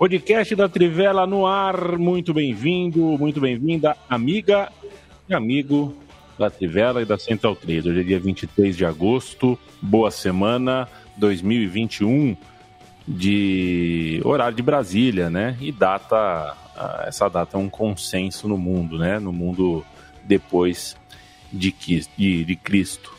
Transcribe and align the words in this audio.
Podcast 0.00 0.54
da 0.54 0.66
Trivela 0.66 1.26
no 1.26 1.46
ar, 1.46 1.98
muito 1.98 2.32
bem-vindo, 2.32 3.00
muito 3.18 3.38
bem-vinda, 3.38 3.94
amiga 4.08 4.72
e 5.28 5.34
amigo 5.34 5.94
da 6.38 6.48
Trivela 6.48 7.02
e 7.02 7.04
da 7.04 7.18
Central 7.18 7.54
3. 7.54 7.84
Hoje 7.84 8.00
é 8.00 8.02
dia 8.02 8.18
23 8.18 8.74
de 8.74 8.86
agosto, 8.86 9.58
boa 9.78 10.10
semana 10.10 10.88
2021 11.18 12.34
de 13.06 14.22
horário 14.24 14.56
de 14.56 14.62
Brasília, 14.62 15.28
né? 15.28 15.58
E 15.60 15.70
data, 15.70 16.56
essa 17.06 17.28
data 17.28 17.58
é 17.58 17.60
um 17.60 17.68
consenso 17.68 18.48
no 18.48 18.56
mundo, 18.56 18.96
né? 18.96 19.18
No 19.18 19.34
mundo 19.34 19.84
depois 20.24 20.96
de, 21.52 21.74
de, 22.16 22.44
de 22.46 22.56
Cristo. 22.56 23.12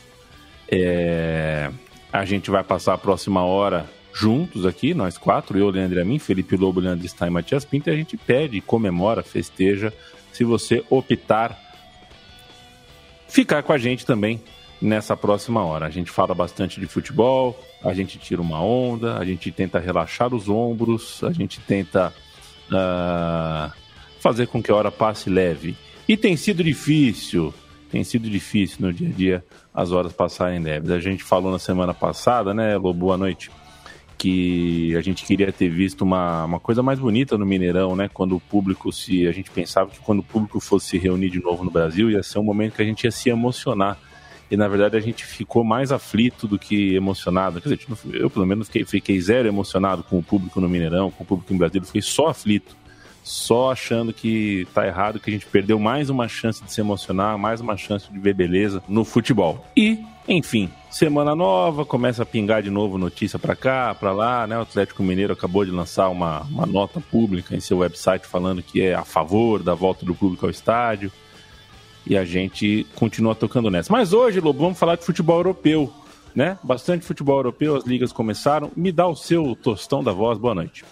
É, 0.68 1.70
a 2.12 2.26
gente 2.26 2.50
vai 2.50 2.64
passar 2.64 2.96
a 2.96 2.98
próxima 2.98 3.46
hora 3.46 3.88
juntos 4.14 4.66
aqui, 4.66 4.94
nós 4.94 5.18
quatro, 5.18 5.58
eu, 5.58 5.70
Leandro 5.70 5.98
e 5.98 6.02
a 6.02 6.06
mim, 6.06 6.20
Felipe 6.20 6.56
Lobo, 6.56 6.80
Leandro 6.80 7.08
Stein 7.08 7.30
e 7.30 7.32
Matias 7.32 7.66
Pinto, 7.66 7.90
e 7.90 7.94
a 7.94 7.96
gente 7.96 8.18
pede, 8.18 8.60
comemora, 8.62 9.24
festeja, 9.24 9.94
se 10.32 10.44
você 10.44 10.84
optar 10.90 11.60
ficar 13.28 13.64
com 13.64 13.72
a 13.72 13.78
gente 13.78 14.06
também 14.06 14.42
nessa 14.82 15.16
próxima 15.16 15.64
hora. 15.64 15.86
A 15.86 15.90
gente 15.90 16.12
fala 16.12 16.36
bastante 16.36 16.80
de 16.80 16.88
futebol, 16.88 17.58
a 17.84 17.94
gente 17.94 18.18
tira 18.18 18.42
uma 18.42 18.62
onda, 18.62 19.18
a 19.18 19.24
gente 19.24 19.52
tenta 19.52 19.80
relaxar 19.80 20.34
os 20.34 20.50
ombros, 20.50 21.24
a 21.24 21.32
gente 21.32 21.60
tenta 21.62 22.14
uh, 22.68 23.72
fazer 24.20 24.48
com 24.48 24.62
que 24.62 24.72
a 24.72 24.76
hora 24.76 24.92
passe 24.92 25.30
leve. 25.30 25.78
E 26.08 26.18
tem 26.18 26.36
sido 26.36 26.62
difícil, 26.64 27.54
tem 27.90 28.04
sido 28.04 28.30
difícil 28.30 28.78
no 28.82 28.92
dia 28.92 29.08
a 29.08 29.12
dia 29.12 29.46
as 29.74 29.92
horas 29.92 30.12
passarem 30.12 30.60
leves. 30.60 30.92
A 30.92 31.00
gente 31.00 31.24
falou 31.24 31.52
na 31.52 31.60
semana 31.60 31.94
passada, 31.94 32.54
né, 32.54 32.76
Lobo? 32.76 33.00
Boa 33.00 33.18
noite 33.18 33.50
que 34.22 34.96
a 34.96 35.02
gente 35.02 35.26
queria 35.26 35.52
ter 35.52 35.68
visto 35.68 36.04
uma, 36.04 36.46
uma 36.46 36.60
coisa 36.60 36.84
mais 36.84 37.00
bonita 37.00 37.40
no 37.40 37.46
Mineirão, 37.46 37.96
né? 37.96 38.08
Quando 38.08 38.36
o 38.36 38.40
público 38.40 38.92
se. 38.92 39.28
A 39.28 39.32
gente 39.32 39.50
pensava 39.50 39.90
que 39.90 40.00
quando 40.00 40.20
o 40.20 40.24
público 40.24 40.60
fosse 40.60 40.90
se 40.90 40.98
reunir 41.00 41.32
de 41.32 41.42
novo 41.42 41.64
no 41.64 41.72
Brasil, 41.72 42.12
ia 42.12 42.22
ser 42.22 42.38
um 42.38 42.44
momento 42.44 42.76
que 42.76 42.84
a 42.84 42.86
gente 42.86 43.04
ia 43.04 43.10
se 43.10 43.32
emocionar. 43.32 43.98
E 44.52 44.56
na 44.56 44.68
verdade 44.68 44.96
a 44.96 45.00
gente 45.00 45.26
ficou 45.26 45.64
mais 45.64 45.92
aflito 45.92 46.48
do 46.48 46.60
que 46.60 46.94
emocionado. 46.94 47.60
Quer 47.60 47.70
dizer, 47.70 47.88
eu 48.14 48.30
pelo 48.30 48.46
menos 48.46 48.68
fiquei, 48.68 48.86
fiquei 48.86 49.20
zero 49.20 49.48
emocionado 49.48 50.04
com 50.04 50.20
o 50.20 50.24
público 50.24 50.62
no 50.62 50.70
Mineirão, 50.70 51.10
com 51.10 51.24
o 51.24 51.26
público 51.26 51.52
em 51.52 51.58
Brasília, 51.58 51.86
fiquei 51.86 52.02
só 52.02 52.28
aflito 52.28 52.76
só 53.24 53.72
achando 53.72 54.12
que 54.12 54.68
tá 54.74 54.86
errado, 54.86 55.20
que 55.20 55.30
a 55.30 55.34
gente 55.34 55.46
perdeu 55.46 55.80
mais 55.80 56.10
uma 56.10 56.28
chance 56.28 56.64
de 56.64 56.72
se 56.72 56.82
emocionar, 56.82 57.38
mais 57.38 57.62
uma 57.62 57.78
chance 57.78 58.12
de 58.12 58.20
ver 58.20 58.34
beleza 58.34 58.82
no 58.88 59.06
futebol. 59.06 59.66
E, 59.76 60.00
enfim, 60.28 60.70
semana 60.90 61.36
nova, 61.36 61.86
começa 61.86 62.24
a 62.24 62.26
pingar 62.26 62.64
de 62.64 62.70
novo 62.70 62.98
notícia 62.98 63.38
para 63.38 63.56
cá, 63.56 63.96
para 63.96 64.12
lá, 64.12 64.48
né? 64.48 64.58
O 64.58 64.62
Atlético 64.62 65.04
Mineiro 65.04 65.34
acabou 65.34 65.64
de 65.64 65.72
lançar 65.72 66.10
uma, 66.10 66.42
uma 66.44 66.66
nota 66.66 67.00
pública 67.00 67.56
em 67.56 67.60
seu 67.60 67.80
website 67.80 68.26
falando 68.26 68.64
que 68.64 68.82
é 68.82 68.94
a 68.94 69.06
favor 69.06 69.62
da 69.62 69.74
volta 69.74 70.06
do 70.06 70.16
público 70.16 70.46
ao 70.46 70.50
estádio. 70.50 71.12
E 72.06 72.18
a 72.18 72.26
gente 72.26 72.88
continua 72.96 73.36
tocando 73.36 73.70
nessa. 73.70 73.94
Mas 73.94 74.12
hoje, 74.12 74.40
Lobo, 74.40 74.60
vamos 74.60 74.80
falar 74.80 74.96
de 74.96 75.06
futebol 75.06 75.38
europeu, 75.38 75.94
né? 76.34 76.58
Bastante 76.64 77.06
futebol 77.06 77.38
europeu, 77.38 77.76
as 77.76 77.86
ligas 77.86 78.12
começaram. 78.12 78.72
Me 78.76 78.92
dá 78.92 79.08
o 79.08 79.16
seu 79.16 79.56
tostão 79.56 80.04
da 80.04 80.12
voz, 80.12 80.40
boa 80.40 80.56
noite. 80.56 80.84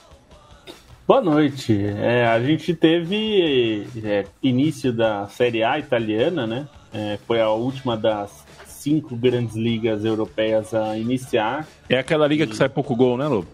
Boa 1.10 1.22
noite. 1.22 1.76
É, 1.98 2.28
a 2.28 2.40
gente 2.40 2.76
teve 2.76 3.88
é, 4.06 4.26
início 4.44 4.94
da 4.94 5.28
Série 5.28 5.64
A 5.64 5.80
italiana, 5.80 6.46
né? 6.46 6.68
É, 6.94 7.18
foi 7.26 7.42
a 7.42 7.50
última 7.50 7.98
das 7.98 8.46
cinco 8.68 9.16
grandes 9.16 9.56
ligas 9.56 10.06
europeias 10.06 10.72
a 10.72 11.00
iniciar. 11.00 11.68
É 11.90 11.98
aquela 11.98 12.28
liga 12.28 12.44
e... 12.44 12.48
que 12.48 12.56
sai 12.56 12.70
pouco 12.70 12.96
gol, 12.96 13.18
né, 13.18 13.28
Lobo? 13.28 13.48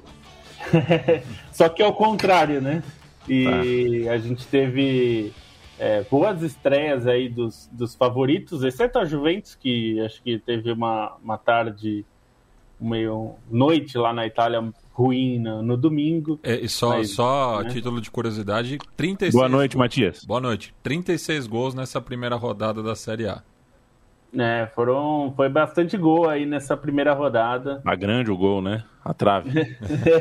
Só 1.54 1.70
que 1.70 1.82
é 1.82 1.88
o 1.88 1.94
contrário, 1.94 2.60
né? 2.60 2.84
E 3.26 4.04
tá. 4.04 4.12
a 4.12 4.18
gente 4.18 4.46
teve 4.48 5.32
é, 5.80 6.04
boas 6.12 6.42
estreias 6.42 7.08
aí 7.08 7.30
dos, 7.30 7.70
dos 7.72 7.96
favoritos, 7.96 8.66
exceto 8.66 9.00
a 9.00 9.06
Juventus, 9.06 9.56
que 9.56 10.02
acho 10.02 10.22
que 10.22 10.40
teve 10.40 10.74
uma, 10.74 11.16
uma 11.24 11.38
tarde, 11.38 12.04
meio 12.78 13.36
noite 13.50 13.98
lá 13.98 14.12
na 14.12 14.28
Itália 14.28 14.62
ruim 14.96 15.40
no, 15.40 15.62
no 15.62 15.76
domingo. 15.76 16.40
É, 16.42 16.56
e 16.56 16.70
só, 16.70 16.92
mas, 16.92 17.12
só 17.12 17.62
né? 17.62 17.68
a 17.68 17.70
título 17.70 18.00
de 18.00 18.10
curiosidade, 18.10 18.78
36... 18.96 19.34
Boa 19.34 19.50
noite, 19.50 19.78
Matias. 19.78 20.24
Boa 20.24 20.40
noite. 20.40 20.74
36 20.82 21.46
gols 21.48 21.76
nessa 21.76 22.00
primeira 22.00 22.38
rodada 22.38 22.82
da 22.82 22.96
Série 22.96 23.28
A. 23.28 23.44
É, 24.38 24.68
foram, 24.74 25.34
foi 25.36 25.50
bastante 25.50 25.98
gol 25.98 26.30
aí 26.30 26.46
nessa 26.46 26.76
primeira 26.76 27.14
rodada. 27.14 27.82
Tá 27.84 27.96
grande 27.96 28.32
o 28.32 28.38
gol, 28.38 28.62
né? 28.62 28.84
A 29.04 29.14
trave. 29.14 29.78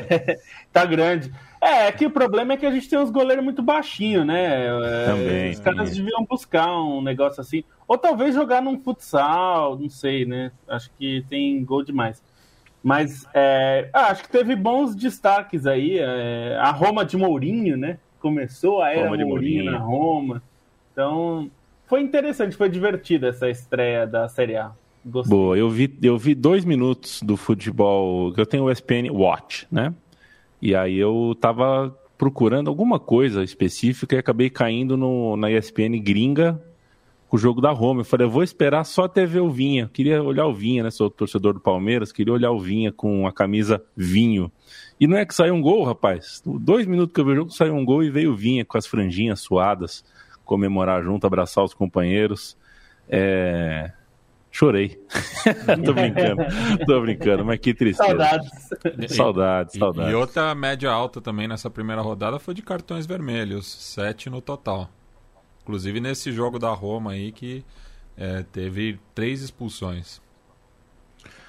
tá 0.72 0.84
grande. 0.84 1.32
É, 1.60 1.86
é 1.86 1.92
que 1.92 2.06
o 2.06 2.10
problema 2.10 2.52
é 2.52 2.56
que 2.56 2.66
a 2.66 2.70
gente 2.70 2.88
tem 2.88 2.98
uns 2.98 3.10
goleiros 3.10 3.44
muito 3.44 3.62
baixinhos, 3.62 4.26
né? 4.26 4.66
É, 4.66 5.06
também. 5.06 5.50
Os 5.52 5.60
caras 5.60 5.96
deviam 5.96 6.24
buscar 6.24 6.70
um 6.76 7.00
negócio 7.00 7.40
assim. 7.40 7.64
Ou 7.88 7.96
talvez 7.96 8.34
jogar 8.34 8.60
num 8.60 8.80
futsal, 8.80 9.78
não 9.78 9.88
sei, 9.88 10.24
né? 10.24 10.52
Acho 10.68 10.90
que 10.98 11.24
tem 11.28 11.64
gol 11.64 11.82
demais. 11.82 12.22
Mas 12.84 13.26
é, 13.32 13.88
ah, 13.94 14.08
acho 14.08 14.24
que 14.24 14.28
teve 14.28 14.54
bons 14.54 14.94
destaques 14.94 15.66
aí. 15.66 15.98
É, 15.98 16.58
a 16.60 16.70
Roma 16.70 17.02
de 17.02 17.16
Mourinho, 17.16 17.78
né? 17.78 17.96
Começou 18.20 18.82
a 18.82 18.90
era 18.90 19.08
Roma 19.08 19.16
Mourinho, 19.16 19.28
Mourinho 19.28 19.64
na 19.72 19.78
Roma. 19.78 20.42
Então, 20.92 21.50
foi 21.86 22.02
interessante, 22.02 22.54
foi 22.54 22.68
divertida 22.68 23.28
essa 23.28 23.48
estreia 23.48 24.06
da 24.06 24.28
Série 24.28 24.56
A. 24.56 24.70
Gostei. 25.02 25.34
Boa, 25.34 25.56
eu 25.56 25.70
vi, 25.70 25.98
eu 26.02 26.18
vi 26.18 26.34
dois 26.34 26.62
minutos 26.62 27.22
do 27.22 27.38
futebol. 27.38 28.34
Eu 28.36 28.44
tenho 28.44 28.64
o 28.64 28.70
ESPN 28.70 29.10
Watch, 29.10 29.66
né? 29.72 29.94
E 30.60 30.74
aí 30.74 30.98
eu 30.98 31.34
tava 31.40 31.98
procurando 32.18 32.68
alguma 32.68 33.00
coisa 33.00 33.42
específica 33.42 34.14
e 34.14 34.18
acabei 34.18 34.50
caindo 34.50 34.94
no, 34.94 35.38
na 35.38 35.50
ESPN 35.50 35.98
gringa 36.02 36.62
o 37.34 37.38
jogo 37.38 37.60
da 37.60 37.72
Roma. 37.72 38.02
Eu 38.02 38.04
falei, 38.04 38.26
eu 38.26 38.30
vou 38.30 38.44
esperar 38.44 38.84
só 38.84 39.04
até 39.04 39.26
ver 39.26 39.40
o 39.40 39.50
Vinha. 39.50 39.82
Eu 39.82 39.88
queria 39.88 40.22
olhar 40.22 40.46
o 40.46 40.54
Vinha, 40.54 40.84
né? 40.84 40.90
Sou 40.90 41.10
torcedor 41.10 41.54
do 41.54 41.60
Palmeiras, 41.60 42.12
queria 42.12 42.32
olhar 42.32 42.52
o 42.52 42.60
Vinha 42.60 42.92
com 42.92 43.26
a 43.26 43.32
camisa 43.32 43.82
vinho. 43.96 44.52
E 45.00 45.08
não 45.08 45.16
é 45.16 45.26
que 45.26 45.34
saiu 45.34 45.54
um 45.54 45.60
gol, 45.60 45.82
rapaz. 45.82 46.40
Dois 46.46 46.86
minutos 46.86 47.12
que 47.12 47.20
eu 47.20 47.24
vi 47.24 47.32
o 47.32 47.34
jogo, 47.34 47.50
saiu 47.50 47.74
um 47.74 47.84
gol 47.84 48.04
e 48.04 48.10
veio 48.10 48.32
o 48.32 48.36
Vinha 48.36 48.64
com 48.64 48.78
as 48.78 48.86
franjinhas 48.86 49.40
suadas, 49.40 50.04
comemorar 50.44 51.02
junto, 51.02 51.26
abraçar 51.26 51.64
os 51.64 51.74
companheiros. 51.74 52.56
É... 53.08 53.90
Chorei. 54.52 54.96
tô 55.84 55.92
brincando, 55.92 56.44
tô 56.86 57.00
brincando, 57.00 57.44
mas 57.44 57.58
que 57.58 57.74
tristeza. 57.74 58.10
Saudades. 58.10 58.68
Saudades, 59.08 59.76
saudades. 59.76 60.12
E 60.12 60.14
outra 60.14 60.54
média 60.54 60.88
alta 60.88 61.20
também 61.20 61.48
nessa 61.48 61.68
primeira 61.68 62.00
rodada 62.00 62.38
foi 62.38 62.54
de 62.54 62.62
cartões 62.62 63.06
vermelhos, 63.06 63.66
sete 63.66 64.30
no 64.30 64.40
total. 64.40 64.88
Inclusive 65.64 65.98
nesse 65.98 66.30
jogo 66.30 66.58
da 66.58 66.70
Roma 66.70 67.12
aí 67.12 67.32
que 67.32 67.64
é, 68.16 68.44
teve 68.52 69.00
três 69.14 69.40
expulsões. 69.42 70.20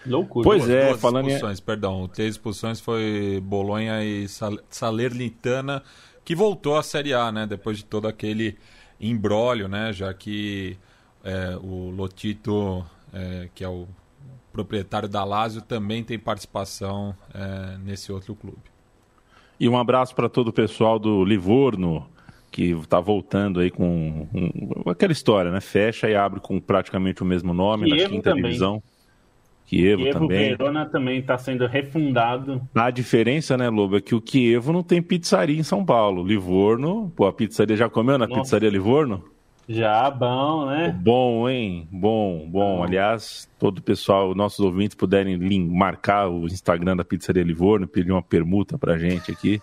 Loucura. 0.07 0.45
Pois 0.45 0.63
duas, 0.63 0.73
é, 0.73 0.88
duas 0.88 1.01
falando 1.01 1.27
expulsões, 1.27 1.59
em... 1.59 1.63
perdão. 1.63 2.07
Três 2.07 2.35
expulsões 2.35 2.79
foi 2.79 3.41
Bolonha 3.44 4.03
e 4.03 4.25
Salernitana, 4.69 5.83
que 6.23 6.33
voltou 6.33 6.77
à 6.77 6.83
Série 6.83 7.13
A, 7.13 7.31
né? 7.31 7.45
Depois 7.45 7.77
de 7.77 7.85
todo 7.85 8.07
aquele 8.07 8.57
embrólio, 9.00 9.67
né? 9.67 9.91
Já 9.91 10.13
que 10.13 10.77
é, 11.23 11.57
o 11.62 11.89
Lotito, 11.89 12.85
é, 13.12 13.50
que 13.53 13.63
é 13.63 13.69
o 13.69 13.88
proprietário 14.53 15.09
da 15.09 15.23
Lazio, 15.23 15.62
também 15.62 16.03
tem 16.03 16.17
participação 16.17 17.15
é, 17.33 17.77
nesse 17.79 18.12
outro 18.12 18.33
clube. 18.33 18.62
E 19.59 19.67
um 19.67 19.77
abraço 19.77 20.15
para 20.15 20.29
todo 20.29 20.50
o 20.50 20.53
pessoal 20.53 21.00
do 21.00 21.25
Livorno, 21.25 22.07
que 22.55 22.71
está 22.71 23.01
voltando 23.01 23.59
aí 23.59 23.69
com 23.69 24.29
um, 24.33 24.89
aquela 24.89 25.11
história, 25.11 25.51
né? 25.51 25.59
Fecha 25.59 26.09
e 26.09 26.15
abre 26.15 26.39
com 26.39 26.57
praticamente 26.57 27.21
o 27.21 27.25
mesmo 27.25 27.53
nome 27.53 27.83
Kievo 27.83 28.03
na 28.03 28.09
quinta 28.09 28.29
também. 28.29 28.43
divisão. 28.43 28.81
Kievo, 29.65 30.03
Kievo 30.03 30.19
também. 30.19 30.49
Verona 30.55 30.85
também 30.85 31.19
está 31.19 31.37
sendo 31.37 31.67
refundado. 31.67 32.61
A 32.73 32.89
diferença, 32.91 33.57
né, 33.57 33.69
Lobo, 33.69 33.97
é 33.97 34.01
que 34.01 34.15
o 34.15 34.21
Kievo 34.21 34.71
não 34.71 34.83
tem 34.83 35.01
pizzaria 35.01 35.59
em 35.59 35.63
São 35.63 35.83
Paulo. 35.83 36.25
Livorno, 36.25 37.11
pô, 37.13 37.25
a 37.25 37.33
pizzaria 37.33 37.75
já 37.75 37.89
comeu 37.89 38.17
na 38.17 38.25
Nossa. 38.25 38.39
pizzaria 38.39 38.69
Livorno? 38.69 39.21
Já, 39.67 40.09
bom, 40.09 40.67
né? 40.67 40.97
Bom, 40.97 41.49
hein? 41.49 41.89
Bom, 41.91 42.47
bom. 42.49 42.83
Aliás, 42.83 43.49
todo 43.59 43.79
o 43.79 43.81
pessoal, 43.81 44.33
nossos 44.33 44.59
ouvintes 44.59 44.95
puderem 44.95 45.37
marcar 45.67 46.29
o 46.29 46.45
Instagram 46.45 46.95
da 46.95 47.03
Pizzaria 47.03 47.43
Livorno, 47.43 47.85
pedir 47.85 48.13
uma 48.13 48.23
permuta 48.23 48.77
pra 48.77 48.97
gente 48.97 49.29
aqui. 49.29 49.59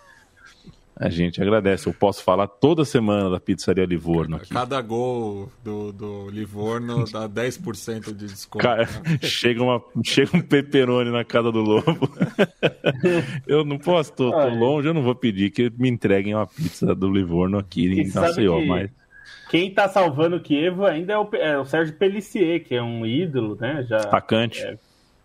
A 0.95 1.09
gente 1.09 1.41
agradece. 1.41 1.87
Eu 1.87 1.93
posso 1.93 2.23
falar 2.23 2.47
toda 2.47 2.85
semana 2.85 3.29
da 3.29 3.39
Pizzaria 3.39 3.85
Livorno 3.85 4.37
aqui. 4.37 4.49
Cada 4.49 4.79
gol 4.81 5.51
do, 5.63 5.91
do 5.91 6.29
Livorno 6.29 7.05
dá 7.11 7.27
10% 7.27 8.13
de 8.15 8.27
desconto. 8.27 8.63
Cara, 8.63 8.87
chega, 9.21 9.63
uma, 9.63 9.83
chega 10.03 10.37
um 10.37 10.41
peperoni 10.41 11.11
na 11.11 11.23
casa 11.23 11.51
do 11.51 11.61
Lobo. 11.61 12.09
eu 13.47 13.65
não 13.65 13.77
posso, 13.77 14.13
tô, 14.13 14.31
tô, 14.31 14.49
longe, 14.49 14.87
eu 14.87 14.93
não 14.93 15.03
vou 15.03 15.15
pedir 15.15 15.49
que 15.49 15.71
me 15.77 15.89
entreguem 15.89 16.35
uma 16.35 16.47
pizza 16.47 16.93
do 16.93 17.11
Livorno 17.11 17.57
aqui 17.57 17.87
em 17.87 18.11
Maceió, 18.13 18.63
mas... 18.65 18.91
Quem 19.49 19.71
tá 19.71 19.87
salvando 19.87 20.37
o 20.37 20.39
Kievo 20.39 20.85
ainda 20.85 21.13
é 21.13 21.17
o, 21.17 21.29
é 21.33 21.57
o 21.59 21.65
Sérgio 21.65 21.93
Pellissier, 21.95 22.63
que 22.63 22.73
é 22.73 22.81
um 22.81 23.05
ídolo, 23.05 23.55
né? 23.59 23.85
Já, 23.87 23.97
Atacante. 23.97 24.63
É, 24.63 24.77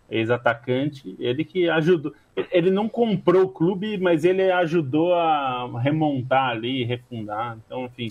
ex-atacante, 0.09 1.15
ele 1.19 1.43
que 1.43 1.69
ajudou. 1.69 2.13
Ele 2.51 2.71
não 2.71 2.87
comprou 2.87 3.43
o 3.43 3.49
clube, 3.49 3.97
mas 3.97 4.23
ele 4.23 4.49
ajudou 4.51 5.13
a 5.13 5.69
remontar 5.81 6.49
ali, 6.49 6.83
refundar. 6.83 7.57
Então, 7.65 7.85
enfim, 7.85 8.07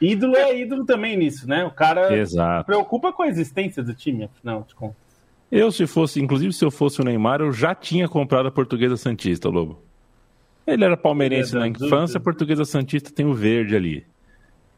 ídolo 0.00 0.36
é 0.36 0.58
ídolo 0.58 0.84
também 0.84 1.16
nisso, 1.16 1.48
né? 1.48 1.64
O 1.64 1.70
cara 1.70 2.16
Exato. 2.16 2.66
preocupa 2.66 3.12
com 3.12 3.22
a 3.22 3.28
existência 3.28 3.82
do 3.82 3.94
time, 3.94 4.24
afinal 4.24 4.64
de 4.66 4.74
contas. 4.74 4.96
Eu, 5.50 5.70
se 5.70 5.86
fosse, 5.86 6.20
inclusive 6.20 6.52
se 6.52 6.64
eu 6.64 6.70
fosse 6.70 7.00
o 7.00 7.04
Neymar, 7.04 7.40
eu 7.40 7.52
já 7.52 7.74
tinha 7.74 8.08
comprado 8.08 8.46
a 8.48 8.50
Portuguesa 8.50 8.96
Santista, 8.96 9.48
Lobo. 9.50 9.82
Ele 10.66 10.84
era 10.84 10.96
palmeirense 10.96 11.54
na 11.54 11.68
infância, 11.68 12.18
a 12.18 12.20
Portuguesa 12.20 12.64
Santista 12.64 13.10
tem 13.10 13.26
o 13.26 13.34
verde 13.34 13.76
ali. 13.76 14.06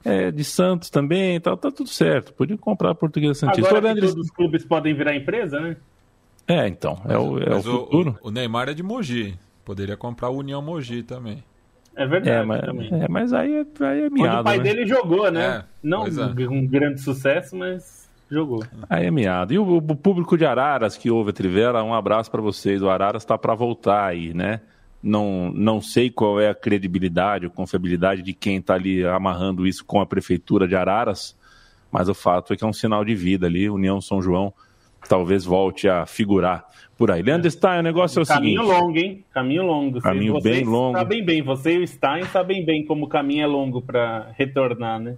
É, 0.04 0.30
de 0.30 0.44
Santos 0.44 0.90
também, 0.90 1.40
tá, 1.40 1.56
tá 1.56 1.70
tudo 1.70 1.88
certo. 1.88 2.34
Podia 2.34 2.58
comprar 2.58 2.90
a 2.90 2.94
Portuguesa 2.94 3.34
Santista. 3.34 3.68
Agora 3.68 3.94
todos 3.94 4.14
os 4.14 4.30
clubes 4.30 4.64
podem 4.64 4.94
virar 4.94 5.14
empresa, 5.14 5.60
né? 5.60 5.76
É, 6.46 6.68
então, 6.68 7.00
é 7.08 7.16
o, 7.16 7.38
é 7.38 7.54
o 7.54 7.62
futuro. 7.62 8.18
O, 8.22 8.28
o, 8.28 8.30
Neymar 8.30 8.68
é 8.68 8.74
de 8.74 8.82
Mogi. 8.82 9.38
Poderia 9.64 9.96
comprar 9.96 10.28
o 10.28 10.38
União 10.38 10.60
Mogi 10.60 11.02
também. 11.02 11.42
É 11.96 12.06
verdade. 12.06 12.30
É, 12.30 12.44
mas, 12.44 12.92
é, 12.92 13.08
mas 13.08 13.32
aí, 13.32 13.54
é, 13.54 13.84
aí 13.84 14.02
é 14.02 14.10
miado. 14.10 14.40
o 14.40 14.44
pai 14.44 14.58
né? 14.58 14.64
dele 14.64 14.86
jogou, 14.86 15.30
né? 15.30 15.44
É, 15.44 15.64
Não 15.82 16.06
é. 16.06 16.48
um 16.48 16.66
grande 16.66 17.00
sucesso, 17.00 17.56
mas 17.56 18.10
jogou. 18.30 18.62
Aí 18.90 19.06
é 19.06 19.10
miado. 19.10 19.54
E 19.54 19.58
o, 19.58 19.76
o 19.76 19.96
público 19.96 20.36
de 20.36 20.44
Araras 20.44 20.96
que 20.96 21.10
ouve 21.10 21.30
a 21.30 21.32
Trivela, 21.32 21.82
um 21.82 21.94
abraço 21.94 22.30
para 22.30 22.42
vocês. 22.42 22.82
O 22.82 22.90
Araras 22.90 23.22
está 23.22 23.38
para 23.38 23.54
voltar 23.54 24.04
aí, 24.04 24.34
né? 24.34 24.60
Não, 25.02 25.52
não 25.54 25.80
sei 25.80 26.10
qual 26.10 26.40
é 26.40 26.48
a 26.48 26.54
credibilidade 26.54 27.44
ou 27.44 27.52
confiabilidade 27.52 28.22
de 28.22 28.32
quem 28.32 28.56
está 28.56 28.74
ali 28.74 29.04
amarrando 29.04 29.66
isso 29.66 29.84
com 29.84 30.00
a 30.00 30.06
prefeitura 30.06 30.66
de 30.66 30.74
Araras, 30.74 31.36
mas 31.92 32.08
o 32.08 32.14
fato 32.14 32.52
é 32.52 32.56
que 32.56 32.64
é 32.64 32.66
um 32.66 32.72
sinal 32.72 33.04
de 33.04 33.14
vida 33.14 33.46
ali. 33.46 33.68
União 33.68 34.00
São 34.00 34.22
João 34.22 34.52
talvez 35.08 35.44
volte 35.44 35.88
a 35.88 36.06
figurar 36.06 36.64
por 36.96 37.10
aí. 37.10 37.22
Leandro 37.22 37.50
Stein, 37.50 37.80
o 37.80 37.82
negócio 37.82 38.20
é 38.20 38.22
o 38.22 38.26
caminho 38.26 38.62
seguinte... 38.62 38.68
Caminho 38.68 38.86
longo, 38.86 38.98
hein? 38.98 39.24
Caminho 39.32 39.62
longo. 39.62 40.00
Caminho 40.00 40.32
Vocês 40.34 40.56
bem 40.56 40.64
longo. 40.64 40.98
sabem 40.98 41.24
bem, 41.24 41.42
você 41.42 41.74
e 41.74 41.78
o 41.78 41.86
Stein 41.86 42.24
sabem 42.24 42.64
bem 42.64 42.84
como 42.84 43.06
o 43.06 43.08
caminho 43.08 43.42
é 43.42 43.46
longo 43.46 43.82
para 43.82 44.30
retornar, 44.36 45.00
né? 45.00 45.16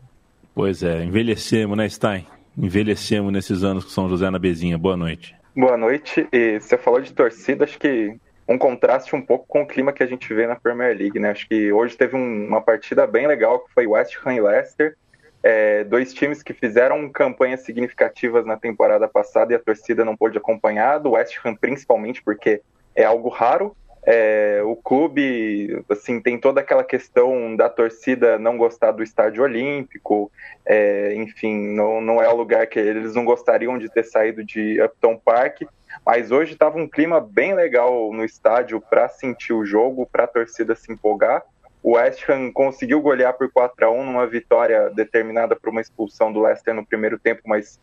Pois 0.54 0.82
é, 0.82 1.04
envelhecemos, 1.04 1.76
né, 1.76 1.88
Stein? 1.88 2.26
Envelhecemos 2.56 3.32
nesses 3.32 3.62
anos 3.62 3.84
com 3.84 3.90
São 3.90 4.08
José 4.08 4.30
na 4.30 4.38
Bezinha. 4.38 4.78
Boa 4.78 4.96
noite. 4.96 5.34
Boa 5.54 5.76
noite. 5.76 6.26
E 6.32 6.58
você 6.58 6.78
falou 6.78 7.00
de 7.00 7.12
torcida, 7.12 7.64
acho 7.64 7.78
que 7.78 8.16
um 8.48 8.56
contraste 8.56 9.14
um 9.14 9.20
pouco 9.20 9.44
com 9.46 9.62
o 9.62 9.66
clima 9.66 9.92
que 9.92 10.02
a 10.02 10.06
gente 10.06 10.32
vê 10.32 10.46
na 10.46 10.54
Premier 10.54 10.96
League, 10.96 11.18
né? 11.18 11.30
Acho 11.30 11.48
que 11.48 11.72
hoje 11.72 11.96
teve 11.96 12.16
um, 12.16 12.46
uma 12.46 12.60
partida 12.60 13.06
bem 13.06 13.26
legal 13.26 13.60
que 13.60 13.74
foi 13.74 13.86
West 13.86 14.16
Ham 14.24 14.34
e 14.34 14.40
Leicester 14.40 14.96
é, 15.42 15.84
dois 15.84 16.12
times 16.12 16.42
que 16.42 16.52
fizeram 16.52 17.08
campanhas 17.08 17.60
significativas 17.60 18.44
na 18.44 18.56
temporada 18.56 19.06
passada 19.06 19.52
e 19.52 19.56
a 19.56 19.60
torcida 19.60 20.04
não 20.04 20.16
pôde 20.16 20.38
acompanhar, 20.38 20.98
do 20.98 21.12
West 21.12 21.38
Ham 21.44 21.54
principalmente, 21.54 22.22
porque 22.22 22.62
é 22.94 23.04
algo 23.04 23.28
raro. 23.28 23.76
É, 24.08 24.60
o 24.64 24.76
clube 24.76 25.84
assim 25.90 26.20
tem 26.20 26.38
toda 26.38 26.60
aquela 26.60 26.84
questão 26.84 27.56
da 27.56 27.68
torcida 27.68 28.38
não 28.38 28.56
gostar 28.56 28.92
do 28.92 29.02
estádio 29.02 29.42
olímpico, 29.42 30.30
é, 30.64 31.12
enfim, 31.14 31.74
não, 31.74 32.00
não 32.00 32.22
é 32.22 32.28
o 32.28 32.36
lugar 32.36 32.68
que 32.68 32.78
eles 32.78 33.16
não 33.16 33.24
gostariam 33.24 33.76
de 33.76 33.88
ter 33.88 34.04
saído 34.04 34.44
de 34.44 34.80
Upton 34.80 35.16
Park, 35.16 35.62
mas 36.04 36.30
hoje 36.30 36.52
estava 36.52 36.78
um 36.78 36.88
clima 36.88 37.20
bem 37.20 37.52
legal 37.52 38.12
no 38.12 38.24
estádio 38.24 38.80
para 38.80 39.08
sentir 39.08 39.52
o 39.52 39.64
jogo, 39.64 40.06
para 40.06 40.22
a 40.22 40.28
torcida 40.28 40.76
se 40.76 40.92
empolgar. 40.92 41.42
O 41.86 41.92
West 41.92 42.28
Ham 42.28 42.50
conseguiu 42.50 43.00
golear 43.00 43.32
por 43.34 43.48
4 43.48 43.86
a 43.86 43.88
1 43.92 44.04
numa 44.06 44.26
vitória 44.26 44.90
determinada 44.90 45.54
por 45.54 45.68
uma 45.68 45.80
expulsão 45.80 46.32
do 46.32 46.42
Leicester 46.42 46.74
no 46.74 46.84
primeiro 46.84 47.16
tempo, 47.16 47.42
mas 47.46 47.80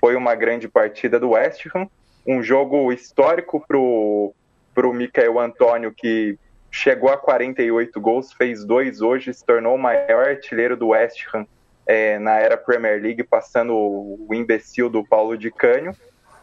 foi 0.00 0.16
uma 0.16 0.34
grande 0.34 0.66
partida 0.66 1.20
do 1.20 1.30
West 1.30 1.64
Ham. 1.72 1.86
Um 2.26 2.42
jogo 2.42 2.92
histórico 2.92 3.64
para 3.64 3.78
o 3.78 4.34
Michael 4.92 5.38
Antônio, 5.38 5.94
que 5.96 6.36
chegou 6.68 7.10
a 7.10 7.16
48 7.16 8.00
gols, 8.00 8.32
fez 8.32 8.64
dois 8.64 9.00
hoje, 9.00 9.32
se 9.32 9.46
tornou 9.46 9.76
o 9.76 9.78
maior 9.78 10.30
artilheiro 10.30 10.76
do 10.76 10.88
West 10.88 11.24
Ham 11.32 11.46
é, 11.86 12.18
na 12.18 12.40
era 12.40 12.56
Premier 12.56 13.00
League, 13.00 13.22
passando 13.22 13.72
o 13.72 14.34
imbecil 14.34 14.90
do 14.90 15.04
Paulo 15.04 15.38
de 15.38 15.52
Cânio. 15.52 15.94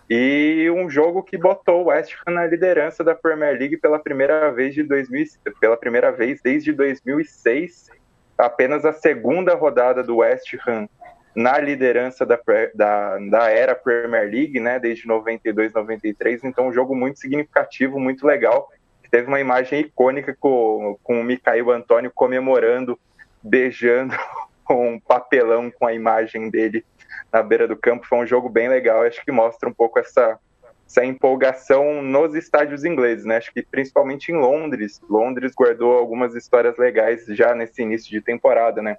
E 0.09 0.69
um 0.69 0.87
jogo 0.87 1.23
que 1.23 1.37
botou 1.37 1.83
o 1.83 1.87
West 1.87 2.13
Ham 2.25 2.33
na 2.33 2.45
liderança 2.45 3.03
da 3.03 3.15
Premier 3.15 3.57
League 3.57 3.77
pela 3.77 3.97
primeira 3.97 4.51
vez 4.51 4.75
de 4.75 4.83
2000, 4.83 5.25
pela 5.59 5.75
primeira 5.75 6.11
vez 6.11 6.39
desde 6.43 6.71
2006, 6.71 7.89
apenas 8.37 8.85
a 8.85 8.93
segunda 8.93 9.55
rodada 9.55 10.03
do 10.03 10.17
West 10.17 10.55
Ham 10.67 10.87
na 11.35 11.59
liderança 11.59 12.25
da, 12.25 12.39
da, 12.73 13.17
da 13.17 13.49
era 13.49 13.75
Premier 13.75 14.29
League, 14.29 14.59
né, 14.59 14.79
desde 14.79 15.07
92, 15.07 15.73
93. 15.73 16.43
Então, 16.43 16.67
um 16.67 16.73
jogo 16.73 16.95
muito 16.95 17.19
significativo, 17.19 17.99
muito 17.99 18.25
legal. 18.25 18.69
Teve 19.11 19.27
uma 19.27 19.39
imagem 19.39 19.81
icônica 19.81 20.35
com, 20.39 20.97
com 21.03 21.19
o 21.19 21.23
Micael 21.23 21.71
Antônio 21.71 22.11
comemorando, 22.13 22.97
beijando 23.43 24.15
um 24.69 24.99
papelão 24.99 25.69
com 25.71 25.85
a 25.85 25.93
imagem 25.93 26.49
dele 26.49 26.85
na 27.31 27.41
beira 27.41 27.67
do 27.67 27.75
campo. 27.75 28.05
Foi 28.07 28.19
um 28.19 28.27
jogo 28.27 28.49
bem 28.49 28.67
legal, 28.67 29.03
acho 29.03 29.23
que 29.23 29.31
mostra 29.31 29.67
um 29.67 29.73
pouco 29.73 29.99
essa, 29.99 30.39
essa 30.87 31.05
empolgação 31.05 32.01
nos 32.01 32.35
estádios 32.35 32.85
ingleses, 32.85 33.25
né? 33.25 33.37
Acho 33.37 33.53
que 33.53 33.61
principalmente 33.63 34.31
em 34.31 34.35
Londres. 34.35 35.01
Londres 35.09 35.53
guardou 35.53 35.97
algumas 35.97 36.35
histórias 36.35 36.77
legais 36.77 37.25
já 37.29 37.53
nesse 37.53 37.81
início 37.81 38.09
de 38.09 38.21
temporada, 38.21 38.81
né? 38.81 38.97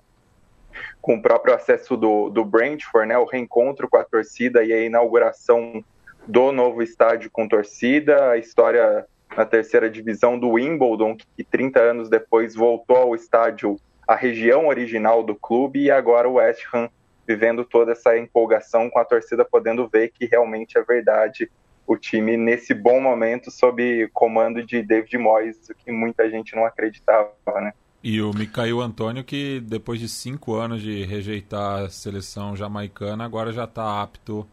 Com 1.00 1.14
o 1.14 1.22
próprio 1.22 1.54
acesso 1.54 1.96
do, 1.96 2.28
do 2.28 2.44
Brentford, 2.44 3.08
né? 3.08 3.18
O 3.18 3.24
reencontro 3.24 3.88
com 3.88 3.96
a 3.96 4.04
torcida 4.04 4.64
e 4.64 4.72
a 4.72 4.80
inauguração 4.80 5.84
do 6.26 6.50
novo 6.50 6.82
estádio 6.82 7.30
com 7.30 7.46
torcida, 7.46 8.30
a 8.30 8.36
história 8.36 9.06
na 9.36 9.44
terceira 9.44 9.88
divisão 9.88 10.38
do 10.38 10.50
Wimbledon, 10.50 11.16
que 11.16 11.44
30 11.44 11.80
anos 11.80 12.08
depois 12.08 12.54
voltou 12.54 12.96
ao 12.96 13.14
estádio, 13.14 13.76
a 14.06 14.14
região 14.14 14.66
original 14.66 15.22
do 15.22 15.34
clube, 15.34 15.82
e 15.82 15.90
agora 15.90 16.28
o 16.28 16.34
West 16.34 16.64
Ham 16.72 16.88
vivendo 17.26 17.64
toda 17.64 17.92
essa 17.92 18.16
empolgação 18.16 18.88
com 18.88 18.98
a 18.98 19.04
torcida 19.04 19.44
podendo 19.44 19.88
ver 19.88 20.10
que 20.10 20.26
realmente 20.26 20.78
é 20.78 20.82
verdade 20.82 21.50
o 21.86 21.96
time 21.96 22.36
nesse 22.36 22.74
bom 22.74 23.00
momento 23.00 23.50
sob 23.50 24.08
comando 24.12 24.64
de 24.64 24.82
David 24.82 25.18
Moyes, 25.18 25.70
que 25.78 25.92
muita 25.92 26.28
gente 26.28 26.54
não 26.54 26.64
acreditava, 26.64 27.32
né? 27.60 27.72
E 28.02 28.20
o 28.20 28.32
Micael 28.32 28.80
Antônio, 28.80 29.24
que 29.24 29.60
depois 29.60 29.98
de 29.98 30.08
cinco 30.08 30.54
anos 30.54 30.82
de 30.82 31.04
rejeitar 31.04 31.84
a 31.84 31.88
seleção 31.88 32.54
jamaicana, 32.54 33.24
agora 33.24 33.52
já 33.52 33.64
está 33.64 34.02
apto 34.02 34.46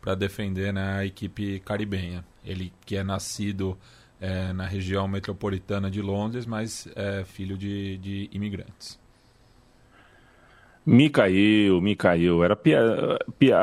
para 0.00 0.14
defender 0.14 0.72
né, 0.72 0.98
a 0.98 1.04
equipe 1.04 1.60
caribenha. 1.60 2.24
Ele 2.44 2.72
que 2.86 2.96
é 2.96 3.02
nascido 3.02 3.76
é, 4.20 4.52
na 4.52 4.66
região 4.66 5.08
metropolitana 5.08 5.90
de 5.90 6.00
Londres, 6.00 6.46
mas 6.46 6.88
é 6.94 7.24
filho 7.24 7.56
de, 7.56 7.96
de 7.98 8.28
imigrantes. 8.32 8.99
Micael, 10.84 11.80
Micael. 11.80 12.42
Era 12.42 12.56
piada, 12.56 13.18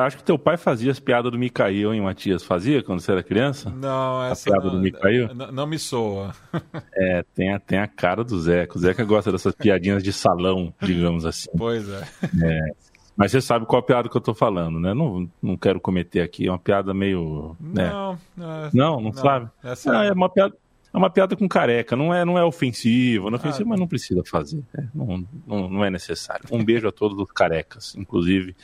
Acho 0.06 0.18
que 0.18 0.24
teu 0.24 0.38
pai 0.38 0.58
fazia 0.58 0.92
as 0.92 1.00
piadas 1.00 1.32
do 1.32 1.38
Micael, 1.38 1.94
hein, 1.94 2.02
Matias? 2.02 2.44
Fazia 2.44 2.84
quando 2.84 3.00
você 3.00 3.12
era 3.12 3.24
criança? 3.24 3.70
Não, 3.70 4.24
essa. 4.24 4.50
A 4.50 4.54
piada 4.54 4.68
não, 4.68 4.76
do 4.76 4.82
Micael? 4.82 5.34
Não, 5.34 5.52
não, 5.52 5.68
me 5.68 5.80
soa. 5.80 6.34
é, 6.94 7.24
tem 7.36 7.54
a, 7.54 7.60
tem 7.60 7.80
a 7.80 7.88
cara 7.88 8.24
do 8.24 8.40
Zeca. 8.40 8.78
O 8.78 8.82
Zeca 8.82 9.04
gosta 9.04 9.32
dessas 9.32 9.54
piadinhas 9.56 10.04
de 10.04 10.14
salão, 10.14 10.74
digamos 10.82 11.26
assim. 11.26 11.50
Pois 11.58 11.90
é. 11.90 12.04
é. 12.44 12.72
Mas 13.18 13.32
você 13.32 13.42
sabe 13.42 13.66
qual 13.66 13.80
a 13.80 13.86
piada 13.86 14.08
que 14.08 14.16
eu 14.16 14.22
tô 14.22 14.36
falando, 14.36 14.80
né? 14.80 14.94
Não, 14.94 15.28
não 15.42 15.58
quero 15.58 15.80
cometer 15.82 16.22
aqui. 16.22 16.48
É 16.48 16.52
uma 16.52 16.60
piada 16.60 16.94
meio. 16.94 17.58
Né? 17.60 17.90
Não, 17.90 18.14
é, 18.14 18.18
não, 18.38 18.70
não, 18.74 19.02
não, 19.02 19.14
sabe? 19.14 19.50
Essa... 19.64 19.92
Não, 19.92 20.04
é 20.04 20.12
uma 20.12 20.30
piada. 20.30 20.56
É 20.98 21.00
uma 21.00 21.12
piada 21.12 21.36
com 21.36 21.48
careca, 21.48 21.96
não 21.96 22.12
é, 22.12 22.26
não 22.26 22.40
é 22.40 22.44
ofensivo, 22.44 23.30
não 23.30 23.38
é 23.38 23.40
ofensivo, 23.40 23.66
ah, 23.66 23.70
mas 23.70 23.80
não 23.80 23.88
precisa 23.88 24.24
fazer. 24.26 24.64
Né? 24.74 24.90
Não, 24.96 25.28
não, 25.46 25.70
não, 25.70 25.86
é 25.86 25.92
necessário. 25.92 26.46
Um 26.52 26.66
beijo 26.66 26.88
a 26.88 26.92
todos 26.92 27.20
os 27.20 27.32
carecas, 27.32 27.96
inclusive. 27.96 28.56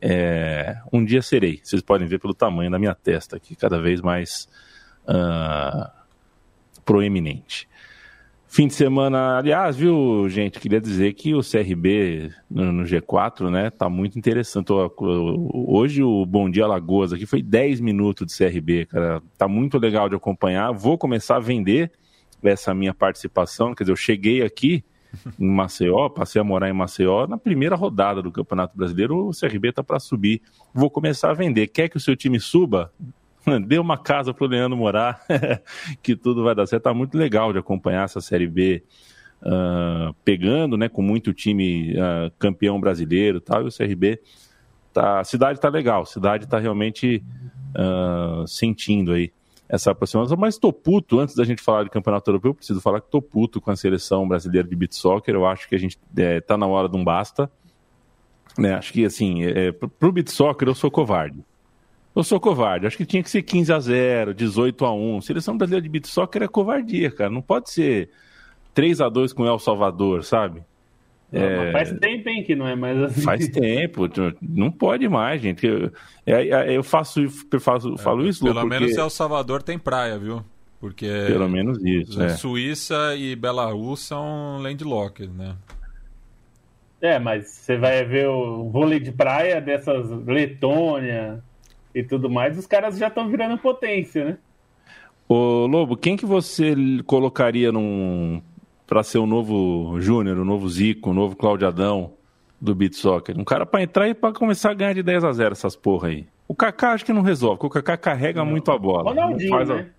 É, 0.00 0.78
um 0.90 1.04
dia 1.04 1.20
serei, 1.20 1.60
vocês 1.62 1.82
podem 1.82 2.08
ver 2.08 2.18
pelo 2.18 2.32
tamanho 2.32 2.70
da 2.70 2.78
minha 2.78 2.94
testa 2.94 3.36
aqui, 3.36 3.54
cada 3.54 3.78
vez 3.78 4.00
mais 4.00 4.48
uh, 5.06 5.90
proeminente. 6.82 7.68
Fim 8.56 8.68
de 8.68 8.72
semana, 8.72 9.36
aliás, 9.36 9.76
viu, 9.76 10.26
gente? 10.30 10.58
Queria 10.58 10.80
dizer 10.80 11.12
que 11.12 11.34
o 11.34 11.42
CRB 11.42 12.32
no, 12.50 12.72
no 12.72 12.84
G4, 12.84 13.50
né, 13.50 13.68
tá 13.68 13.86
muito 13.90 14.18
interessante. 14.18 14.72
Hoje 14.72 16.02
o 16.02 16.24
Bom 16.24 16.48
Dia 16.48 16.66
Lagoas 16.66 17.12
aqui 17.12 17.26
foi 17.26 17.42
10 17.42 17.80
minutos 17.80 18.26
de 18.26 18.34
CRB, 18.34 18.86
cara. 18.86 19.22
Tá 19.36 19.46
muito 19.46 19.76
legal 19.76 20.08
de 20.08 20.16
acompanhar. 20.16 20.72
Vou 20.72 20.96
começar 20.96 21.36
a 21.36 21.38
vender 21.38 21.92
essa 22.42 22.72
minha 22.72 22.94
participação. 22.94 23.74
Quer 23.74 23.84
dizer, 23.84 23.92
eu 23.92 23.96
cheguei 23.96 24.40
aqui 24.40 24.82
em 25.38 25.50
Maceió, 25.50 26.08
passei 26.08 26.40
a 26.40 26.44
morar 26.44 26.70
em 26.70 26.72
Maceió 26.72 27.26
na 27.26 27.36
primeira 27.36 27.76
rodada 27.76 28.22
do 28.22 28.32
Campeonato 28.32 28.74
Brasileiro. 28.74 29.28
O 29.28 29.32
CRB 29.32 29.70
tá 29.70 29.84
para 29.84 30.00
subir. 30.00 30.40
Vou 30.72 30.88
começar 30.88 31.28
a 31.28 31.34
vender. 31.34 31.66
Quer 31.66 31.90
que 31.90 31.98
o 31.98 32.00
seu 32.00 32.16
time 32.16 32.40
suba? 32.40 32.90
dê 33.66 33.78
uma 33.78 33.96
casa 33.96 34.34
pro 34.34 34.46
Leandro 34.46 34.76
morar, 34.76 35.20
que 36.02 36.16
tudo 36.16 36.42
vai 36.42 36.54
dar 36.54 36.66
certo. 36.66 36.84
Tá 36.84 36.94
muito 36.94 37.16
legal 37.16 37.52
de 37.52 37.58
acompanhar 37.58 38.04
essa 38.04 38.20
Série 38.20 38.46
B 38.46 38.82
uh, 39.42 40.14
pegando, 40.24 40.76
né, 40.76 40.88
com 40.88 41.02
muito 41.02 41.32
time 41.32 41.92
uh, 41.92 42.30
campeão 42.38 42.80
brasileiro 42.80 43.38
e 43.38 43.40
tal, 43.40 43.62
e 43.62 43.68
o 43.68 43.72
CRB, 43.72 44.20
tá, 44.92 45.20
a 45.20 45.24
cidade 45.24 45.60
tá 45.60 45.68
legal, 45.68 46.02
a 46.02 46.06
cidade 46.06 46.46
tá 46.46 46.58
realmente 46.58 47.22
uh, 47.74 48.46
sentindo 48.46 49.12
aí 49.12 49.32
essa 49.68 49.90
aproximação, 49.90 50.36
mas 50.36 50.58
tô 50.58 50.72
puto, 50.72 51.18
antes 51.18 51.34
da 51.34 51.44
gente 51.44 51.60
falar 51.60 51.82
de 51.82 51.90
campeonato 51.90 52.30
europeu, 52.30 52.54
preciso 52.54 52.80
falar 52.80 53.00
que 53.00 53.10
tô 53.10 53.20
puto 53.20 53.60
com 53.60 53.70
a 53.70 53.76
seleção 53.76 54.26
brasileira 54.26 54.66
de 54.66 54.76
beat 54.76 54.92
soccer, 54.92 55.34
eu 55.34 55.44
acho 55.44 55.68
que 55.68 55.74
a 55.74 55.78
gente 55.78 55.98
é, 56.16 56.40
tá 56.40 56.56
na 56.56 56.66
hora 56.66 56.88
de 56.88 56.96
um 56.96 57.02
basta, 57.02 57.50
né, 58.56 58.74
acho 58.74 58.92
que 58.92 59.04
assim, 59.04 59.42
é, 59.44 59.72
pro 59.72 60.12
beat 60.12 60.28
soccer 60.28 60.68
eu 60.68 60.74
sou 60.74 60.90
covarde, 60.90 61.44
eu 62.16 62.24
sou 62.24 62.40
covarde. 62.40 62.86
Acho 62.86 62.96
que 62.96 63.04
tinha 63.04 63.22
que 63.22 63.30
ser 63.30 63.42
15 63.42 63.72
a 63.72 63.78
0 63.78 64.34
18 64.34 64.84
a 64.86 64.92
1 64.92 65.20
Seleção 65.20 65.56
brasileira 65.56 65.82
de 65.82 65.88
beat 65.88 66.06
soccer 66.06 66.42
é 66.42 66.48
covardia, 66.48 67.10
cara. 67.10 67.28
Não 67.30 67.42
pode 67.42 67.70
ser 67.70 68.08
3 68.72 69.02
a 69.02 69.08
2 69.10 69.34
com 69.34 69.42
o 69.42 69.46
El 69.46 69.58
Salvador, 69.58 70.24
sabe? 70.24 70.62
Não, 71.30 71.42
é... 71.42 71.72
Faz 71.72 71.92
tempo, 71.92 72.28
hein, 72.28 72.42
que 72.42 72.54
não 72.54 72.66
é 72.66 72.74
mais 72.74 72.98
assim. 73.02 73.20
Faz 73.20 73.48
tempo, 73.48 74.08
não 74.40 74.70
pode 74.70 75.06
mais, 75.08 75.42
gente. 75.42 75.66
Eu, 75.66 75.92
é, 76.24 76.48
é, 76.48 76.76
eu 76.76 76.82
faço, 76.82 77.20
eu 77.20 77.60
faço 77.60 77.94
é, 77.94 77.98
falo 77.98 78.26
isso. 78.26 78.42
Pelo 78.42 78.60
porque... 78.60 78.68
menos 78.68 78.96
El 78.96 79.10
Salvador 79.10 79.62
tem 79.62 79.78
praia, 79.78 80.18
viu? 80.18 80.42
Porque 80.80 81.06
pelo 81.26 81.48
menos 81.48 81.82
isso. 81.84 82.22
É. 82.22 82.30
Suíça 82.30 83.14
e 83.16 83.34
Belarus 83.34 84.00
são 84.00 84.58
landlocked, 84.58 85.28
né? 85.32 85.56
É, 87.00 87.18
mas 87.18 87.48
você 87.48 87.76
vai 87.76 88.04
ver 88.04 88.28
o 88.28 88.70
vôlei 88.70 89.00
de 89.00 89.12
praia 89.12 89.60
dessas 89.60 90.08
Letônia, 90.26 91.42
e 91.96 92.04
tudo 92.04 92.28
mais, 92.28 92.58
os 92.58 92.66
caras 92.66 92.98
já 92.98 93.08
estão 93.08 93.26
virando 93.26 93.56
potência, 93.56 94.22
né? 94.22 94.38
Ô 95.26 95.66
Lobo, 95.66 95.96
quem 95.96 96.14
que 96.14 96.26
você 96.26 96.74
colocaria 97.06 97.72
num 97.72 98.42
para 98.86 99.02
ser 99.02 99.16
o 99.16 99.26
novo 99.26 99.98
Júnior, 99.98 100.36
o 100.36 100.44
novo 100.44 100.68
Zico, 100.68 101.10
o 101.10 101.14
novo 101.14 101.34
Claudio 101.34 101.66
Adão 101.66 102.12
do 102.60 102.74
Beat 102.74 102.92
Soccer? 102.92 103.34
Um 103.38 103.44
cara 103.44 103.64
para 103.64 103.82
entrar 103.82 104.06
e 104.08 104.14
para 104.14 104.34
começar 104.34 104.72
a 104.72 104.74
ganhar 104.74 104.92
de 104.92 105.02
10 105.02 105.24
a 105.24 105.32
0 105.32 105.52
essas 105.52 105.74
porra 105.74 106.08
aí. 106.08 106.26
O 106.46 106.54
Kaká 106.54 106.92
acho 106.92 107.04
que 107.04 107.14
não 107.14 107.22
resolve, 107.22 107.58
porque 107.58 107.78
o 107.78 107.82
Kaká 107.82 107.96
carrega 107.96 108.44
não. 108.44 108.50
muito 108.50 108.70
a 108.70 108.78
bola. 108.78 109.10
Ronaldinho, 109.10 109.48
faz 109.48 109.68
né? 109.70 109.90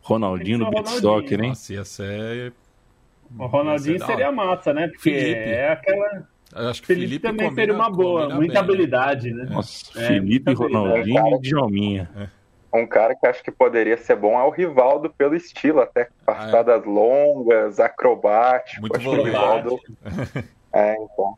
Ronaldinho 0.00 0.58
no 0.58 0.70
Beat 0.70 0.86
Soccer, 0.86 1.40
hein? 1.40 1.48
Nossa, 1.48 1.72
ia 1.72 1.84
ser... 1.84 2.52
O 3.36 3.46
Ronaldinho 3.46 4.06
seria 4.06 4.30
massa, 4.30 4.72
né? 4.72 4.86
Porque 4.86 5.10
Felipe. 5.10 5.40
é 5.40 5.72
aquela 5.72 6.28
eu 6.54 6.68
acho 6.68 6.80
que 6.80 6.86
Felipe, 6.86 7.06
Felipe 7.08 7.22
também 7.22 7.48
combina, 7.48 7.66
seria 7.66 7.74
uma 7.74 7.90
boa, 7.90 8.28
muita 8.28 8.54
bem, 8.54 8.62
habilidade, 8.62 9.30
né? 9.32 9.46
Nossa, 9.50 9.98
é, 10.00 10.06
Felipe, 10.08 10.52
Ronaldinho 10.52 11.36
e 11.36 11.40
Djalminha. 11.40 12.10
É. 12.16 12.42
Um 12.74 12.86
cara 12.86 13.14
que 13.14 13.26
acho 13.26 13.42
que 13.42 13.50
poderia 13.50 13.98
ser 13.98 14.16
bom 14.16 14.38
é 14.38 14.42
o 14.42 14.50
Rivaldo 14.50 15.10
pelo 15.10 15.34
estilo, 15.34 15.80
até 15.80 16.08
passadas 16.24 16.82
ah, 16.82 16.86
é. 16.86 16.90
longas, 16.90 17.78
acrobático. 17.78 18.80
Muito 18.80 18.98
Rivaldo... 18.98 19.78
é, 20.72 20.94
então. 20.94 21.36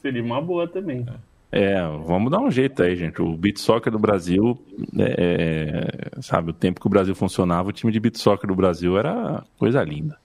Seria 0.00 0.22
uma 0.22 0.40
boa 0.40 0.66
também. 0.66 1.06
É, 1.50 1.76
vamos 2.06 2.30
dar 2.30 2.40
um 2.40 2.50
jeito 2.50 2.82
aí, 2.82 2.96
gente. 2.96 3.20
O 3.20 3.36
beat 3.36 3.58
soccer 3.58 3.92
do 3.92 3.98
Brasil, 3.98 4.58
é, 4.98 6.16
é, 6.16 6.22
sabe, 6.22 6.50
o 6.50 6.54
tempo 6.54 6.80
que 6.80 6.86
o 6.86 6.90
Brasil 6.90 7.14
funcionava, 7.14 7.68
o 7.68 7.72
time 7.72 7.92
de 7.92 8.00
beat 8.00 8.16
soccer 8.16 8.48
do 8.48 8.56
Brasil 8.56 8.96
era 8.98 9.44
coisa 9.58 9.84
linda. 9.84 10.21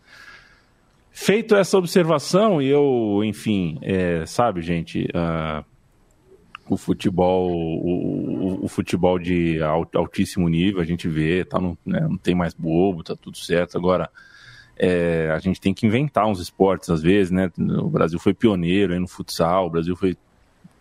Feito 1.19 1.55
essa 1.55 1.75
observação, 1.79 2.61
e 2.61 2.67
eu, 2.67 3.23
enfim, 3.25 3.79
é, 3.81 4.23
sabe, 4.27 4.61
gente, 4.61 5.09
uh, 5.15 5.65
o 6.69 6.77
futebol, 6.77 7.49
o, 7.51 8.63
o, 8.63 8.67
futebol 8.67 9.17
de 9.17 9.59
altíssimo 9.95 10.47
nível, 10.47 10.79
a 10.79 10.85
gente 10.85 11.07
vê, 11.07 11.43
tá 11.43 11.59
no, 11.59 11.75
né, 11.83 12.01
não 12.01 12.17
tem 12.17 12.35
mais 12.35 12.53
bobo, 12.53 13.03
tá 13.03 13.15
tudo 13.15 13.35
certo. 13.35 13.79
Agora, 13.79 14.11
é, 14.77 15.31
a 15.35 15.39
gente 15.39 15.59
tem 15.59 15.73
que 15.73 15.87
inventar 15.87 16.27
uns 16.27 16.39
esportes 16.39 16.91
às 16.91 17.01
vezes, 17.01 17.31
né? 17.31 17.51
O 17.57 17.89
Brasil 17.89 18.19
foi 18.19 18.35
pioneiro 18.35 18.97
no 18.99 19.07
futsal, 19.07 19.65
o 19.65 19.71
Brasil 19.71 19.95
foi 19.95 20.15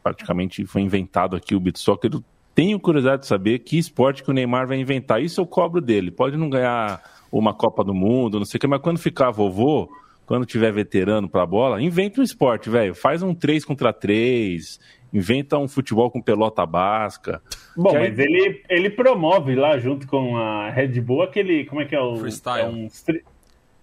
praticamente 0.02 0.66
foi 0.66 0.82
inventado 0.82 1.34
aqui 1.34 1.54
o 1.54 1.60
beat 1.60 1.78
soccer. 1.78 2.10
Eu 2.12 2.22
tenho 2.54 2.78
curiosidade 2.78 3.22
de 3.22 3.26
saber 3.26 3.60
que 3.60 3.78
esporte 3.78 4.22
que 4.22 4.30
o 4.30 4.34
Neymar 4.34 4.68
vai 4.68 4.78
inventar. 4.78 5.22
Isso 5.22 5.40
eu 5.40 5.46
cobro 5.46 5.80
dele. 5.80 6.10
Pode 6.10 6.36
não 6.36 6.50
ganhar 6.50 7.02
uma 7.32 7.54
Copa 7.54 7.82
do 7.82 7.94
Mundo, 7.94 8.38
não 8.38 8.44
sei 8.44 8.58
o 8.58 8.60
que, 8.60 8.66
mas 8.66 8.82
quando 8.82 8.98
ficar 8.98 9.30
vovô, 9.30 9.88
quando 10.26 10.44
tiver 10.44 10.72
veterano 10.72 11.28
pra 11.28 11.46
bola, 11.46 11.80
inventa 11.80 12.20
um 12.20 12.24
esporte, 12.24 12.68
velho. 12.68 12.94
Faz 12.94 13.22
um 13.22 13.34
3 13.34 13.64
contra 13.64 13.92
3, 13.92 14.78
inventa 15.12 15.56
um 15.56 15.68
futebol 15.68 16.10
com 16.10 16.20
pelota 16.20 16.66
basca. 16.66 17.40
Bom, 17.76 17.92
mas 17.94 18.18
ele, 18.18 18.62
ele 18.68 18.90
promove 18.90 19.54
lá 19.54 19.78
junto 19.78 20.06
com 20.06 20.36
a 20.36 20.70
Red 20.70 21.00
Bull 21.00 21.22
aquele. 21.22 21.64
Como 21.64 21.80
é 21.80 21.84
que 21.84 21.94
é 21.94 22.00
o. 22.00 22.16
Freestyle. 22.16 22.62
É 22.62 22.68
um, 22.68 22.88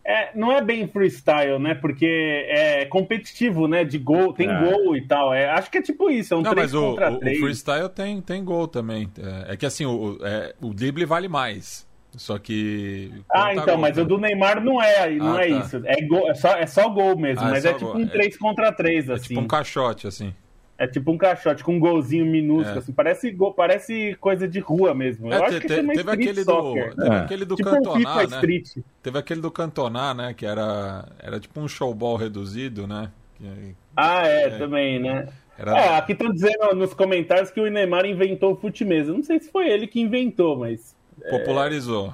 é, 0.06 0.32
não 0.36 0.52
é 0.52 0.62
bem 0.62 0.86
freestyle, 0.86 1.58
né? 1.60 1.74
Porque 1.74 2.06
é 2.06 2.86
competitivo, 2.86 3.68
né? 3.70 3.86
De 3.86 3.98
gol, 3.98 4.34
tem 4.34 4.50
é. 4.50 4.60
gol 4.60 4.98
e 4.98 5.08
tal. 5.08 5.34
É, 5.34 5.50
acho 5.50 5.72
que 5.72 5.78
é 5.78 5.82
tipo 5.82 6.10
isso, 6.10 6.34
é 6.34 6.38
um 6.38 6.42
não, 6.42 6.52
3 6.52 6.74
mas 6.74 6.82
contra 6.82 7.12
o, 7.12 7.20
3. 7.20 7.38
O 7.38 7.42
freestyle 7.42 7.90
tem, 7.90 8.22
tem 8.22 8.44
gol 8.44 8.68
também. 8.68 9.10
É, 9.18 9.54
é 9.54 9.58
que 9.58 9.66
assim, 9.66 9.86
o, 9.86 10.18
é, 10.22 10.54
o 10.62 10.74
drible 10.74 11.06
vale 11.06 11.30
mais. 11.30 11.88
Só 12.18 12.38
que. 12.38 13.12
Ah, 13.32 13.54
então, 13.54 13.66
gol, 13.66 13.78
mas 13.78 13.98
né? 13.98 14.04
o 14.04 14.06
do 14.06 14.18
Neymar 14.18 14.64
não 14.64 14.82
é, 14.82 15.10
não 15.10 15.36
ah, 15.36 15.46
é 15.46 15.50
tá. 15.50 15.60
isso. 15.60 15.82
É, 15.86 16.02
gol, 16.02 16.30
é, 16.30 16.36
só, 16.36 16.56
é 16.56 16.66
só 16.68 16.90
gol 16.90 17.18
mesmo, 17.18 17.44
ah, 17.44 17.50
é 17.50 17.52
mas 17.52 17.66
é, 17.66 17.70
é 17.70 17.74
tipo 17.74 17.92
gol. 17.92 17.98
um 17.98 18.08
3 18.08 18.38
contra 18.38 18.72
3, 18.72 19.10
assim. 19.10 19.26
É 19.26 19.28
tipo 19.30 19.42
um 19.42 19.48
caixote, 19.48 20.08
assim. 20.08 20.34
É 20.78 20.88
tipo 20.88 21.12
um 21.12 21.18
caixote 21.18 21.64
com 21.64 21.76
um 21.76 21.80
golzinho 21.80 22.26
minúsculo, 22.26 22.76
é. 22.76 22.80
assim. 22.80 22.92
Parece, 22.92 23.32
gol, 23.32 23.54
parece 23.54 24.16
coisa 24.20 24.48
de 24.48 24.60
rua 24.60 24.94
mesmo. 24.94 25.32
Eu 25.32 25.44
acho 25.44 25.60
que 25.60 25.68
te, 25.68 25.76
teve 25.76 26.12
aquele 26.12 26.44
do, 26.44 26.74
teve 26.74 27.16
aquele 27.16 27.46
do 27.46 27.56
tipo 27.56 27.70
Cantonar, 27.70 28.18
um 28.18 28.30
né? 28.30 28.36
Street. 28.36 28.78
Teve 29.02 29.18
aquele 29.18 29.42
do 29.42 29.52
Cantonar, 29.52 30.16
né? 30.16 30.34
Que 30.34 30.46
era, 30.46 31.08
era 31.20 31.40
tipo 31.40 31.60
um 31.60 31.68
showball 31.68 32.16
reduzido, 32.16 32.86
né? 32.86 33.10
Que, 33.38 33.76
ah, 33.96 34.28
é, 34.28 34.58
também, 34.58 35.00
né? 35.00 35.28
Era... 35.58 35.78
É, 35.78 35.98
aqui 35.98 36.14
estão 36.14 36.32
dizendo 36.32 36.76
nos 36.76 36.94
comentários 36.94 37.52
que 37.52 37.60
o 37.60 37.70
Neymar 37.70 38.06
inventou 38.06 38.54
o 38.54 38.56
fute 38.56 38.84
mesa. 38.84 39.14
Não 39.14 39.24
sei 39.24 39.40
se 39.40 39.52
foi 39.52 39.70
ele 39.70 39.88
que 39.88 40.00
inventou, 40.00 40.58
mas 40.58 40.96
Popularizou. 41.30 42.14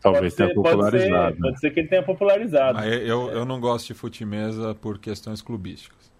Talvez 0.00 0.34
tenha 0.34 0.54
popularizado. 0.54 1.12
Pode 1.12 1.34
ser, 1.34 1.42
pode 1.42 1.60
ser, 1.60 1.70
que 1.72 1.80
ele 1.80 1.88
tenha 1.88 2.02
popularizado. 2.02 2.80
Eu, 2.84 3.30
eu 3.30 3.44
não 3.44 3.60
gosto 3.60 3.88
de 3.88 3.94
fute-mesa 3.94 4.74
por 4.74 4.98
questões 4.98 5.42
clubísticas. 5.42 6.10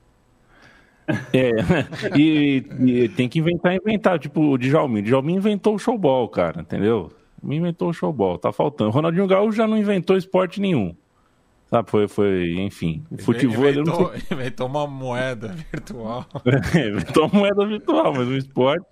É, 1.33 1.51
e, 2.17 2.65
e, 2.79 3.09
tem 3.09 3.29
que 3.29 3.39
inventar, 3.39 3.75
inventar. 3.75 4.19
Tipo, 4.19 4.43
o 4.43 4.59
Djalmin. 4.59 5.01
O 5.01 5.03
Djalmin 5.03 5.35
inventou 5.37 5.75
o 5.75 5.79
showball, 5.79 6.29
cara, 6.29 6.61
entendeu? 6.61 7.11
Me 7.43 7.57
inventou 7.57 7.89
o 7.89 7.93
showball, 7.93 8.39
tá 8.39 8.53
faltando. 8.53 8.91
Ronaldinho 8.91 9.27
Gaúcho 9.27 9.57
já 9.57 9.67
não 9.67 9.79
inventou 9.79 10.17
esporte 10.17 10.61
nenhum. 10.61 10.95
Sabe, 11.71 11.89
foi, 11.89 12.09
foi, 12.09 12.55
enfim, 12.59 13.05
futebol... 13.21 13.69
Inventou, 13.69 14.13
inventou 14.31 14.67
uma 14.67 14.87
moeda 14.89 15.55
virtual. 15.71 16.27
inventou 16.75 17.27
uma 17.27 17.39
moeda 17.39 17.67
virtual, 17.67 18.13
mas 18.13 18.27
o 18.27 18.37
esporte, 18.37 18.85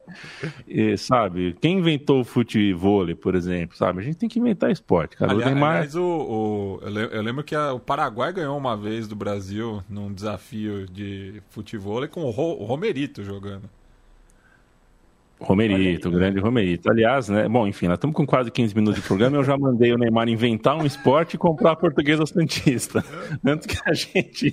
sabe, 0.96 1.56
quem 1.60 1.78
inventou 1.78 2.20
o 2.20 2.24
futebol, 2.24 3.04
por 3.16 3.34
exemplo, 3.34 3.76
sabe, 3.76 3.98
a 3.98 4.02
gente 4.02 4.16
tem 4.16 4.28
que 4.28 4.38
inventar 4.38 4.70
esporte, 4.70 5.16
cara. 5.16 5.32
Aliás, 5.32 5.50
o 5.50 5.54
Neymar... 5.54 5.76
aliás 5.76 5.96
o, 5.96 6.02
o, 6.04 6.80
eu 7.10 7.22
lembro 7.22 7.42
que 7.42 7.56
a, 7.56 7.72
o 7.72 7.80
Paraguai 7.80 8.32
ganhou 8.32 8.56
uma 8.56 8.76
vez 8.76 9.08
do 9.08 9.16
Brasil 9.16 9.82
num 9.88 10.12
desafio 10.12 10.86
de 10.86 11.42
futebol 11.50 12.06
com 12.06 12.22
o, 12.24 12.30
Ro, 12.30 12.60
o 12.60 12.64
Romerito 12.64 13.24
jogando. 13.24 13.68
Romerito, 15.40 16.10
grande 16.10 16.40
Romerito. 16.40 16.90
Aliás, 16.90 17.28
né? 17.28 17.48
Bom, 17.48 17.66
enfim, 17.66 17.86
nós 17.86 17.96
estamos 17.96 18.14
com 18.14 18.26
quase 18.26 18.50
15 18.50 18.74
minutos 18.74 19.00
de 19.00 19.06
programa. 19.06 19.36
Eu 19.36 19.44
já 19.44 19.56
mandei 19.56 19.92
o 19.92 19.98
Neymar 19.98 20.28
inventar 20.28 20.76
um 20.76 20.84
esporte 20.84 21.34
e 21.34 21.38
comprar 21.38 21.72
a 21.72 21.76
Portuguesa 21.76 22.26
Santista. 22.26 23.04
Antes 23.44 23.66
que 23.66 23.88
a 23.88 23.94
gente. 23.94 24.50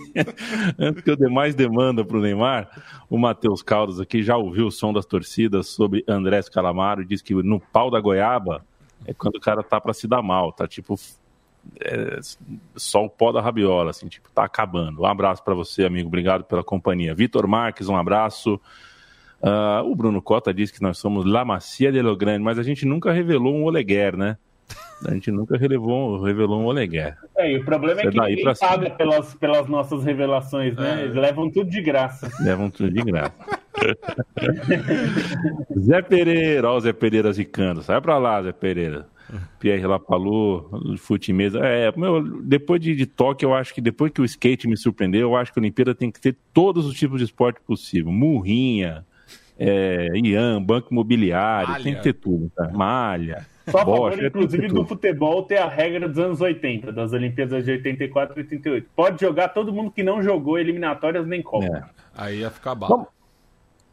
Antes 0.77 1.03
que 1.03 1.09
eu 1.09 1.15
dê 1.15 1.27
mais 1.27 1.55
demanda 1.55 2.05
para 2.05 2.17
o 2.17 2.21
Neymar, 2.21 2.69
o 3.09 3.17
Matheus 3.17 3.63
Caldas 3.63 3.99
aqui 3.99 4.21
já 4.21 4.37
ouviu 4.37 4.67
o 4.67 4.71
som 4.71 4.93
das 4.93 5.05
torcidas 5.05 5.67
sobre 5.67 6.03
Andrés 6.07 6.47
Calamaro 6.47 7.01
e 7.01 7.05
diz 7.05 7.21
que 7.21 7.33
no 7.33 7.59
pau 7.59 7.89
da 7.89 7.99
goiaba 7.99 8.63
é 9.07 9.13
quando 9.13 9.35
o 9.35 9.41
cara 9.41 9.63
tá 9.63 9.81
para 9.81 9.93
se 9.93 10.07
dar 10.07 10.21
mal, 10.21 10.51
tá 10.51 10.67
tipo. 10.67 10.95
É, 11.79 12.19
só 12.75 13.03
o 13.03 13.09
pó 13.09 13.31
da 13.31 13.41
rabiola, 13.41 13.89
assim, 13.89 14.07
tipo, 14.07 14.29
tá 14.29 14.43
acabando. 14.43 15.01
Um 15.01 15.05
abraço 15.05 15.43
para 15.43 15.55
você, 15.55 15.83
amigo. 15.83 16.07
Obrigado 16.07 16.43
pela 16.43 16.63
companhia. 16.63 17.15
Vitor 17.15 17.47
Marques, 17.47 17.89
um 17.89 17.97
abraço. 17.97 18.61
Uh, 19.45 19.85
o 19.85 19.95
Bruno 19.95 20.23
Cota 20.23 20.51
diz 20.51 20.71
que 20.71 20.81
nós 20.81 20.97
somos 20.97 21.23
La 21.23 21.45
Macia 21.45 21.91
de 21.91 22.01
Lo 22.01 22.17
Grande, 22.17 22.43
mas 22.43 22.57
a 22.57 22.63
gente 22.63 22.83
nunca 22.83 23.11
revelou 23.11 23.53
um 23.53 23.65
Oleguer, 23.65 24.17
né? 24.17 24.37
A 25.05 25.13
gente 25.13 25.29
nunca 25.29 25.55
revelou, 25.55 26.23
revelou 26.23 26.61
um 26.61 26.65
Oleguer. 26.65 27.15
É, 27.37 27.51
e 27.51 27.57
o 27.57 27.63
problema 27.63 28.01
é 28.01 28.09
que 28.09 28.19
ninguém 28.19 28.43
paga 28.59 28.89
pelas, 28.89 29.35
pelas 29.35 29.67
nossas 29.67 30.03
revelações, 30.03 30.75
né? 30.75 31.01
É. 31.01 31.03
Eles 31.03 31.15
levam 31.15 31.51
tudo 31.51 31.69
de 31.69 31.79
graça. 31.79 32.27
Levam 32.39 32.71
tudo 32.71 32.89
de 32.89 33.03
graça. 33.03 33.35
Zé 35.79 36.01
Pereira, 36.01 36.71
ó 36.71 36.77
o 36.77 36.79
Zé 36.79 36.91
Pereira 36.91 37.31
zicando. 37.31 37.83
Sai 37.83 38.01
pra 38.01 38.17
lá, 38.17 38.41
Zé 38.41 38.51
Pereira. 38.51 39.05
Pierre 39.59 39.85
Lapalou, 39.85 40.71
fute 40.97 41.31
mesa. 41.31 41.59
É, 41.59 41.95
meu, 41.95 42.41
depois 42.41 42.81
de, 42.81 42.95
de 42.95 43.05
Tóquio, 43.05 43.49
eu 43.49 43.53
acho 43.53 43.75
que 43.75 43.81
depois 43.81 44.11
que 44.11 44.21
o 44.21 44.25
skate 44.25 44.67
me 44.67 44.77
surpreendeu, 44.77 45.21
eu 45.21 45.35
acho 45.35 45.53
que 45.53 45.59
a 45.59 45.61
Olimpíada 45.61 45.93
tem 45.93 46.09
que 46.09 46.19
ter 46.19 46.35
todos 46.51 46.87
os 46.87 46.95
tipos 46.95 47.19
de 47.19 47.25
esporte 47.25 47.61
possível. 47.61 48.11
Murrinha, 48.11 49.05
é, 49.57 50.09
Ian, 50.15 50.61
banco 50.61 50.89
imobiliário, 50.91 51.69
Malha. 51.69 51.83
tem 51.83 51.95
que 51.95 52.01
ter 52.01 52.13
tudo, 52.13 52.51
tá? 52.55 52.69
Malha. 52.73 53.45
Só 53.67 53.79
a 53.79 53.85
favor, 53.85 54.23
inclusive, 54.23 54.67
do 54.67 54.85
futebol 54.85 55.41
ter 55.43 55.57
a 55.57 55.67
regra 55.67 56.07
dos 56.07 56.19
anos 56.19 56.39
80, 56.39 56.91
das 56.91 57.13
Olimpíadas 57.13 57.65
de 57.65 57.71
84 57.71 58.39
e 58.39 58.43
88. 58.43 58.89
Pode 58.95 59.21
jogar 59.21 59.49
todo 59.49 59.73
mundo 59.73 59.89
que 59.89 60.03
não 60.03 60.21
jogou 60.21 60.59
eliminatórias 60.59 61.25
nem 61.25 61.41
Copa. 61.41 61.65
É. 61.65 61.83
Aí 62.15 62.39
ia 62.41 62.51
ficar 62.51 62.75
bom. 62.75 63.07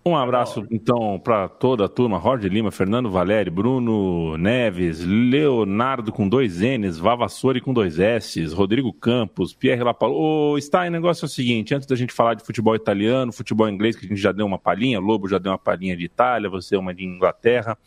Um 0.05 0.17
abraço, 0.17 0.67
então, 0.69 1.17
para 1.21 1.49
toda 1.49 1.85
a 1.85 1.89
turma. 1.89 2.19
Roger 2.19 2.53
Lima, 2.53 2.73
Fernando 2.73 3.09
Valério, 3.09 3.53
Bruno 3.53 4.37
Neves, 4.37 4.99
Leonardo 4.99 6.11
com 6.11 6.29
dois 6.29 6.59
N's, 6.59 6.99
Vavassori 6.99 7.61
com 7.61 7.73
dois 7.73 8.01
S's, 8.01 8.53
Rodrigo 8.53 8.93
Campos, 8.93 9.55
Pierre 9.55 9.85
Lapalo. 9.85 10.17
Ô, 10.17 10.59
está 10.59 10.85
em 10.89 10.91
negócio 10.91 11.25
é 11.25 11.27
o 11.27 11.29
seguinte, 11.29 11.73
antes 11.73 11.87
da 11.87 11.95
gente 11.95 12.13
falar 12.13 12.35
de 12.35 12.43
futebol 12.43 12.75
italiano, 12.75 13.33
futebol 13.33 13.69
inglês, 13.69 13.95
que 13.95 14.05
a 14.05 14.09
gente 14.09 14.21
já 14.21 14.33
deu 14.33 14.45
uma 14.45 14.59
palhinha, 14.59 14.99
Lobo 14.99 15.29
já 15.29 15.39
deu 15.39 15.53
uma 15.53 15.59
palhinha 15.59 15.97
de 15.97 16.05
Itália, 16.05 16.51
você 16.51 16.77
uma 16.77 16.93
de 16.93 17.05
Inglaterra. 17.05 17.79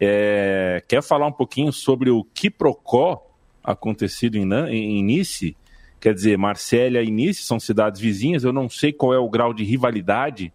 É, 0.00 0.82
quer 0.88 1.02
falar 1.02 1.26
um 1.26 1.32
pouquinho 1.32 1.70
sobre 1.70 2.08
o 2.08 2.24
quiprocó 2.24 3.26
acontecido 3.62 4.38
em, 4.38 4.50
em 4.70 5.02
Nice? 5.02 5.54
Quer 6.00 6.14
dizer, 6.14 6.38
Marsella 6.38 7.02
e 7.02 7.10
Nice 7.10 7.42
são 7.42 7.60
cidades 7.60 8.00
vizinhas, 8.00 8.42
eu 8.42 8.54
não 8.54 8.70
sei 8.70 8.90
qual 8.90 9.12
é 9.12 9.18
o 9.18 9.28
grau 9.28 9.52
de 9.52 9.64
rivalidade 9.64 10.50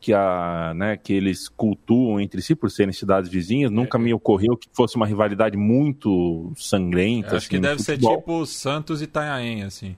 que, 0.00 0.14
a, 0.14 0.72
né, 0.74 0.96
que 0.96 1.12
eles 1.12 1.48
cultuam 1.48 2.20
entre 2.20 2.40
si 2.40 2.54
por 2.54 2.70
serem 2.70 2.92
cidades 2.92 3.30
vizinhas. 3.30 3.70
Nunca 3.70 3.98
é. 3.98 4.00
me 4.00 4.14
ocorreu 4.14 4.56
que 4.56 4.68
fosse 4.72 4.96
uma 4.96 5.06
rivalidade 5.06 5.56
muito 5.56 6.52
sangrenta. 6.56 7.28
acho 7.28 7.36
assim, 7.36 7.48
que 7.48 7.58
deve 7.58 7.82
ser 7.82 7.98
tipo 7.98 8.46
Santos 8.46 9.02
e 9.02 9.04
Itanhaém, 9.04 9.62
assim. 9.62 9.94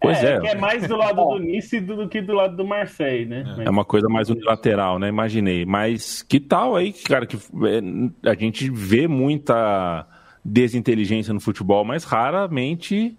Pois 0.00 0.22
é, 0.22 0.34
é. 0.34 0.40
Que 0.40 0.48
é 0.48 0.54
mais 0.54 0.86
do 0.86 0.96
lado 0.96 1.16
do 1.16 1.38
Nice 1.38 1.80
do 1.80 2.08
que 2.08 2.20
do 2.20 2.34
lado 2.34 2.56
do 2.56 2.64
Marseille, 2.64 3.24
né? 3.24 3.56
É. 3.58 3.64
é 3.64 3.70
uma 3.70 3.84
coisa 3.84 4.08
mais 4.08 4.28
unilateral, 4.28 4.98
né? 4.98 5.08
Imaginei. 5.08 5.64
Mas 5.64 6.22
que 6.22 6.38
tal 6.40 6.76
aí, 6.76 6.92
cara, 6.92 7.26
que 7.26 7.36
é, 7.36 8.30
a 8.30 8.34
gente 8.34 8.70
vê 8.70 9.08
muita 9.08 10.06
desinteligência 10.44 11.32
no 11.32 11.40
futebol, 11.40 11.84
mas 11.84 12.04
raramente 12.04 13.16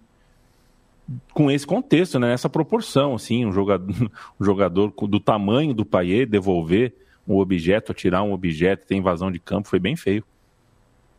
com 1.32 1.50
esse 1.50 1.66
contexto, 1.66 2.18
né? 2.18 2.32
Essa 2.32 2.48
proporção, 2.48 3.14
assim, 3.14 3.46
um 3.46 3.52
jogador, 3.52 3.94
um 4.40 4.44
jogador 4.44 4.92
do 4.92 5.20
tamanho 5.20 5.72
do 5.72 5.84
Paier 5.84 6.26
devolver 6.26 6.94
um 7.26 7.38
objeto, 7.38 7.92
atirar 7.92 8.22
um 8.22 8.32
objeto, 8.32 8.86
ter 8.86 8.94
invasão 8.94 9.30
de 9.30 9.38
campo, 9.38 9.68
foi 9.68 9.78
bem 9.78 9.96
feio. 9.96 10.24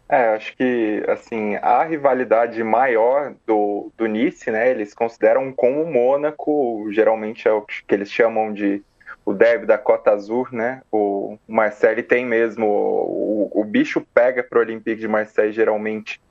É, 0.10 0.36
acho 0.36 0.56
que, 0.56 1.04
assim, 1.10 1.56
a 1.56 1.84
rivalidade 1.84 2.64
maior 2.64 3.36
do, 3.46 3.92
do 3.98 4.06
Nice, 4.06 4.50
né, 4.50 4.72
eles 4.72 4.94
consideram 4.94 5.52
como 5.52 5.84
o 5.84 5.92
Mônaco, 5.92 6.88
geralmente 6.92 7.46
é 7.46 7.52
o 7.52 7.62
que 7.62 7.84
eles 7.90 8.10
chamam 8.10 8.54
de 8.54 8.82
o 9.26 9.34
derby 9.34 9.66
da 9.66 9.78
Cota 9.78 10.12
Azul, 10.12 10.48
né, 10.50 10.82
o 10.90 11.38
Marseille 11.46 12.02
tem 12.02 12.26
mesmo, 12.26 12.66
o, 12.66 13.52
o 13.54 13.66
bicho 13.66 14.00
pega 14.14 14.42
para 14.42 14.60
o 14.60 14.62
Olympique 14.62 15.02
de 15.02 15.08
Marseille 15.10 15.52
geralmente 15.52 16.22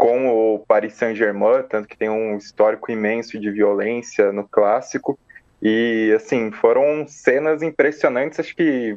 com 0.00 0.54
o 0.54 0.60
Paris 0.60 0.94
Saint-Germain, 0.94 1.62
tanto 1.68 1.86
que 1.86 1.94
tem 1.94 2.08
um 2.08 2.34
histórico 2.38 2.90
imenso 2.90 3.38
de 3.38 3.50
violência 3.50 4.32
no 4.32 4.48
clássico. 4.48 5.18
E, 5.60 6.10
assim, 6.16 6.50
foram 6.50 7.06
cenas 7.06 7.62
impressionantes, 7.62 8.40
acho 8.40 8.56
que 8.56 8.96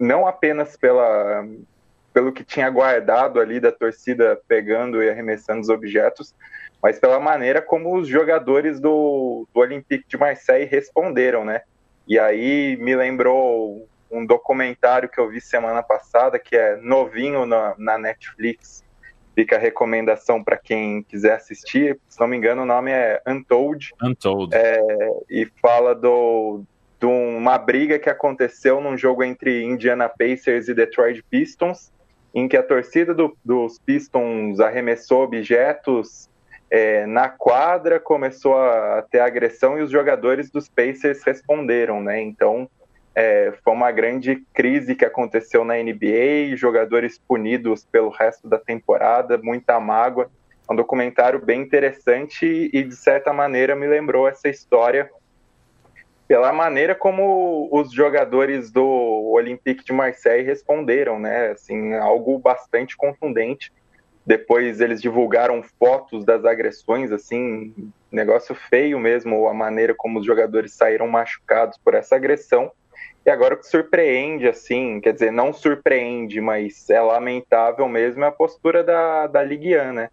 não 0.00 0.26
apenas 0.26 0.76
pela, 0.76 1.46
pelo 2.12 2.32
que 2.32 2.42
tinha 2.42 2.68
guardado 2.68 3.38
ali 3.38 3.60
da 3.60 3.70
torcida 3.70 4.40
pegando 4.48 5.00
e 5.00 5.08
arremessando 5.08 5.60
os 5.60 5.68
objetos, 5.68 6.34
mas 6.82 6.98
pela 6.98 7.20
maneira 7.20 7.62
como 7.62 7.96
os 7.96 8.08
jogadores 8.08 8.80
do, 8.80 9.46
do 9.54 9.60
Olympique 9.60 10.08
de 10.08 10.16
Marseille 10.16 10.66
responderam, 10.66 11.44
né? 11.44 11.62
E 12.08 12.18
aí 12.18 12.76
me 12.76 12.96
lembrou 12.96 13.88
um 14.10 14.26
documentário 14.26 15.08
que 15.08 15.20
eu 15.20 15.28
vi 15.28 15.40
semana 15.40 15.80
passada, 15.80 16.40
que 16.40 16.56
é 16.56 16.74
novinho 16.78 17.46
na, 17.46 17.76
na 17.78 17.96
Netflix, 17.96 18.82
Fica 19.34 19.56
a 19.56 19.58
recomendação 19.58 20.42
para 20.42 20.56
quem 20.56 21.02
quiser 21.02 21.34
assistir. 21.34 21.98
Se 22.08 22.20
não 22.20 22.26
me 22.26 22.36
engano, 22.36 22.62
o 22.62 22.66
nome 22.66 22.90
é 22.90 23.20
Untold. 23.26 23.92
Untold. 24.02 24.54
É, 24.54 24.80
e 25.30 25.46
fala 25.60 25.94
do, 25.94 26.62
de 27.00 27.06
uma 27.06 27.58
briga 27.58 27.98
que 27.98 28.10
aconteceu 28.10 28.80
num 28.80 28.96
jogo 28.96 29.24
entre 29.24 29.64
Indiana 29.64 30.08
Pacers 30.08 30.68
e 30.68 30.74
Detroit 30.74 31.22
Pistons, 31.30 31.90
em 32.34 32.46
que 32.46 32.56
a 32.56 32.62
torcida 32.62 33.14
do, 33.14 33.36
dos 33.44 33.78
Pistons 33.78 34.60
arremessou 34.60 35.22
objetos 35.22 36.30
é, 36.70 37.04
na 37.06 37.28
quadra, 37.28 38.00
começou 38.00 38.56
a 38.56 39.02
ter 39.10 39.20
agressão 39.20 39.78
e 39.78 39.82
os 39.82 39.90
jogadores 39.90 40.50
dos 40.50 40.68
Pacers 40.68 41.22
responderam, 41.22 42.02
né? 42.02 42.22
Então 42.22 42.68
é, 43.14 43.52
foi 43.62 43.72
uma 43.72 43.90
grande 43.90 44.42
crise 44.54 44.94
que 44.94 45.04
aconteceu 45.04 45.64
na 45.64 45.74
NBA, 45.74 46.56
jogadores 46.56 47.18
punidos 47.18 47.84
pelo 47.84 48.08
resto 48.08 48.48
da 48.48 48.58
temporada, 48.58 49.38
muita 49.38 49.78
mágoa. 49.78 50.30
É 50.68 50.72
um 50.72 50.76
documentário 50.76 51.44
bem 51.44 51.60
interessante 51.60 52.70
e, 52.72 52.82
de 52.82 52.96
certa 52.96 53.32
maneira, 53.32 53.76
me 53.76 53.86
lembrou 53.86 54.26
essa 54.26 54.48
história 54.48 55.10
pela 56.26 56.50
maneira 56.50 56.94
como 56.94 57.68
os 57.70 57.92
jogadores 57.92 58.70
do 58.70 58.86
Olympique 58.86 59.84
de 59.84 59.92
Marseille 59.92 60.46
responderam, 60.46 61.18
né? 61.18 61.50
Assim, 61.50 61.92
algo 61.94 62.38
bastante 62.38 62.96
contundente. 62.96 63.70
Depois 64.24 64.80
eles 64.80 65.02
divulgaram 65.02 65.62
fotos 65.78 66.24
das 66.24 66.46
agressões, 66.46 67.12
assim, 67.12 67.74
negócio 68.10 68.54
feio 68.54 68.98
mesmo, 68.98 69.46
a 69.46 69.52
maneira 69.52 69.94
como 69.94 70.20
os 70.20 70.24
jogadores 70.24 70.72
saíram 70.72 71.06
machucados 71.06 71.76
por 71.76 71.92
essa 71.92 72.16
agressão. 72.16 72.72
E 73.24 73.30
agora 73.30 73.54
o 73.54 73.56
que 73.56 73.66
surpreende, 73.66 74.48
assim, 74.48 75.00
quer 75.00 75.12
dizer, 75.12 75.30
não 75.30 75.52
surpreende, 75.52 76.40
mas 76.40 76.90
é 76.90 77.00
lamentável 77.00 77.88
mesmo, 77.88 78.24
é 78.24 78.26
a 78.26 78.32
postura 78.32 78.82
da, 78.82 79.28
da 79.28 79.42
Ligue 79.42 79.78
1, 79.78 79.92
né? 79.92 80.10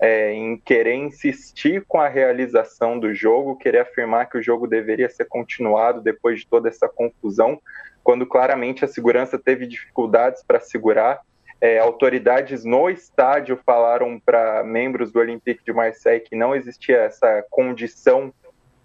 É, 0.00 0.32
em 0.32 0.56
querer 0.56 0.94
insistir 0.94 1.84
com 1.86 2.00
a 2.00 2.08
realização 2.08 2.98
do 2.98 3.12
jogo, 3.14 3.56
querer 3.56 3.80
afirmar 3.80 4.28
que 4.28 4.38
o 4.38 4.42
jogo 4.42 4.66
deveria 4.66 5.08
ser 5.08 5.24
continuado 5.26 6.00
depois 6.00 6.40
de 6.40 6.46
toda 6.46 6.68
essa 6.68 6.88
confusão, 6.88 7.60
quando 8.02 8.26
claramente 8.26 8.84
a 8.84 8.88
segurança 8.88 9.38
teve 9.38 9.66
dificuldades 9.66 10.42
para 10.42 10.60
segurar. 10.60 11.20
É, 11.60 11.78
autoridades 11.78 12.64
no 12.64 12.88
estádio 12.88 13.58
falaram 13.66 14.20
para 14.20 14.62
membros 14.62 15.10
do 15.10 15.18
Olympique 15.18 15.64
de 15.64 15.72
Marseille 15.72 16.20
que 16.20 16.36
não 16.36 16.54
existia 16.54 16.98
essa 16.98 17.44
condição 17.50 18.32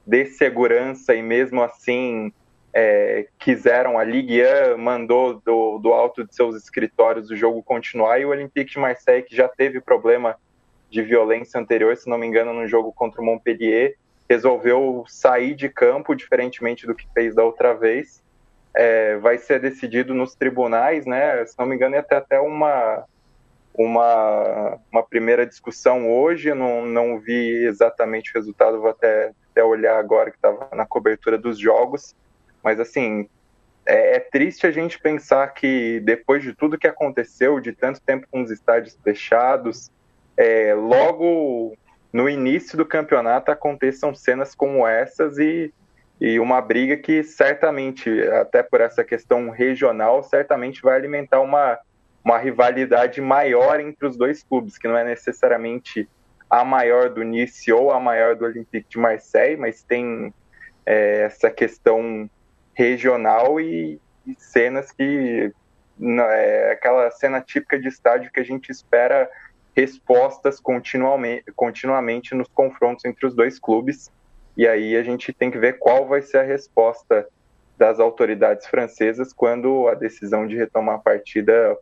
de 0.06 0.26
segurança 0.26 1.14
e 1.14 1.22
mesmo 1.22 1.62
assim 1.62 2.34
é, 2.74 3.28
quiseram, 3.38 4.00
a 4.00 4.04
Ligue 4.04 4.42
1 4.42 4.78
mandou 4.78 5.36
do, 5.46 5.78
do 5.78 5.94
alto 5.94 6.26
de 6.26 6.34
seus 6.36 6.56
escritórios 6.56 7.30
o 7.30 7.36
jogo 7.36 7.62
continuar 7.62 8.20
e 8.20 8.26
o 8.26 8.30
Olympique 8.30 8.72
de 8.72 8.80
Marseille, 8.80 9.24
que 9.24 9.36
já 9.36 9.48
teve 9.48 9.80
problema 9.80 10.36
de 10.90 11.02
violência 11.02 11.60
anterior, 11.60 11.96
se 11.96 12.10
não 12.10 12.18
me 12.18 12.26
engano, 12.26 12.54
no 12.54 12.68
jogo 12.68 12.92
contra 12.92 13.22
o 13.22 13.26
Montpellier, 13.26 13.96
resolveu 14.30 15.04
sair 15.08 15.54
de 15.54 15.70
campo, 15.70 16.16
diferentemente 16.16 16.88
do 16.88 16.96
que 16.96 17.08
fez 17.14 17.36
da 17.36 17.44
outra 17.44 17.74
vez. 17.74 18.24
É, 18.76 19.18
vai 19.18 19.38
ser 19.38 19.60
decidido 19.60 20.14
nos 20.16 20.34
tribunais, 20.34 21.06
né? 21.06 21.46
Se 21.46 21.58
não 21.60 21.68
me 21.68 21.76
engano, 21.76 21.96
ia 21.96 22.02
ter 22.02 22.16
até 22.16 22.40
uma, 22.40 23.06
uma, 23.74 24.80
uma 24.92 25.04
primeira 25.04 25.46
discussão 25.46 26.12
hoje, 26.12 26.50
eu 26.50 26.56
não, 26.56 26.84
não 26.86 27.20
vi 27.20 27.66
exatamente 27.66 28.32
o 28.32 28.34
resultado, 28.34 28.80
vou 28.82 28.90
até, 28.90 29.32
até 29.52 29.64
olhar 29.64 29.98
agora 30.00 30.32
que 30.32 30.38
estava 30.38 30.70
na 30.76 30.86
cobertura 30.86 31.38
dos 31.38 31.60
jogos. 31.60 32.16
Mas 32.64 32.80
assim, 32.80 33.28
é, 33.86 34.16
é, 34.16 34.20
triste 34.20 34.66
a 34.66 34.72
gente 34.72 35.00
pensar 35.00 35.54
que 35.54 36.00
depois 36.00 36.42
de 36.42 36.54
tudo 36.54 36.78
que 36.78 36.88
aconteceu, 36.88 37.60
de 37.60 37.74
tanto 37.74 38.02
tempo 38.02 38.28
com 38.32 38.42
os 38.42 38.50
estádios 38.50 38.98
fechados, 39.04 39.92
é, 40.38 40.74
logo 40.74 41.76
no 42.12 42.30
início 42.30 42.78
do 42.78 42.86
campeonato 42.86 43.52
aconteçam 43.52 44.16
cenas 44.16 44.56
como 44.56 44.88
essas 44.88 45.38
e, 45.38 45.74
e 46.22 46.40
uma 46.40 46.62
briga 46.62 46.96
que 46.96 47.24
certamente, 47.24 48.10
até 48.30 48.64
por 48.64 48.80
essa 48.80 49.04
questão 49.04 49.50
regional, 49.50 50.24
certamente 50.24 50.82
vai 50.82 50.96
alimentar 50.96 51.42
uma, 51.42 51.78
uma 52.24 52.38
rivalidade 52.38 53.20
maior 53.20 53.80
entre 53.80 54.08
os 54.08 54.16
dois 54.16 54.44
clubes, 54.44 54.78
que 54.78 54.88
não 54.88 54.98
é 54.98 55.04
necessariamente 55.04 56.08
a 56.50 56.64
maior 56.64 57.10
do 57.10 57.24
Nice 57.24 57.72
ou 57.74 57.92
a 57.92 58.00
maior 58.00 58.36
do 58.36 58.46
Olympique 58.46 58.88
de 58.88 58.98
Marseille, 58.98 59.58
mas 59.58 59.84
tem 59.84 60.32
é, 60.86 61.24
essa 61.24 61.50
questão 61.50 62.30
regional 62.74 63.60
e, 63.60 64.00
e 64.26 64.36
cenas 64.38 64.92
que 64.92 65.52
é 66.02 66.72
aquela 66.72 67.10
cena 67.12 67.40
típica 67.40 67.80
de 67.80 67.88
estádio 67.88 68.32
que 68.32 68.40
a 68.40 68.44
gente 68.44 68.72
espera 68.72 69.30
respostas 69.76 70.60
continuamente, 70.60 71.52
continuamente 71.56 72.36
nos 72.36 72.48
confrontos 72.48 73.06
entre 73.06 73.26
os 73.26 73.34
dois 73.34 73.60
clubes. 73.60 74.12
E 74.56 74.68
aí 74.68 74.96
a 74.96 75.04
gente 75.04 75.34
tem 75.34 75.50
que 75.50 75.58
ver 75.58 75.80
qual 75.80 76.08
vai 76.08 76.22
ser 76.22 76.38
a 76.38 76.44
resposta 76.44 77.28
das 77.78 78.00
autoridades 78.00 78.68
francesas 78.68 79.34
quando 79.34 79.88
a 79.88 79.96
decisão 79.96 80.48
de 80.48 80.56
retomar 80.56 80.96
a 80.96 81.00
partida 81.00 81.78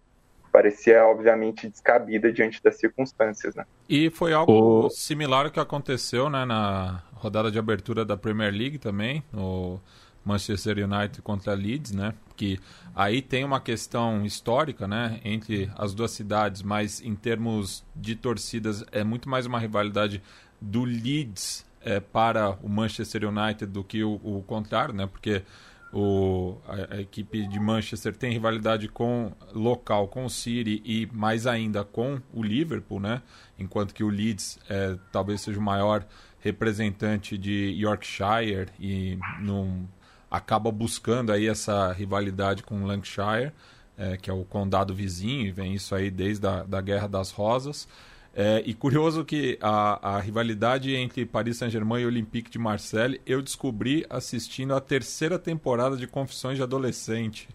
parecia 0.51 1.05
obviamente 1.05 1.67
descabida 1.69 2.31
diante 2.31 2.61
das 2.61 2.77
circunstâncias, 2.77 3.55
né? 3.55 3.65
E 3.87 4.09
foi 4.09 4.33
algo 4.33 4.85
o... 4.85 4.89
similar 4.89 5.49
que 5.49 5.59
aconteceu, 5.59 6.29
né, 6.29 6.45
na 6.45 7.01
rodada 7.13 7.49
de 7.49 7.57
abertura 7.57 8.03
da 8.03 8.17
Premier 8.17 8.51
League 8.51 8.77
também, 8.77 9.23
no 9.31 9.79
Manchester 10.23 10.77
United 10.77 11.21
contra 11.21 11.53
Leeds, 11.53 11.91
né? 11.91 12.13
Que 12.35 12.59
aí 12.95 13.21
tem 13.21 13.43
uma 13.43 13.59
questão 13.59 14.25
histórica, 14.25 14.87
né, 14.87 15.19
entre 15.23 15.71
as 15.77 15.93
duas 15.93 16.11
cidades, 16.11 16.61
mas 16.61 17.01
em 17.01 17.15
termos 17.15 17.83
de 17.95 18.15
torcidas 18.15 18.83
é 18.91 19.03
muito 19.03 19.29
mais 19.29 19.45
uma 19.45 19.59
rivalidade 19.59 20.21
do 20.59 20.83
Leeds 20.83 21.65
é, 21.83 21.99
para 21.99 22.51
o 22.61 22.69
Manchester 22.69 23.27
United 23.27 23.71
do 23.71 23.83
que 23.83 24.03
o, 24.03 24.13
o 24.23 24.43
contrário, 24.47 24.93
né? 24.93 25.07
Porque 25.07 25.43
o, 25.91 26.57
a, 26.67 26.95
a, 26.95 27.01
equipe 27.01 27.45
de 27.47 27.59
Manchester 27.59 28.15
tem 28.15 28.31
rivalidade 28.31 28.87
com 28.87 29.33
local 29.53 30.07
com 30.07 30.25
o 30.25 30.29
City 30.29 30.81
e 30.85 31.07
mais 31.11 31.45
ainda 31.45 31.83
com 31.83 32.21
o 32.33 32.41
Liverpool, 32.41 32.99
né? 32.99 33.21
Enquanto 33.59 33.93
que 33.93 34.03
o 34.03 34.09
Leeds 34.09 34.59
é, 34.69 34.97
talvez 35.11 35.41
seja 35.41 35.59
o 35.59 35.61
maior 35.61 36.05
representante 36.39 37.37
de 37.37 37.75
Yorkshire 37.77 38.69
e 38.79 39.17
num 39.41 39.85
acaba 40.31 40.71
buscando 40.71 41.33
aí 41.33 41.47
essa 41.47 41.91
rivalidade 41.91 42.63
com 42.63 42.85
Lancashire, 42.85 43.51
é, 43.97 44.15
que 44.15 44.29
é 44.29 44.33
o 44.33 44.45
condado 44.45 44.95
vizinho, 44.95 45.45
e 45.45 45.51
vem 45.51 45.73
isso 45.73 45.93
aí 45.93 46.09
desde 46.09 46.47
a 46.47 46.63
da 46.63 46.79
Guerra 46.79 47.07
das 47.07 47.31
Rosas. 47.31 47.87
É, 48.33 48.63
e 48.65 48.73
curioso 48.73 49.25
que 49.25 49.59
a, 49.61 50.15
a 50.15 50.19
rivalidade 50.21 50.95
entre 50.95 51.25
Paris 51.25 51.57
Saint-Germain 51.57 52.01
e 52.01 52.05
Olympique 52.05 52.49
de 52.49 52.57
Marseille 52.57 53.19
eu 53.25 53.41
descobri 53.41 54.05
assistindo 54.09 54.73
a 54.73 54.79
terceira 54.79 55.37
temporada 55.37 55.97
de 55.97 56.07
Confissões 56.07 56.55
de 56.55 56.63
Adolescente, 56.63 57.49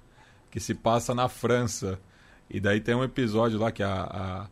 que 0.50 0.60
se 0.60 0.74
passa 0.74 1.14
na 1.14 1.28
França. 1.30 1.98
E 2.50 2.60
daí 2.60 2.78
tem 2.78 2.94
um 2.94 3.02
episódio 3.02 3.58
lá 3.58 3.72
que 3.72 3.82
a, 3.82 4.48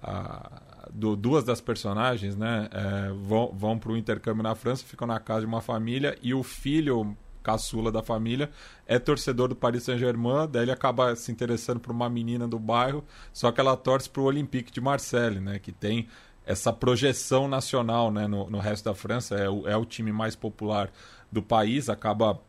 a, 0.00 0.10
a 0.10 0.60
do, 0.92 1.16
duas 1.16 1.42
das 1.42 1.60
personagens 1.60 2.36
né, 2.36 2.68
é, 2.70 3.12
vão, 3.12 3.52
vão 3.52 3.76
para 3.76 3.90
o 3.90 3.96
intercâmbio 3.96 4.44
na 4.44 4.54
França, 4.54 4.84
ficam 4.84 5.08
na 5.08 5.18
casa 5.18 5.40
de 5.40 5.46
uma 5.46 5.60
família 5.60 6.16
e 6.22 6.32
o 6.32 6.44
filho 6.44 7.16
caçula 7.44 7.92
da 7.92 8.02
família, 8.02 8.50
é 8.86 8.98
torcedor 8.98 9.48
do 9.48 9.54
Paris 9.54 9.84
Saint-Germain, 9.84 10.48
daí 10.50 10.62
ele 10.62 10.72
acaba 10.72 11.14
se 11.14 11.30
interessando 11.30 11.78
por 11.78 11.92
uma 11.92 12.08
menina 12.08 12.48
do 12.48 12.58
bairro, 12.58 13.04
só 13.32 13.52
que 13.52 13.60
ela 13.60 13.76
torce 13.76 14.08
para 14.08 14.22
o 14.22 14.24
Olympique 14.24 14.72
de 14.72 14.80
Marseille, 14.80 15.38
né, 15.38 15.58
que 15.58 15.70
tem 15.70 16.08
essa 16.46 16.72
projeção 16.72 17.46
nacional 17.46 18.10
né, 18.10 18.26
no, 18.26 18.50
no 18.50 18.58
resto 18.58 18.86
da 18.86 18.94
França, 18.94 19.34
é 19.36 19.48
o, 19.48 19.68
é 19.68 19.76
o 19.76 19.84
time 19.84 20.10
mais 20.10 20.34
popular 20.34 20.90
do 21.30 21.42
país, 21.42 21.88
acaba 21.88 22.40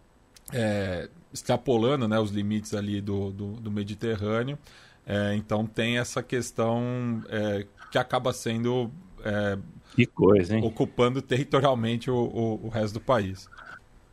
é, 0.53 1.09
extrapolando 1.31 2.07
né, 2.07 2.17
os 2.17 2.31
limites 2.31 2.73
ali 2.73 3.01
do, 3.01 3.31
do, 3.31 3.51
do 3.53 3.69
Mediterrâneo, 3.71 4.57
é, 5.05 5.35
então 5.35 5.67
tem 5.67 5.97
essa 5.97 6.23
questão 6.23 7.21
é, 7.29 7.67
que 7.91 7.97
acaba 7.97 8.31
sendo 8.31 8.89
é, 9.23 9.57
que 9.93 10.05
coisa, 10.05 10.55
hein? 10.55 10.63
ocupando 10.63 11.21
territorialmente 11.21 12.09
o, 12.09 12.15
o, 12.15 12.65
o 12.65 12.69
resto 12.69 12.95
do 12.95 13.01
país. 13.01 13.49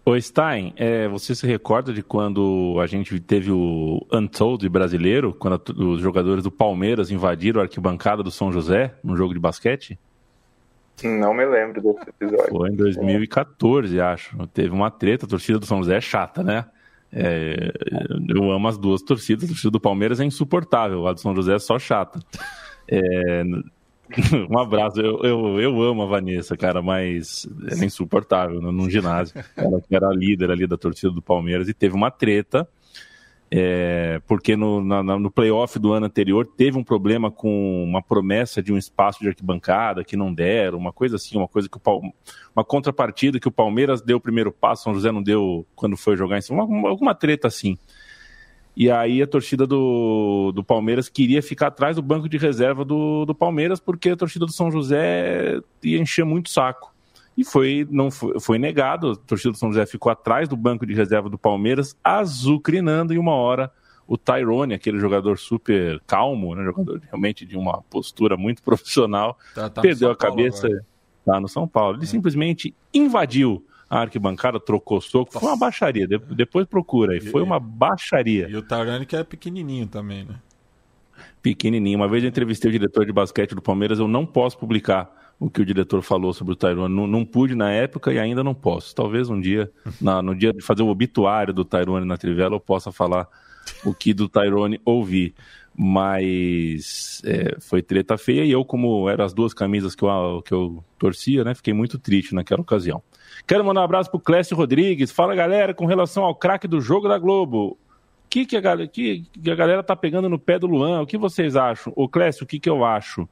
Ô 0.04 0.20
Stein, 0.20 0.74
é, 0.76 1.06
você 1.06 1.32
se 1.32 1.46
recorda 1.46 1.92
de 1.92 2.02
quando 2.02 2.76
a 2.82 2.86
gente 2.86 3.20
teve 3.20 3.52
o 3.52 4.04
Untold 4.12 4.68
brasileiro, 4.68 5.32
quando 5.32 5.54
a, 5.54 5.84
os 5.84 6.00
jogadores 6.00 6.42
do 6.42 6.50
Palmeiras 6.50 7.10
invadiram 7.12 7.60
a 7.60 7.64
arquibancada 7.64 8.20
do 8.20 8.30
São 8.30 8.50
José 8.50 8.94
num 9.02 9.16
jogo 9.16 9.32
de 9.32 9.38
basquete? 9.38 9.96
Não 11.04 11.32
me 11.32 11.44
lembro 11.44 11.80
desse 11.80 12.10
episódio. 12.10 12.50
Foi 12.50 12.70
em 12.70 12.74
2014, 12.74 14.00
acho. 14.00 14.46
Teve 14.48 14.70
uma 14.70 14.90
treta, 14.90 15.24
a 15.24 15.28
torcida 15.28 15.58
do 15.58 15.66
São 15.66 15.78
José 15.78 15.96
é 15.96 16.00
chata, 16.00 16.42
né? 16.42 16.64
É, 17.12 17.72
eu 18.28 18.50
amo 18.50 18.68
as 18.68 18.78
duas 18.78 19.02
torcidas, 19.02 19.44
a 19.44 19.48
torcida 19.48 19.70
do 19.70 19.80
Palmeiras 19.80 20.18
é 20.18 20.24
insuportável, 20.24 21.06
a 21.06 21.12
do 21.12 21.20
São 21.20 21.34
José 21.34 21.54
é 21.54 21.58
só 21.58 21.78
chata. 21.78 22.20
É, 22.88 23.44
um 24.50 24.58
abraço. 24.58 25.00
Eu, 25.00 25.20
eu, 25.22 25.60
eu 25.60 25.82
amo 25.82 26.02
a 26.02 26.06
Vanessa, 26.06 26.56
cara, 26.56 26.82
mas 26.82 27.46
é 27.70 27.84
insuportável 27.84 28.60
no, 28.60 28.72
num 28.72 28.90
ginásio. 28.90 29.42
Ela 29.56 29.82
era 29.90 30.08
a 30.08 30.14
líder 30.14 30.50
ali 30.50 30.66
da 30.66 30.76
torcida 30.76 31.12
do 31.12 31.22
Palmeiras 31.22 31.68
e 31.68 31.74
teve 31.74 31.94
uma 31.94 32.10
treta. 32.10 32.68
É, 33.54 34.18
porque 34.26 34.56
no, 34.56 34.80
no 34.80 35.30
playoff 35.30 35.78
do 35.78 35.92
ano 35.92 36.06
anterior 36.06 36.46
teve 36.46 36.78
um 36.78 36.82
problema 36.82 37.30
com 37.30 37.84
uma 37.84 38.00
promessa 38.00 38.62
de 38.62 38.72
um 38.72 38.78
espaço 38.78 39.20
de 39.20 39.28
arquibancada 39.28 40.02
que 40.02 40.16
não 40.16 40.32
deram, 40.32 40.78
uma 40.78 40.90
coisa 40.90 41.16
assim, 41.16 41.36
uma 41.36 41.46
coisa 41.46 41.68
que 41.68 41.76
o 41.76 42.12
uma 42.56 42.64
contrapartida 42.64 43.38
que 43.38 43.48
o 43.48 43.52
Palmeiras 43.52 44.00
deu 44.00 44.16
o 44.16 44.20
primeiro 44.20 44.50
passo, 44.50 44.84
São 44.84 44.94
José 44.94 45.12
não 45.12 45.22
deu 45.22 45.66
quando 45.74 45.98
foi 45.98 46.16
jogar 46.16 46.38
em 46.38 46.40
cima, 46.40 46.64
uma, 46.64 46.88
alguma 46.88 47.14
treta 47.14 47.46
assim. 47.46 47.76
E 48.76 48.90
aí 48.90 49.22
a 49.22 49.26
torcida 49.26 49.66
do, 49.66 50.50
do 50.54 50.64
Palmeiras 50.64 51.08
queria 51.08 51.42
ficar 51.42 51.66
atrás 51.66 51.96
do 51.96 52.02
banco 52.02 52.28
de 52.28 52.38
reserva 52.38 52.84
do, 52.84 53.26
do 53.26 53.34
Palmeiras, 53.34 53.78
porque 53.78 54.10
a 54.10 54.16
torcida 54.16 54.46
do 54.46 54.52
São 54.52 54.70
José 54.70 55.60
ia 55.82 56.00
encher 56.00 56.24
muito 56.24 56.48
saco. 56.48 56.92
E 57.36 57.44
foi, 57.44 57.86
não 57.90 58.10
foi, 58.10 58.40
foi 58.40 58.58
negado, 58.58 59.12
a 59.12 59.16
torcida 59.16 59.52
do 59.52 59.58
São 59.58 59.70
José 59.70 59.86
ficou 59.86 60.10
atrás 60.10 60.48
do 60.48 60.56
banco 60.56 60.86
de 60.86 60.94
reserva 60.94 61.28
do 61.28 61.38
Palmeiras, 61.38 61.96
azucrinando, 62.02 63.12
e 63.12 63.18
uma 63.18 63.34
hora 63.34 63.70
o 64.06 64.18
Tyrone, 64.18 64.74
aquele 64.74 64.98
jogador 64.98 65.38
super 65.38 66.00
calmo, 66.06 66.54
né, 66.54 66.64
jogador 66.64 67.00
realmente 67.04 67.46
de 67.46 67.56
uma 67.56 67.82
postura 67.82 68.36
muito 68.36 68.62
profissional, 68.62 69.38
tá, 69.54 69.70
tá 69.70 69.80
perdeu 69.80 70.10
a 70.10 70.16
cabeça, 70.16 70.68
está 71.18 71.40
no 71.40 71.48
São 71.48 71.66
Paulo. 71.66 71.96
Ele 71.96 72.04
é. 72.04 72.06
simplesmente 72.06 72.74
invadiu 72.92 73.64
a 73.92 74.00
arquibancada, 74.00 74.58
trocou 74.58 75.02
soco. 75.02 75.38
Foi 75.38 75.46
uma 75.46 75.56
baixaria. 75.56 76.08
De, 76.08 76.16
depois 76.18 76.66
procura 76.66 77.12
aí. 77.12 77.20
Foi 77.20 77.42
uma 77.42 77.60
baixaria. 77.60 78.48
E 78.48 78.56
o 78.56 78.62
Tarani 78.62 79.04
que 79.04 79.14
é 79.14 79.22
pequenininho 79.22 79.86
também, 79.86 80.24
né? 80.24 80.36
Pequenininho. 81.42 81.98
Uma 81.98 82.08
vez 82.08 82.22
eu 82.22 82.30
entrevistei 82.30 82.70
o 82.70 82.72
diretor 82.72 83.04
de 83.04 83.12
basquete 83.12 83.54
do 83.54 83.60
Palmeiras, 83.60 83.98
eu 83.98 84.08
não 84.08 84.24
posso 84.24 84.56
publicar 84.56 85.34
o 85.38 85.50
que 85.50 85.60
o 85.60 85.66
diretor 85.66 86.00
falou 86.00 86.32
sobre 86.32 86.54
o 86.54 86.56
Tyrone. 86.56 86.94
Não, 86.94 87.06
não, 87.06 87.22
pude 87.22 87.54
na 87.54 87.70
época 87.70 88.10
e 88.10 88.18
ainda 88.18 88.42
não 88.42 88.54
posso. 88.54 88.94
Talvez 88.94 89.28
um 89.28 89.38
dia, 89.38 89.70
na, 90.00 90.22
no 90.22 90.34
dia 90.34 90.54
de 90.54 90.62
fazer 90.62 90.82
o 90.82 90.88
obituário 90.88 91.52
do 91.52 91.62
Tyrone 91.62 92.06
na 92.06 92.16
Trivela, 92.16 92.54
eu 92.54 92.60
possa 92.60 92.90
falar 92.90 93.28
o 93.84 93.92
que 93.92 94.14
do 94.14 94.26
Tyrone 94.26 94.80
ouvi. 94.86 95.34
Mas 95.74 97.22
é, 97.24 97.56
foi 97.60 97.82
treta 97.82 98.18
feia 98.18 98.44
e 98.44 98.50
eu, 98.50 98.64
como 98.64 99.08
eram 99.08 99.24
as 99.24 99.32
duas 99.32 99.54
camisas 99.54 99.94
que 99.94 100.04
eu, 100.04 100.42
que 100.44 100.52
eu 100.52 100.84
torcia, 100.98 101.44
né, 101.44 101.54
fiquei 101.54 101.72
muito 101.72 101.98
triste 101.98 102.34
naquela 102.34 102.60
ocasião. 102.60 103.02
Quero 103.46 103.64
mandar 103.64 103.80
um 103.80 103.84
abraço 103.84 104.10
pro 104.10 104.20
Clécio 104.20 104.56
Rodrigues. 104.56 105.10
Fala, 105.10 105.34
galera, 105.34 105.72
com 105.72 105.86
relação 105.86 106.24
ao 106.24 106.34
craque 106.34 106.68
do 106.68 106.80
jogo 106.80 107.08
da 107.08 107.18
Globo. 107.18 107.70
O 107.72 107.78
que, 108.28 108.46
que, 108.46 108.56
a, 108.56 108.86
que, 108.86 109.24
que 109.42 109.50
a 109.50 109.54
galera 109.54 109.82
tá 109.82 109.96
pegando 109.96 110.28
no 110.28 110.38
pé 110.38 110.58
do 110.58 110.66
Luan? 110.66 111.00
O 111.02 111.06
que 111.06 111.18
vocês 111.18 111.56
acham? 111.56 111.92
Ô, 111.96 112.08
Clécio, 112.08 112.44
o 112.44 112.46
que, 112.46 112.58
que 112.58 112.68
eu 112.68 112.84
acho? 112.84 113.28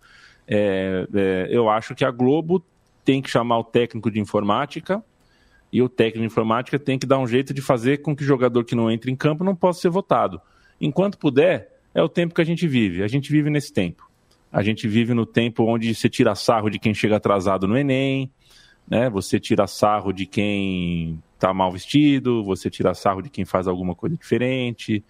É, 0.47 1.07
é, 1.15 1.49
eu 1.51 1.69
acho 1.69 1.95
que 1.95 2.05
a 2.05 2.11
Globo 2.11 2.65
tem 3.05 3.23
que 3.23 3.31
chamar 3.31 3.59
o 3.59 3.65
técnico 3.65 4.11
de 4.11 4.19
informática 4.21 5.03
e 5.73 5.81
o 5.81 5.89
técnico 5.89 6.21
de 6.21 6.27
informática 6.27 6.79
tem 6.79 6.99
que 6.99 7.07
dar 7.07 7.19
um 7.19 7.27
jeito 7.27 7.55
de 7.55 7.63
fazer 7.63 7.99
com 7.99 8.15
que 8.15 8.23
o 8.23 8.27
jogador 8.27 8.65
que 8.65 8.75
não 8.75 8.91
entre 8.91 9.11
em 9.11 9.17
campo 9.17 9.45
não 9.45 9.55
possa 9.55 9.81
ser 9.81 9.91
votado. 9.91 10.41
Enquanto 10.81 11.19
puder, 11.19 11.80
é 11.95 12.03
o 12.03 12.09
tempo 12.09 12.35
que 12.35 12.41
a 12.41 12.45
gente 12.45 12.67
vive. 12.67 13.03
A 13.03 13.09
gente 13.09 13.31
vive 13.31 13.51
nesse 13.51 13.73
tempo. 13.73 14.11
A 14.53 14.63
gente 14.63 14.89
vive 14.89 15.15
no 15.15 15.25
tempo 15.25 15.65
onde 15.65 15.95
você 15.95 16.09
tira 16.09 16.35
sarro 16.35 16.69
de 16.69 16.79
quem 16.79 16.93
chega 16.93 17.17
atrasado 17.17 17.69
no 17.69 17.77
Enem, 17.77 18.31
né? 18.89 19.09
Você 19.11 19.39
tira 19.39 19.67
sarro 19.67 20.13
de 20.13 20.27
quem 20.27 21.23
está 21.35 21.55
mal 21.55 21.71
vestido, 21.71 22.43
você 22.43 22.69
tira 22.69 22.93
sarro 22.93 23.23
de 23.23 23.31
quem 23.31 23.45
faz 23.45 23.69
alguma 23.69 23.95
coisa 23.95 24.17
diferente. 24.17 25.05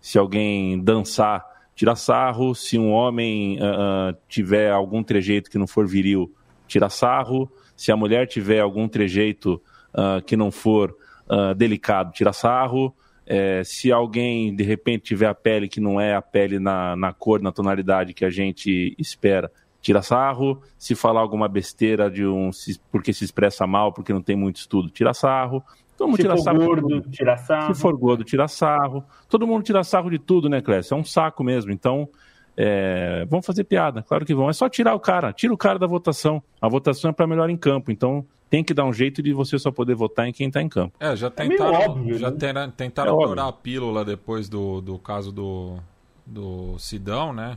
Se 0.00 0.18
alguém 0.18 0.82
dançar, 0.82 1.44
tira 1.74 1.94
sarro. 1.94 2.54
Se 2.54 2.78
um 2.78 2.90
homem 2.90 3.58
uh, 3.58 4.16
tiver 4.28 4.70
algum 4.70 5.02
trejeito 5.02 5.50
que 5.50 5.58
não 5.58 5.66
for 5.66 5.86
viril, 5.86 6.32
tira 6.66 6.88
sarro. 6.88 7.50
Se 7.76 7.92
a 7.92 7.96
mulher 7.96 8.26
tiver 8.26 8.60
algum 8.60 8.88
trejeito 8.88 9.62
uh, 9.92 10.22
que 10.24 10.36
não 10.36 10.50
for 10.50 10.96
uh, 11.28 11.54
delicado, 11.54 12.12
tira 12.12 12.32
sarro. 12.32 12.94
É, 13.26 13.62
se 13.64 13.90
alguém 13.90 14.54
de 14.54 14.62
repente 14.62 15.04
tiver 15.04 15.26
a 15.26 15.34
pele 15.34 15.68
que 15.68 15.80
não 15.80 16.00
é 16.00 16.14
a 16.14 16.22
pele 16.22 16.58
na, 16.58 16.94
na 16.94 17.12
cor, 17.12 17.42
na 17.42 17.50
tonalidade 17.50 18.14
que 18.14 18.24
a 18.24 18.30
gente 18.30 18.94
espera, 18.98 19.50
tira 19.80 20.00
sarro, 20.00 20.62
se 20.78 20.94
falar 20.94 21.20
alguma 21.20 21.48
besteira 21.48 22.10
de 22.10 22.24
um 22.24 22.50
porque 22.90 23.12
se 23.12 23.24
expressa 23.24 23.66
mal, 23.66 23.92
porque 23.92 24.12
não 24.12 24.22
tem 24.22 24.36
muito 24.36 24.56
estudo, 24.56 24.90
tira 24.90 25.12
sarro. 25.12 25.62
Todo 25.96 26.08
mundo 26.08 26.16
se 26.16 26.22
tira 26.22 26.36
for 26.36 26.42
sarro. 26.42 26.64
gordo, 26.64 27.00
tira 27.10 27.36
sarro. 27.36 27.74
Se 27.74 27.80
for 27.80 27.96
gordo, 27.96 28.24
tira 28.24 28.48
sarro. 28.48 29.04
Todo 29.28 29.46
mundo 29.46 29.62
tira 29.62 29.82
sarro 29.82 30.10
de 30.10 30.18
tudo, 30.18 30.48
né, 30.48 30.60
Clécio? 30.60 30.94
É 30.94 30.98
um 30.98 31.04
saco 31.04 31.42
mesmo. 31.42 31.72
Então, 31.72 32.08
é... 32.56 33.24
vamos 33.26 33.44
fazer 33.44 33.64
piada, 33.64 34.02
claro 34.02 34.24
que 34.24 34.34
vão. 34.34 34.48
É 34.48 34.52
só 34.52 34.68
tirar 34.68 34.94
o 34.94 35.00
cara, 35.00 35.32
tira 35.32 35.52
o 35.52 35.58
cara 35.58 35.78
da 35.78 35.86
votação. 35.86 36.42
A 36.60 36.68
votação 36.68 37.10
é 37.10 37.12
para 37.12 37.26
melhor 37.26 37.50
em 37.50 37.56
campo. 37.56 37.90
Então, 37.90 38.26
tem 38.48 38.62
que 38.62 38.72
dar 38.72 38.84
um 38.84 38.92
jeito 38.92 39.22
de 39.22 39.32
você 39.32 39.58
só 39.58 39.70
poder 39.70 39.94
votar 39.94 40.28
em 40.28 40.32
quem 40.32 40.48
está 40.48 40.62
em 40.62 40.68
campo. 40.68 40.94
É, 41.00 41.14
já 41.16 41.26
é 41.26 41.30
tentaram, 41.30 41.74
é 41.74 41.88
óbvio, 41.88 42.18
já 42.18 42.30
né? 42.30 42.72
tentaram 42.76 43.34
é 43.34 43.40
a 43.40 43.52
pílula 43.52 44.04
depois 44.04 44.48
do, 44.48 44.80
do 44.80 44.98
caso 44.98 45.32
do 45.32 45.78
do 46.26 46.76
Sidão, 46.78 47.32
né? 47.32 47.56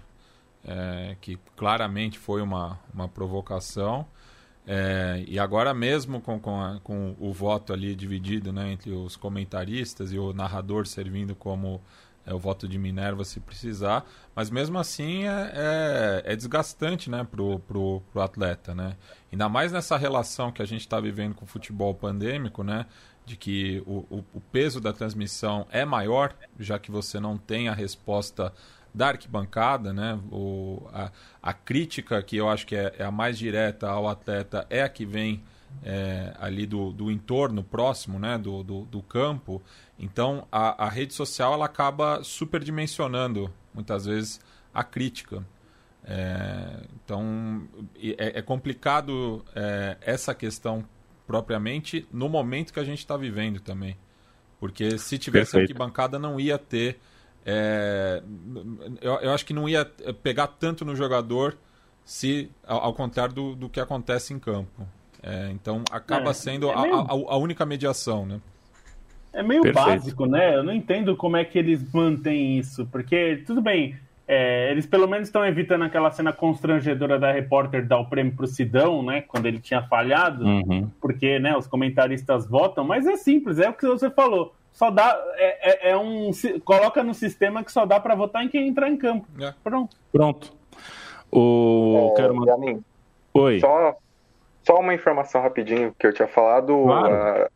É, 0.63 1.15
que 1.19 1.39
claramente 1.55 2.19
foi 2.19 2.41
uma, 2.41 2.79
uma 2.93 3.07
provocação. 3.07 4.05
É, 4.67 5.23
e 5.27 5.39
agora 5.39 5.73
mesmo 5.73 6.21
com, 6.21 6.39
com, 6.39 6.61
a, 6.61 6.79
com, 6.81 7.15
o 7.19 7.33
voto 7.33 7.73
ali 7.73 7.95
dividido 7.95 8.53
né, 8.53 8.73
entre 8.73 8.91
os 8.91 9.15
comentaristas 9.15 10.11
e 10.11 10.19
o 10.19 10.31
narrador 10.31 10.85
servindo 10.85 11.33
como 11.33 11.81
é, 12.29 12.33
o 12.33 12.39
voto 12.39 12.67
de 12.67 12.77
Minerva 12.77 13.23
se 13.25 13.39
precisar, 13.39 14.05
mas 14.35 14.49
mesmo 14.49 14.77
assim 14.77 15.25
é, 15.25 15.51
é, 16.25 16.33
é 16.33 16.35
desgastante 16.35 17.09
né, 17.09 17.27
para 17.29 17.41
o 17.41 17.59
pro, 17.59 18.01
pro 18.11 18.21
atleta. 18.21 18.75
Né? 18.75 18.95
Ainda 19.31 19.49
mais 19.49 19.71
nessa 19.71 19.97
relação 19.97 20.51
que 20.51 20.61
a 20.61 20.65
gente 20.65 20.81
está 20.81 20.99
vivendo 20.99 21.33
com 21.33 21.45
o 21.45 21.47
futebol 21.47 21.93
pandêmico, 21.93 22.63
né, 22.63 22.85
de 23.25 23.35
que 23.35 23.81
o, 23.85 24.05
o, 24.09 24.25
o 24.35 24.41
peso 24.41 24.79
da 24.79 24.93
transmissão 24.93 25.65
é 25.71 25.83
maior, 25.83 26.35
já 26.59 26.77
que 26.77 26.91
você 26.91 27.19
não 27.19 27.37
tem 27.37 27.67
a 27.67 27.73
resposta 27.73 28.53
da 28.93 29.09
arquibancada, 29.09 29.93
né? 29.93 30.19
O, 30.31 30.87
a, 30.91 31.11
a 31.41 31.53
crítica 31.53 32.21
que 32.23 32.37
eu 32.37 32.49
acho 32.49 32.65
que 32.65 32.75
é, 32.75 32.95
é, 32.97 33.03
a 33.03 33.11
mais 33.11 33.37
direta 33.37 33.87
ao 33.87 34.07
atleta 34.07 34.65
é 34.69 34.81
a 34.81 34.89
que 34.89 35.05
vem 35.05 35.43
é, 35.83 36.33
ali 36.39 36.65
do, 36.65 36.91
do 36.91 37.11
entorno 37.11 37.63
próximo, 37.63 38.17
né? 38.17 38.37
Do, 38.37 38.63
do, 38.63 38.85
do 38.85 39.01
campo. 39.03 39.61
Então 39.99 40.47
a, 40.51 40.85
a, 40.85 40.89
rede 40.89 41.13
social 41.13 41.53
ela 41.53 41.65
acaba 41.65 42.23
superdimensionando 42.23 43.53
muitas 43.73 44.05
vezes 44.05 44.39
a 44.73 44.83
crítica. 44.83 45.45
É, 46.05 46.81
então 46.95 47.67
é, 48.01 48.39
é 48.39 48.41
complicado 48.41 49.43
é, 49.53 49.97
essa 50.01 50.33
questão 50.33 50.85
propriamente 51.27 52.07
no 52.11 52.29
momento 52.29 52.73
que 52.73 52.79
a 52.79 52.83
gente 52.83 52.99
está 52.99 53.17
vivendo 53.17 53.59
também. 53.59 53.97
Porque 54.59 54.97
se 54.97 55.17
tivesse 55.17 55.51
Perfeito. 55.51 55.71
arquibancada 55.71 56.17
não 56.17 56.39
ia 56.39 56.57
ter 56.57 56.99
é, 57.45 58.21
eu, 59.01 59.13
eu, 59.15 59.31
acho 59.31 59.45
que 59.45 59.53
não 59.53 59.67
ia 59.67 59.85
pegar 60.21 60.47
tanto 60.47 60.83
no 60.83 60.95
jogador 60.95 61.57
se 62.03 62.51
ao, 62.65 62.85
ao 62.85 62.93
contrário 62.93 63.33
do, 63.33 63.55
do, 63.55 63.69
que 63.69 63.79
acontece 63.79 64.33
em 64.33 64.39
campo. 64.39 64.87
É, 65.21 65.49
então 65.51 65.83
acaba 65.91 66.31
é, 66.31 66.33
sendo 66.33 66.69
é 66.69 66.73
a, 66.73 66.79
a, 66.79 67.11
a, 67.11 67.37
única 67.37 67.65
mediação, 67.65 68.25
né? 68.25 68.41
É 69.31 69.43
meio 69.43 69.61
Perfeito. 69.61 69.85
básico, 69.85 70.25
né? 70.25 70.55
Eu 70.55 70.63
não 70.63 70.73
entendo 70.73 71.15
como 71.15 71.37
é 71.37 71.45
que 71.45 71.57
eles 71.57 71.83
mantêm 71.93 72.57
isso, 72.57 72.87
porque 72.91 73.43
tudo 73.45 73.61
bem, 73.61 73.95
é, 74.27 74.71
eles 74.71 74.85
pelo 74.85 75.07
menos 75.07 75.27
estão 75.27 75.45
evitando 75.45 75.83
aquela 75.83 76.11
cena 76.11 76.33
constrangedora 76.33 77.19
da 77.19 77.31
repórter 77.31 77.85
dar 77.85 77.99
o 77.99 78.05
prêmio 78.05 78.35
pro 78.35 78.47
Sidão, 78.47 79.03
né? 79.03 79.21
Quando 79.21 79.45
ele 79.45 79.59
tinha 79.59 79.81
falhado, 79.83 80.45
uhum. 80.45 80.89
porque 80.99 81.39
né, 81.39 81.55
os 81.55 81.67
comentaristas 81.67 82.47
votam, 82.47 82.83
mas 82.83 83.05
é 83.05 83.17
simples, 83.17 83.59
é 83.59 83.69
o 83.69 83.73
que 83.73 83.85
você 83.85 84.09
falou 84.09 84.53
só 84.71 84.89
dá. 84.89 85.21
É, 85.35 85.89
é, 85.89 85.91
é, 85.91 85.97
um. 85.97 86.31
Coloca 86.63 87.03
no 87.03 87.13
sistema 87.13 87.63
que 87.63 87.71
só 87.71 87.85
dá 87.85 87.99
para 87.99 88.15
votar 88.15 88.43
em 88.43 88.47
quem 88.47 88.67
entrar 88.67 88.89
em 88.89 88.95
campo. 88.95 89.27
É. 89.39 89.53
Pronto. 89.63 89.97
Pronto. 90.11 90.53
O. 91.31 92.13
É, 92.13 92.21
Quero 92.21 92.35
mandar. 92.35 92.57
Oi. 93.33 93.59
Só, 93.59 93.97
só 94.63 94.79
uma 94.79 94.93
informação 94.93 95.41
rapidinho 95.41 95.93
que 95.99 96.07
eu 96.07 96.13
tinha 96.13 96.27
falado. 96.27 96.83
Claro. 96.83 97.13
A 97.13 97.49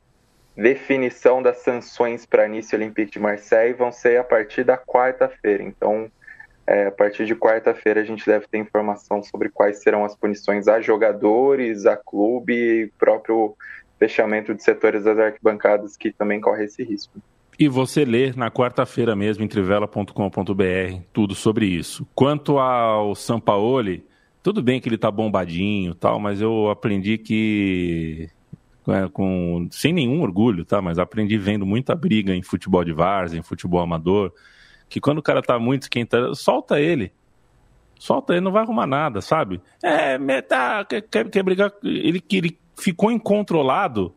definição 0.55 1.41
das 1.41 1.57
sanções 1.57 2.25
para 2.25 2.45
início 2.45 2.77
Olympique 2.77 3.13
de 3.13 3.19
Marseille 3.19 3.73
vão 3.73 3.91
ser 3.91 4.17
a 4.17 4.23
partir 4.23 4.63
da 4.63 4.77
quarta-feira. 4.77 5.63
Então, 5.63 6.09
é, 6.65 6.87
a 6.87 6.91
partir 6.91 7.25
de 7.25 7.35
quarta-feira 7.35 8.01
a 8.01 8.05
gente 8.05 8.25
deve 8.25 8.47
ter 8.47 8.57
informação 8.57 9.21
sobre 9.21 9.49
quais 9.49 9.81
serão 9.81 10.05
as 10.05 10.15
punições 10.15 10.67
a 10.67 10.79
jogadores, 10.79 11.85
a 11.85 11.97
clube 11.97 12.53
e 12.53 12.91
próprio 12.97 13.55
fechamento 13.99 14.53
de 14.53 14.63
setores 14.63 15.03
das 15.03 15.17
arquibancadas 15.17 15.97
que 15.97 16.11
também 16.11 16.39
corre 16.39 16.65
esse 16.65 16.83
risco. 16.83 17.19
E 17.59 17.67
você 17.67 18.03
lê 18.03 18.33
na 18.33 18.49
quarta-feira 18.49 19.15
mesmo 19.15 19.43
em 19.43 19.47
trivela.com.br 19.47 21.01
tudo 21.11 21.35
sobre 21.35 21.65
isso. 21.65 22.07
Quanto 22.15 22.57
ao 22.57 23.13
Sampaoli, 23.13 24.05
tudo 24.41 24.61
bem 24.61 24.81
que 24.81 24.89
ele 24.89 24.97
tá 24.97 25.11
bombadinho 25.11 25.93
tal, 25.93 26.19
mas 26.19 26.41
eu 26.41 26.69
aprendi 26.69 27.17
que 27.17 28.29
é, 28.87 29.07
com 29.09 29.67
sem 29.71 29.93
nenhum 29.93 30.21
orgulho, 30.21 30.65
tá? 30.65 30.81
Mas 30.81 30.99
aprendi 30.99 31.37
vendo 31.37 31.65
muita 31.65 31.95
briga 31.95 32.35
em 32.35 32.41
futebol 32.41 32.83
de 32.83 32.91
várzea, 32.91 33.39
em 33.39 33.43
futebol 33.43 33.79
amador, 33.79 34.31
que 34.89 34.99
quando 34.99 35.19
o 35.19 35.23
cara 35.23 35.41
tá 35.41 35.57
muito 35.57 35.83
esquentado, 35.83 36.35
solta 36.35 36.79
ele. 36.79 37.11
Solta 37.97 38.33
ele, 38.33 38.41
não 38.41 38.51
vai 38.51 38.63
arrumar 38.63 38.85
nada, 38.85 39.21
sabe? 39.21 39.61
É, 39.81 40.41
tá, 40.41 40.83
quer, 40.83 41.01
quer, 41.01 41.29
quer 41.29 41.43
brigar. 41.43 41.71
Ele, 41.83 42.21
ele 42.31 42.59
ficou 42.77 43.11
incontrolado, 43.11 44.13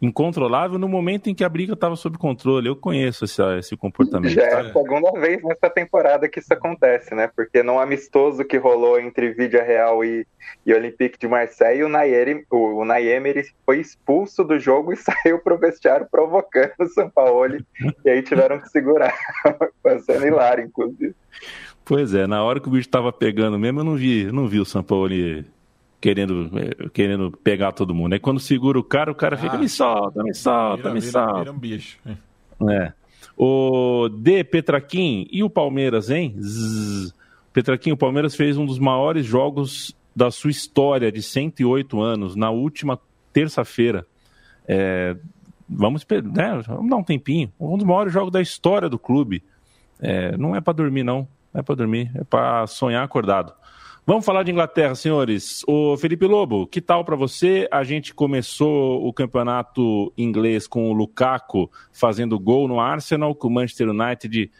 incontrolável 0.00 0.78
no 0.78 0.88
momento 0.88 1.28
em 1.28 1.34
que 1.34 1.42
a 1.42 1.48
briga 1.48 1.74
estava 1.74 1.96
sob 1.96 2.16
controle. 2.18 2.68
Eu 2.68 2.76
conheço 2.76 3.24
esse, 3.24 3.42
esse 3.58 3.76
comportamento. 3.76 4.32
Já 4.32 4.42
é 4.42 4.54
a 4.54 4.72
segunda 4.72 5.12
vez 5.12 5.42
nessa 5.42 5.68
temporada 5.68 6.28
que 6.28 6.38
isso 6.38 6.52
acontece, 6.52 7.14
né? 7.14 7.28
Porque 7.34 7.62
no 7.62 7.78
amistoso 7.78 8.44
que 8.44 8.56
rolou 8.56 9.00
entre 9.00 9.32
Vídea 9.32 9.62
Real 9.62 10.04
e, 10.04 10.26
e 10.64 10.72
Olympique 10.72 11.18
de 11.18 11.26
Marseille, 11.26 11.82
o 11.82 11.88
Nayer, 11.88 12.44
o, 12.50 12.82
o 12.82 12.84
foi 13.64 13.80
expulso 13.80 14.44
do 14.44 14.58
jogo 14.58 14.92
e 14.92 14.96
saiu 14.96 15.38
pro 15.40 15.58
vestiário 15.58 16.06
provocando 16.10 16.72
o 16.80 16.88
São 16.88 17.10
Paulo. 17.10 17.58
e 18.04 18.10
aí 18.10 18.22
tiveram 18.22 18.60
que 18.60 18.68
segurar. 18.68 19.14
Passando 19.82 20.26
hilário, 20.26 20.64
inclusive. 20.64 21.14
Pois 21.84 22.14
é, 22.14 22.26
na 22.26 22.44
hora 22.44 22.60
que 22.60 22.68
o 22.68 22.70
bicho 22.70 22.86
estava 22.86 23.10
pegando 23.12 23.58
mesmo, 23.58 23.80
eu 23.80 23.84
não 23.84 23.96
vi, 23.96 24.30
não 24.30 24.46
vi 24.46 24.60
o 24.60 24.64
São 24.64 24.82
Paulo 24.82 25.12
querendo, 26.00 26.50
eh, 26.58 26.88
querendo 26.92 27.30
pegar 27.30 27.72
todo 27.72 27.94
mundo. 27.94 28.12
Aí 28.12 28.18
quando 28.18 28.40
segura 28.40 28.78
o 28.78 28.84
cara, 28.84 29.10
o 29.10 29.14
cara 29.14 29.36
ah, 29.36 29.38
fica, 29.38 29.58
me 29.58 29.68
solta, 29.68 30.22
me 30.22 30.34
solta, 30.34 30.76
vira, 30.76 30.94
me 30.94 31.02
solta. 31.02 31.38
Vira 31.38 31.52
um 31.52 31.58
bicho. 31.58 31.98
É. 32.70 32.92
O 33.36 34.08
D. 34.08 34.42
Petraquim 34.44 35.28
e 35.30 35.42
o 35.42 35.50
Palmeiras, 35.50 36.10
hein? 36.10 36.34
Zzz. 36.40 37.14
Petraquim, 37.52 37.92
o 37.92 37.96
Palmeiras 37.96 38.36
fez 38.36 38.56
um 38.56 38.66
dos 38.66 38.78
maiores 38.78 39.24
jogos 39.24 39.96
da 40.14 40.30
sua 40.30 40.50
história 40.50 41.10
de 41.10 41.22
108 41.22 42.00
anos 42.00 42.36
na 42.36 42.50
última 42.50 42.98
terça-feira. 43.32 44.06
É, 44.66 45.16
vamos, 45.68 46.06
né, 46.34 46.62
vamos 46.66 46.90
dar 46.90 46.96
um 46.96 47.04
tempinho. 47.04 47.52
Um 47.58 47.76
dos 47.76 47.86
maiores 47.86 48.12
jogos 48.12 48.32
da 48.32 48.40
história 48.40 48.88
do 48.88 48.98
clube. 48.98 49.42
É, 50.00 50.36
não 50.36 50.54
é 50.54 50.60
para 50.60 50.72
dormir, 50.72 51.04
não. 51.04 51.26
Não 51.52 51.60
é 51.60 51.62
para 51.62 51.74
dormir, 51.74 52.10
é 52.14 52.24
para 52.24 52.66
sonhar 52.66 53.04
acordado. 53.04 53.52
Vamos 54.08 54.24
falar 54.24 54.42
de 54.42 54.50
Inglaterra, 54.50 54.94
senhores. 54.94 55.62
O 55.68 55.94
Felipe 55.98 56.24
Lobo, 56.24 56.66
que 56.66 56.80
tal 56.80 57.04
para 57.04 57.14
você? 57.14 57.68
A 57.70 57.84
gente 57.84 58.14
começou 58.14 59.06
o 59.06 59.12
campeonato 59.12 60.10
inglês 60.16 60.66
com 60.66 60.90
o 60.90 60.94
Lukaku 60.94 61.70
fazendo 61.92 62.40
gol 62.40 62.66
no 62.66 62.80
Arsenal, 62.80 63.34
com 63.34 63.48
o 63.48 63.50
Manchester 63.50 63.90
United 63.90 64.50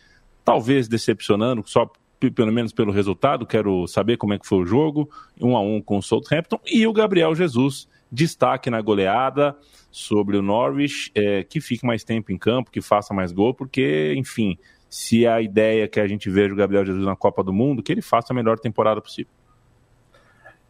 talvez 0.45 0.87
decepcionando, 0.87 1.63
só 1.65 1.91
pelo 2.35 2.53
menos 2.53 2.75
pelo 2.75 2.93
resultado. 2.93 3.47
Quero 3.47 3.87
saber 3.87 4.19
como 4.19 4.35
é 4.35 4.39
que 4.39 4.47
foi 4.47 4.59
o 4.59 4.67
jogo, 4.67 5.09
um 5.41 5.57
a 5.57 5.63
um 5.63 5.81
com 5.81 5.97
o 5.97 6.03
Southampton 6.03 6.61
e 6.67 6.87
o 6.87 6.93
Gabriel 6.93 7.35
Jesus 7.35 7.89
destaque 8.13 8.69
na 8.69 8.83
goleada 8.83 9.57
sobre 9.91 10.37
o 10.37 10.43
Norwich, 10.43 11.11
é, 11.15 11.43
que 11.43 11.59
fique 11.59 11.87
mais 11.87 12.05
tempo 12.05 12.31
em 12.31 12.37
campo, 12.37 12.71
que 12.71 12.83
faça 12.83 13.15
mais 13.15 13.33
gol, 13.33 13.55
porque, 13.55 14.13
enfim, 14.15 14.59
se 14.91 15.27
a 15.27 15.41
ideia 15.41 15.85
é 15.85 15.89
que 15.89 16.01
a 16.01 16.07
gente 16.07 16.29
veja 16.29 16.53
o 16.53 16.57
Gabriel 16.57 16.85
Jesus 16.85 17.07
na 17.07 17.17
Copa 17.17 17.43
do 17.43 17.53
Mundo, 17.53 17.83
que 17.83 17.91
ele 17.91 18.03
faça 18.03 18.35
a 18.35 18.37
melhor 18.37 18.59
temporada 18.59 19.01
possível. 19.01 19.38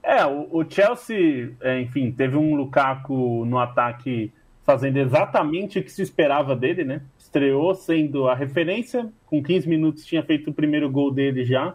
É, 0.09 0.25
o, 0.25 0.49
o 0.51 0.65
Chelsea, 0.67 1.53
é, 1.61 1.83
enfim, 1.83 2.11
teve 2.11 2.35
um 2.35 2.55
Lukaku 2.55 3.45
no 3.45 3.59
ataque 3.59 4.33
fazendo 4.65 4.97
exatamente 4.97 5.79
o 5.79 5.85
que 5.85 5.93
se 5.93 6.01
esperava 6.01 6.57
dele, 6.57 6.83
né? 6.83 7.03
Estreou 7.19 7.75
sendo 7.75 8.27
a 8.27 8.35
referência, 8.35 9.13
com 9.27 9.43
15 9.43 9.69
minutos 9.69 10.07
tinha 10.07 10.23
feito 10.23 10.49
o 10.49 10.55
primeiro 10.55 10.91
gol 10.91 11.11
dele 11.11 11.45
já. 11.45 11.75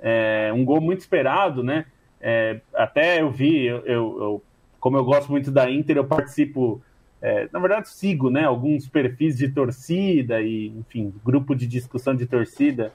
É, 0.00 0.50
um 0.52 0.64
gol 0.64 0.80
muito 0.80 1.02
esperado, 1.02 1.62
né? 1.62 1.86
É, 2.20 2.60
até 2.74 3.20
eu 3.20 3.30
vi, 3.30 3.64
eu, 3.64 3.78
eu, 3.86 4.18
eu, 4.20 4.42
como 4.80 4.96
eu 4.96 5.04
gosto 5.04 5.30
muito 5.30 5.48
da 5.52 5.70
Inter, 5.70 5.98
eu 5.98 6.04
participo, 6.04 6.82
é, 7.20 7.48
na 7.52 7.60
verdade 7.60 7.90
sigo, 7.90 8.28
né? 8.28 8.42
Alguns 8.42 8.88
perfis 8.88 9.38
de 9.38 9.48
torcida 9.48 10.42
e, 10.42 10.66
enfim, 10.66 11.14
grupo 11.24 11.54
de 11.54 11.68
discussão 11.68 12.12
de 12.12 12.26
torcida 12.26 12.92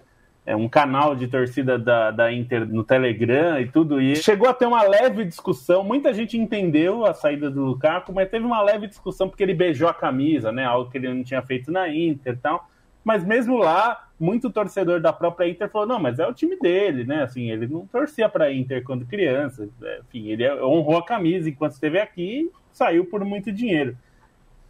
é, 0.47 0.55
um 0.55 0.69
canal 0.69 1.13
de 1.13 1.27
torcida 1.27 1.77
da, 1.77 2.09
da 2.09 2.31
Inter 2.31 2.65
no 2.65 2.81
Telegram 2.81 3.59
e 3.59 3.67
tudo. 3.67 4.01
E 4.01 4.15
chegou 4.15 4.47
a 4.47 4.53
ter 4.53 4.65
uma 4.65 4.81
leve 4.81 5.25
discussão. 5.25 5.83
Muita 5.83 6.13
gente 6.13 6.37
entendeu 6.37 7.05
a 7.05 7.13
saída 7.13 7.51
do 7.51 7.65
Lukaku, 7.65 8.13
mas 8.13 8.29
teve 8.29 8.45
uma 8.45 8.61
leve 8.61 8.87
discussão 8.87 9.27
porque 9.27 9.43
ele 9.43 9.53
beijou 9.53 9.89
a 9.89 9.93
camisa, 9.93 10.49
né? 10.49 10.63
Algo 10.63 10.89
que 10.89 10.97
ele 10.97 11.13
não 11.13 11.21
tinha 11.21 11.41
feito 11.41 11.69
na 11.69 11.89
Inter 11.89 12.33
e 12.33 12.37
tal. 12.37 12.69
Mas 13.03 13.25
mesmo 13.25 13.57
lá, 13.57 14.07
muito 14.17 14.49
torcedor 14.49 15.01
da 15.01 15.11
própria 15.11 15.49
Inter 15.49 15.69
falou: 15.69 15.85
não, 15.85 15.99
mas 15.99 16.17
é 16.17 16.25
o 16.25 16.33
time 16.33 16.57
dele, 16.57 17.03
né? 17.03 17.23
Assim, 17.23 17.51
ele 17.51 17.67
não 17.67 17.85
torcia 17.85 18.29
para 18.29 18.45
a 18.45 18.53
Inter 18.53 18.85
quando 18.85 19.05
criança. 19.05 19.67
É, 19.83 19.99
enfim, 19.99 20.29
ele 20.29 20.49
honrou 20.61 20.97
a 20.97 21.05
camisa 21.05 21.49
enquanto 21.49 21.73
esteve 21.73 21.99
aqui 21.99 22.49
saiu 22.71 23.03
por 23.03 23.25
muito 23.25 23.51
dinheiro. 23.51 23.97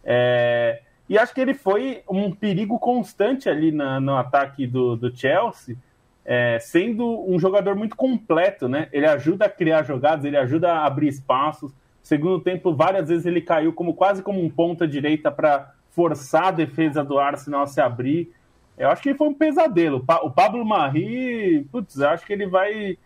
É, 0.02 0.80
e 1.08 1.18
acho 1.18 1.34
que 1.34 1.40
ele 1.40 1.54
foi 1.54 2.02
um 2.08 2.30
perigo 2.30 2.78
constante 2.78 3.48
ali 3.48 3.72
na, 3.72 3.98
no 3.98 4.16
ataque 4.16 4.66
do, 4.66 4.96
do 4.96 5.16
Chelsea, 5.16 5.76
é, 6.24 6.58
sendo 6.58 7.24
um 7.26 7.38
jogador 7.38 7.74
muito 7.74 7.96
completo, 7.96 8.68
né? 8.68 8.88
Ele 8.92 9.06
ajuda 9.06 9.46
a 9.46 9.48
criar 9.48 9.82
jogadas, 9.84 10.26
ele 10.26 10.36
ajuda 10.36 10.70
a 10.72 10.84
abrir 10.84 11.08
espaços. 11.08 11.72
Segundo 12.02 12.40
tempo, 12.40 12.74
várias 12.74 13.08
vezes 13.08 13.24
ele 13.24 13.40
caiu 13.40 13.72
como 13.72 13.94
quase 13.94 14.22
como 14.22 14.42
um 14.42 14.50
ponta 14.50 14.86
direita 14.86 15.30
para 15.30 15.72
forçar 15.90 16.44
a 16.44 16.50
defesa 16.50 17.02
do 17.02 17.18
Arsenal 17.18 17.62
a 17.62 17.66
se 17.66 17.80
abrir. 17.80 18.30
Eu 18.76 18.90
acho 18.90 19.02
que 19.02 19.14
foi 19.14 19.28
um 19.28 19.34
pesadelo. 19.34 20.04
O 20.22 20.30
Pablo 20.30 20.64
Marri, 20.64 21.66
putz, 21.72 22.00
acho 22.00 22.26
que 22.26 22.32
ele 22.34 22.46
vai, 22.46 22.98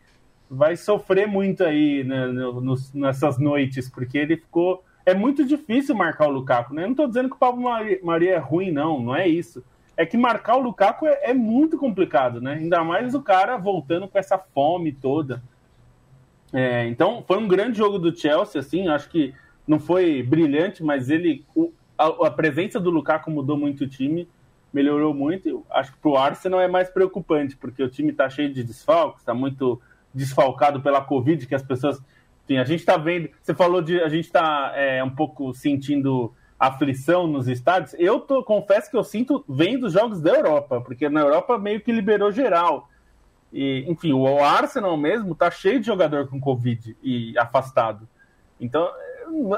vai 0.51 0.77
sofrer 0.77 1.29
muito 1.29 1.63
aí 1.63 2.03
né, 2.03 2.27
nessas 2.93 3.39
noites, 3.39 3.89
porque 3.89 4.19
ele 4.19 4.37
ficou. 4.37 4.85
É 5.05 5.15
muito 5.15 5.45
difícil 5.45 5.95
marcar 5.95 6.29
o 6.29 6.33
Lukaku, 6.33 6.75
né? 6.75 6.83
Eu 6.83 6.87
não 6.87 6.93
estou 6.93 7.09
dizendo 7.09 7.29
que 7.29 7.35
o 7.35 7.39
Pablo 7.39 7.63
Mari 8.03 8.29
é 8.29 8.39
ruim, 8.39 8.71
não, 8.71 9.01
não 9.01 9.17
é 9.17 9.27
isso. 9.27 9.65
É 9.97 10.07
que 10.07 10.17
marcar 10.17 10.57
o 10.57 10.63
Lukaku 10.63 11.07
é, 11.07 11.31
é 11.31 11.35
muito 11.35 11.77
complicado, 11.77 12.41
né? 12.41 12.55
Ainda 12.55 12.83
mais 12.85 13.15
o 13.15 13.23
cara 13.23 13.57
voltando 13.57 14.09
com 14.09 14.19
essa 14.19 14.39
fome 14.39 14.93
toda. 14.93 15.43
É, 16.53 16.87
então, 16.87 17.25
foi 17.27 17.39
um 17.39 17.49
grande 17.49 17.79
jogo 17.79 17.99
do 17.99 18.15
Chelsea, 18.15 18.61
assim, 18.61 18.89
acho 18.89 19.09
que 19.09 19.35
não 19.67 19.79
foi 19.81 20.23
brilhante, 20.23 20.83
mas 20.83 21.11
ele. 21.11 21.45
O, 21.55 21.73
a, 21.97 22.07
a, 22.27 22.31
presença 22.31 22.79
do 22.81 22.91
Lukaku 22.91 23.31
mudou 23.31 23.57
muito 23.57 23.85
o 23.85 23.89
time 23.89 24.29
melhorou 24.73 25.13
muito. 25.13 25.65
Acho 25.71 25.93
que 25.93 25.99
para 25.99 26.11
o 26.11 26.17
Arsenal 26.17 26.61
é 26.61 26.69
mais 26.69 26.89
preocupante, 26.89 27.57
porque 27.57 27.83
o 27.83 27.89
time 27.89 28.11
está 28.11 28.31
cheio 28.31 28.53
de 28.53 28.65
desfalques, 28.65 29.21
está 29.21 29.35
muito 29.35 29.81
desfalcado 30.15 30.81
pela 30.81 31.01
Covid, 31.03 31.47
que 31.47 31.55
as 31.55 31.63
pessoas. 31.63 32.01
Enfim, 32.53 32.59
a 32.59 32.65
gente 32.65 32.81
está 32.81 32.97
vendo. 32.97 33.31
Você 33.41 33.55
falou 33.55 33.81
de. 33.81 34.01
A 34.01 34.09
gente 34.09 34.27
está 34.27 34.73
é, 34.75 35.03
um 35.03 35.11
pouco 35.11 35.55
sentindo 35.55 36.35
aflição 36.59 37.27
nos 37.27 37.49
estádios. 37.49 37.95
Eu 37.99 38.21
tô, 38.21 38.43
confesso 38.45 38.91
que 38.91 38.97
eu 38.97 39.03
sinto 39.03 39.45
vendo 39.49 39.87
os 39.87 39.95
jogos 39.95 40.21
da 40.21 40.31
Europa, 40.31 40.81
porque 40.81 41.09
na 41.09 41.21
Europa 41.21 41.59
meio 41.59 41.81
que 41.81 41.91
liberou 41.91 42.31
geral. 42.31 42.89
E, 43.53 43.85
enfim, 43.89 44.13
o 44.13 44.43
Arsenal 44.43 44.97
mesmo 44.97 45.35
tá 45.35 45.51
cheio 45.51 45.81
de 45.81 45.87
jogador 45.87 46.29
com 46.29 46.41
Covid 46.41 46.97
e 47.03 47.37
afastado. 47.37 48.09
Então, 48.61 48.89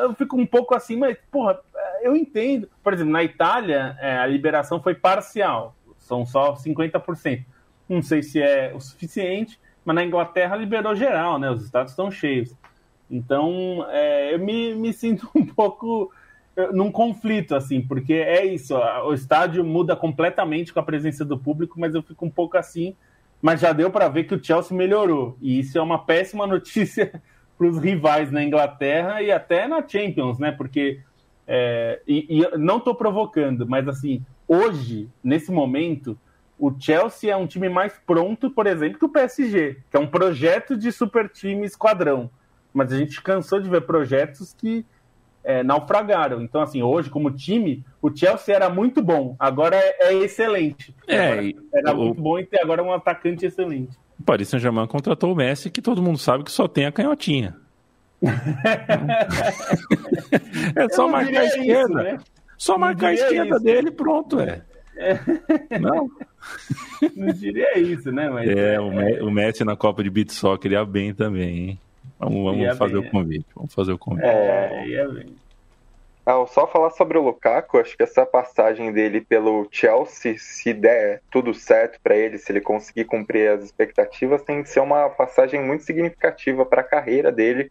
eu 0.00 0.14
fico 0.14 0.36
um 0.36 0.46
pouco 0.46 0.74
assim, 0.74 0.96
mas, 0.96 1.16
porra, 1.30 1.60
eu 2.00 2.16
entendo. 2.16 2.68
Por 2.82 2.94
exemplo, 2.94 3.12
na 3.12 3.22
Itália, 3.22 3.96
é, 4.00 4.16
a 4.16 4.26
liberação 4.26 4.80
foi 4.80 4.94
parcial, 4.94 5.76
são 5.98 6.24
só 6.24 6.54
50%. 6.54 7.44
Não 7.88 8.02
sei 8.02 8.22
se 8.22 8.40
é 8.40 8.72
o 8.74 8.80
suficiente, 8.80 9.60
mas 9.84 9.94
na 9.94 10.04
Inglaterra 10.04 10.56
liberou 10.56 10.94
geral, 10.96 11.38
né? 11.38 11.50
Os 11.50 11.62
estados 11.62 11.92
estão 11.92 12.10
cheios. 12.10 12.56
Então, 13.10 13.86
é, 13.90 14.34
eu 14.34 14.38
me, 14.38 14.74
me 14.74 14.92
sinto 14.92 15.28
um 15.34 15.44
pouco 15.44 16.10
num 16.72 16.90
conflito, 16.90 17.54
assim, 17.54 17.80
porque 17.80 18.14
é 18.14 18.44
isso, 18.46 18.76
o 18.76 19.12
estádio 19.12 19.64
muda 19.64 19.96
completamente 19.96 20.72
com 20.72 20.78
a 20.78 20.84
presença 20.84 21.24
do 21.24 21.36
público, 21.36 21.78
mas 21.80 21.94
eu 21.94 22.02
fico 22.02 22.24
um 22.24 22.30
pouco 22.30 22.56
assim, 22.56 22.94
mas 23.42 23.60
já 23.60 23.72
deu 23.72 23.90
para 23.90 24.08
ver 24.08 24.24
que 24.24 24.34
o 24.34 24.42
Chelsea 24.42 24.76
melhorou, 24.76 25.36
e 25.40 25.58
isso 25.58 25.76
é 25.76 25.82
uma 25.82 25.98
péssima 25.98 26.46
notícia 26.46 27.20
para 27.58 27.66
os 27.66 27.78
rivais 27.78 28.30
na 28.30 28.42
Inglaterra 28.42 29.20
e 29.20 29.32
até 29.32 29.66
na 29.66 29.86
Champions, 29.86 30.38
né? 30.38 30.52
Porque 30.52 31.00
é, 31.46 32.00
e, 32.06 32.40
e, 32.40 32.56
não 32.56 32.78
estou 32.78 32.94
provocando, 32.94 33.66
mas 33.66 33.86
assim, 33.86 34.24
hoje, 34.46 35.08
nesse 35.22 35.50
momento, 35.50 36.18
o 36.58 36.72
Chelsea 36.78 37.32
é 37.32 37.36
um 37.36 37.46
time 37.46 37.68
mais 37.68 37.92
pronto, 38.06 38.50
por 38.50 38.66
exemplo, 38.66 38.98
que 38.98 39.04
o 39.04 39.08
PSG, 39.08 39.78
que 39.90 39.96
é 39.96 40.00
um 40.00 40.06
projeto 40.06 40.76
de 40.76 40.90
super 40.90 41.28
time 41.28 41.66
esquadrão. 41.66 42.30
Mas 42.74 42.92
a 42.92 42.98
gente 42.98 43.22
cansou 43.22 43.60
de 43.60 43.70
ver 43.70 43.82
projetos 43.82 44.52
que 44.52 44.84
é, 45.44 45.62
naufragaram. 45.62 46.42
Então, 46.42 46.60
assim, 46.60 46.82
hoje, 46.82 47.08
como 47.08 47.30
time, 47.30 47.84
o 48.02 48.14
Chelsea 48.14 48.54
era 48.54 48.68
muito 48.68 49.00
bom, 49.00 49.36
agora 49.38 49.76
é, 49.76 50.08
é 50.08 50.14
excelente. 50.14 50.94
É, 51.06 51.52
era 51.72 51.94
o... 51.94 52.06
muito 52.06 52.20
bom 52.20 52.38
e 52.38 52.44
tem 52.44 52.60
agora 52.60 52.82
um 52.82 52.92
atacante 52.92 53.46
excelente. 53.46 53.96
O 54.18 54.24
Paris 54.24 54.48
Saint-Germain 54.48 54.86
contratou 54.86 55.32
o 55.32 55.36
Messi, 55.36 55.70
que 55.70 55.82
todo 55.82 56.02
mundo 56.02 56.18
sabe 56.18 56.44
que 56.44 56.50
só 56.50 56.66
tem 56.66 56.86
a 56.86 56.92
canhotinha. 56.92 57.56
é 60.74 60.88
só 60.90 61.06
marcar 61.06 61.40
a 61.40 61.44
esquerda. 61.44 61.82
Isso, 61.82 61.92
né? 61.92 62.18
Só 62.56 62.78
marcar 62.78 63.08
a 63.08 63.14
esquerda 63.14 63.56
isso. 63.56 63.64
dele 63.64 63.90
pronto, 63.90 64.40
é. 64.40 64.62
é. 64.96 65.78
Não? 65.78 66.08
Não 67.14 67.32
diria 67.32 67.78
isso, 67.78 68.10
né? 68.10 68.30
Mas 68.30 68.48
é, 68.48 68.76
é, 68.76 68.80
o 68.80 69.30
Messi 69.30 69.64
na 69.64 69.76
Copa 69.76 70.02
de 70.02 70.08
Beat 70.08 70.30
Soccer 70.30 70.72
ia 70.72 70.84
bem 70.84 71.12
também, 71.12 71.58
hein? 71.58 71.78
Vamos, 72.18 72.44
vamos 72.44 72.78
fazer 72.78 73.00
bem, 73.00 73.08
o 73.08 73.10
convite. 73.10 73.46
Vamos 73.54 73.74
fazer 73.74 73.92
o 73.92 73.98
convite. 73.98 74.26
É, 74.26 74.86
ia 74.86 75.08
bem. 75.08 75.36
Ah, 76.26 76.42
só 76.46 76.66
falar 76.66 76.88
sobre 76.90 77.18
o 77.18 77.22
Lukaku, 77.22 77.78
acho 77.78 77.94
que 77.94 78.02
essa 78.02 78.24
passagem 78.24 78.90
dele 78.92 79.20
pelo 79.20 79.68
Chelsea, 79.70 80.36
se 80.38 80.72
der 80.72 81.20
tudo 81.30 81.52
certo 81.52 82.00
para 82.02 82.16
ele, 82.16 82.38
se 82.38 82.50
ele 82.50 82.62
conseguir 82.62 83.04
cumprir 83.04 83.50
as 83.50 83.62
expectativas, 83.62 84.42
tem 84.42 84.62
que 84.62 84.70
ser 84.70 84.80
uma 84.80 85.10
passagem 85.10 85.62
muito 85.62 85.84
significativa 85.84 86.64
para 86.64 86.80
a 86.80 86.84
carreira 86.84 87.30
dele, 87.30 87.70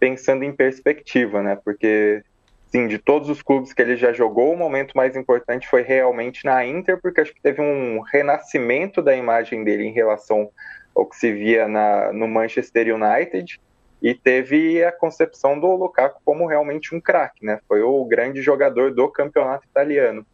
pensando 0.00 0.42
em 0.42 0.52
perspectiva, 0.52 1.40
né? 1.44 1.56
Porque, 1.64 2.24
sim, 2.72 2.88
de 2.88 2.98
todos 2.98 3.28
os 3.28 3.40
clubes 3.40 3.72
que 3.72 3.80
ele 3.80 3.94
já 3.94 4.12
jogou, 4.12 4.52
o 4.52 4.56
momento 4.56 4.96
mais 4.96 5.14
importante 5.14 5.68
foi 5.68 5.82
realmente 5.82 6.44
na 6.44 6.66
Inter, 6.66 7.00
porque 7.00 7.20
acho 7.20 7.32
que 7.32 7.40
teve 7.40 7.62
um 7.62 8.00
renascimento 8.00 9.00
da 9.00 9.14
imagem 9.14 9.62
dele 9.62 9.84
em 9.84 9.92
relação 9.92 10.50
ao 10.92 11.06
que 11.06 11.14
se 11.14 11.32
via 11.32 11.68
na, 11.68 12.12
no 12.12 12.26
Manchester 12.26 12.92
United 12.92 13.60
e 14.02 14.14
teve 14.14 14.82
a 14.82 14.90
concepção 14.90 15.58
do 15.60 15.76
Lukaku 15.76 16.20
como 16.24 16.48
realmente 16.48 16.92
um 16.92 17.00
craque, 17.00 17.46
né? 17.46 17.60
Foi 17.68 17.82
o 17.82 18.04
grande 18.04 18.42
jogador 18.42 18.92
do 18.92 19.08
campeonato 19.08 19.64
italiano. 19.64 20.26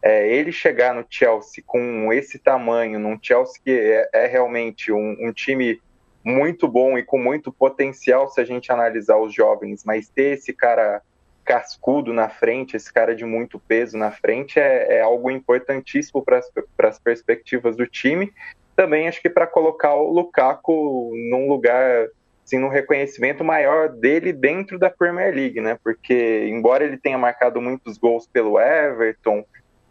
É, 0.00 0.32
ele 0.32 0.52
chegar 0.52 0.94
no 0.94 1.04
Chelsea 1.10 1.64
com 1.66 2.12
esse 2.12 2.38
tamanho, 2.38 3.00
num 3.00 3.18
Chelsea 3.20 3.60
que 3.64 3.72
é, 3.72 4.08
é 4.12 4.26
realmente 4.28 4.92
um, 4.92 5.16
um, 5.20 5.32
time 5.32 5.80
muito 6.22 6.68
bom 6.68 6.96
e 6.96 7.02
com 7.02 7.18
muito 7.18 7.50
potencial 7.50 8.28
se 8.28 8.40
a 8.40 8.44
gente 8.44 8.70
analisar 8.70 9.16
os 9.16 9.34
jovens, 9.34 9.82
mas 9.84 10.08
ter 10.08 10.34
esse 10.34 10.52
cara 10.52 11.02
cascudo 11.44 12.12
na 12.12 12.28
frente, 12.28 12.76
esse 12.76 12.92
cara 12.92 13.14
de 13.14 13.24
muito 13.24 13.58
peso 13.58 13.98
na 13.98 14.12
frente 14.12 14.60
é, 14.60 14.98
é 14.98 15.00
algo 15.00 15.30
importantíssimo 15.32 16.24
para 16.24 16.40
as 16.88 16.98
perspectivas 17.00 17.76
do 17.76 17.86
time. 17.86 18.32
Também 18.76 19.08
acho 19.08 19.20
que 19.20 19.30
para 19.30 19.46
colocar 19.46 19.94
o 19.94 20.12
Lukaku 20.12 21.12
num 21.30 21.48
lugar 21.48 22.08
assim, 22.46 22.58
no 22.58 22.68
reconhecimento 22.68 23.42
maior 23.42 23.88
dele 23.88 24.32
dentro 24.32 24.78
da 24.78 24.88
Premier 24.88 25.34
League, 25.34 25.60
né? 25.60 25.76
Porque, 25.82 26.46
embora 26.48 26.84
ele 26.84 26.96
tenha 26.96 27.18
marcado 27.18 27.60
muitos 27.60 27.98
gols 27.98 28.26
pelo 28.28 28.60
Everton, 28.60 29.44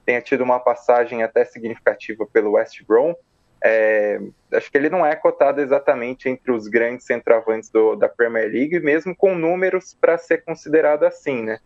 tenha 0.05 0.21
tido 0.21 0.43
uma 0.43 0.59
passagem 0.59 1.21
até 1.21 1.43
significativa 1.43 2.25
pelo 2.25 2.53
West 2.53 2.81
Brom, 2.87 3.13
é, 3.63 4.19
acho 4.53 4.71
que 4.71 4.77
ele 4.77 4.89
não 4.89 5.05
é 5.05 5.15
cotado 5.15 5.59
exatamente 5.59 6.29
entre 6.29 6.51
os 6.51 6.67
grandes 6.67 7.05
centroavantes 7.05 7.69
do, 7.69 7.95
da 7.95 8.07
Premier 8.07 8.49
League, 8.49 8.79
mesmo 8.79 9.15
com 9.15 9.35
números 9.35 9.97
para 9.99 10.17
ser 10.17 10.43
considerado 10.43 11.03
assim, 11.03 11.43
né? 11.43 11.59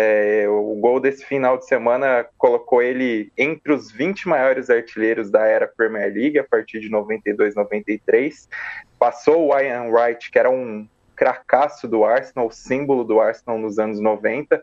É, 0.00 0.48
o 0.48 0.76
gol 0.76 1.00
desse 1.00 1.24
final 1.24 1.58
de 1.58 1.66
semana 1.66 2.24
colocou 2.38 2.80
ele 2.80 3.32
entre 3.36 3.72
os 3.72 3.90
20 3.90 4.28
maiores 4.28 4.70
artilheiros 4.70 5.28
da 5.28 5.44
era 5.44 5.66
Premier 5.66 6.12
League 6.12 6.38
a 6.38 6.44
partir 6.44 6.78
de 6.78 6.88
92, 6.88 7.56
93. 7.56 8.48
Passou 8.96 9.48
o 9.48 9.58
Ian 9.58 9.90
Wright, 9.90 10.30
que 10.30 10.38
era 10.38 10.48
um 10.48 10.86
cracaço 11.16 11.88
do 11.88 12.04
Arsenal, 12.04 12.48
símbolo 12.52 13.02
do 13.02 13.18
Arsenal 13.18 13.58
nos 13.58 13.80
anos 13.80 13.98
90. 13.98 14.62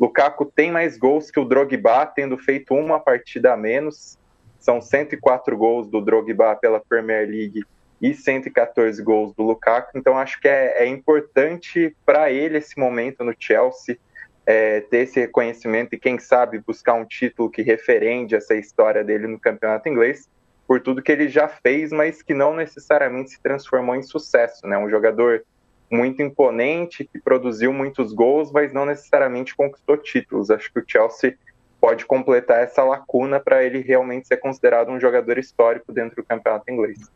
Lukaku 0.00 0.46
tem 0.46 0.72
mais 0.72 0.98
gols 0.98 1.30
que 1.30 1.38
o 1.38 1.44
Drogba, 1.44 2.04
tendo 2.06 2.36
feito 2.36 2.74
uma 2.74 2.98
partida 2.98 3.52
a 3.52 3.56
menos. 3.56 4.18
São 4.58 4.80
104 4.80 5.56
gols 5.56 5.88
do 5.88 6.00
Drogba 6.00 6.56
pela 6.56 6.80
Premier 6.80 7.28
League 7.28 7.64
e 8.00 8.12
114 8.12 9.00
gols 9.00 9.32
do 9.32 9.44
Lukaku. 9.44 9.96
Então 9.96 10.18
acho 10.18 10.40
que 10.40 10.48
é, 10.48 10.82
é 10.82 10.86
importante 10.88 11.94
para 12.04 12.32
ele 12.32 12.58
esse 12.58 12.76
momento 12.76 13.22
no 13.22 13.32
Chelsea 13.38 13.96
é, 14.46 14.80
ter 14.80 14.98
esse 14.98 15.20
reconhecimento 15.20 15.94
e, 15.94 15.98
quem 15.98 16.18
sabe, 16.18 16.58
buscar 16.58 16.94
um 16.94 17.04
título 17.04 17.50
que 17.50 17.62
referende 17.62 18.34
essa 18.34 18.54
história 18.54 19.04
dele 19.04 19.26
no 19.26 19.38
campeonato 19.38 19.88
inglês, 19.88 20.28
por 20.66 20.80
tudo 20.80 21.02
que 21.02 21.12
ele 21.12 21.28
já 21.28 21.48
fez, 21.48 21.92
mas 21.92 22.22
que 22.22 22.34
não 22.34 22.54
necessariamente 22.54 23.30
se 23.30 23.42
transformou 23.42 23.94
em 23.94 24.02
sucesso. 24.02 24.66
Né? 24.66 24.76
Um 24.78 24.88
jogador 24.88 25.44
muito 25.90 26.22
imponente, 26.22 27.04
que 27.04 27.20
produziu 27.20 27.72
muitos 27.72 28.12
gols, 28.12 28.50
mas 28.50 28.72
não 28.72 28.86
necessariamente 28.86 29.54
conquistou 29.54 29.96
títulos. 29.96 30.50
Acho 30.50 30.72
que 30.72 30.80
o 30.80 30.84
Chelsea 30.86 31.36
pode 31.80 32.06
completar 32.06 32.62
essa 32.62 32.82
lacuna 32.82 33.38
para 33.40 33.62
ele 33.62 33.80
realmente 33.80 34.28
ser 34.28 34.38
considerado 34.38 34.90
um 34.90 34.98
jogador 34.98 35.36
histórico 35.36 35.92
dentro 35.92 36.16
do 36.16 36.24
campeonato 36.24 36.70
inglês. 36.70 37.10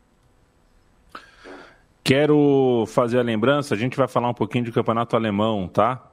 Quero 2.04 2.84
fazer 2.86 3.18
a 3.18 3.22
lembrança, 3.22 3.74
a 3.74 3.76
gente 3.78 3.96
vai 3.96 4.06
falar 4.06 4.28
um 4.28 4.34
pouquinho 4.34 4.64
de 4.64 4.72
campeonato 4.72 5.16
alemão, 5.16 5.66
tá? 5.66 6.12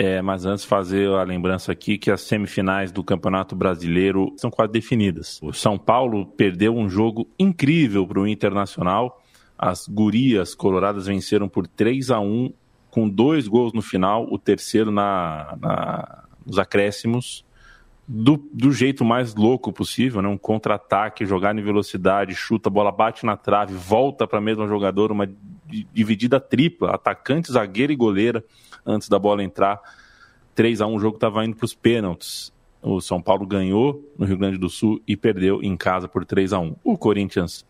É, 0.00 0.22
mas 0.22 0.46
antes 0.46 0.64
fazer 0.64 1.08
a 1.08 1.24
lembrança 1.24 1.72
aqui 1.72 1.98
que 1.98 2.08
as 2.08 2.20
semifinais 2.20 2.92
do 2.92 3.02
Campeonato 3.02 3.56
Brasileiro 3.56 4.32
são 4.36 4.48
quase 4.48 4.70
definidas. 4.70 5.40
O 5.42 5.52
São 5.52 5.76
Paulo 5.76 6.24
perdeu 6.24 6.76
um 6.76 6.88
jogo 6.88 7.28
incrível 7.36 8.06
para 8.06 8.20
o 8.20 8.28
Internacional. 8.28 9.20
As 9.58 9.88
gurias 9.88 10.54
coloradas 10.54 11.06
venceram 11.06 11.48
por 11.48 11.66
3 11.66 12.12
a 12.12 12.20
1 12.20 12.52
com 12.92 13.08
dois 13.08 13.48
gols 13.48 13.72
no 13.72 13.82
final, 13.82 14.28
o 14.30 14.38
terceiro 14.38 14.92
na, 14.92 15.58
na 15.60 16.24
nos 16.46 16.60
acréscimos. 16.60 17.44
Do, 18.06 18.36
do, 18.54 18.72
jeito 18.72 19.04
mais 19.04 19.34
louco 19.34 19.70
possível, 19.70 20.22
né? 20.22 20.28
um 20.28 20.38
contra-ataque, 20.38 21.26
jogar 21.26 21.54
em 21.58 21.62
velocidade, 21.62 22.34
chuta, 22.34 22.70
a 22.70 22.72
bola 22.72 22.90
bate 22.90 23.26
na 23.26 23.36
trave, 23.36 23.74
volta 23.74 24.26
para 24.26 24.38
a 24.38 24.40
mesma 24.40 24.66
jogador, 24.66 25.12
uma 25.12 25.28
dividida 25.92 26.40
tripla, 26.40 26.92
atacante, 26.92 27.52
zagueiro 27.52 27.92
e 27.92 27.96
goleira 27.96 28.42
antes 28.88 29.08
da 29.08 29.18
bola 29.18 29.42
entrar. 29.42 29.80
3 30.54 30.80
a 30.80 30.86
1 30.86 30.94
o 30.94 30.98
jogo 30.98 31.16
estava 31.16 31.44
indo 31.44 31.56
para 31.56 31.64
os 31.66 31.74
pênaltis. 31.74 32.52
O 32.82 33.00
São 33.00 33.20
Paulo 33.20 33.46
ganhou 33.46 34.02
no 34.18 34.24
Rio 34.24 34.38
Grande 34.38 34.56
do 34.56 34.68
Sul 34.68 35.00
e 35.06 35.16
perdeu 35.16 35.62
em 35.62 35.76
casa 35.76 36.08
por 36.08 36.24
3 36.24 36.52
a 36.52 36.58
1 36.58 36.76
O 36.82 36.96
Corinthians 36.96 37.64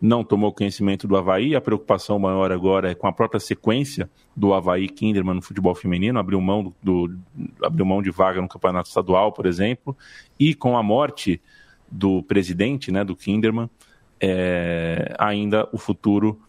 não 0.00 0.24
tomou 0.24 0.52
conhecimento 0.52 1.06
do 1.06 1.16
Havaí. 1.16 1.54
A 1.54 1.60
preocupação 1.60 2.18
maior 2.18 2.50
agora 2.50 2.90
é 2.90 2.94
com 2.94 3.06
a 3.06 3.12
própria 3.12 3.38
sequência 3.38 4.08
do 4.34 4.54
Havaí 4.54 4.88
Kinderman 4.88 5.34
no 5.34 5.42
futebol 5.42 5.74
feminino, 5.74 6.18
abriu 6.18 6.40
mão, 6.40 6.62
do, 6.62 6.74
do, 6.82 7.18
abriu 7.62 7.84
mão 7.84 8.02
de 8.02 8.10
vaga 8.10 8.40
no 8.40 8.48
campeonato 8.48 8.88
estadual, 8.88 9.32
por 9.32 9.44
exemplo, 9.44 9.96
e 10.38 10.54
com 10.54 10.76
a 10.78 10.82
morte 10.82 11.40
do 11.90 12.22
presidente, 12.22 12.90
né, 12.90 13.04
do 13.04 13.16
Kinderman, 13.16 13.68
é, 14.20 15.14
ainda 15.18 15.68
o 15.72 15.78
futuro 15.78 16.40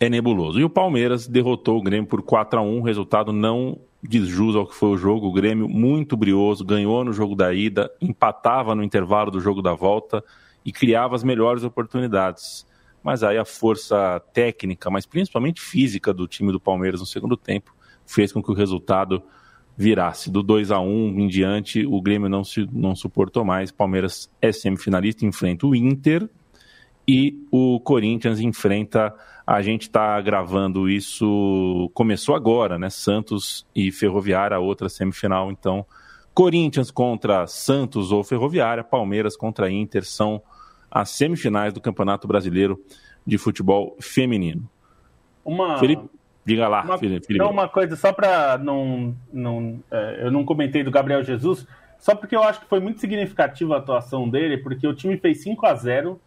é 0.00 0.08
nebuloso. 0.08 0.58
E 0.58 0.64
o 0.64 0.70
Palmeiras 0.70 1.28
derrotou 1.28 1.78
o 1.78 1.82
Grêmio 1.82 2.08
por 2.08 2.22
4 2.22 2.58
a 2.58 2.62
1 2.62 2.80
resultado 2.80 3.32
não 3.32 3.78
diz 4.02 4.26
jus 4.26 4.56
ao 4.56 4.66
que 4.66 4.74
foi 4.74 4.88
o 4.88 4.96
jogo. 4.96 5.26
O 5.26 5.32
Grêmio 5.32 5.68
muito 5.68 6.16
brioso, 6.16 6.64
ganhou 6.64 7.04
no 7.04 7.12
jogo 7.12 7.36
da 7.36 7.52
ida, 7.52 7.92
empatava 8.00 8.74
no 8.74 8.82
intervalo 8.82 9.30
do 9.30 9.40
jogo 9.40 9.60
da 9.60 9.74
volta 9.74 10.24
e 10.64 10.72
criava 10.72 11.14
as 11.14 11.22
melhores 11.22 11.62
oportunidades. 11.62 12.66
Mas 13.02 13.22
aí 13.22 13.36
a 13.36 13.44
força 13.44 14.20
técnica, 14.32 14.90
mas 14.90 15.04
principalmente 15.04 15.60
física 15.60 16.12
do 16.12 16.26
time 16.26 16.50
do 16.50 16.58
Palmeiras 16.58 17.00
no 17.00 17.06
segundo 17.06 17.36
tempo, 17.36 17.74
fez 18.06 18.32
com 18.32 18.42
que 18.42 18.50
o 18.50 18.54
resultado 18.54 19.22
virasse. 19.76 20.30
Do 20.30 20.42
2 20.42 20.70
a 20.70 20.80
1 20.80 21.20
em 21.20 21.28
diante, 21.28 21.86
o 21.86 22.00
Grêmio 22.00 22.28
não, 22.28 22.42
se, 22.42 22.68
não 22.72 22.94
suportou 22.94 23.44
mais. 23.44 23.70
Palmeiras 23.70 24.30
é 24.40 24.50
semifinalista, 24.50 25.26
enfrenta 25.26 25.66
o 25.66 25.74
Inter 25.74 26.28
e 27.06 27.46
o 27.50 27.80
Corinthians 27.80 28.40
enfrenta. 28.40 29.14
A 29.50 29.62
gente 29.62 29.82
está 29.82 30.20
gravando 30.20 30.88
isso, 30.88 31.90
começou 31.92 32.36
agora, 32.36 32.78
né? 32.78 32.88
Santos 32.88 33.66
e 33.74 33.90
Ferroviária, 33.90 34.56
a 34.56 34.60
outra 34.60 34.88
semifinal. 34.88 35.50
Então, 35.50 35.84
Corinthians 36.32 36.92
contra 36.92 37.48
Santos 37.48 38.12
ou 38.12 38.22
Ferroviária, 38.22 38.84
Palmeiras 38.84 39.36
contra 39.36 39.68
Inter 39.68 40.04
são 40.04 40.40
as 40.88 41.10
semifinais 41.10 41.72
do 41.72 41.80
Campeonato 41.80 42.28
Brasileiro 42.28 42.80
de 43.26 43.38
Futebol 43.38 43.96
Feminino. 44.00 44.70
Uma... 45.44 45.80
Felipe, 45.80 46.08
diga 46.44 46.68
lá, 46.68 46.84
uma, 46.84 46.96
Felipe. 46.96 47.36
Não, 47.36 47.50
uma 47.50 47.68
coisa, 47.68 47.96
só 47.96 48.12
para 48.12 48.56
não. 48.56 49.16
não 49.32 49.82
é, 49.90 50.26
eu 50.26 50.30
não 50.30 50.44
comentei 50.44 50.84
do 50.84 50.92
Gabriel 50.92 51.24
Jesus, 51.24 51.66
só 51.98 52.14
porque 52.14 52.36
eu 52.36 52.44
acho 52.44 52.60
que 52.60 52.68
foi 52.68 52.78
muito 52.78 53.00
significativa 53.00 53.74
a 53.74 53.78
atuação 53.78 54.30
dele, 54.30 54.58
porque 54.58 54.86
o 54.86 54.94
time 54.94 55.16
fez 55.16 55.42
5 55.42 55.66
a 55.66 55.74
0 55.74 56.20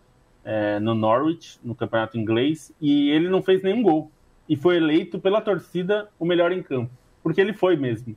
é, 0.44 0.80
no 0.80 0.94
Norwich, 0.94 1.60
no 1.64 1.76
campeonato 1.76 2.18
inglês, 2.18 2.74
e 2.80 3.10
ele 3.10 3.30
não 3.30 3.41
fez 3.41 3.62
nenhum 3.62 3.82
gol. 3.82 4.12
E 4.48 4.56
foi 4.56 4.78
eleito 4.78 5.20
pela 5.20 5.41
torcida 5.41 6.10
o 6.20 6.26
melhor 6.26 6.52
em 6.52 6.62
campo. 6.62 6.91
Porque 7.22 7.39
ele 7.39 7.54
foi 7.54 7.76
mesmo. 7.76 8.16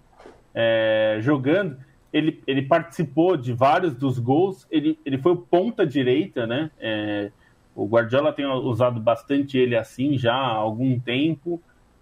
É, 0.54 1.18
jogando 1.20 1.76
ele, 2.12 2.42
ele 2.46 2.62
participou 2.62 3.36
de 3.36 3.52
vários 3.52 3.94
dos 3.94 4.18
gols, 4.18 4.66
ele, 4.70 4.98
ele 5.04 5.18
foi 5.18 5.32
o 5.32 5.36
ponta 5.36 5.86
direita, 5.86 6.46
né? 6.46 6.70
É, 6.78 7.30
o 7.74 7.86
Guardiola 7.86 8.32
tem 8.32 8.46
usado 8.46 8.98
bastante 8.98 9.58
ele 9.58 9.76
assim 9.76 10.16
já 10.16 10.34
há 10.34 10.54
algum 10.54 10.98
tempo, 10.98 11.60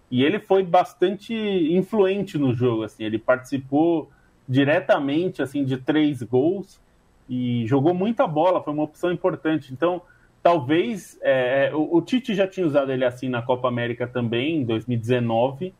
e 0.09 0.23
ele 0.23 0.39
foi 0.39 0.63
bastante 0.63 1.33
influente 1.33 2.37
no 2.37 2.53
jogo, 2.53 2.83
assim, 2.83 3.03
ele 3.03 3.19
participou 3.19 4.09
diretamente 4.47 5.41
assim 5.41 5.65
de 5.65 5.75
três 5.75 6.21
gols 6.23 6.79
e 7.27 7.65
jogou 7.65 7.93
muita 7.93 8.25
bola, 8.25 8.63
foi 8.63 8.71
uma 8.71 8.83
opção 8.83 9.11
importante. 9.11 9.73
Então, 9.73 10.01
talvez 10.45 11.17
é, 11.23 11.71
o, 11.73 11.97
o 11.97 12.01
Tite 12.03 12.35
já 12.35 12.47
tinha 12.47 12.67
usado 12.67 12.91
ele 12.91 13.03
assim 13.03 13.27
na 13.27 13.41
Copa 13.41 13.67
América 13.67 14.05
também, 14.05 14.57
em 14.57 14.63
2019 14.63 15.73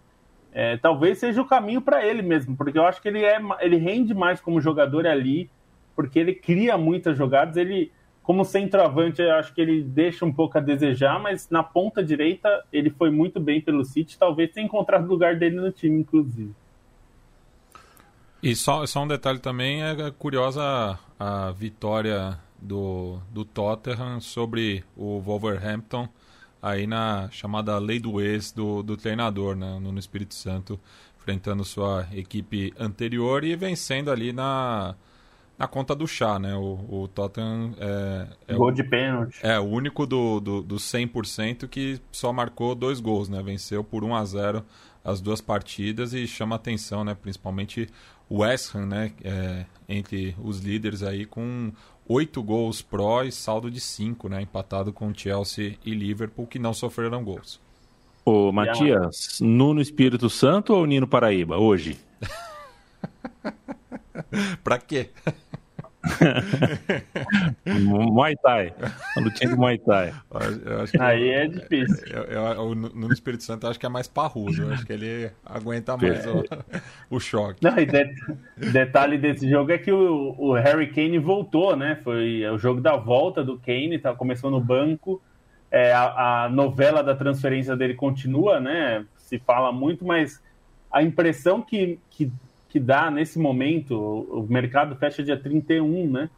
é, 0.51 0.77
talvez 0.77 1.19
seja 1.19 1.39
o 1.41 1.45
caminho 1.45 1.81
para 1.81 2.03
ele 2.03 2.21
mesmo, 2.21 2.55
porque 2.55 2.79
eu 2.79 2.85
acho 2.85 3.01
que 3.01 3.09
ele, 3.09 3.23
é, 3.23 3.37
ele 3.59 3.75
rende 3.75 4.13
mais 4.13 4.39
como 4.39 4.61
jogador 4.61 5.05
ali, 5.05 5.51
porque 5.93 6.17
ele 6.17 6.33
cria 6.33 6.77
muitas 6.77 7.17
jogadas. 7.17 7.57
Ele, 7.57 7.91
como 8.23 8.45
centroavante, 8.45 9.21
eu 9.21 9.33
acho 9.33 9.53
que 9.53 9.59
ele 9.59 9.83
deixa 9.83 10.23
um 10.23 10.31
pouco 10.31 10.57
a 10.57 10.61
desejar, 10.61 11.19
mas 11.19 11.49
na 11.49 11.61
ponta 11.61 12.01
direita 12.01 12.63
ele 12.71 12.89
foi 12.89 13.11
muito 13.11 13.37
bem 13.37 13.59
pelo 13.59 13.83
City. 13.83 14.17
Talvez 14.17 14.49
tenha 14.53 14.65
encontrado 14.65 15.03
o 15.03 15.09
lugar 15.09 15.35
dele 15.35 15.57
no 15.57 15.73
time, 15.73 15.99
inclusive. 15.99 16.53
E 18.41 18.55
só, 18.55 18.85
só 18.85 19.03
um 19.03 19.07
detalhe 19.09 19.39
também: 19.39 19.83
é 19.83 20.09
curiosa 20.17 20.97
a 21.19 21.51
vitória 21.51 22.39
do, 22.61 23.19
do 23.31 23.45
Tottenham 23.45 24.19
sobre 24.19 24.83
o 24.95 25.19
Wolverhampton 25.19 26.07
aí 26.61 26.87
na 26.87 27.29
chamada 27.31 27.77
lei 27.77 27.99
do 27.99 28.19
ex 28.19 28.51
do, 28.51 28.81
do 28.81 28.97
treinador, 28.97 29.55
né, 29.55 29.77
no 29.79 29.99
Espírito 29.99 30.33
Santo, 30.33 30.79
enfrentando 31.19 31.63
sua 31.63 32.07
equipe 32.11 32.73
anterior 32.79 33.43
e 33.43 33.55
vencendo 33.55 34.09
ali 34.09 34.33
na, 34.33 34.95
na 35.57 35.67
conta 35.67 35.95
do 35.95 36.07
chá, 36.07 36.37
né? 36.37 36.55
O, 36.55 37.03
o 37.03 37.07
Tottenham 37.07 37.73
é, 37.79 38.27
é 38.47 38.53
Gol 38.55 38.67
o, 38.67 38.71
de 38.71 38.83
pênalti. 38.83 39.39
É, 39.41 39.59
o 39.59 39.63
único 39.63 40.05
do, 40.05 40.39
do, 40.39 40.61
do 40.61 40.75
100% 40.75 41.67
que 41.67 41.99
só 42.11 42.33
marcou 42.33 42.75
dois 42.75 42.99
gols, 42.99 43.29
né? 43.29 43.41
Venceu 43.41 43.83
por 43.83 44.03
1 44.03 44.15
a 44.15 44.25
0 44.25 44.65
as 45.03 45.21
duas 45.21 45.39
partidas 45.39 46.13
e 46.13 46.27
chama 46.27 46.55
atenção, 46.55 47.03
né? 47.03 47.15
Principalmente 47.15 47.87
o 48.27 48.39
West 48.39 48.75
Ham, 48.75 48.87
né? 48.87 49.11
É, 49.23 49.65
entre 49.87 50.35
os 50.43 50.59
líderes 50.59 51.03
aí 51.03 51.25
com 51.25 51.71
oito 52.07 52.41
gols 52.41 52.81
pró 52.81 53.23
e 53.23 53.31
saldo 53.31 53.69
de 53.69 53.79
cinco, 53.79 54.29
né? 54.29 54.41
Empatado 54.41 54.93
com 54.93 55.13
Chelsea 55.13 55.77
e 55.85 55.93
Liverpool, 55.93 56.47
que 56.47 56.59
não 56.59 56.73
sofreram 56.73 57.23
gols. 57.23 57.59
Ô, 58.23 58.51
Matias, 58.51 59.39
Nuno 59.39 59.81
Espírito 59.81 60.29
Santo 60.29 60.73
ou 60.73 60.85
Nino 60.85 61.07
Paraíba, 61.07 61.57
hoje? 61.57 61.97
pra 64.63 64.79
quê? 64.79 65.09
Muay 67.65 68.35
Thai. 68.37 68.73
A 69.15 69.19
lutinha 69.19 69.49
de 69.49 69.55
Muay 69.55 69.77
Thai. 69.79 70.13
Aí 70.99 71.29
é 71.29 71.47
difícil. 71.47 72.05
Eu, 72.07 72.23
eu, 72.23 72.43
eu, 72.43 72.75
no 72.75 73.11
Espírito 73.11 73.43
Santo 73.43 73.65
eu 73.65 73.71
acho 73.71 73.79
que 73.79 73.85
é 73.85 73.89
mais 73.89 74.07
parrudo. 74.07 74.63
Eu 74.63 74.73
acho 74.73 74.85
que 74.85 74.93
ele 74.93 75.31
aguenta 75.45 75.97
mais 75.97 76.25
o, 76.25 76.43
o, 77.09 77.19
choque. 77.19 77.63
Não, 77.63 77.77
e 77.77 77.85
de, 77.85 78.71
detalhe 78.71 79.17
desse 79.17 79.49
jogo 79.49 79.71
é 79.71 79.77
que 79.77 79.91
o, 79.91 80.35
o, 80.37 80.53
Harry 80.53 80.87
Kane 80.87 81.17
voltou, 81.17 81.75
né? 81.75 81.99
Foi 82.03 82.47
o 82.49 82.57
jogo 82.57 82.81
da 82.81 82.95
volta 82.95 83.43
do 83.43 83.57
Kane, 83.57 83.99
tá, 83.99 84.13
começou 84.13 84.51
no 84.51 84.59
banco. 84.59 85.21
É, 85.71 85.91
a, 85.91 86.45
a 86.45 86.49
novela 86.49 87.03
da 87.03 87.15
transferência 87.15 87.75
dele 87.75 87.95
continua, 87.95 88.59
né? 88.59 89.05
Se 89.17 89.39
fala 89.39 89.71
muito, 89.71 90.05
mas 90.05 90.41
a 90.91 91.03
impressão 91.03 91.61
que, 91.61 91.99
que 92.09 92.31
que 92.75 92.79
dá 92.81 93.09
nesse 93.09 93.39
momento, 93.39 93.95
o 93.95 94.45
mercado 94.49 94.97
fecha 94.97 95.23
dia 95.23 95.39
31 95.39 96.11
né, 96.11 96.29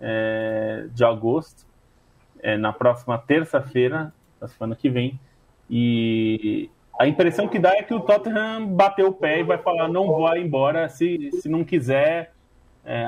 é, 0.00 0.86
de 0.90 1.04
agosto, 1.04 1.66
é, 2.42 2.56
na 2.56 2.72
próxima 2.72 3.18
terça-feira, 3.18 4.10
da 4.40 4.48
semana 4.48 4.74
que 4.74 4.88
vem, 4.88 5.20
e 5.68 6.70
a 6.98 7.06
impressão 7.06 7.46
que 7.46 7.58
dá 7.58 7.74
é 7.74 7.82
que 7.82 7.92
o 7.92 8.00
Tottenham 8.00 8.68
bateu 8.68 9.08
o 9.08 9.12
pé 9.12 9.40
e 9.40 9.42
vai 9.42 9.58
falar 9.58 9.86
não 9.86 10.06
vou 10.06 10.34
embora, 10.34 10.88
se, 10.88 11.30
se 11.30 11.46
não 11.46 11.62
quiser, 11.62 12.32
é, 12.86 13.04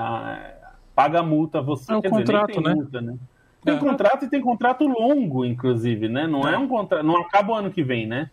paga 0.94 1.20
a 1.20 1.22
multa 1.22 1.62
você. 1.62 1.90
É 1.90 1.96
o 1.96 2.02
Quer 2.02 2.10
contrato, 2.10 2.48
dizer, 2.48 2.60
né? 2.60 2.74
Multa, 2.74 3.00
né? 3.00 3.16
Tem 3.64 3.76
é. 3.76 3.78
contrato 3.78 4.24
e 4.26 4.28
tem 4.28 4.42
contrato 4.42 4.86
longo, 4.86 5.42
inclusive, 5.42 6.06
né? 6.06 6.26
Não 6.26 6.46
é, 6.46 6.52
é 6.52 6.58
um 6.58 6.68
contrato, 6.68 7.02
não 7.02 7.16
acaba 7.16 7.54
o 7.54 7.56
ano 7.56 7.70
que 7.70 7.82
vem, 7.82 8.06
né? 8.06 8.28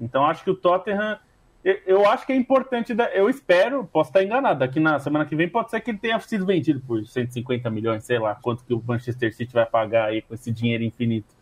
Então 0.00 0.24
acho 0.24 0.44
que 0.44 0.50
o 0.50 0.54
Tottenham 0.54 1.18
eu 1.84 2.06
acho 2.08 2.24
que 2.24 2.32
é 2.32 2.36
importante, 2.36 2.94
eu 3.12 3.28
espero, 3.28 3.84
posso 3.84 4.10
estar 4.10 4.22
enganado, 4.22 4.60
daqui 4.60 4.78
na 4.78 5.00
semana 5.00 5.24
que 5.26 5.34
vem 5.34 5.48
pode 5.48 5.70
ser 5.70 5.80
que 5.80 5.90
ele 5.90 5.98
tenha 5.98 6.18
sido 6.20 6.46
vendido 6.46 6.80
por 6.80 7.04
150 7.04 7.68
milhões, 7.70 8.04
sei 8.04 8.20
lá, 8.20 8.36
quanto 8.36 8.64
que 8.64 8.72
o 8.72 8.80
Manchester 8.86 9.34
City 9.34 9.52
vai 9.52 9.66
pagar 9.66 10.10
aí 10.10 10.22
com 10.22 10.32
esse 10.32 10.52
dinheiro 10.52 10.84
infinito. 10.84 11.34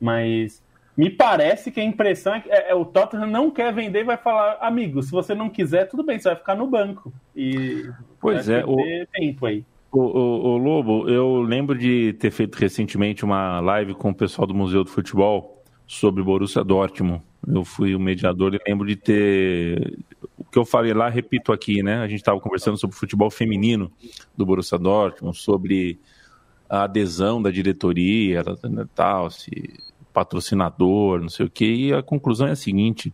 Mas 0.00 0.60
me 0.96 1.08
parece 1.08 1.70
que 1.70 1.80
a 1.80 1.84
impressão 1.84 2.34
é 2.34 2.40
que 2.40 2.50
é, 2.50 2.70
é, 2.70 2.74
o 2.74 2.84
Tottenham 2.84 3.28
não 3.28 3.52
quer 3.52 3.72
vender 3.72 4.00
e 4.00 4.04
vai 4.04 4.16
falar, 4.16 4.58
amigo, 4.60 5.00
se 5.00 5.12
você 5.12 5.32
não 5.32 5.48
quiser, 5.48 5.88
tudo 5.88 6.02
bem, 6.02 6.18
você 6.18 6.30
vai 6.30 6.36
ficar 6.36 6.56
no 6.56 6.66
banco. 6.66 7.12
E 7.36 7.88
pois 8.20 8.48
é, 8.48 8.64
o, 8.64 8.76
tempo 9.12 9.46
aí. 9.46 9.64
O, 9.92 10.00
o, 10.00 10.54
o, 10.54 10.56
Lobo, 10.56 11.08
eu 11.08 11.40
lembro 11.40 11.78
de 11.78 12.14
ter 12.14 12.32
feito 12.32 12.56
recentemente 12.56 13.24
uma 13.24 13.60
live 13.60 13.94
com 13.94 14.10
o 14.10 14.14
pessoal 14.14 14.44
do 14.44 14.54
Museu 14.54 14.82
do 14.82 14.90
Futebol 14.90 15.61
sobre 15.86 16.22
Borussia 16.22 16.64
Dortmund 16.64 17.22
eu 17.46 17.64
fui 17.64 17.94
o 17.94 18.00
mediador 18.00 18.54
e 18.54 18.60
lembro 18.66 18.86
de 18.86 18.96
ter. 18.96 19.98
O 20.38 20.44
que 20.44 20.58
eu 20.58 20.64
falei 20.64 20.92
lá, 20.92 21.08
repito 21.08 21.52
aqui, 21.52 21.82
né? 21.82 21.98
A 21.98 22.06
gente 22.06 22.20
estava 22.20 22.38
conversando 22.40 22.76
sobre 22.76 22.94
o 22.94 22.98
futebol 22.98 23.30
feminino 23.30 23.90
do 24.36 24.46
Borussia 24.46 24.78
Dortmund, 24.78 25.36
sobre 25.36 25.98
a 26.68 26.84
adesão 26.84 27.42
da 27.42 27.50
diretoria, 27.50 28.42
né, 28.64 28.86
tal, 28.94 29.30
se 29.30 29.50
patrocinador, 30.12 31.20
não 31.20 31.28
sei 31.28 31.46
o 31.46 31.50
quê, 31.50 31.74
e 31.74 31.92
a 31.92 32.02
conclusão 32.02 32.46
é 32.46 32.52
a 32.52 32.56
seguinte: 32.56 33.12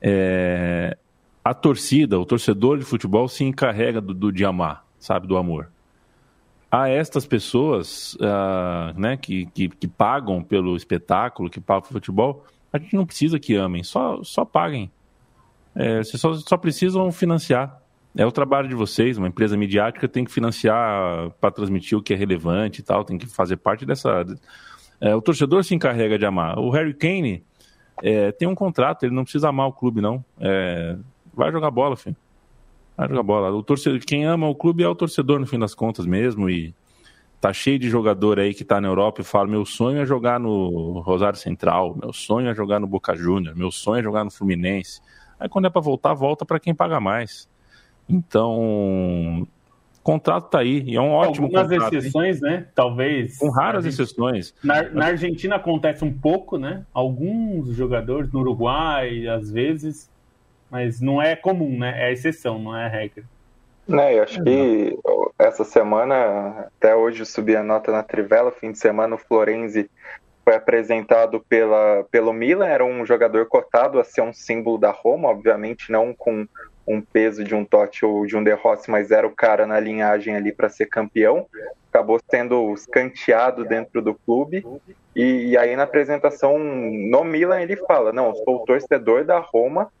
é, 0.00 0.96
a 1.44 1.54
torcida, 1.54 2.18
o 2.18 2.26
torcedor 2.26 2.78
de 2.78 2.84
futebol 2.84 3.28
se 3.28 3.44
encarrega 3.44 4.00
do, 4.00 4.12
do 4.12 4.32
de 4.32 4.44
amar, 4.44 4.84
sabe, 4.98 5.26
do 5.26 5.36
amor. 5.36 5.70
A 6.72 6.88
estas 6.88 7.26
pessoas 7.26 8.14
uh, 8.14 8.98
né, 8.98 9.14
que, 9.18 9.44
que, 9.44 9.68
que, 9.68 9.86
pagam 9.86 10.42
pelo 10.42 10.74
espetáculo, 10.74 11.50
que 11.50 11.60
pagam 11.60 11.82
pelo 11.82 11.92
futebol, 11.92 12.46
a 12.72 12.78
gente 12.78 12.96
não 12.96 13.04
precisa 13.04 13.38
que 13.38 13.54
amem, 13.54 13.84
só, 13.84 14.24
só 14.24 14.42
paguem. 14.42 14.90
É, 15.74 15.98
vocês 16.02 16.18
só, 16.18 16.32
só 16.32 16.56
precisam 16.56 17.12
financiar. 17.12 17.78
É 18.16 18.24
o 18.24 18.32
trabalho 18.32 18.68
de 18.68 18.74
vocês, 18.74 19.18
uma 19.18 19.28
empresa 19.28 19.54
midiática 19.54 20.08
tem 20.08 20.24
que 20.24 20.32
financiar 20.32 21.30
para 21.38 21.50
transmitir 21.50 21.98
o 21.98 22.02
que 22.02 22.14
é 22.14 22.16
relevante 22.16 22.80
e 22.80 22.82
tal, 22.82 23.04
tem 23.04 23.18
que 23.18 23.26
fazer 23.26 23.58
parte 23.58 23.84
dessa. 23.84 24.24
É, 24.98 25.14
o 25.14 25.20
torcedor 25.20 25.64
se 25.64 25.74
encarrega 25.74 26.18
de 26.18 26.24
amar. 26.24 26.58
O 26.58 26.70
Harry 26.70 26.94
Kane 26.94 27.44
é, 28.02 28.32
tem 28.32 28.48
um 28.48 28.54
contrato, 28.54 29.04
ele 29.04 29.14
não 29.14 29.24
precisa 29.24 29.50
amar 29.50 29.66
o 29.66 29.72
clube, 29.74 30.00
não. 30.00 30.24
É, 30.40 30.96
vai 31.34 31.52
jogar 31.52 31.70
bola, 31.70 31.96
filho. 31.96 32.16
Vai 33.02 33.08
jogar 33.08 33.22
bola. 33.24 33.50
O 33.50 33.64
torcedor, 33.64 33.98
quem 34.00 34.24
ama 34.24 34.48
o 34.48 34.54
clube 34.54 34.84
é 34.84 34.88
o 34.88 34.94
torcedor, 34.94 35.40
no 35.40 35.46
fim 35.46 35.58
das 35.58 35.74
contas 35.74 36.06
mesmo, 36.06 36.48
e 36.48 36.72
tá 37.40 37.52
cheio 37.52 37.76
de 37.76 37.90
jogador 37.90 38.38
aí 38.38 38.54
que 38.54 38.64
tá 38.64 38.80
na 38.80 38.86
Europa 38.86 39.22
e 39.22 39.24
fala: 39.24 39.48
meu 39.48 39.64
sonho 39.66 40.00
é 40.00 40.06
jogar 40.06 40.38
no 40.38 41.00
Rosário 41.00 41.36
Central, 41.36 41.96
meu 42.00 42.12
sonho 42.12 42.48
é 42.48 42.54
jogar 42.54 42.78
no 42.78 42.86
Boca 42.86 43.16
Juniors, 43.16 43.56
meu 43.56 43.72
sonho 43.72 43.98
é 43.98 44.02
jogar 44.04 44.22
no 44.22 44.30
Fluminense. 44.30 45.00
Aí 45.40 45.48
quando 45.48 45.64
é 45.64 45.70
para 45.70 45.80
voltar, 45.80 46.14
volta 46.14 46.44
para 46.44 46.60
quem 46.60 46.72
paga 46.72 47.00
mais. 47.00 47.48
Então, 48.08 49.48
contrato 50.04 50.50
tá 50.50 50.60
aí, 50.60 50.84
e 50.86 50.94
é 50.94 51.00
um 51.00 51.10
ótimo 51.10 51.46
Algumas 51.46 51.68
contrato. 51.68 51.94
exceções, 51.96 52.40
hein? 52.40 52.50
né? 52.50 52.66
Talvez. 52.72 53.36
Com 53.36 53.50
raras 53.50 53.84
exceções. 53.84 54.54
Na, 54.62 54.80
na, 54.90 55.06
Argentina 55.06 55.56
acontece 55.56 56.04
um 56.04 56.12
pouco, 56.12 56.56
né? 56.56 56.86
Alguns 56.94 57.74
jogadores, 57.74 58.30
no 58.30 58.38
Uruguai, 58.40 59.26
às 59.26 59.50
vezes, 59.50 60.08
mas 60.72 61.02
não 61.02 61.20
é 61.20 61.36
comum, 61.36 61.78
né? 61.78 61.92
É 61.98 62.10
exceção, 62.10 62.58
não 62.58 62.74
é 62.74 62.88
regra. 62.88 63.22
Né, 63.86 64.16
eu 64.16 64.22
acho 64.22 64.42
que 64.42 64.98
essa 65.38 65.64
semana, 65.64 66.66
até 66.78 66.94
hoje 66.94 67.26
subi 67.26 67.54
a 67.54 67.62
nota 67.62 67.92
na 67.92 68.02
Trivela, 68.02 68.50
fim 68.50 68.72
de 68.72 68.78
semana 68.78 69.16
o 69.16 69.18
Florenzi 69.18 69.90
foi 70.42 70.54
apresentado 70.54 71.44
pela, 71.46 72.06
pelo 72.10 72.32
Milan, 72.32 72.66
era 72.66 72.84
um 72.84 73.04
jogador 73.04 73.46
cotado 73.46 74.00
a 74.00 74.04
ser 74.04 74.22
um 74.22 74.32
símbolo 74.32 74.78
da 74.78 74.90
Roma, 74.90 75.28
obviamente 75.28 75.92
não 75.92 76.14
com 76.14 76.46
um 76.86 77.02
peso 77.02 77.44
de 77.44 77.54
um 77.54 77.64
Totti 77.66 78.06
ou 78.06 78.24
de 78.24 78.34
um 78.34 78.42
De 78.42 78.52
Rossi, 78.54 78.90
mas 78.90 79.10
era 79.10 79.26
o 79.26 79.34
cara 79.34 79.66
na 79.66 79.78
linhagem 79.78 80.34
ali 80.34 80.52
para 80.52 80.70
ser 80.70 80.86
campeão. 80.86 81.46
Acabou 81.90 82.18
sendo 82.30 82.72
escanteado 82.72 83.64
dentro 83.64 84.00
do 84.00 84.14
clube. 84.14 84.64
E, 85.14 85.50
e, 85.50 85.56
aí 85.58 85.76
na 85.76 85.82
apresentação 85.82 86.58
no 86.58 87.22
Milan 87.22 87.60
ele 87.60 87.76
fala: 87.76 88.12
Não, 88.12 88.34
sou 88.34 88.64
torcedor 88.64 89.24
da 89.24 89.38
Roma, 89.38 89.92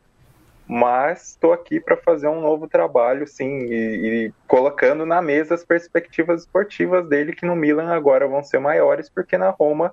mas 0.72 1.32
estou 1.32 1.52
aqui 1.52 1.78
para 1.78 1.98
fazer 1.98 2.28
um 2.28 2.40
novo 2.40 2.66
trabalho, 2.66 3.26
sim, 3.26 3.66
e, 3.66 3.74
e, 3.74 4.32
colocando 4.48 5.04
na 5.04 5.20
mesa 5.20 5.54
as 5.54 5.62
perspectivas 5.62 6.40
esportivas 6.40 7.06
dele, 7.06 7.34
que 7.34 7.44
no 7.44 7.54
Milan 7.54 7.92
agora 7.92 8.26
vão 8.26 8.42
ser 8.42 8.58
maiores, 8.58 9.10
porque 9.10 9.36
na 9.36 9.50
Roma 9.50 9.92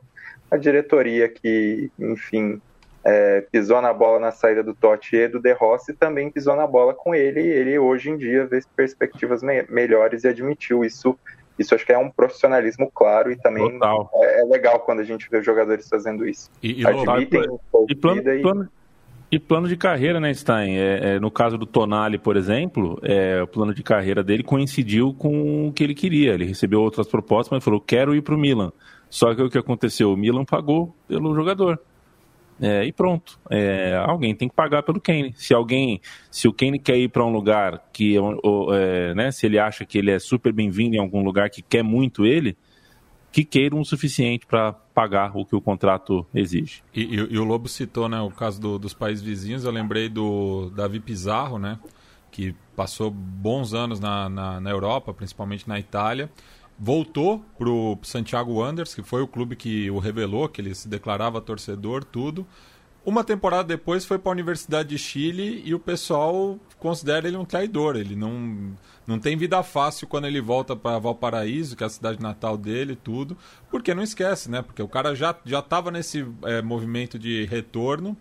a 0.49 0.55
diretoria 0.55 1.27
que, 1.27 1.91
enfim, 1.99 2.61
é, 3.03 3.41
pisou 3.51 3.81
na 3.81 3.91
bola 3.91 4.19
na 4.19 4.31
saída 4.31 4.63
do 4.63 4.73
Totti 4.73 5.17
e 5.17 5.27
do 5.27 5.41
De 5.41 5.51
Rossi 5.51 5.91
também 5.93 6.31
pisou 6.31 6.55
na 6.55 6.65
bola 6.65 6.93
com 6.93 7.13
ele, 7.13 7.41
e 7.41 7.49
ele 7.49 7.77
hoje 7.77 8.09
em 8.09 8.15
dia 8.15 8.45
vê 8.45 8.61
perspectivas 8.73 9.43
me 9.43 9.63
melhores 9.63 10.23
e 10.23 10.29
admitiu 10.29 10.85
isso. 10.85 11.19
Isso 11.57 11.75
acho 11.75 11.85
que 11.85 11.91
é 11.91 11.97
um 11.97 12.09
profissionalismo 12.09 12.89
claro 12.89 13.29
e 13.29 13.35
também 13.35 13.77
é, 14.13 14.39
é, 14.39 14.43
legal 14.45 14.79
quando 14.79 15.01
a 15.01 15.03
gente 15.03 15.29
vê 15.29 15.43
jogadores 15.43 15.89
fazendo 15.89 16.25
isso. 16.25 16.49
E, 16.63 16.83
e, 16.83 16.87
Admitem, 16.87 17.59
e, 17.89 17.95
plano, 17.95 18.33
e... 18.33 18.41
Plano, 18.41 18.69
e 19.31 19.37
plano 19.37 19.67
de 19.67 19.77
carreira, 19.77 20.19
né, 20.19 20.33
Stein? 20.33 20.77
É, 20.77 21.15
é, 21.15 21.19
no 21.19 21.29
caso 21.29 21.57
do 21.57 21.65
Tonali, 21.65 22.17
por 22.17 22.35
exemplo, 22.35 22.99
é, 23.03 23.41
o 23.41 23.47
plano 23.47 23.73
de 23.73 23.83
carreira 23.83 24.23
dele 24.23 24.41
coincidiu 24.41 25.13
com 25.13 25.67
o 25.67 25.71
que 25.71 25.83
ele 25.83 25.93
queria. 25.93 26.33
Ele 26.33 26.45
recebeu 26.45 26.81
outras 26.81 27.07
propostas, 27.07 27.51
mas 27.51 27.63
falou: 27.63 27.79
quero 27.79 28.15
ir 28.15 28.21
para 28.21 28.33
o 28.33 28.37
Milan. 28.37 28.71
Só 29.09 29.33
que 29.35 29.41
o 29.41 29.49
que 29.49 29.57
aconteceu? 29.57 30.11
O 30.11 30.17
Milan 30.17 30.45
pagou 30.45 30.95
pelo 31.07 31.35
jogador. 31.35 31.79
É, 32.61 32.83
e 32.83 32.91
pronto. 32.91 33.39
É, 33.49 33.95
alguém 34.05 34.35
tem 34.35 34.49
que 34.49 34.55
pagar 34.55 34.83
pelo 34.83 34.99
Kane. 34.99 35.33
Se 35.35 35.53
alguém, 35.53 36.01
se 36.29 36.47
o 36.47 36.53
Kane 36.53 36.77
quer 36.77 36.97
ir 36.97 37.09
para 37.09 37.23
um 37.23 37.31
lugar 37.31 37.81
que, 37.93 38.17
é, 38.17 39.13
né, 39.13 39.31
se 39.31 39.45
ele 39.45 39.57
acha 39.57 39.85
que 39.85 39.97
ele 39.97 40.11
é 40.11 40.19
super 40.19 40.51
bem-vindo 40.51 40.95
em 40.95 40.99
algum 40.99 41.23
lugar 41.23 41.49
que 41.49 41.61
quer 41.61 41.83
muito 41.83 42.25
ele, 42.25 42.57
que 43.31 43.43
queiram 43.43 43.79
o 43.79 43.85
suficiente 43.85 44.45
para 44.45 44.73
pagar 44.73 45.35
o 45.35 45.45
que 45.45 45.55
o 45.55 45.61
contrato 45.61 46.25
exige. 46.33 46.81
E, 46.93 47.03
e, 47.03 47.15
e, 47.15 47.37
o 47.37 47.43
Lobo 47.43 47.67
citou 47.67 48.09
né, 48.09 48.19
o 48.19 48.31
caso 48.31 48.59
do, 48.59 48.79
dos 48.79 48.93
países 48.93 49.23
vizinhos, 49.23 49.63
eu 49.63 49.71
lembrei 49.71 50.09
do 50.09 50.71
Davi 50.71 50.99
Pizarro, 50.99 51.59
né, 51.59 51.79
que 52.31 52.55
passou 52.75 53.11
bons 53.11 53.73
anos 53.73 53.99
na, 53.99 54.29
na, 54.29 54.59
na 54.59 54.69
Europa, 54.69 55.13
principalmente 55.13 55.67
na 55.67 55.79
Itália, 55.79 56.29
voltou 56.77 57.43
para 57.57 57.69
o 57.69 57.97
Santiago 58.03 58.53
Wanderers, 58.53 58.95
que 58.95 59.03
foi 59.03 59.21
o 59.21 59.27
clube 59.27 59.55
que 59.55 59.91
o 59.91 59.99
revelou, 59.99 60.47
que 60.47 60.61
ele 60.61 60.73
se 60.73 60.87
declarava 60.87 61.41
torcedor, 61.41 62.03
tudo, 62.03 62.47
uma 63.05 63.23
temporada 63.23 63.63
depois 63.63 64.05
foi 64.05 64.19
para 64.19 64.31
a 64.31 64.33
Universidade 64.33 64.89
de 64.89 64.97
Chile 64.97 65.61
e 65.65 65.73
o 65.73 65.79
pessoal 65.79 66.59
considera 66.77 67.27
ele 67.27 67.37
um 67.37 67.45
traidor. 67.45 67.95
Ele 67.95 68.15
não, 68.15 68.73
não 69.07 69.17
tem 69.17 69.37
vida 69.37 69.63
fácil 69.63 70.07
quando 70.07 70.27
ele 70.27 70.41
volta 70.41 70.75
para 70.75 70.99
Valparaíso, 70.99 71.75
que 71.75 71.83
é 71.83 71.87
a 71.87 71.89
cidade 71.89 72.21
natal 72.21 72.57
dele, 72.57 72.95
tudo, 72.95 73.37
porque 73.71 73.93
não 73.93 74.03
esquece, 74.03 74.51
né? 74.51 74.61
Porque 74.61 74.81
o 74.81 74.87
cara 74.87 75.15
já 75.15 75.35
já 75.45 75.59
estava 75.59 75.91
nesse 75.91 76.27
é, 76.43 76.61
movimento 76.61 77.17
de 77.17 77.45
retorno 77.45 78.17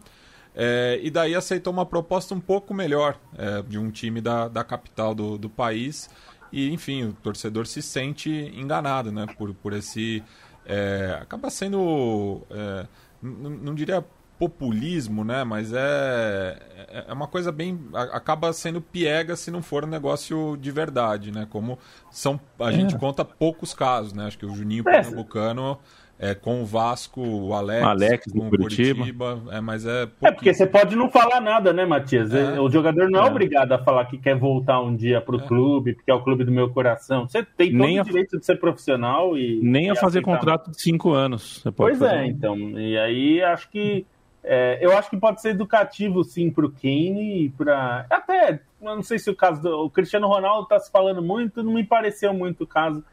é, 0.55 0.99
e 1.03 1.11
daí 1.11 1.35
aceitou 1.35 1.72
uma 1.72 1.87
proposta 1.87 2.35
um 2.35 2.41
pouco 2.41 2.72
melhor 2.72 3.18
é, 3.37 3.62
de 3.62 3.79
um 3.79 3.91
time 3.91 4.20
da, 4.20 4.49
da 4.49 4.64
capital 4.64 5.14
do, 5.14 5.37
do 5.37 5.51
país. 5.51 6.09
E 6.53 6.70
enfim, 6.72 7.05
o 7.05 7.12
torcedor 7.12 7.66
se 7.66 7.83
sente 7.83 8.31
enganado, 8.31 9.12
né? 9.12 9.26
Por, 9.37 9.53
por 9.55 9.72
esse 9.72 10.22
é, 10.64 11.18
acaba 11.20 11.51
sendo 11.51 12.43
é, 12.51 12.87
não 13.22 13.74
diria 13.74 14.05
populismo, 14.39 15.24
né? 15.24 15.45
Mas 15.45 15.72
é, 15.72 16.57
é, 16.89 17.05
é 17.09 17.12
uma 17.12 17.26
coisa 17.26 17.51
bem. 17.51 17.78
acaba 18.12 18.53
sendo 18.53 18.80
piega 18.80 19.34
se 19.36 19.51
não 19.51 19.61
for 19.61 19.84
um 19.84 19.89
negócio 19.89 20.57
de 20.61 20.70
verdade, 20.70 21.32
né? 21.32 21.47
Como 21.51 21.78
são. 22.11 22.41
A 22.59 22.70
gente 22.70 22.95
é. 22.95 22.99
conta 22.99 23.24
poucos 23.24 23.74
casos, 23.74 24.12
né? 24.12 24.26
Acho 24.26 24.39
que 24.39 24.47
o 24.47 24.55
Juninho 24.55 24.84
é. 24.89 25.03
Pernambucano. 25.03 25.78
É, 26.20 26.34
com 26.34 26.62
o 26.62 26.66
Vasco, 26.66 27.20
o 27.20 27.55
Alex, 27.55 27.84
Alex 27.84 28.32
com 28.32 28.49
o 28.49 28.51
Curitiba. 28.51 28.99
Curitiba. 28.99 29.41
É, 29.53 29.61
mas 29.61 29.86
é, 29.86 30.09
é 30.20 30.32
porque 30.32 30.53
você 30.53 30.66
pode 30.66 30.97
não 30.97 31.09
falar 31.09 31.41
nada, 31.41 31.72
né, 31.72 31.86
Matias? 31.86 32.34
É. 32.34 32.59
O 32.61 32.68
jogador 32.68 33.09
não 33.09 33.22
é, 33.22 33.28
é, 33.28 33.30
obrigado 33.30 33.70
a 33.70 33.78
falar 33.78 34.05
que 34.07 34.18
quer 34.18 34.36
voltar 34.36 34.80
um 34.80 34.97
dia 34.97 35.20
para 35.20 35.36
o 35.36 35.41
é. 35.41 35.47
clube, 35.47 35.95
porque 35.95 36.11
é 36.11 36.14
o 36.14 36.20
clube 36.20 36.43
do 36.43 36.51
meu 36.51 36.70
coração. 36.70 37.28
Você 37.28 37.45
tem 37.45 37.70
todo 37.70 37.78
nem 37.78 38.01
o 38.01 38.03
direito 38.03 38.34
a... 38.34 38.41
de 38.41 38.45
ser 38.45 38.57
profissional 38.57 39.39
e. 39.39 39.61
Nem 39.62 39.91
a 39.91 39.95
fazer 39.95 40.20
contrato 40.20 40.72
de 40.72 40.82
cinco 40.82 41.12
anos. 41.12 41.62
pois 41.76 42.03
é, 42.03 42.26
então. 42.26 42.59
E 42.59 42.99
aí 42.99 43.41
acho 43.41 43.70
que 43.70 44.05
é, 44.51 44.78
eu 44.80 44.96
acho 44.96 45.11
que 45.11 45.16
pode 45.18 45.42
ser 45.42 45.51
educativo, 45.51 46.24
sim, 46.24 46.51
para 46.51 46.64
o 46.64 46.72
Kane 46.72 47.44
e 47.44 47.51
para. 47.51 48.07
Até, 48.09 48.61
não 48.80 49.03
sei 49.03 49.18
se 49.18 49.28
o 49.28 49.36
caso 49.36 49.61
do 49.61 49.84
o 49.84 49.90
Cristiano 49.90 50.26
Ronaldo 50.26 50.62
está 50.62 50.78
se 50.78 50.90
falando 50.90 51.20
muito, 51.20 51.62
não 51.62 51.74
me 51.74 51.84
pareceu 51.84 52.32
muito 52.32 52.64
o 52.64 52.66
caso 52.66 53.05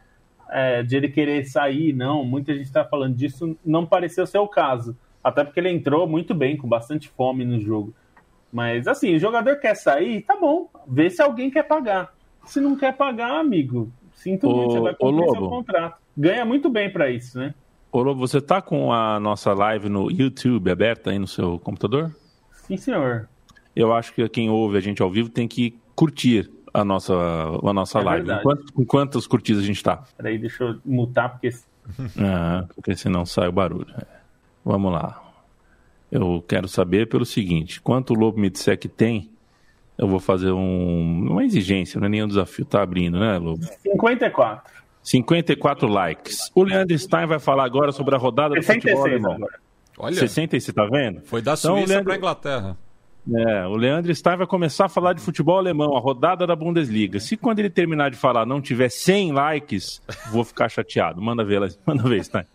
é, 0.49 0.81
de 0.81 0.95
ele 0.95 1.09
querer 1.09 1.43
sair, 1.43 1.91
não. 1.91 2.23
Muita 2.23 2.53
gente 2.53 2.67
está 2.67 2.85
falando 2.85 3.15
disso, 3.15 3.57
não 3.65 3.85
pareceu 3.85 4.25
ser 4.25 4.37
o 4.37 4.47
caso. 4.47 4.95
Até 5.21 5.43
porque 5.43 5.59
ele 5.59 5.71
entrou 5.71 6.07
muito 6.07 6.33
bem, 6.33 6.55
com 6.55 6.69
bastante 6.69 7.09
fome 7.09 7.43
no 7.43 7.59
jogo. 7.59 7.93
Mas, 8.49 8.87
assim, 8.87 9.13
o 9.13 9.19
jogador 9.19 9.57
quer 9.57 9.75
sair, 9.75 10.21
tá 10.21 10.37
bom. 10.37 10.69
Vê 10.87 11.09
se 11.09 11.21
alguém 11.21 11.51
quer 11.51 11.63
pagar. 11.63 12.13
Se 12.45 12.61
não 12.61 12.77
quer 12.77 12.95
pagar, 12.95 13.41
amigo, 13.41 13.91
sinto 14.13 14.49
muito, 14.49 14.71
você 14.71 14.79
vai 14.79 14.95
cumprir 14.95 15.29
seu 15.31 15.49
contrato. 15.49 15.97
Ganha 16.15 16.45
muito 16.45 16.69
bem 16.69 16.89
para 16.89 17.09
isso, 17.09 17.37
né? 17.37 17.53
Ô 17.95 18.03
Lobo, 18.03 18.19
você 18.19 18.41
tá 18.41 18.61
com 18.61 18.91
a 18.91 19.17
nossa 19.21 19.53
live 19.53 19.87
no 19.87 20.11
YouTube 20.11 20.69
aberta 20.69 21.11
aí 21.11 21.17
no 21.17 21.25
seu 21.25 21.57
computador? 21.57 22.13
Sim, 22.51 22.75
senhor. 22.75 23.29
Eu 23.73 23.93
acho 23.93 24.13
que 24.13 24.27
quem 24.27 24.49
ouve 24.49 24.77
a 24.77 24.81
gente 24.81 25.01
ao 25.01 25.09
vivo 25.09 25.29
tem 25.29 25.47
que 25.47 25.79
curtir 25.95 26.51
a 26.73 26.83
nossa, 26.83 27.13
a 27.13 27.71
nossa 27.71 27.99
é 27.99 28.03
live. 28.03 28.29
Com 28.73 28.85
quantas 28.85 29.25
curtidas 29.25 29.63
a 29.63 29.65
gente 29.65 29.81
tá? 29.81 30.03
Peraí, 30.17 30.37
deixa 30.37 30.65
eu 30.65 30.77
mutar, 30.85 31.29
porque. 31.29 31.51
ah, 32.19 32.65
porque 32.75 32.97
senão 32.97 33.25
sai 33.25 33.47
o 33.47 33.53
barulho. 33.53 33.95
Vamos 34.65 34.91
lá. 34.91 35.23
Eu 36.11 36.43
quero 36.45 36.67
saber 36.67 37.07
pelo 37.07 37.25
seguinte: 37.25 37.79
quanto 37.79 38.13
o 38.13 38.17
Lobo 38.17 38.37
me 38.37 38.49
disser 38.49 38.77
que 38.77 38.89
tem, 38.89 39.29
eu 39.97 40.05
vou 40.05 40.19
fazer 40.19 40.51
um, 40.51 41.29
uma 41.31 41.45
exigência, 41.45 41.97
não 41.97 42.07
é 42.07 42.09
nem 42.09 42.23
um 42.25 42.27
desafio, 42.27 42.65
tá 42.65 42.81
abrindo, 42.81 43.17
né, 43.17 43.37
Lobo? 43.37 43.63
54. 43.63 44.84
54 45.05 45.87
likes. 45.87 46.51
O 46.55 46.63
Leandro 46.63 46.97
Stein 46.97 47.27
vai 47.27 47.39
falar 47.39 47.63
agora 47.63 47.91
sobre 47.91 48.15
a 48.15 48.17
rodada 48.17 48.55
do 48.55 48.63
futebol 48.63 49.05
alemão. 49.05 49.37
Olha, 49.97 50.15
66, 50.15 50.75
tá 50.75 50.85
vendo? 50.87 51.21
Foi 51.21 51.41
da 51.41 51.53
então, 51.53 51.75
Suíça 51.75 51.93
Leandro... 51.93 52.05
para 52.05 52.17
Inglaterra. 52.17 52.77
É, 53.33 53.65
o 53.67 53.75
Leandro 53.75 54.13
Stein 54.13 54.37
vai 54.37 54.47
começar 54.47 54.85
a 54.85 54.89
falar 54.89 55.13
de 55.13 55.21
futebol 55.21 55.57
alemão, 55.57 55.95
a 55.95 55.99
rodada 55.99 56.45
da 56.45 56.55
Bundesliga. 56.55 57.19
Se 57.19 57.37
quando 57.37 57.59
ele 57.59 57.69
terminar 57.69 58.09
de 58.09 58.17
falar 58.17 58.45
não 58.45 58.59
tiver 58.59 58.89
100 58.89 59.31
likes, 59.31 60.01
vou 60.31 60.43
ficar 60.43 60.69
chateado. 60.69 61.21
Manda 61.21 61.43
ver, 61.43 61.61
manda 61.85 62.03
ver, 62.03 62.23
Stein. 62.23 62.45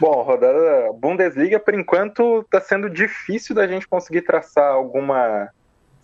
Bom, 0.00 0.22
rodada 0.22 0.92
Bundesliga, 1.00 1.60
por 1.60 1.74
enquanto, 1.74 2.40
está 2.40 2.60
sendo 2.60 2.90
difícil 2.90 3.54
da 3.54 3.66
gente 3.66 3.86
conseguir 3.86 4.22
traçar 4.22 4.72
alguma 4.72 5.48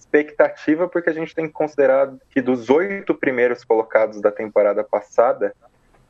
expectativa, 0.08 0.88
porque 0.88 1.10
a 1.10 1.12
gente 1.12 1.34
tem 1.34 1.46
que 1.46 1.52
considerar 1.52 2.12
que 2.30 2.40
dos 2.40 2.70
oito 2.70 3.14
primeiros 3.14 3.62
colocados 3.62 4.20
da 4.20 4.32
temporada 4.32 4.82
passada, 4.82 5.54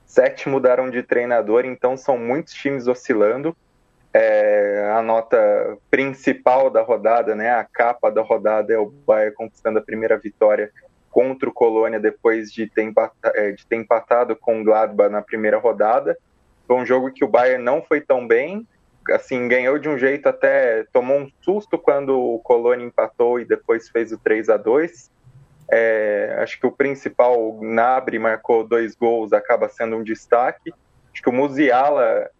sete 0.07 0.49
mudaram 0.49 0.89
de 0.89 1.03
treinador, 1.03 1.65
então 1.65 1.97
são 1.97 2.17
muitos 2.17 2.55
times 2.55 2.87
oscilando. 2.87 3.57
É, 4.15 4.91
a 4.97 5.03
nota 5.03 5.77
principal 5.91 6.71
da 6.71 6.81
rodada, 6.81 7.35
né, 7.35 7.51
a 7.51 7.65
capa 7.65 8.11
da 8.11 8.23
rodada 8.23 8.73
é 8.73 8.79
o 8.79 8.87
Bayern 8.87 9.35
conquistando 9.35 9.79
a 9.79 9.83
primeira 9.83 10.17
vitória 10.17 10.71
contra 11.11 11.49
o 11.49 11.53
Colônia 11.53 12.01
depois 12.01 12.51
de 12.53 12.69
ter, 12.69 12.83
empatado, 12.83 13.37
é, 13.37 13.53
de 13.53 13.67
ter 13.67 13.77
empatado 13.77 14.37
com 14.37 14.61
o 14.61 14.65
Gladbach 14.65 15.11
na 15.11 15.21
primeira 15.21 15.59
rodada. 15.59 16.17
Foi 16.67 16.77
um 16.77 16.87
jogo 16.87 17.11
que 17.13 17.25
o 17.25 17.29
Bayern 17.29 17.63
não 17.63 17.83
foi 17.83 18.01
tão 18.01 18.27
bem, 18.27 18.67
assim, 19.11 19.49
ganhou 19.49 19.79
de 19.79 19.89
um 19.89 19.99
jeito 19.99 20.29
até 20.29 20.85
tomou 20.93 21.19
um 21.19 21.31
susto 21.43 21.79
quando 21.79 22.19
o 22.19 22.39
Colônia 22.41 22.87
empatou 22.87 23.41
e 23.41 23.45
depois 23.45 23.89
fez 23.89 24.13
o 24.13 24.19
3 24.19 24.49
a 24.49 24.57
2 24.57 25.11
é, 25.71 26.39
acho 26.39 26.59
que 26.59 26.67
o 26.67 26.73
principal, 26.73 27.39
o 27.39 27.63
Nabri 27.63 28.19
marcou 28.19 28.67
dois 28.67 28.95
gols, 28.95 29.33
acaba 29.33 29.69
sendo 29.69 29.97
um 29.97 30.03
destaque. 30.03 30.73
Acho 31.13 31.23
que 31.23 31.29
o 31.29 31.33
Musiala 31.33 32.31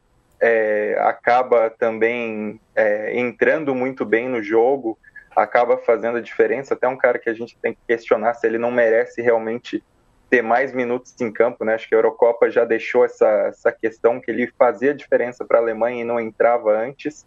é, 0.41 0.97
acaba 1.01 1.69
também 1.69 2.59
é, 2.75 3.19
entrando 3.19 3.75
muito 3.75 4.05
bem 4.05 4.29
no 4.29 4.43
jogo, 4.43 4.99
acaba 5.37 5.77
fazendo 5.77 6.17
a 6.17 6.23
diferença. 6.23 6.73
Até 6.73 6.89
um 6.89 6.97
cara 6.97 7.19
que 7.19 7.29
a 7.29 7.35
gente 7.35 7.57
tem 7.59 7.75
que 7.75 7.81
questionar 7.87 8.33
se 8.35 8.47
ele 8.47 8.57
não 8.57 8.71
merece 8.71 9.21
realmente 9.21 9.85
ter 10.31 10.43
mais 10.43 10.73
minutos 10.73 11.15
em 11.21 11.33
campo, 11.33 11.65
né? 11.65 11.75
Acho 11.75 11.89
que 11.89 11.95
a 11.95 11.99
Eurocopa 11.99 12.51
já 12.51 12.65
deixou 12.65 13.05
essa, 13.05 13.27
essa 13.49 13.73
questão 13.73 14.21
que 14.21 14.31
ele 14.31 14.47
fazia 14.59 14.95
diferença 14.95 15.45
para 15.45 15.59
a 15.59 15.63
Alemanha 15.63 16.03
e 16.03 16.05
não 16.05 16.21
entrava 16.21 16.71
antes. 16.71 17.27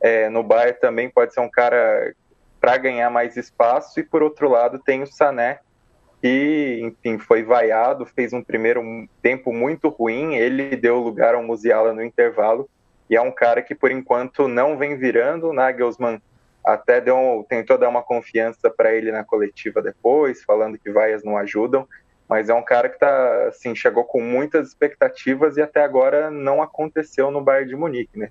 É, 0.00 0.28
no 0.28 0.42
Bayern 0.42 0.78
também 0.80 1.08
pode 1.08 1.32
ser 1.32 1.40
um 1.40 1.50
cara 1.50 2.14
para 2.60 2.76
ganhar 2.76 3.08
mais 3.10 3.36
espaço, 3.36 3.98
e 3.98 4.02
por 4.02 4.22
outro 4.22 4.48
lado 4.48 4.78
tem 4.78 5.02
o 5.02 5.06
Sané, 5.06 5.60
que, 6.20 6.80
enfim, 6.82 7.18
foi 7.18 7.42
vaiado, 7.42 8.04
fez 8.04 8.32
um 8.32 8.42
primeiro 8.42 8.82
tempo 9.22 9.52
muito 9.52 9.88
ruim, 9.88 10.34
ele 10.34 10.76
deu 10.76 10.98
lugar 10.98 11.34
ao 11.34 11.42
Musiala 11.42 11.94
no 11.94 12.02
intervalo, 12.02 12.68
e 13.08 13.16
é 13.16 13.20
um 13.20 13.32
cara 13.32 13.62
que 13.62 13.74
por 13.74 13.90
enquanto 13.90 14.46
não 14.46 14.76
vem 14.76 14.96
virando, 14.96 15.48
o 15.48 15.52
Nagelsmann 15.54 16.20
até 16.62 17.00
deu, 17.00 17.46
tentou 17.48 17.78
dar 17.78 17.88
uma 17.88 18.02
confiança 18.02 18.68
para 18.68 18.92
ele 18.92 19.10
na 19.10 19.24
coletiva 19.24 19.80
depois, 19.80 20.44
falando 20.44 20.78
que 20.78 20.90
vaias 20.90 21.24
não 21.24 21.38
ajudam, 21.38 21.88
mas 22.30 22.48
é 22.48 22.54
um 22.54 22.62
cara 22.62 22.88
que 22.88 22.96
tá, 22.96 23.48
assim, 23.48 23.74
chegou 23.74 24.04
com 24.04 24.20
muitas 24.20 24.68
expectativas 24.68 25.56
e 25.56 25.62
até 25.62 25.82
agora 25.82 26.30
não 26.30 26.62
aconteceu 26.62 27.28
no 27.28 27.40
Bayern 27.40 27.70
de 27.70 27.74
Munique, 27.74 28.16
né? 28.16 28.30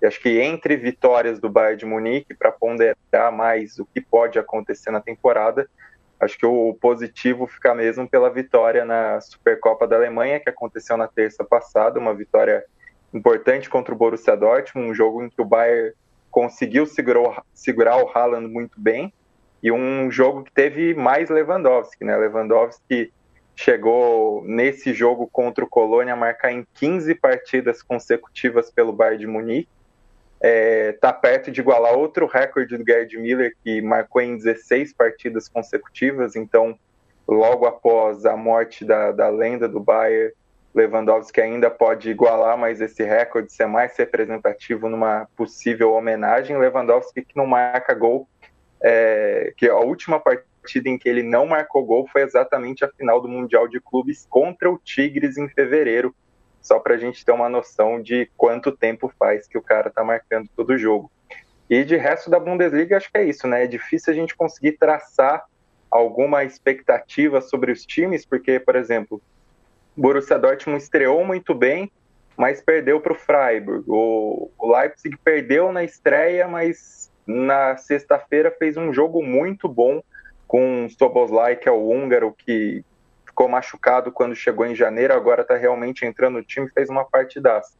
E 0.00 0.06
acho 0.06 0.20
que 0.20 0.40
entre 0.40 0.76
vitórias 0.76 1.40
do 1.40 1.50
Bayern 1.50 1.76
de 1.76 1.84
Munique, 1.84 2.32
para 2.32 2.52
ponderar 2.52 3.32
mais 3.32 3.76
o 3.80 3.84
que 3.84 4.00
pode 4.00 4.38
acontecer 4.38 4.92
na 4.92 5.00
temporada, 5.00 5.68
acho 6.20 6.38
que 6.38 6.46
o 6.46 6.74
positivo 6.80 7.44
fica 7.48 7.74
mesmo 7.74 8.08
pela 8.08 8.30
vitória 8.30 8.84
na 8.84 9.20
Supercopa 9.20 9.84
da 9.84 9.96
Alemanha, 9.96 10.38
que 10.38 10.48
aconteceu 10.48 10.96
na 10.96 11.08
terça 11.08 11.42
passada, 11.42 11.98
uma 11.98 12.14
vitória 12.14 12.64
importante 13.12 13.68
contra 13.68 13.92
o 13.92 13.98
Borussia 13.98 14.36
Dortmund, 14.36 14.92
um 14.92 14.94
jogo 14.94 15.24
em 15.24 15.28
que 15.28 15.42
o 15.42 15.44
Bayern 15.44 15.92
conseguiu 16.30 16.86
segurar, 16.86 17.42
segurar 17.52 17.96
o 17.96 18.08
Haaland 18.08 18.46
muito 18.46 18.80
bem, 18.80 19.12
e 19.60 19.72
um 19.72 20.08
jogo 20.08 20.44
que 20.44 20.52
teve 20.52 20.94
mais 20.94 21.28
Lewandowski, 21.28 22.04
né? 22.04 22.16
Lewandowski 22.16 23.12
chegou 23.60 24.42
nesse 24.46 24.94
jogo 24.94 25.28
contra 25.30 25.62
o 25.62 25.68
Colônia 25.68 26.14
a 26.14 26.16
marcar 26.16 26.50
em 26.50 26.66
15 26.74 27.14
partidas 27.16 27.82
consecutivas 27.82 28.70
pelo 28.70 28.90
Bayern 28.90 29.18
de 29.18 29.26
Munique, 29.26 29.68
está 30.36 30.48
é, 30.48 30.92
tá 30.92 31.12
perto 31.12 31.50
de 31.50 31.60
igualar 31.60 31.92
outro 31.92 32.26
recorde 32.26 32.78
do 32.78 32.84
Gerd 32.84 33.18
Miller, 33.18 33.54
que 33.62 33.82
marcou 33.82 34.22
em 34.22 34.38
16 34.38 34.94
partidas 34.94 35.46
consecutivas. 35.46 36.36
Então, 36.36 36.74
logo 37.28 37.66
após 37.66 38.24
a 38.24 38.34
morte 38.34 38.82
da, 38.82 39.12
da 39.12 39.28
lenda 39.28 39.68
do 39.68 39.78
Bayern, 39.78 40.32
Lewandowski 40.74 41.42
ainda 41.42 41.68
pode 41.68 42.08
igualar 42.08 42.56
mais 42.56 42.80
esse 42.80 43.02
recorde, 43.02 43.52
ser 43.52 43.66
mais 43.66 43.94
representativo 43.94 44.88
numa 44.88 45.28
possível 45.36 45.92
homenagem. 45.92 46.56
Lewandowski 46.56 47.22
que 47.22 47.36
não 47.36 47.44
marca 47.44 47.92
gol, 47.92 48.26
é, 48.82 49.52
que 49.54 49.68
a 49.68 49.76
última 49.76 50.18
partida 50.18 50.49
em 50.78 50.98
que 50.98 51.08
ele 51.08 51.22
não 51.22 51.46
marcou 51.46 51.84
gol 51.84 52.06
foi 52.06 52.22
exatamente 52.22 52.84
a 52.84 52.88
final 52.88 53.20
do 53.20 53.28
Mundial 53.28 53.68
de 53.68 53.80
Clubes 53.80 54.26
contra 54.28 54.70
o 54.70 54.78
Tigres 54.78 55.36
em 55.36 55.48
fevereiro, 55.48 56.14
só 56.60 56.78
para 56.78 56.94
a 56.94 56.98
gente 56.98 57.24
ter 57.24 57.32
uma 57.32 57.48
noção 57.48 58.00
de 58.00 58.30
quanto 58.36 58.70
tempo 58.72 59.12
faz 59.18 59.46
que 59.46 59.58
o 59.58 59.62
cara 59.62 59.88
está 59.88 60.04
marcando 60.04 60.48
todo 60.56 60.70
o 60.70 60.78
jogo. 60.78 61.10
E 61.68 61.84
de 61.84 61.96
resto 61.96 62.28
da 62.28 62.40
Bundesliga, 62.40 62.96
acho 62.96 63.10
que 63.10 63.18
é 63.18 63.24
isso, 63.24 63.46
né? 63.46 63.64
É 63.64 63.66
difícil 63.66 64.12
a 64.12 64.16
gente 64.16 64.34
conseguir 64.34 64.72
traçar 64.72 65.44
alguma 65.90 66.44
expectativa 66.44 67.40
sobre 67.40 67.72
os 67.72 67.84
times, 67.84 68.24
porque, 68.24 68.60
por 68.60 68.76
exemplo, 68.76 69.20
Borussia 69.96 70.38
Dortmund 70.38 70.82
estreou 70.82 71.24
muito 71.24 71.54
bem, 71.54 71.90
mas 72.36 72.60
perdeu 72.60 73.00
para 73.00 73.12
o 73.12 73.16
Freiburg. 73.16 73.84
O 73.88 74.50
Leipzig 74.62 75.16
perdeu 75.18 75.72
na 75.72 75.84
estreia, 75.84 76.48
mas 76.48 77.10
na 77.26 77.76
sexta-feira 77.76 78.50
fez 78.50 78.76
um 78.76 78.92
jogo 78.92 79.22
muito 79.22 79.68
bom 79.68 80.02
com 80.50 80.88
Soboslai, 80.88 81.54
que 81.54 81.68
é 81.68 81.72
o 81.72 81.88
húngaro, 81.88 82.34
que 82.36 82.84
ficou 83.24 83.48
machucado 83.48 84.10
quando 84.10 84.34
chegou 84.34 84.66
em 84.66 84.74
janeiro, 84.74 85.14
agora 85.14 85.42
está 85.42 85.56
realmente 85.56 86.04
entrando 86.04 86.38
no 86.38 86.42
time, 86.42 86.68
fez 86.68 86.90
uma 86.90 87.04
partidaça. 87.04 87.74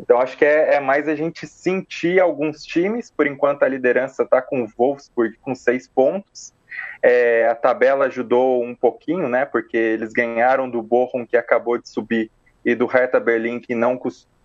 Então 0.00 0.18
acho 0.18 0.36
que 0.36 0.44
é, 0.44 0.74
é, 0.74 0.80
mais 0.80 1.06
a 1.06 1.14
gente 1.14 1.46
sentir 1.46 2.18
alguns 2.18 2.64
times, 2.64 3.12
por 3.12 3.28
enquanto 3.28 3.62
a 3.62 3.68
liderança 3.68 4.24
está 4.24 4.42
com 4.42 4.64
o 4.64 4.66
Wolfsburg 4.76 5.38
com 5.40 5.54
seis 5.54 5.86
pontos. 5.86 6.52
É, 7.00 7.46
a 7.46 7.54
tabela 7.54 8.06
ajudou 8.06 8.60
um 8.60 8.74
pouquinho, 8.74 9.28
né? 9.28 9.44
Porque 9.44 9.76
eles 9.76 10.12
ganharam 10.12 10.68
do 10.68 10.82
Bochum 10.82 11.24
que 11.24 11.36
acabou 11.36 11.78
de 11.78 11.88
subir 11.88 12.28
e 12.64 12.74
do 12.74 12.86
Hertha 12.86 13.20
Berlim 13.20 13.60
que 13.60 13.76
não, 13.76 13.96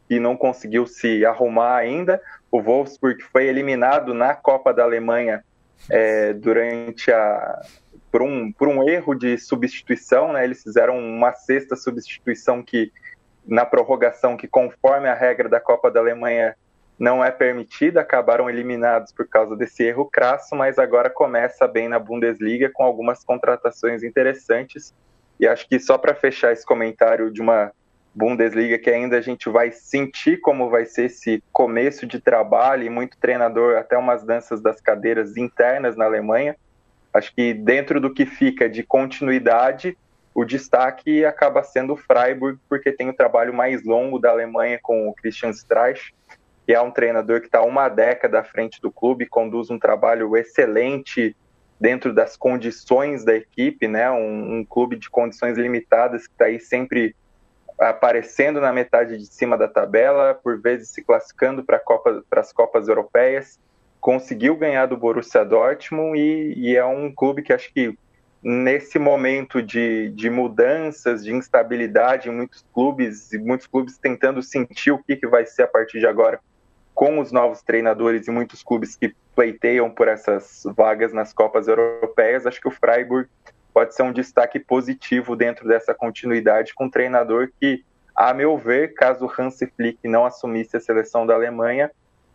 que 0.08 0.20
não 0.20 0.38
conseguiu 0.38 0.86
se 0.86 1.26
arrumar 1.26 1.78
ainda. 1.78 2.22
O 2.52 2.62
Wolfsburg 2.62 3.24
foi 3.24 3.48
eliminado 3.48 4.14
na 4.14 4.36
Copa 4.36 4.72
da 4.72 4.84
Alemanha 4.84 5.44
é, 5.90 6.34
durante 6.34 7.12
a, 7.12 7.62
por 8.12 8.22
um, 8.22 8.52
por 8.52 8.68
um 8.68 8.88
erro 8.88 9.14
de 9.14 9.38
substituição, 9.38 10.34
né? 10.34 10.44
Eles 10.44 10.64
fizeram 10.64 10.98
uma 10.98 11.34
sexta 11.34 11.76
substituição 11.76 12.64
que 12.64 12.92
na 13.46 13.66
prorrogação 13.66 14.36
que 14.36 14.48
conforme 14.48 15.08
a 15.08 15.14
regra 15.14 15.48
da 15.48 15.60
Copa 15.60 15.92
da 15.92 16.00
Alemanha 16.00 16.56
não 16.98 17.24
é 17.24 17.30
permitida, 17.30 18.02
acabaram 18.02 18.50
eliminados 18.50 19.12
por 19.12 19.28
causa 19.28 19.56
desse 19.56 19.84
erro 19.84 20.06
crasso, 20.06 20.56
mas 20.56 20.80
agora 20.80 21.10
começa 21.10 21.68
bem 21.68 21.90
na 21.90 22.00
Bundesliga 22.00 22.70
com 22.74 22.84
algumas 22.84 23.24
contratações 23.24 24.02
interessantes. 24.02 24.94
E 25.40 25.46
acho 25.46 25.68
que 25.68 25.78
só 25.78 25.98
para 25.98 26.16
fechar 26.16 26.54
esse 26.54 26.66
comentário 26.66 27.30
de 27.30 27.42
uma 27.42 27.72
Bundesliga 28.16 28.80
que 28.80 28.90
ainda 28.90 29.18
a 29.18 29.22
gente 29.22 29.50
vai 29.50 29.72
sentir 29.72 30.40
como 30.40 30.70
vai 30.70 30.86
ser 30.86 31.06
esse 31.06 31.44
começo 31.52 32.08
de 32.08 32.20
trabalho 32.20 32.84
e 32.84 32.90
muito 32.90 33.18
treinador, 33.18 33.78
até 33.78 33.98
umas 33.98 34.24
danças 34.24 34.62
das 34.62 34.80
cadeiras 34.80 35.36
internas 35.36 35.98
na 35.98 36.06
Alemanha. 36.06 36.56
Acho 37.14 37.36
que 37.36 37.54
dentro 37.54 38.00
do 38.00 38.14
que 38.14 38.26
fica 38.26 38.70
de 38.70 38.84
continuidade, 38.84 39.98
o 40.34 40.46
destaque 40.46 41.26
acaba 41.26 41.62
sendo 41.62 41.94
o 41.94 41.98
Freiburg, 41.98 42.58
porque 42.70 42.92
tem 42.92 43.10
o 43.10 43.14
trabalho 43.14 43.54
mais 43.54 43.84
longo 43.84 44.18
da 44.18 44.32
Alemanha 44.32 44.80
com 44.82 45.10
o 45.10 45.14
Christian 45.14 45.50
Streich, 45.50 46.14
que 46.66 46.74
é 46.74 46.82
um 46.82 46.92
treinador 46.92 47.42
que 47.42 47.48
está 47.48 47.62
uma 47.62 47.90
década 47.90 48.40
à 48.40 48.44
frente 48.44 48.82
do 48.82 48.90
clube, 48.90 49.26
conduz 49.26 49.70
um 49.70 49.78
trabalho 49.78 50.36
excelente 50.38 51.36
dentro 51.80 52.14
das 52.14 52.38
condições 52.38 53.26
da 53.26 53.36
equipe, 53.36 53.88
né? 53.88 54.10
Um, 54.10 54.60
um 54.60 54.66
clube 54.66 54.96
de 54.96 55.10
condições 55.10 55.58
limitadas 55.58 56.28
que 56.28 56.34
está 56.34 56.46
aí 56.46 56.60
sempre 56.60 57.14
aparecendo 57.80 58.62
na 58.62 58.72
metade 58.72 59.18
de 59.18 59.26
cima 59.26 59.58
da 59.58 59.68
tabela, 59.68 60.34
por 60.34 60.60
vezes 60.60 60.90
se 60.90 61.04
classificando 61.04 61.64
para 61.64 61.80
Copa, 61.80 62.24
as 62.32 62.54
Copas 62.54 62.88
Europeias 62.88 63.60
conseguiu 64.00 64.56
ganhar 64.56 64.86
do 64.86 64.96
Borussia 64.96 65.44
Dortmund 65.44 66.16
e, 66.16 66.54
e, 66.54 66.76
é 66.76 66.86
um 66.86 67.12
clube 67.12 67.42
que 67.42 67.52
acho 67.52 67.74
que 67.74 67.98
nesse 68.44 69.00
momento 69.00 69.64
de, 69.64 70.10
de 70.10 70.30
mudanças, 70.30 71.24
de 71.24 71.34
instabilidade 71.34 72.30
em 72.30 72.32
muitos 72.32 72.64
clubes, 72.72 73.34
e 73.34 73.40
muitos 73.40 73.66
clubes 73.66 73.98
tentando 73.98 74.44
sentir 74.44 74.92
o 74.92 75.02
que, 75.04 75.16
que 75.16 75.26
vai 75.26 75.48
ser 75.48 75.64
a 75.64 75.68
partir 75.68 76.00
de 76.00 76.06
agora 76.06 76.40
com 76.94 77.20
os 77.20 77.32
novos 77.32 77.64
treinadores 77.64 78.28
e 78.28 78.32
muitos 78.32 78.62
clubes 78.62 78.96
que 78.96 79.14
pleiteiam 79.36 79.90
por 79.90 80.08
essas 80.08 80.62
vagas 80.78 81.12
nas 81.12 81.34
Copas 81.34 81.68
Europeias, 81.68 82.46
acho 82.46 82.62
que 82.62 82.68
o 82.68 82.72
Freiburg 82.72 83.28
pode 83.76 83.94
ser 83.94 84.04
um 84.04 84.14
destaque 84.14 84.58
positivo 84.58 85.36
dentro 85.36 85.68
dessa 85.68 85.94
continuidade 85.94 86.74
com 86.74 86.86
um 86.86 86.90
treinador 86.90 87.50
que, 87.60 87.84
a 88.16 88.34
meu 88.34 88.58
ver, 88.58 88.94
caso 88.94 89.30
Hansi 89.38 89.68
Flick 89.76 90.08
não 90.08 90.26
assumisse 90.26 90.78
a 90.78 90.80
seleção 90.80 91.28
da 91.28 91.34
Alemanha, 91.34 91.92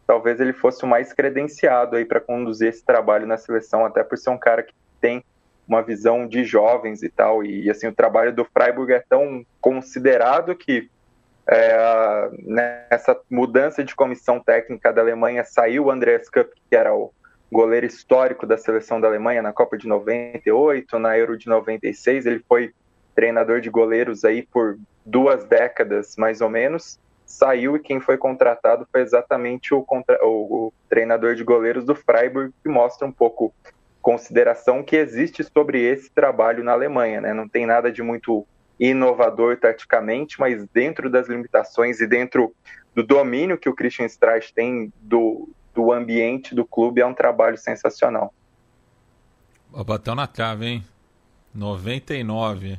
talvez 0.07 0.39
ele 0.39 0.53
fosse 0.53 0.85
o 0.85 0.87
mais 0.87 1.15
credenciado 1.15 1.97
aí 1.97 2.05
para 2.05 2.21
conduzir 2.21 2.69
esse 2.69 2.85
trabalho 2.85 3.27
na 3.27 3.39
seleção, 3.39 3.87
até 3.87 4.05
por 4.05 4.19
ser 4.19 4.29
um 4.29 4.37
cara 4.37 4.63
que 4.63 4.75
tem 5.01 5.25
uma 5.67 5.81
visão 5.81 6.27
de 6.27 6.45
jovens 6.45 7.03
e 7.03 7.09
tal. 7.09 7.43
E 7.43 7.71
assim, 7.71 7.87
o 7.87 7.95
trabalho 7.95 8.35
do 8.35 8.45
Freiburg 8.45 8.93
é 8.93 9.03
tão 9.09 9.43
considerado 9.63 10.55
que 10.55 10.91
é, 11.49 12.31
nessa 12.43 13.19
mudança 13.31 13.83
de 13.83 13.95
comissão 13.95 14.41
técnica 14.41 14.93
da 14.93 15.01
Alemanha 15.01 15.43
saiu 15.43 15.87
o 15.87 15.91
Andreas 15.91 16.29
Kupp, 16.29 16.53
que 16.69 16.77
era 16.77 16.95
o 16.95 17.11
goleiro 17.51 17.87
histórico 17.87 18.47
da 18.47 18.57
seleção 18.57 19.01
da 19.01 19.09
Alemanha 19.09 19.43
na 19.43 19.53
Copa 19.53 19.77
de 19.77 19.89
98, 19.89 20.99
na 20.99 21.19
Euro 21.19 21.37
de 21.37 21.49
96, 21.49 22.27
ele 22.27 22.45
foi 22.49 22.73
treinador 23.15 23.61
de 23.61 23.69
goleiros 23.69 24.25
aí 24.25 24.43
por 24.43 24.79
duas 25.05 25.45
décadas, 25.45 26.17
mais 26.17 26.41
ou 26.41 26.49
menos 26.49 26.99
saiu 27.31 27.77
e 27.77 27.81
quem 27.81 28.01
foi 28.01 28.19
contratado 28.19 28.87
foi 28.91 29.03
exatamente 29.03 29.73
o, 29.73 29.83
contra... 29.83 30.19
o, 30.25 30.73
treinador 30.89 31.37
de 31.37 31.45
goleiros 31.45 31.85
do 31.85 31.95
Freiburg, 31.95 32.53
que 32.63 32.69
mostra 32.69 33.07
um 33.07 33.13
pouco 33.13 33.55
consideração 34.03 34.83
que 34.83 34.97
existe 34.97 35.45
sobre 35.45 35.81
esse 35.83 36.11
trabalho 36.11 36.65
na 36.65 36.73
Alemanha. 36.73 37.21
Né? 37.21 37.33
Não 37.33 37.49
tem 37.49 37.67
nada 37.67 37.93
de 37.93 38.03
muito 38.03 38.45
inovador 38.79 39.59
taticamente, 39.59 40.41
mas 40.41 40.67
dentro 40.73 41.09
das 41.09 41.29
limitações 41.29 42.01
e 42.01 42.07
dentro 42.07 42.53
do 42.95 43.05
domínio 43.05 43.59
que 43.59 43.69
o 43.69 43.75
Christian 43.75 44.07
Streich 44.07 44.53
tem 44.53 44.93
do, 45.01 45.49
do 45.75 45.93
ambiente 45.93 46.55
do 46.55 46.65
clube, 46.65 47.01
é 47.01 47.07
um 47.07 47.15
trabalho 47.15 47.57
sensacional. 47.57 48.33
Bateu 49.87 50.15
na 50.15 50.27
trave, 50.27 50.67
hein? 50.67 50.85
99. 51.55 52.79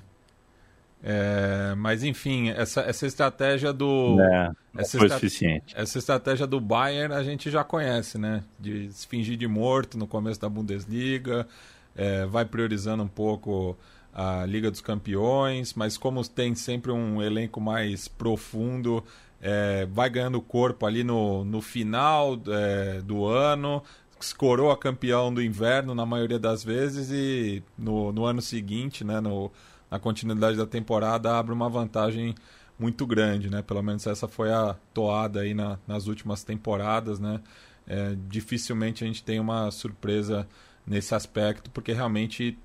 É, 1.04 1.74
mas 1.78 2.04
enfim, 2.04 2.50
essa, 2.50 2.82
essa 2.82 3.08
estratégia 3.08 3.74
do. 3.74 4.20
É, 4.22 4.52
essa 4.78 5.00
foi 5.00 5.10
suficiente. 5.10 5.74
Essa 5.76 5.98
estratégia 5.98 6.46
do 6.46 6.60
Bayern 6.62 7.14
a 7.14 7.24
gente 7.24 7.50
já 7.50 7.64
conhece, 7.64 8.18
né? 8.18 8.44
De 8.60 8.92
se 8.92 9.08
fingir 9.08 9.36
de 9.36 9.48
morto 9.48 9.98
no 9.98 10.06
começo 10.06 10.40
da 10.40 10.48
Bundesliga, 10.48 11.48
é, 11.96 12.26
vai 12.26 12.46
priorizando 12.46 13.02
um 13.02 13.08
pouco 13.08 13.76
a 14.14 14.46
Liga 14.46 14.70
dos 14.70 14.82
Campeões, 14.82 15.74
mas 15.74 15.98
como 15.98 16.24
tem 16.28 16.54
sempre 16.54 16.92
um 16.92 17.22
elenco 17.22 17.60
mais 17.60 18.08
profundo, 18.08 19.04
é, 19.42 19.88
vai 19.92 20.10
ganhando 20.10 20.40
corpo 20.42 20.86
ali 20.86 21.04
no, 21.04 21.44
no 21.44 21.62
final 21.62 22.40
é, 22.48 23.02
do 23.02 23.26
ano, 23.26 23.82
escorou 24.20 24.72
a 24.72 24.78
campeão 24.78 25.34
do 25.34 25.42
inverno 25.42 25.96
na 25.96 26.06
maioria 26.06 26.38
das 26.38 26.64
vezes 26.64 27.10
e 27.12 27.64
no, 27.78 28.12
no 28.12 28.26
ano 28.26 28.42
seguinte, 28.42 29.04
né, 29.04 29.20
no, 29.20 29.52
na 29.90 30.00
continuidade 30.00 30.58
da 30.58 30.66
temporada, 30.66 31.38
abre 31.38 31.54
uma 31.54 31.70
vantagem 31.70 32.36
muito 32.78 33.06
grande, 33.06 33.50
né? 33.50 33.62
Pelo 33.62 33.82
menos 33.84 34.08
essa 34.08 34.28
foi 34.28 34.52
a 34.52 34.76
toada 34.94 35.42
aí 35.42 35.54
na, 35.54 35.78
nas 35.88 36.08
últimas 36.08 36.44
temporadas, 36.44 37.20
né? 37.20 37.40
É, 37.86 38.16
dificilmente 38.28 39.04
a 39.04 39.08
gente 39.08 39.24
tem 39.24 39.40
uma 39.40 39.70
surpresa 39.70 40.48
nesse 40.86 41.14
aspecto, 41.14 41.70
porque 41.72 41.94
realmente 41.94 42.58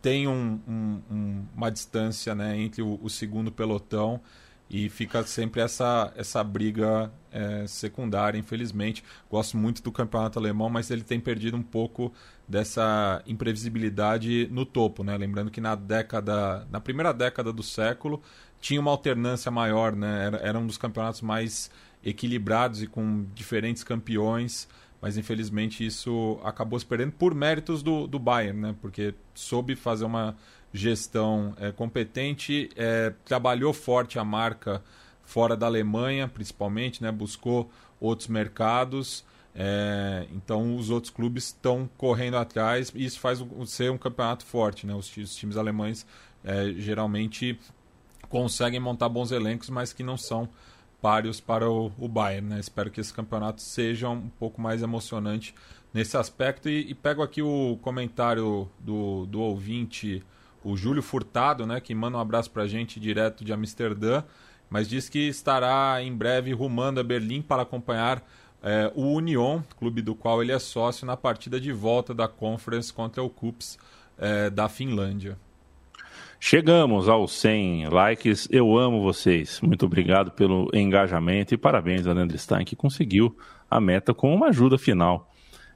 tem 0.00 0.26
um, 0.26 0.58
um, 0.66 1.44
uma 1.54 1.70
distância 1.70 2.34
né, 2.34 2.58
entre 2.58 2.80
o, 2.82 2.98
o 3.02 3.10
segundo 3.10 3.52
pelotão 3.52 4.20
e 4.70 4.88
fica 4.90 5.22
sempre 5.22 5.62
essa, 5.62 6.12
essa 6.14 6.44
briga 6.44 7.10
é, 7.32 7.66
secundária, 7.66 8.38
infelizmente. 8.38 9.02
Gosto 9.30 9.56
muito 9.56 9.82
do 9.82 9.90
campeonato 9.90 10.38
alemão, 10.38 10.68
mas 10.68 10.90
ele 10.90 11.02
tem 11.02 11.18
perdido 11.18 11.56
um 11.56 11.62
pouco 11.62 12.12
dessa 12.46 13.22
imprevisibilidade 13.26 14.46
no 14.50 14.66
topo, 14.66 15.02
né? 15.02 15.16
Lembrando 15.16 15.50
que 15.50 15.60
na 15.60 15.74
década, 15.74 16.66
na 16.70 16.80
primeira 16.80 17.12
década 17.12 17.52
do 17.52 17.62
século 17.62 18.22
tinha 18.60 18.80
uma 18.80 18.90
alternância 18.90 19.50
maior, 19.50 19.94
né? 19.96 20.26
Era, 20.26 20.36
era 20.38 20.58
um 20.58 20.66
dos 20.66 20.76
campeonatos 20.76 21.22
mais 21.22 21.70
equilibrados 22.04 22.82
e 22.82 22.86
com 22.86 23.26
diferentes 23.34 23.82
campeões, 23.82 24.68
mas 25.00 25.16
infelizmente 25.16 25.84
isso 25.84 26.38
acabou 26.44 26.78
se 26.78 26.84
perdendo 26.84 27.12
por 27.12 27.34
méritos 27.34 27.82
do, 27.82 28.06
do 28.06 28.18
Bayern, 28.18 28.60
né? 28.60 28.76
Porque 28.82 29.14
soube 29.34 29.74
fazer 29.76 30.04
uma 30.04 30.36
gestão 30.72 31.54
é, 31.58 31.72
competente, 31.72 32.68
é, 32.76 33.12
trabalhou 33.24 33.72
forte 33.72 34.18
a 34.18 34.24
marca 34.24 34.82
fora 35.22 35.56
da 35.56 35.66
Alemanha, 35.66 36.28
principalmente, 36.28 37.02
né? 37.02 37.12
buscou 37.12 37.70
outros 38.00 38.28
mercados. 38.28 39.24
É, 39.54 40.26
então 40.32 40.76
os 40.76 40.88
outros 40.88 41.10
clubes 41.10 41.46
estão 41.46 41.88
correndo 41.96 42.36
atrás 42.36 42.92
e 42.94 43.04
isso 43.04 43.18
faz 43.18 43.44
ser 43.66 43.90
um 43.90 43.98
campeonato 43.98 44.44
forte. 44.44 44.86
Né? 44.86 44.94
Os, 44.94 45.14
os 45.16 45.34
times 45.34 45.56
alemães 45.56 46.06
é, 46.44 46.72
geralmente 46.76 47.58
conseguem 48.28 48.78
montar 48.78 49.08
bons 49.08 49.32
elencos, 49.32 49.68
mas 49.68 49.92
que 49.92 50.02
não 50.02 50.16
são 50.16 50.48
páreos 51.00 51.40
para 51.40 51.68
o, 51.70 51.92
o 51.98 52.08
Bayern. 52.08 52.48
Né? 52.48 52.60
Espero 52.60 52.90
que 52.90 53.00
esse 53.00 53.12
campeonato 53.12 53.60
seja 53.62 54.08
um 54.08 54.28
pouco 54.28 54.60
mais 54.60 54.82
emocionante 54.82 55.54
nesse 55.92 56.16
aspecto. 56.16 56.68
E, 56.68 56.90
e 56.90 56.94
pego 56.94 57.22
aqui 57.22 57.42
o 57.42 57.78
comentário 57.82 58.68
do, 58.78 59.26
do 59.26 59.40
ouvinte 59.40 60.22
o 60.62 60.76
Júlio 60.76 61.02
Furtado, 61.02 61.66
né, 61.66 61.80
que 61.80 61.94
manda 61.94 62.18
um 62.18 62.20
abraço 62.20 62.50
para 62.50 62.64
a 62.64 62.68
gente 62.68 62.98
direto 62.98 63.44
de 63.44 63.52
Amsterdã, 63.52 64.22
mas 64.68 64.88
diz 64.88 65.08
que 65.08 65.28
estará 65.28 66.02
em 66.02 66.14
breve 66.14 66.52
rumando 66.52 67.00
a 67.00 67.02
Berlim 67.04 67.40
para 67.40 67.62
acompanhar 67.62 68.22
é, 68.62 68.90
o 68.94 69.14
Union, 69.14 69.60
clube 69.78 70.02
do 70.02 70.14
qual 70.14 70.42
ele 70.42 70.52
é 70.52 70.58
sócio, 70.58 71.06
na 71.06 71.16
partida 71.16 71.60
de 71.60 71.72
volta 71.72 72.12
da 72.12 72.28
Conference 72.28 72.92
contra 72.92 73.22
o 73.22 73.30
Cups 73.30 73.78
é, 74.18 74.50
da 74.50 74.68
Finlândia. 74.68 75.38
Chegamos 76.40 77.08
aos 77.08 77.32
100 77.32 77.88
likes. 77.88 78.48
Eu 78.50 78.76
amo 78.78 79.02
vocês. 79.02 79.60
Muito 79.60 79.86
obrigado 79.86 80.30
pelo 80.30 80.70
engajamento 80.72 81.52
e 81.52 81.56
parabéns 81.56 82.06
a 82.06 82.12
Leandro 82.12 82.38
Stein 82.38 82.64
que 82.64 82.76
conseguiu 82.76 83.36
a 83.68 83.80
meta 83.80 84.14
com 84.14 84.32
uma 84.32 84.48
ajuda 84.48 84.78
final 84.78 85.28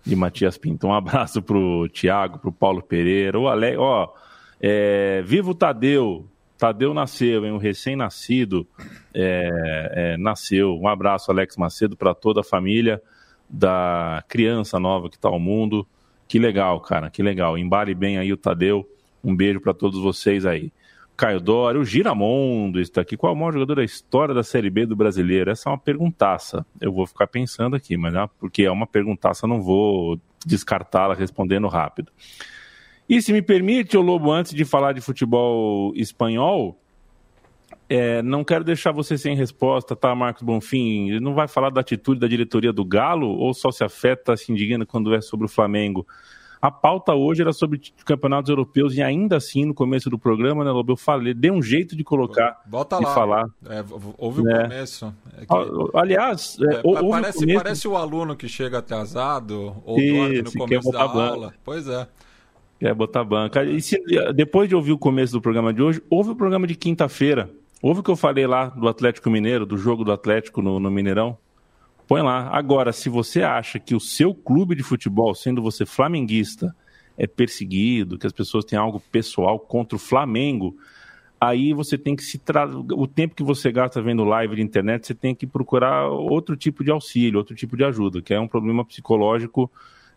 de 0.05 0.14
Matias 0.14 0.57
Pinto. 0.57 0.87
Um 0.87 0.95
abraço 0.95 1.43
pro 1.43 1.89
Thiago, 1.89 2.39
pro 2.39 2.53
Paulo 2.53 2.83
Pereira, 2.83 3.39
o 3.39 3.49
Ale... 3.49 3.76
ó, 3.76 4.09
é, 4.62 5.20
viva 5.22 5.50
o 5.50 5.54
Tadeu. 5.54 6.28
Tadeu 6.56 6.94
nasceu, 6.94 7.44
hein? 7.44 7.50
Um 7.50 7.58
recém-nascido 7.58 8.64
é, 9.12 9.90
é, 9.92 10.16
nasceu. 10.16 10.78
Um 10.78 10.86
abraço, 10.86 11.32
Alex 11.32 11.56
Macedo, 11.56 11.96
para 11.96 12.14
toda 12.14 12.40
a 12.40 12.44
família 12.44 13.02
da 13.50 14.22
criança 14.28 14.78
nova 14.78 15.10
que 15.10 15.16
está 15.16 15.28
ao 15.28 15.40
mundo. 15.40 15.84
Que 16.28 16.38
legal, 16.38 16.80
cara, 16.80 17.10
que 17.10 17.22
legal. 17.22 17.58
Embale 17.58 17.94
bem 17.94 18.16
aí 18.16 18.32
o 18.32 18.36
Tadeu. 18.36 18.88
Um 19.24 19.34
beijo 19.34 19.60
para 19.60 19.74
todos 19.74 20.00
vocês 20.00 20.46
aí. 20.46 20.72
Caio 21.16 21.40
Dória, 21.40 21.80
o 21.80 21.84
Giramondo 21.84 22.80
está 22.80 23.00
aqui. 23.00 23.16
Qual 23.16 23.32
é 23.32 23.36
o 23.36 23.38
maior 23.38 23.52
jogador 23.52 23.74
da 23.74 23.84
história 23.84 24.34
da 24.34 24.42
Série 24.42 24.70
B 24.70 24.86
do 24.86 24.96
brasileiro? 24.96 25.50
Essa 25.50 25.68
é 25.68 25.72
uma 25.72 25.78
perguntaça. 25.78 26.64
Eu 26.80 26.92
vou 26.92 27.06
ficar 27.06 27.26
pensando 27.26 27.76
aqui, 27.76 27.96
mas 27.96 28.14
né, 28.14 28.28
porque 28.38 28.62
é 28.62 28.70
uma 28.70 28.86
perguntaça, 28.86 29.46
não 29.46 29.60
vou 29.60 30.18
descartá-la 30.46 31.14
respondendo 31.14 31.68
rápido. 31.68 32.10
E 33.12 33.20
se 33.20 33.30
me 33.30 33.42
permite, 33.42 33.94
o 33.94 34.00
Lobo, 34.00 34.32
antes 34.32 34.54
de 34.54 34.64
falar 34.64 34.94
de 34.94 35.02
futebol 35.02 35.92
espanhol, 35.94 36.80
é, 37.86 38.22
não 38.22 38.42
quero 38.42 38.64
deixar 38.64 38.90
você 38.90 39.18
sem 39.18 39.36
resposta, 39.36 39.94
tá, 39.94 40.14
Marcos 40.14 40.42
Bonfim? 40.42 41.10
Ele 41.10 41.20
não 41.20 41.34
vai 41.34 41.46
falar 41.46 41.68
da 41.68 41.82
atitude 41.82 42.18
da 42.18 42.26
diretoria 42.26 42.72
do 42.72 42.82
Galo 42.82 43.28
ou 43.28 43.52
só 43.52 43.70
se 43.70 43.84
afeta, 43.84 44.34
se 44.34 44.50
indigna 44.50 44.86
quando 44.86 45.14
é 45.14 45.20
sobre 45.20 45.44
o 45.44 45.48
Flamengo? 45.48 46.06
A 46.58 46.70
pauta 46.70 47.12
hoje 47.12 47.42
era 47.42 47.52
sobre 47.52 47.82
campeonatos 48.02 48.48
europeus 48.48 48.94
e 48.94 49.02
ainda 49.02 49.36
assim, 49.36 49.66
no 49.66 49.74
começo 49.74 50.08
do 50.08 50.18
programa, 50.18 50.64
né, 50.64 50.70
Lobo, 50.70 50.92
eu 50.92 50.96
falei, 50.96 51.34
dê 51.34 51.50
um 51.50 51.60
jeito 51.60 51.94
de 51.94 52.02
colocar 52.02 52.62
Bota 52.64 52.96
e 52.96 53.04
lá. 53.04 53.14
falar. 53.14 53.46
É, 53.68 53.84
houve 54.16 54.40
o 54.40 54.48
é. 54.48 54.62
começo. 54.62 55.14
É 55.36 55.44
que... 55.44 55.98
Aliás, 55.98 56.56
é, 56.62 56.76
é 56.76 56.82
parece, 57.10 57.36
o 57.36 57.40
começo... 57.40 57.62
parece 57.62 57.88
o 57.88 57.94
aluno 57.94 58.34
que 58.34 58.48
chega 58.48 58.78
atrasado 58.78 59.76
ou 59.84 59.98
dorme 59.98 60.40
no 60.40 60.52
começo 60.52 60.90
da 60.90 61.02
aula. 61.02 61.52
Pois 61.62 61.86
é. 61.86 62.08
É, 62.83 62.93
botar 62.93 63.22
banca. 63.22 63.64
E 63.64 63.80
se, 63.80 63.97
depois 64.35 64.68
de 64.68 64.74
ouvir 64.74 64.91
o 64.91 64.99
começo 64.99 65.33
do 65.33 65.41
programa 65.41 65.72
de 65.72 65.80
hoje, 65.80 66.03
ouve 66.11 66.30
o 66.30 66.35
programa 66.35 66.66
de 66.66 66.74
quinta-feira. 66.74 67.49
Ouve 67.80 68.01
o 68.01 68.03
que 68.03 68.11
eu 68.11 68.16
falei 68.16 68.45
lá 68.45 68.66
do 68.70 68.89
Atlético 68.89 69.30
Mineiro, 69.30 69.64
do 69.64 69.76
jogo 69.76 70.03
do 70.03 70.11
Atlético 70.11 70.61
no, 70.61 70.80
no 70.80 70.91
Mineirão. 70.91 71.39
Põe 72.09 72.22
lá. 72.22 72.51
Agora, 72.53 72.93
se 72.93 73.09
você 73.09 73.43
acha 73.43 73.78
que 73.78 73.95
o 73.95 74.01
seu 74.01 74.35
clube 74.35 74.74
de 74.74 74.83
futebol, 74.83 75.33
sendo 75.33 75.62
você 75.62 75.87
flamenguista, 75.87 76.74
é 77.16 77.24
perseguido, 77.24 78.18
que 78.18 78.26
as 78.26 78.33
pessoas 78.33 78.64
têm 78.64 78.76
algo 78.76 79.01
pessoal 79.12 79.61
contra 79.61 79.95
o 79.95 79.99
Flamengo, 80.01 80.76
aí 81.41 81.72
você 81.72 81.97
tem 81.97 82.16
que 82.16 82.24
se 82.24 82.37
tra... 82.37 82.66
o 82.66 83.07
tempo 83.07 83.37
que 83.37 83.45
você 83.45 83.70
gasta 83.70 84.03
vendo 84.03 84.24
live 84.24 84.57
de 84.57 84.62
internet, 84.62 85.07
você 85.07 85.14
tem 85.14 85.37
que 85.37 85.47
procurar 85.47 86.09
outro 86.09 86.57
tipo 86.57 86.83
de 86.83 86.91
auxílio, 86.91 87.39
outro 87.39 87.55
tipo 87.55 87.76
de 87.76 87.85
ajuda, 87.85 88.20
que 88.20 88.35
é 88.35 88.41
um 88.41 88.49
problema 88.49 88.85
psicológico 88.85 89.70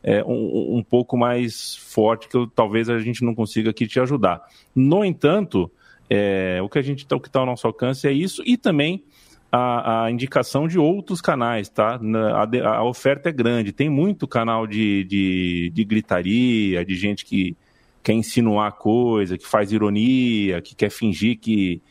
é, 0.07 0.23
um, 0.23 0.77
um, 0.77 0.83
pouco 0.83 1.17
mais 1.17 1.75
forte 1.77 2.29
que 2.29 2.37
eu, 2.37 2.45
talvez 2.45 2.91
a 2.91 2.99
gente 2.99 3.25
não 3.25 3.33
consiga 3.33 3.71
aqui 3.71 3.87
te 3.87 3.99
ajudar. 3.99 4.43
No 4.75 5.03
entanto, 5.03 5.69
é, 6.07 6.59
o 6.61 6.69
que 6.69 6.77
a 6.77 6.81
gente 6.83 7.07
o 7.11 7.19
que 7.19 7.27
está 7.27 7.39
ao 7.39 7.45
nosso 7.47 7.65
alcance 7.65 8.07
é 8.07 8.11
isso 8.11 8.43
e 8.45 8.55
também 8.55 9.03
a, 9.51 10.03
a 10.03 10.11
indicação 10.11 10.67
de 10.67 10.77
outros 10.77 11.21
canais, 11.21 11.69
tá? 11.69 11.99
A, 12.35 12.77
a, 12.77 12.83
oferta 12.83 13.29
é 13.29 13.31
grande, 13.31 13.71
tem 13.71 13.89
muito 13.89 14.27
canal 14.27 14.67
de, 14.67 15.03
de, 15.05 15.71
de 15.73 15.83
gritaria, 15.83 16.85
de 16.85 16.95
gente 16.95 17.25
que 17.25 17.57
quer 18.03 18.13
insinuar 18.13 18.73
coisa, 18.73 19.39
que 19.39 19.47
faz 19.47 19.71
ironia, 19.71 20.61
que 20.61 20.75
quer 20.75 20.91
fingir 20.91 21.39
que 21.39 21.81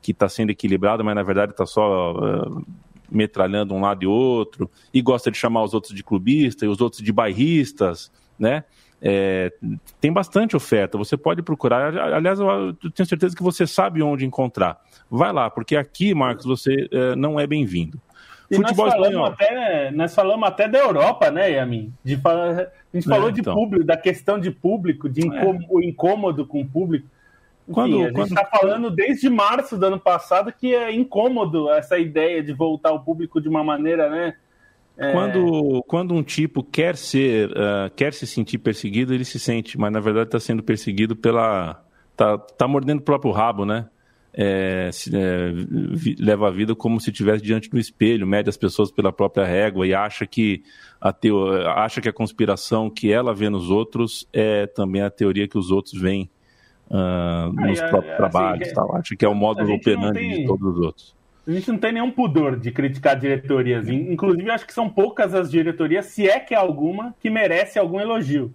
que 0.00 0.12
está 0.12 0.28
sendo 0.28 0.50
equilibrado, 0.50 1.02
mas 1.02 1.14
na 1.14 1.22
verdade 1.22 1.52
está 1.52 1.64
só 1.64 2.12
uh, 2.12 2.66
metralhando 3.16 3.74
um 3.74 3.80
lado 3.80 4.04
e 4.04 4.06
outro, 4.06 4.70
e 4.92 5.00
gosta 5.00 5.30
de 5.30 5.36
chamar 5.36 5.62
os 5.62 5.74
outros 5.74 5.94
de 5.94 6.02
clubista 6.02 6.64
e 6.64 6.68
os 6.68 6.80
outros 6.80 7.02
de 7.02 7.12
bairristas, 7.12 8.10
né? 8.38 8.64
É, 9.06 9.52
tem 10.00 10.10
bastante 10.10 10.56
oferta, 10.56 10.96
você 10.96 11.16
pode 11.16 11.42
procurar. 11.42 11.94
Aliás, 11.96 12.40
eu 12.40 12.74
tenho 12.94 13.06
certeza 13.06 13.36
que 13.36 13.42
você 13.42 13.66
sabe 13.66 14.02
onde 14.02 14.24
encontrar. 14.24 14.80
Vai 15.10 15.32
lá, 15.32 15.50
porque 15.50 15.76
aqui, 15.76 16.14
Marcos, 16.14 16.46
você 16.46 16.88
é, 16.90 17.14
não 17.14 17.38
é 17.38 17.46
bem-vindo. 17.46 18.00
Futebol 18.52 18.86
nós 18.86 18.94
falamos, 18.94 19.30
até, 19.30 19.90
nós 19.90 20.14
falamos 20.14 20.48
até 20.48 20.68
da 20.68 20.78
Europa, 20.78 21.30
né, 21.30 21.50
Yamin? 21.50 21.92
De, 22.02 22.14
a 22.24 22.70
gente 22.92 23.08
falou 23.08 23.28
é, 23.28 23.32
de 23.32 23.40
então. 23.40 23.54
público, 23.54 23.84
da 23.84 23.96
questão 23.96 24.38
de 24.38 24.50
público, 24.50 25.08
de 25.08 25.26
incômodo, 25.26 25.82
é. 25.82 25.86
incômodo 25.86 26.46
com 26.46 26.60
o 26.60 26.66
público. 26.66 27.06
Quando, 27.70 27.96
Enfim, 27.96 28.04
a 28.04 28.12
quando... 28.12 28.28
gente 28.28 28.38
está 28.38 28.58
falando 28.58 28.90
desde 28.90 29.30
março 29.30 29.78
do 29.78 29.86
ano 29.86 29.98
passado 29.98 30.52
que 30.52 30.74
é 30.74 30.92
incômodo 30.92 31.70
essa 31.70 31.98
ideia 31.98 32.42
de 32.42 32.52
voltar 32.52 32.90
ao 32.90 33.00
público 33.00 33.40
de 33.40 33.48
uma 33.48 33.64
maneira, 33.64 34.10
né? 34.10 34.34
É... 34.96 35.12
Quando, 35.12 35.82
quando 35.86 36.14
um 36.14 36.22
tipo 36.22 36.62
quer 36.62 36.96
ser, 36.96 37.50
uh, 37.50 37.90
quer 37.96 38.12
se 38.12 38.26
sentir 38.26 38.58
perseguido, 38.58 39.14
ele 39.14 39.24
se 39.24 39.38
sente, 39.38 39.78
mas 39.78 39.92
na 39.92 39.98
verdade 39.98 40.28
está 40.28 40.38
sendo 40.38 40.62
perseguido 40.62 41.16
pela, 41.16 41.82
tá, 42.16 42.38
tá 42.38 42.68
mordendo 42.68 43.00
o 43.00 43.04
próprio 43.04 43.32
rabo, 43.32 43.64
né? 43.64 43.88
É, 44.36 44.90
é, 45.12 45.52
leva 46.18 46.48
a 46.48 46.50
vida 46.50 46.74
como 46.74 47.00
se 47.00 47.10
estivesse 47.10 47.42
diante 47.42 47.70
do 47.70 47.78
espelho, 47.78 48.26
mede 48.26 48.50
as 48.50 48.56
pessoas 48.56 48.90
pela 48.90 49.12
própria 49.12 49.44
régua 49.44 49.86
e 49.86 49.94
acha 49.94 50.26
que 50.26 50.64
a 51.00 51.12
teo, 51.12 51.52
acha 51.68 52.00
que 52.00 52.08
a 52.08 52.12
conspiração 52.12 52.90
que 52.90 53.12
ela 53.12 53.32
vê 53.32 53.48
nos 53.48 53.70
outros 53.70 54.26
é 54.32 54.66
também 54.66 55.02
a 55.02 55.10
teoria 55.10 55.46
que 55.46 55.56
os 55.56 55.70
outros 55.70 56.00
veem 56.00 56.28
uh, 56.90 57.52
nos 57.52 57.78
é, 57.78 57.88
próprios 57.88 58.14
assim, 58.14 58.16
trabalhos. 58.16 58.72
Tal. 58.72 58.96
Acha 58.96 59.16
que 59.16 59.24
é 59.24 59.28
o 59.28 59.34
modo 59.34 59.62
operandi 59.72 60.18
tem... 60.18 60.40
de 60.40 60.46
todos 60.46 60.76
os 60.76 60.84
outros. 60.84 61.24
A 61.46 61.50
gente 61.50 61.70
não 61.70 61.78
tem 61.78 61.92
nenhum 61.92 62.10
pudor 62.10 62.58
de 62.58 62.72
criticar 62.72 63.18
diretorias. 63.20 63.86
Inclusive, 63.86 64.50
acho 64.50 64.66
que 64.66 64.72
são 64.72 64.88
poucas 64.88 65.34
as 65.34 65.50
diretorias, 65.50 66.06
se 66.06 66.26
é 66.26 66.40
que 66.40 66.54
há 66.54 66.60
alguma, 66.60 67.14
que 67.20 67.28
merece 67.28 67.78
algum 67.78 68.00
elogio. 68.00 68.54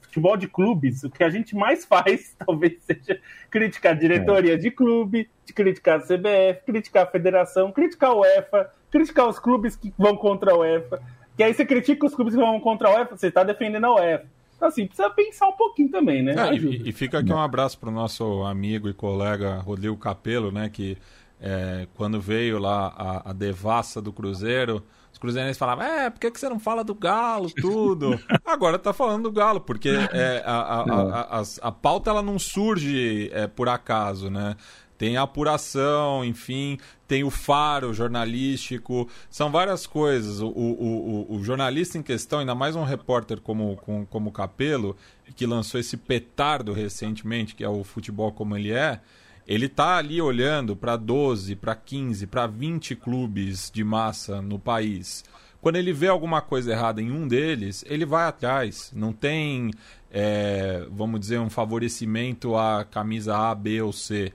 Futebol 0.00 0.36
de 0.36 0.46
clubes, 0.46 1.02
o 1.02 1.10
que 1.10 1.24
a 1.24 1.28
gente 1.28 1.56
mais 1.56 1.84
faz, 1.86 2.36
talvez 2.38 2.74
seja 2.82 3.20
criticar 3.50 3.96
diretoria 3.96 4.54
é. 4.54 4.56
de 4.56 4.70
clube, 4.70 5.28
de 5.44 5.52
criticar 5.52 5.98
a 5.98 6.02
CBF, 6.02 6.64
criticar 6.64 7.02
a 7.02 7.10
federação, 7.10 7.72
criticar 7.72 8.10
a 8.10 8.14
UEFA, 8.14 8.70
criticar 8.88 9.28
os 9.28 9.40
clubes 9.40 9.74
que 9.74 9.92
vão 9.98 10.16
contra 10.16 10.52
a 10.52 10.58
UEFA. 10.58 11.02
Que 11.36 11.42
aí 11.42 11.52
você 11.52 11.66
critica 11.66 12.06
os 12.06 12.14
clubes 12.14 12.34
que 12.34 12.40
vão 12.40 12.60
contra 12.60 12.88
a 12.88 12.94
UEFA, 12.94 13.16
você 13.16 13.26
está 13.26 13.42
defendendo 13.42 13.86
a 13.86 13.94
UEFA. 13.96 14.26
Então, 14.62 14.68
assim, 14.68 14.86
precisa 14.86 15.10
pensar 15.10 15.48
um 15.48 15.56
pouquinho 15.56 15.90
também, 15.90 16.22
né? 16.22 16.34
É, 16.38 16.54
e, 16.54 16.88
e, 16.88 16.92
fica 16.92 17.18
aqui 17.18 17.32
um 17.32 17.40
abraço 17.40 17.76
para 17.76 17.88
o 17.88 17.92
nosso 17.92 18.44
amigo 18.44 18.88
e 18.88 18.94
colega 18.94 19.56
Rodrigo 19.56 19.96
Capelo, 19.96 20.52
né? 20.52 20.68
Que 20.68 20.96
é, 21.40 21.88
quando 21.96 22.20
veio 22.20 22.60
lá 22.60 22.94
a, 22.96 23.30
a 23.30 23.32
devassa 23.32 24.00
do 24.00 24.12
Cruzeiro, 24.12 24.80
os 25.12 25.18
cruzeirenses 25.18 25.58
falavam, 25.58 25.84
é, 25.84 26.08
por 26.10 26.20
que, 26.20 26.30
que 26.30 26.38
você 26.38 26.48
não 26.48 26.60
fala 26.60 26.84
do 26.84 26.94
Galo, 26.94 27.50
tudo? 27.50 28.16
Agora 28.46 28.78
tá 28.78 28.92
falando 28.92 29.24
do 29.24 29.32
Galo, 29.32 29.60
porque 29.60 29.88
é, 29.88 30.44
a, 30.46 30.52
a, 30.52 30.80
a, 30.82 31.40
a, 31.40 31.42
a, 31.62 31.72
pauta 31.72 32.10
ela 32.10 32.22
não 32.22 32.38
surge 32.38 33.30
é, 33.32 33.48
por 33.48 33.68
acaso, 33.68 34.30
né? 34.30 34.54
Tem 35.02 35.16
a 35.16 35.22
apuração, 35.22 36.24
enfim, 36.24 36.78
tem 37.08 37.24
o 37.24 37.30
faro 37.30 37.92
jornalístico, 37.92 39.08
são 39.28 39.50
várias 39.50 39.84
coisas. 39.84 40.40
O, 40.40 40.46
o, 40.46 41.26
o, 41.28 41.34
o 41.34 41.42
jornalista 41.42 41.98
em 41.98 42.02
questão, 42.04 42.38
ainda 42.38 42.54
mais 42.54 42.76
um 42.76 42.84
repórter 42.84 43.40
como, 43.40 43.74
como, 43.78 44.06
como 44.06 44.30
Capelo, 44.30 44.96
que 45.34 45.44
lançou 45.44 45.80
esse 45.80 45.96
petardo 45.96 46.72
recentemente, 46.72 47.56
que 47.56 47.64
é 47.64 47.68
o 47.68 47.82
futebol 47.82 48.30
como 48.30 48.56
ele 48.56 48.70
é, 48.70 49.00
ele 49.44 49.68
tá 49.68 49.96
ali 49.96 50.22
olhando 50.22 50.76
para 50.76 50.94
12, 50.94 51.56
para 51.56 51.74
15, 51.74 52.28
para 52.28 52.46
20 52.46 52.94
clubes 52.94 53.72
de 53.74 53.82
massa 53.82 54.40
no 54.40 54.56
país. 54.56 55.24
Quando 55.60 55.74
ele 55.74 55.92
vê 55.92 56.06
alguma 56.06 56.40
coisa 56.40 56.70
errada 56.70 57.02
em 57.02 57.10
um 57.10 57.26
deles, 57.26 57.84
ele 57.88 58.06
vai 58.06 58.28
atrás. 58.28 58.92
Não 58.94 59.12
tem, 59.12 59.72
é, 60.12 60.86
vamos 60.92 61.18
dizer, 61.18 61.40
um 61.40 61.50
favorecimento 61.50 62.56
à 62.56 62.84
camisa 62.84 63.36
A, 63.36 63.52
B 63.52 63.82
ou 63.82 63.92
C. 63.92 64.32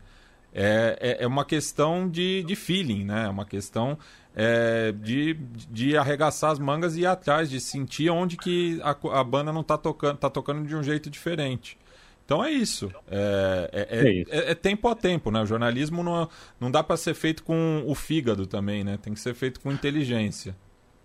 É, 0.59 0.97
é, 0.99 1.23
é 1.23 1.27
uma 1.27 1.45
questão 1.45 2.09
de, 2.09 2.41
de 2.41 2.55
feeling, 2.55 3.05
né? 3.05 3.25
É 3.25 3.29
uma 3.29 3.45
questão 3.45 3.95
é, 4.35 4.91
de, 4.91 5.35
de 5.69 5.95
arregaçar 5.95 6.49
as 6.49 6.57
mangas 6.57 6.97
e 6.97 7.01
ir 7.01 7.05
atrás, 7.05 7.47
de 7.47 7.59
sentir 7.59 8.09
onde 8.09 8.37
que 8.37 8.81
a, 8.81 9.19
a 9.19 9.23
banda 9.23 9.53
não 9.53 9.61
está 9.61 9.77
tocando, 9.77 10.17
tá 10.17 10.31
tocando 10.31 10.67
de 10.67 10.75
um 10.75 10.81
jeito 10.81 11.11
diferente. 11.11 11.77
Então 12.25 12.43
é 12.43 12.49
isso. 12.49 12.91
É, 13.07 13.69
é, 13.71 13.81
é, 13.81 14.07
é, 14.07 14.11
isso. 14.11 14.29
é, 14.31 14.55
tempo 14.55 14.87
a 14.87 14.95
tempo, 14.95 15.29
né? 15.29 15.41
O 15.41 15.45
jornalismo 15.45 16.01
não, 16.01 16.27
não 16.59 16.71
dá 16.71 16.83
para 16.83 16.97
ser 16.97 17.13
feito 17.13 17.43
com 17.43 17.83
o 17.85 17.93
fígado 17.93 18.47
também, 18.47 18.83
né? 18.83 18.97
Tem 18.99 19.13
que 19.13 19.19
ser 19.19 19.35
feito 19.35 19.59
com 19.59 19.71
inteligência. 19.71 20.55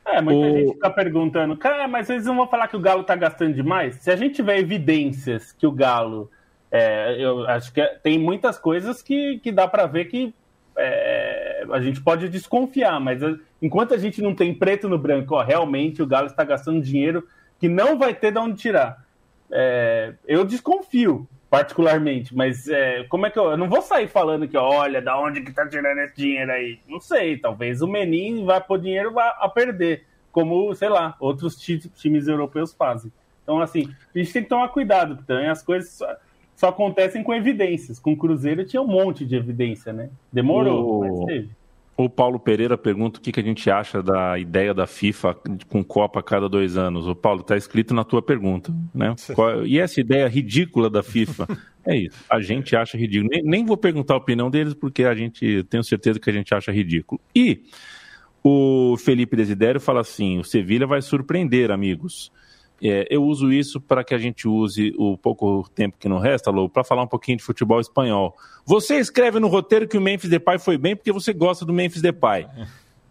É, 0.07 0.23
muita 0.23 0.41
o... 0.41 0.57
gente 0.57 0.73
fica 0.73 0.91
perguntando, 0.91 1.57
cara, 1.59 1.87
mas 1.87 2.09
eles 2.09 2.25
não 2.25 2.37
vão 2.37 2.49
falar 2.49 2.69
que 2.69 2.77
o 2.77 2.81
Galo 2.81 3.05
tá 3.05 3.15
gastando 3.15 3.55
demais? 3.55 3.97
Se 3.97 4.11
a 4.11 4.17
gente 4.17 4.35
tiver 4.35 4.59
evidências 4.59 5.53
que 5.53 5.67
o 5.67 5.73
Galo. 5.73 6.31
É, 6.75 7.17
eu 7.19 7.47
acho 7.47 7.71
que 7.71 7.85
tem 8.03 8.19
muitas 8.19 8.59
coisas 8.59 9.03
que, 9.03 9.39
que 9.41 9.53
dá 9.53 9.69
para 9.69 9.85
ver 9.85 10.07
que 10.07 10.35
é, 10.75 11.67
a 11.71 11.81
gente 11.83 12.01
pode 12.01 12.31
desconfiar, 12.31 12.99
mas 12.99 13.21
enquanto 13.61 13.93
a 13.93 13.99
gente 13.99 14.23
não 14.23 14.35
tem 14.35 14.55
preto 14.55 14.89
no 14.89 14.97
branco, 14.99 15.35
ó, 15.35 15.43
realmente 15.43 16.03
o 16.03 16.07
Galo 16.07 16.29
está 16.29 16.43
gastando 16.45 16.81
dinheiro 16.81 17.29
que 17.59 17.69
não 17.69 17.99
vai 17.99 18.15
ter 18.15 18.33
de 18.33 18.39
onde 18.39 18.57
tirar. 18.57 19.05
É, 19.51 20.15
eu 20.27 20.47
desconfio, 20.47 21.29
particularmente, 21.51 22.35
mas 22.35 22.67
é, 22.67 23.05
como 23.05 23.27
é 23.27 23.31
que 23.31 23.39
eu, 23.39 23.51
eu, 23.51 23.57
não 23.59 23.69
vou 23.69 23.83
sair 23.83 24.09
falando 24.09 24.49
que, 24.49 24.57
olha, 24.57 25.03
da 25.03 25.21
onde 25.21 25.43
que 25.43 25.53
tá 25.53 25.69
tirando 25.69 25.99
esse 25.99 26.17
dinheiro 26.17 26.51
aí? 26.51 26.81
Não 26.89 27.01
sei, 27.01 27.37
talvez 27.37 27.83
o 27.83 27.87
Menin 27.87 28.47
vai 28.47 28.63
pôr 28.63 28.81
dinheiro 28.81 29.13
a 29.21 29.47
perder, 29.47 30.07
como, 30.33 30.75
sei 30.75 30.89
lá, 30.89 31.15
outros 31.21 31.55
times 31.55 32.27
europeus 32.27 32.73
fazem. 32.73 33.13
Então, 33.43 33.61
assim, 33.61 33.95
a 34.15 34.19
gente 34.19 34.33
tem 34.33 34.43
que 34.43 34.49
tomar 34.49 34.69
cuidado, 34.69 35.23
também 35.27 35.51
as 35.51 35.63
coisas 35.63 36.01
só, 36.63 36.69
acontecem 36.69 37.25
com 37.25 37.35
evidências. 37.35 37.99
Com 37.99 38.13
o 38.13 38.17
Cruzeiro 38.17 38.65
tinha 38.65 38.81
um 38.81 38.87
monte 38.87 39.27
de 39.27 39.35
evidência, 39.35 39.93
né? 39.93 40.11
Demorou, 40.33 40.99
o... 40.99 41.01
mas 41.01 41.27
teve. 41.27 41.49
O 41.97 42.09
Paulo 42.09 42.39
Pereira 42.39 42.79
pergunta 42.79 43.19
o 43.19 43.23
que, 43.23 43.33
que 43.33 43.41
a 43.41 43.43
gente 43.43 43.69
acha 43.69 44.01
da 44.01 44.39
ideia 44.39 44.73
da 44.73 44.87
FIFA 44.87 45.37
com 45.69 45.83
Copa 45.83 46.21
a 46.21 46.23
cada 46.23 46.49
dois 46.49 46.77
anos. 46.77 47.09
O 47.09 47.17
Paulo, 47.17 47.41
está 47.41 47.57
escrito 47.57 47.93
na 47.93 48.05
tua 48.05 48.23
pergunta, 48.23 48.73
né? 48.95 49.15
e 49.67 49.79
essa 49.79 50.01
ideia 50.01 50.29
ridícula 50.29 50.89
da 50.89 51.03
FIFA? 51.03 51.47
É 51.85 51.97
isso. 51.97 52.17
A 52.31 52.41
gente 52.41 52.77
acha 52.77 52.97
ridículo. 52.97 53.29
Nem, 53.29 53.43
nem 53.43 53.65
vou 53.65 53.77
perguntar 53.77 54.15
a 54.15 54.19
opinião 54.19 54.49
deles, 54.49 54.73
porque 54.73 55.03
a 55.03 55.17
gente 55.17 55.65
tenho 55.65 55.83
certeza 55.83 56.21
que 56.21 56.31
a 56.31 56.33
gente 56.33 56.55
acha 56.55 56.71
ridículo. 56.71 57.21
E 57.35 57.65
o 58.41 58.97
Felipe 58.99 59.35
Desidério 59.35 59.81
fala 59.81 60.01
assim: 60.01 60.39
o 60.39 60.45
Sevilha 60.45 60.87
vai 60.87 61.03
surpreender, 61.03 61.73
amigos. 61.73 62.31
É, 62.83 63.07
eu 63.09 63.23
uso 63.23 63.53
isso 63.53 63.81
para 63.81 64.03
que 64.03 64.13
a 64.13 64.19
gente 64.19 64.49
use 64.49 64.93
o 64.99 65.17
pouco 65.17 65.71
tempo 65.73 65.97
que 65.99 66.09
não 66.09 66.19
resta, 66.19 66.51
Lou, 66.51 66.69
para 66.69 66.83
falar 66.83 67.03
um 67.03 67.07
pouquinho 67.07 67.39
de 67.39 67.45
futebol 67.45 67.81
espanhol. 67.81 68.37
Você 68.67 68.99
escreve 68.99 69.39
no 69.39 69.47
roteiro 69.47 69.87
que 69.87 69.97
o 69.97 70.01
Memphis 70.01 70.29
Depay 70.29 70.59
foi 70.59 70.77
bem 70.77 70.97
porque 70.97 71.13
você 71.13 71.33
gosta 71.33 71.65
do 71.65 71.73
Memphis 71.73 72.03
Depay. 72.03 72.47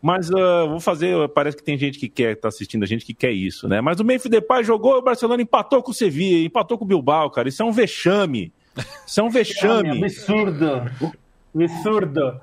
Mas 0.02 0.30
uh, 0.30 0.68
vou 0.68 0.80
fazer, 0.80 1.16
parece 1.30 1.56
que 1.56 1.64
tem 1.64 1.78
gente 1.78 1.98
que 2.00 2.10
quer, 2.10 2.36
tá 2.36 2.50
assistindo 2.50 2.84
a 2.84 2.88
gente 2.88 3.06
que 3.06 3.14
quer 3.14 3.32
isso, 3.32 3.68
né? 3.68 3.80
Mas 3.80 4.00
o 4.00 4.04
Memphis 4.04 4.30
Depay 4.30 4.64
jogou, 4.64 4.98
o 4.98 5.02
Barcelona 5.02 5.42
empatou 5.42 5.82
com 5.82 5.92
o 5.92 5.94
Sevilla, 5.94 6.46
empatou 6.46 6.78
com 6.78 6.84
o 6.84 6.88
Bilbao, 6.88 7.30
cara. 7.30 7.48
Isso 7.48 7.62
é 7.62 7.66
um 7.66 7.72
vexame. 7.72 8.52
Isso 9.06 9.22
é 9.22 9.24
um 9.24 9.30
vexame. 9.32 10.04
absurdo. 10.04 10.92
Absurdo. 11.56 12.42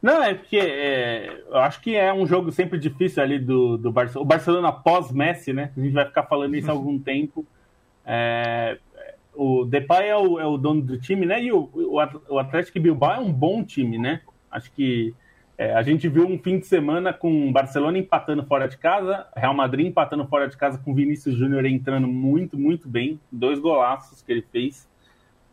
Não, 0.00 0.22
é 0.22 0.34
porque 0.34 0.58
é, 0.58 1.42
eu 1.48 1.56
acho 1.58 1.80
que 1.80 1.96
é 1.96 2.12
um 2.12 2.26
jogo 2.26 2.52
sempre 2.52 2.78
difícil 2.78 3.22
ali 3.22 3.38
do, 3.38 3.76
do 3.76 3.90
Barcelona. 3.90 4.24
O 4.24 4.28
Barcelona 4.28 4.72
pós-Messi, 4.72 5.52
né? 5.52 5.72
A 5.76 5.80
gente 5.80 5.92
vai 5.92 6.06
ficar 6.06 6.22
falando 6.24 6.54
isso 6.54 6.70
há 6.70 6.74
algum 6.74 6.98
tempo. 7.00 7.44
É, 8.06 8.78
o 9.34 9.64
Depay 9.64 10.08
é 10.08 10.16
o, 10.16 10.38
é 10.38 10.46
o, 10.46 10.56
dono 10.56 10.82
do 10.82 10.98
time, 10.98 11.26
né? 11.26 11.42
E 11.42 11.52
o, 11.52 11.68
o 12.28 12.38
Atlético 12.38 12.80
Bilbao 12.80 13.14
é 13.14 13.20
um 13.20 13.32
bom 13.32 13.62
time, 13.64 13.98
né? 13.98 14.20
Acho 14.50 14.70
que 14.72 15.14
é, 15.58 15.74
a 15.74 15.82
gente 15.82 16.08
viu 16.08 16.24
um 16.24 16.38
fim 16.38 16.60
de 16.60 16.66
semana 16.66 17.12
com 17.12 17.52
Barcelona 17.52 17.98
empatando 17.98 18.44
fora 18.44 18.68
de 18.68 18.78
casa, 18.78 19.26
Real 19.36 19.52
Madrid 19.52 19.86
empatando 19.88 20.24
fora 20.26 20.48
de 20.48 20.56
casa 20.56 20.78
com 20.78 20.94
Vinícius 20.94 21.34
Júnior 21.34 21.66
entrando 21.66 22.06
muito, 22.06 22.56
muito 22.56 22.88
bem. 22.88 23.20
Dois 23.30 23.58
golaços 23.58 24.22
que 24.22 24.30
ele 24.30 24.42
fez. 24.52 24.87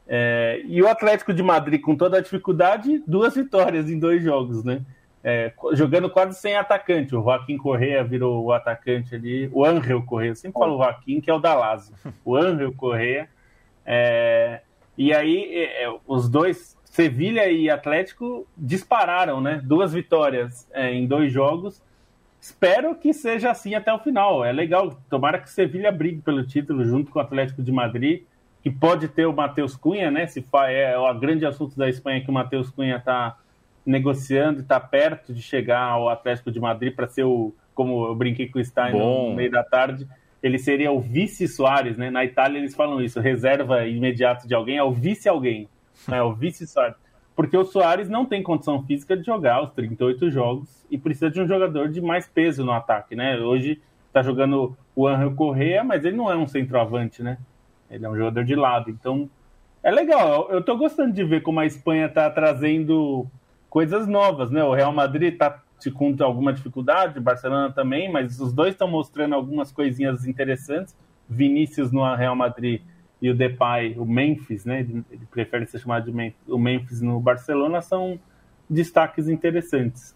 É, 0.08 0.62
e 0.66 0.82
o 0.82 0.88
Atlético 0.88 1.34
de 1.34 1.42
Madrid, 1.42 1.82
com 1.82 1.96
toda 1.96 2.18
a 2.18 2.22
dificuldade, 2.22 3.04
duas 3.08 3.36
vitórias 3.36 3.90
em 3.90 3.98
dois 3.98 4.24
jogos, 4.24 4.64
né? 4.64 4.82
É, 5.24 5.52
jogando 5.74 6.08
quase 6.10 6.40
sem 6.40 6.56
atacante. 6.56 7.16
O 7.16 7.24
Joaquim 7.24 7.58
Correa 7.58 8.04
virou 8.04 8.44
o 8.44 8.54
atacante 8.54 9.16
ali. 9.16 9.50
O 9.52 9.66
Angel 9.66 10.02
Correa, 10.04 10.36
sempre 10.36 10.60
falo 10.60 10.76
o 10.76 10.78
Joaquim, 10.78 11.20
que 11.20 11.32
é 11.32 11.34
o 11.34 11.40
da 11.40 11.56
Lazio. 11.56 11.96
O 12.24 12.36
Angel 12.36 12.72
Correa. 12.74 13.28
É, 13.84 14.62
e 14.96 15.12
aí, 15.12 15.52
é, 15.56 15.86
é, 15.86 15.96
os 16.06 16.30
dois, 16.30 16.78
Sevilha 16.84 17.50
e 17.50 17.70
Atlético, 17.72 18.48
dispararam, 18.56 19.42
né? 19.42 19.60
Duas 19.64 19.94
vitórias 19.94 20.70
é, 20.72 20.94
em 20.94 21.08
dois 21.08 21.32
jogos. 21.32 21.82
Espero 22.40 22.94
que 22.94 23.12
seja 23.12 23.50
assim 23.50 23.74
até 23.74 23.92
o 23.92 23.98
final. 23.98 24.46
É 24.46 24.52
legal. 24.52 24.96
Tomara 25.10 25.40
que 25.40 25.50
Sevilha 25.50 25.92
brigue 25.92 26.22
pelo 26.22 26.46
título 26.46 26.86
junto 26.86 27.10
com 27.10 27.18
o 27.18 27.22
Atlético 27.24 27.64
de 27.64 27.72
Madrid 27.72 28.22
que 28.66 28.72
pode 28.72 29.08
ter 29.10 29.28
o 29.28 29.32
Matheus 29.32 29.78
Cunha, 29.78 30.10
né? 30.10 30.26
Se 30.26 30.44
é 30.70 30.98
o 30.98 31.14
grande 31.20 31.46
assunto 31.46 31.78
da 31.78 31.88
Espanha 31.88 32.22
que 32.22 32.32
o 32.32 32.34
Matheus 32.34 32.72
Cunha 32.72 32.96
está 32.96 33.38
negociando 33.86 34.58
e 34.58 34.62
está 34.64 34.80
perto 34.80 35.32
de 35.32 35.40
chegar 35.40 35.84
ao 35.84 36.10
Atlético 36.10 36.52
de 36.52 36.60
Madrid 36.60 36.96
para 36.96 37.08
ser 37.08 37.26
o, 37.26 37.54
como 37.76 38.08
eu 38.08 38.16
brinquei 38.16 38.50
com 38.50 38.58
o 38.58 38.66
Stein 38.66 38.94
Bom. 38.94 39.30
no 39.30 39.36
meio 39.36 39.52
da 39.52 39.64
tarde, 39.64 40.08
ele 40.42 40.58
seria 40.58 40.92
o 40.92 41.00
vice 41.00 41.48
Soares, 41.48 41.96
né? 41.96 42.10
Na 42.10 42.26
Itália 42.26 42.58
eles 42.58 42.74
falam 42.74 43.00
isso, 43.00 43.20
reserva 43.20 43.86
imediato 43.86 44.48
de 44.48 44.56
alguém 44.56 44.78
é 44.78 44.84
o 44.84 44.92
vice 44.92 45.30
alguém, 45.30 45.70
é 46.12 46.24
o 46.24 46.34
vice 46.34 46.66
Soares. 46.66 46.96
Porque 47.36 47.56
o 47.56 47.66
Soares 47.66 48.10
não 48.10 48.26
tem 48.26 48.42
condição 48.42 48.82
física 48.82 49.16
de 49.16 49.24
jogar 49.24 49.62
os 49.64 49.74
38 49.74 50.32
jogos 50.32 50.84
e 50.90 50.98
precisa 50.98 51.30
de 51.30 51.40
um 51.40 51.48
jogador 51.48 51.88
de 51.88 52.02
mais 52.02 52.28
peso 52.28 52.66
no 52.66 52.72
ataque, 52.72 53.16
né? 53.16 53.38
Hoje 53.38 53.80
está 54.08 54.24
jogando 54.24 54.76
o 54.96 55.08
Angel 55.08 55.36
Correa, 55.36 55.84
mas 55.84 56.04
ele 56.04 56.18
não 56.18 56.32
é 56.32 56.36
um 56.36 56.48
centroavante, 56.48 57.22
né? 57.22 57.38
Ele 57.90 58.06
é 58.06 58.10
um 58.10 58.16
jogador 58.16 58.44
de 58.44 58.56
lado. 58.56 58.90
Então, 58.90 59.30
é 59.84 59.92
legal. 59.92 60.50
Eu 60.50 60.64
tô 60.64 60.76
gostando 60.78 61.14
de 61.14 61.24
ver 61.24 61.42
como 61.42 61.60
a 61.60 61.66
Espanha 61.66 62.10
tá 62.10 62.30
trazendo 62.30 63.28
coisas 63.70 64.08
novas, 64.08 64.50
né? 64.52 64.64
O 64.64 64.74
Real 64.74 64.94
Madrid 64.94 65.38
tá 65.38 65.62
com 65.94 66.16
alguma 66.22 66.54
dificuldade, 66.54 67.20
o 67.20 67.22
Barcelona 67.22 67.72
também, 67.72 68.12
mas 68.12 68.40
os 68.40 68.54
dois 68.54 68.74
estão 68.74 68.88
mostrando 68.88 69.36
algumas 69.36 69.72
coisinhas 69.72 70.26
interessantes. 70.26 70.96
Vinícius 71.30 71.92
no 71.92 72.16
Real 72.16 72.36
Madrid 72.36 72.82
e 73.22 73.30
o 73.30 73.36
Depay, 73.36 73.96
o 73.98 74.06
Memphis, 74.06 74.66
né? 74.66 74.80
Ele 74.80 75.26
prefere 75.32 75.66
ser 75.66 75.80
chamado 75.80 76.06
de 76.06 76.12
Memphis, 76.12 76.48
o 76.48 76.58
Memphis 76.58 77.02
no 77.02 77.20
Barcelona 77.20 77.82
são 77.82 78.20
destaques 78.70 79.28
interessantes. 79.28 80.16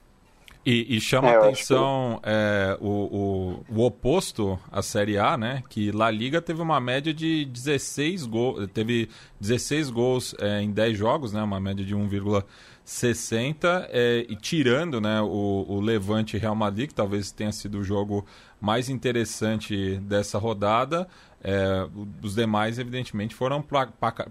E, 0.69 0.97
e 0.97 1.01
chama 1.01 1.31
é, 1.31 1.35
atenção 1.35 2.19
que... 2.21 2.29
é, 2.29 2.77
o, 2.79 3.63
o, 3.71 3.75
o, 3.75 3.85
oposto 3.85 4.59
à 4.71 4.83
Série 4.83 5.17
A, 5.17 5.35
né? 5.35 5.63
Que 5.67 5.91
La 5.91 6.11
Liga 6.11 6.39
teve 6.39 6.61
uma 6.61 6.79
média 6.79 7.11
de 7.11 7.43
16 7.45 8.27
gols, 8.27 8.69
teve 8.71 9.09
16 9.39 9.89
gols 9.89 10.35
é, 10.37 10.61
em 10.61 10.69
10 10.69 10.95
jogos, 10.95 11.33
né? 11.33 11.41
Uma 11.41 11.59
média 11.59 11.83
de 11.83 11.95
1,60 11.95 13.87
é, 13.89 14.27
e 14.29 14.35
tirando, 14.35 15.01
né? 15.01 15.19
O, 15.21 15.65
o 15.67 15.81
Levante 15.81 16.37
Real 16.37 16.53
Madrid, 16.53 16.89
que 16.89 16.93
talvez 16.93 17.31
tenha 17.31 17.51
sido 17.51 17.79
o 17.79 17.83
jogo 17.83 18.23
mais 18.61 18.89
interessante 18.89 19.95
dessa 20.01 20.37
rodada. 20.37 21.07
É, 21.43 21.87
os 22.21 22.35
demais, 22.35 22.77
evidentemente, 22.77 23.33
foram 23.33 23.65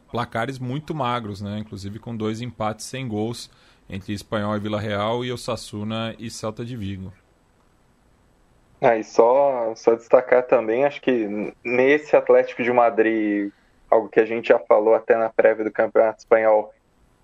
placares 0.09 0.61
muito 0.61 0.95
magros, 0.95 1.41
né? 1.41 1.59
Inclusive 1.59 1.99
com 1.99 2.17
dois 2.17 2.41
empates 2.41 2.87
sem 2.87 3.09
gols 3.09 3.51
entre 3.89 4.13
Espanhol 4.13 4.57
e 4.57 4.61
Vila 4.61 4.81
Real 4.81 5.25
e 5.25 5.33
Osasuna 5.33 6.15
e 6.19 6.31
Celta 6.31 6.65
de 6.65 6.77
Vigo. 6.77 7.13
Ah, 8.81 8.97
e 8.97 9.03
só, 9.03 9.73
só 9.75 9.95
destacar 9.95 10.45
também, 10.45 10.85
acho 10.85 11.01
que 11.01 11.53
nesse 11.65 12.15
Atlético 12.15 12.63
de 12.63 12.73
Madrid, 12.73 13.51
algo 13.91 14.09
que 14.09 14.21
a 14.21 14.25
gente 14.25 14.49
já 14.49 14.59
falou 14.59 14.95
até 14.95 15.17
na 15.17 15.29
prévia 15.29 15.65
do 15.65 15.73
Campeonato 15.73 16.21
Espanhol, 16.21 16.73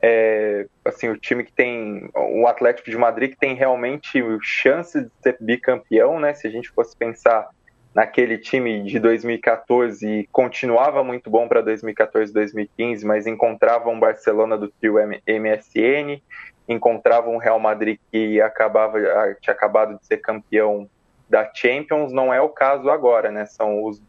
é 0.03 0.67
assim, 0.85 1.09
o 1.09 1.17
time 1.17 1.45
que 1.45 1.53
tem, 1.53 2.11
o 2.15 2.47
Atlético 2.47 2.91
de 2.91 2.97
Madrid 2.99 3.31
que 3.31 3.39
tem 3.39 3.55
realmente 3.55 4.23
chance 4.43 5.01
de 5.01 5.11
ser 5.23 5.37
bicampeão, 5.41 6.19
né? 6.19 6.35
Se 6.35 6.47
a 6.47 6.51
gente 6.51 6.71
fosse 6.71 6.95
pensar 6.97 7.49
naquele 7.95 8.37
time 8.37 8.83
de 8.83 8.99
2014 8.99 10.07
e 10.07 10.29
continuava 10.33 11.05
muito 11.05 11.31
bom 11.31 11.47
para 11.47 11.63
2014 11.63 12.33
2015, 12.33 13.07
mas 13.07 13.27
encontrava 13.27 13.89
um 13.89 13.99
Barcelona 13.99 14.59
do 14.59 14.69
trio 14.69 14.97
MSN, 14.99 16.21
encontrava 16.69 17.29
um 17.29 17.37
Real 17.37 17.59
Madrid 17.59 17.99
que 18.11 18.41
acabava, 18.41 18.99
tinha 19.41 19.55
acabado 19.55 19.99
de 19.99 20.07
ser 20.07 20.19
campeão 20.19 20.89
da 21.29 21.51
Champions, 21.53 22.13
não 22.13 22.33
é 22.33 22.41
o 22.41 22.49
caso 22.49 22.91
agora, 22.91 23.31
né? 23.31 23.47
São 23.47 23.85
os 23.85 24.01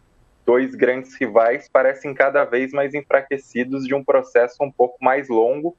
dois 0.45 0.75
grandes 0.75 1.15
rivais 1.15 1.67
parecem 1.67 2.13
cada 2.13 2.45
vez 2.45 2.71
mais 2.71 2.93
enfraquecidos 2.93 3.85
de 3.85 3.95
um 3.95 4.03
processo 4.03 4.57
um 4.61 4.71
pouco 4.71 4.97
mais 5.01 5.27
longo. 5.27 5.75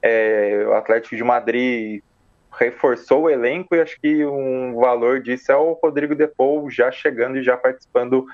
É, 0.00 0.64
o 0.66 0.72
Atlético 0.74 1.16
de 1.16 1.24
Madrid 1.24 2.02
reforçou 2.58 3.24
o 3.24 3.30
elenco 3.30 3.74
e 3.74 3.80
acho 3.80 4.00
que 4.00 4.24
um 4.24 4.74
valor 4.74 5.20
disso 5.20 5.52
é 5.52 5.56
o 5.56 5.72
Rodrigo 5.72 6.14
Depou 6.14 6.70
já 6.70 6.90
chegando 6.90 7.36
e 7.36 7.42
já 7.42 7.56
participando 7.56 8.26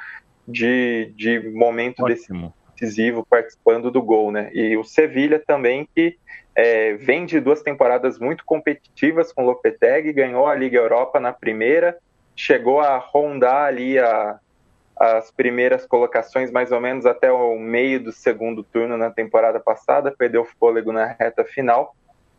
de, 0.47 1.13
de 1.17 1.51
momento 1.51 2.05
Ótimo. 2.05 2.55
decisivo, 2.75 3.27
participando 3.29 3.91
do 3.91 4.03
gol, 4.03 4.31
né? 4.31 4.51
E 4.53 4.77
o 4.77 4.85
Sevilha 4.85 5.43
também 5.45 5.89
que 5.95 6.17
é, 6.55 6.95
vem 6.95 7.25
de 7.25 7.41
duas 7.41 7.63
temporadas 7.63 8.19
muito 8.19 8.45
competitivas 8.45 9.33
com 9.33 9.43
o 9.43 9.47
Lopetegui, 9.47 10.13
ganhou 10.13 10.47
a 10.47 10.55
Liga 10.55 10.79
Europa 10.79 11.19
na 11.19 11.33
primeira, 11.33 11.99
chegou 12.37 12.81
a 12.81 12.97
rondar 12.99 13.67
ali 13.67 13.99
a, 13.99 14.39
as 14.97 15.31
primeiras 15.31 15.87
colocações 15.87 16.51
mais 16.51 16.71
ou 16.71 16.81
menos 16.81 17.07
até 17.07 17.33
o 17.33 17.59
meio 17.59 18.03
do 18.03 18.13
segundo 18.13 18.63
turno 18.63 18.97
na 18.97 19.11
temporada 19.11 19.59
passada, 19.59 20.15
perdeu 20.17 20.45
fôlego 20.45 20.93
na 20.93 21.07
reta 21.07 21.45
final 21.45 21.95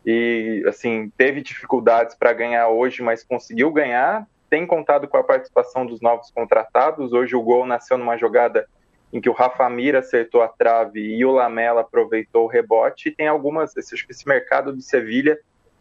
e 0.06 0.62
assim 0.66 1.10
teve 1.16 1.40
dificuldades 1.40 2.14
para 2.14 2.32
ganhar 2.32 2.68
hoje, 2.68 3.02
mas 3.02 3.24
conseguiu 3.24 3.72
ganhar. 3.72 4.26
Tem 4.50 4.66
contado 4.66 5.08
com 5.08 5.16
a 5.16 5.24
participação 5.24 5.84
dos 5.86 6.00
novos 6.00 6.30
contratados. 6.30 7.12
Hoje 7.12 7.34
o 7.34 7.42
gol 7.42 7.66
nasceu 7.66 7.96
numa 7.96 8.16
jogada 8.16 8.68
em 9.14 9.20
que 9.20 9.30
o 9.30 9.32
Rafa 9.32 9.70
Mir 9.70 9.94
acertou 9.94 10.42
a 10.42 10.48
trave 10.48 11.00
e 11.00 11.24
o 11.24 11.30
Lamela 11.30 11.82
aproveitou 11.82 12.44
o 12.44 12.48
rebote. 12.48 13.08
E 13.08 13.12
tem 13.12 13.28
algumas, 13.28 13.76
acho 13.76 14.04
que 14.04 14.12
esse 14.12 14.26
mercado 14.26 14.72
do 14.72 14.82
Sevilha 14.82 15.38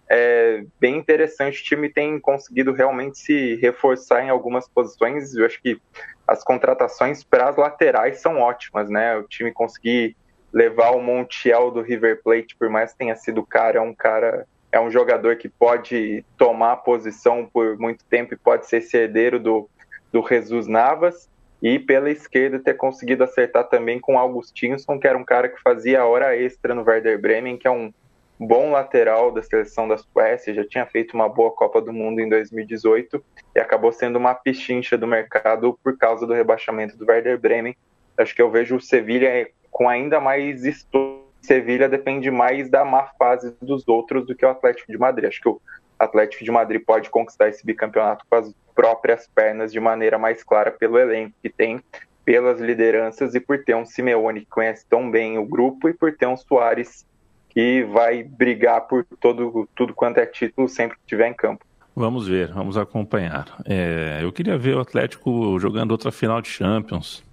é 0.08 0.64
bem 0.80 0.98
interessante. 0.98 1.60
O 1.60 1.64
time 1.64 1.90
tem 1.90 2.20
conseguido 2.20 2.72
realmente 2.72 3.18
se 3.18 3.56
reforçar 3.56 4.24
em 4.24 4.30
algumas 4.30 4.70
posições. 4.70 5.34
Eu 5.34 5.48
acho 5.48 5.60
que 5.60 5.82
as 6.28 6.44
contratações 6.44 7.24
para 7.24 7.50
as 7.50 7.58
laterais 7.58 8.22
são 8.22 8.38
ótimas, 8.38 8.88
né? 8.88 9.18
O 9.18 9.24
time 9.24 9.52
conseguir 9.52 10.16
levar 10.54 10.92
o 10.92 11.02
Montiel 11.02 11.72
do 11.72 11.82
River 11.82 12.22
Plate, 12.22 12.56
por 12.56 12.70
mais 12.70 12.92
que 12.92 13.00
tenha 13.00 13.16
sido 13.16 13.44
cara, 13.44 13.80
é 13.80 13.82
um 13.82 13.96
cara, 13.96 14.46
é 14.72 14.80
um 14.80 14.92
jogador 14.92 15.38
que 15.38 15.50
pode 15.50 16.24
tomar 16.38 16.78
posição 16.78 17.50
por 17.52 17.80
muito 17.80 18.06
tempo 18.06 18.36
e 18.36 18.38
pode 18.38 18.68
ser 18.68 18.78
esse 18.78 18.96
herdeiro 18.96 19.40
do, 19.40 19.68
do 20.12 20.24
Jesus 20.24 20.68
Navas 20.68 21.34
e 21.64 21.80
pela 21.80 22.12
esquerda 22.12 22.60
ter 22.60 22.74
conseguido 22.74 23.24
acertar 23.24 23.70
também 23.70 23.98
com 23.98 24.20
Augustinson, 24.20 25.00
que 25.00 25.08
era 25.08 25.18
um 25.18 25.24
cara 25.24 25.48
que 25.48 25.62
fazia 25.62 26.06
hora 26.06 26.36
extra 26.36 26.76
no 26.76 26.84
Werder 26.84 27.18
Bremen, 27.18 27.56
que 27.56 27.66
é 27.66 27.72
um 27.72 27.94
bom 28.38 28.72
lateral 28.72 29.32
da 29.32 29.42
seleção 29.42 29.88
da 29.88 29.98
Suécia, 29.98 30.54
já 30.54 30.68
tinha 30.68 30.86
feito 30.86 31.14
uma 31.14 31.30
boa 31.30 31.52
Copa 31.52 31.82
do 31.82 31.94
Mundo 31.94 32.20
em 32.20 32.28
2018 32.28 33.24
e 33.56 33.60
acabou 33.62 33.94
sendo 33.94 34.18
uma 34.18 34.36
pichincha 34.36 34.98
do 34.98 35.08
mercado 35.08 35.80
por 35.82 35.98
causa 35.98 36.28
do 36.28 36.34
rebaixamento 36.34 36.98
do 36.98 37.06
Werder 37.10 37.40
Bremen. 37.40 37.78
Acho 38.18 38.36
que 38.36 38.42
eu 38.42 38.52
vejo 38.52 38.76
o 38.76 38.82
Sevilha 38.82 39.48
com 39.72 39.88
ainda 39.88 40.20
mais 40.20 40.66
estouro. 40.66 41.24
Sevilha 41.42 41.88
depende 41.88 42.30
mais 42.30 42.70
da 42.70 42.84
má 42.84 43.06
fase 43.18 43.56
dos 43.62 43.88
outros 43.88 44.26
do 44.26 44.36
que 44.36 44.46
o 44.46 44.50
Atlético 44.50 44.92
de 44.92 44.98
Madrid. 44.98 45.30
Acho 45.30 45.42
que 45.42 45.50
o 45.50 45.62
Atlético 46.04 46.44
de 46.44 46.52
Madrid 46.52 46.82
pode 46.86 47.10
conquistar 47.10 47.50
esse 47.50 47.66
bicampeonato 47.66 48.26
com 48.30 48.36
as 48.36 48.54
próprias 48.76 49.28
pernas 49.28 49.72
de 49.72 49.80
maneira 49.80 50.18
mais 50.18 50.44
clara 50.44 50.72
pelo 50.72 50.98
elenco 50.98 51.36
que 51.42 51.50
tem, 51.50 51.82
pelas 52.26 52.60
lideranças 52.60 53.36
e 53.36 53.40
por 53.40 53.64
ter 53.64 53.76
um 53.76 53.86
Simeone 53.86 54.42
que 54.42 54.48
conhece 54.48 54.86
tão 54.90 55.10
bem 55.10 55.38
o 55.38 55.46
grupo 55.46 55.90
e 55.90 55.94
por 55.94 56.16
ter 56.16 56.28
um 56.28 56.38
Soares 56.38 57.06
que 57.50 57.84
vai 57.84 58.24
brigar 58.24 58.82
por 58.82 59.06
todo, 59.20 59.70
tudo 59.76 59.94
quanto 59.94 60.18
é 60.18 60.26
título 60.26 60.68
sempre 60.68 60.98
que 60.98 61.04
estiver 61.04 61.28
em 61.28 61.34
campo. 61.34 61.64
Vamos 61.96 62.28
ver, 62.28 62.52
vamos 62.52 62.76
acompanhar. 62.76 63.46
É, 63.66 64.20
eu 64.24 64.32
queria 64.32 64.58
ver 64.58 64.76
o 64.76 64.80
Atlético 64.80 65.60
jogando 65.60 65.92
outra 65.92 66.12
final 66.12 66.42
de 66.42 66.50
Champions. 66.50 67.24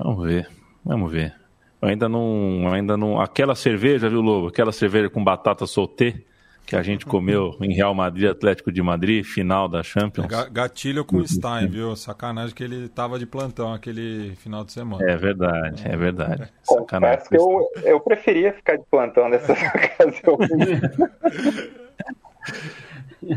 Vamos 0.00 0.24
ver, 0.26 0.48
vamos 0.84 1.12
ver. 1.12 1.32
Eu 1.80 1.88
ainda 1.88 2.08
não, 2.08 2.72
ainda 2.72 2.96
não. 2.96 3.20
Aquela 3.20 3.54
cerveja, 3.54 4.08
viu, 4.08 4.20
Lobo? 4.20 4.48
Aquela 4.48 4.72
cerveja 4.72 5.08
com 5.08 5.22
batata 5.22 5.66
soltê 5.66 6.24
que 6.66 6.76
a 6.76 6.82
gente 6.82 7.04
comeu 7.04 7.56
em 7.60 7.72
Real 7.72 7.94
Madrid, 7.94 8.30
Atlético 8.30 8.72
de 8.72 8.82
Madrid, 8.82 9.24
final 9.24 9.68
da 9.68 9.82
Champions. 9.82 10.26
Gatilho 10.50 11.04
com 11.04 11.18
o 11.18 11.28
Stein, 11.28 11.66
viu? 11.68 11.94
Sacanagem 11.96 12.54
que 12.54 12.62
ele 12.62 12.88
tava 12.88 13.18
de 13.18 13.26
plantão 13.26 13.72
aquele 13.72 14.34
final 14.36 14.64
de 14.64 14.72
semana. 14.72 15.04
É 15.10 15.16
verdade, 15.16 15.82
é 15.84 15.96
verdade. 15.96 16.48
Sacanagem. 16.62 17.26
Que 17.28 17.36
eu, 17.36 17.68
eu 17.84 18.00
preferia 18.00 18.52
ficar 18.52 18.76
de 18.76 18.84
plantão 18.90 19.28
nessa 19.28 19.52
ocasião. 19.52 20.38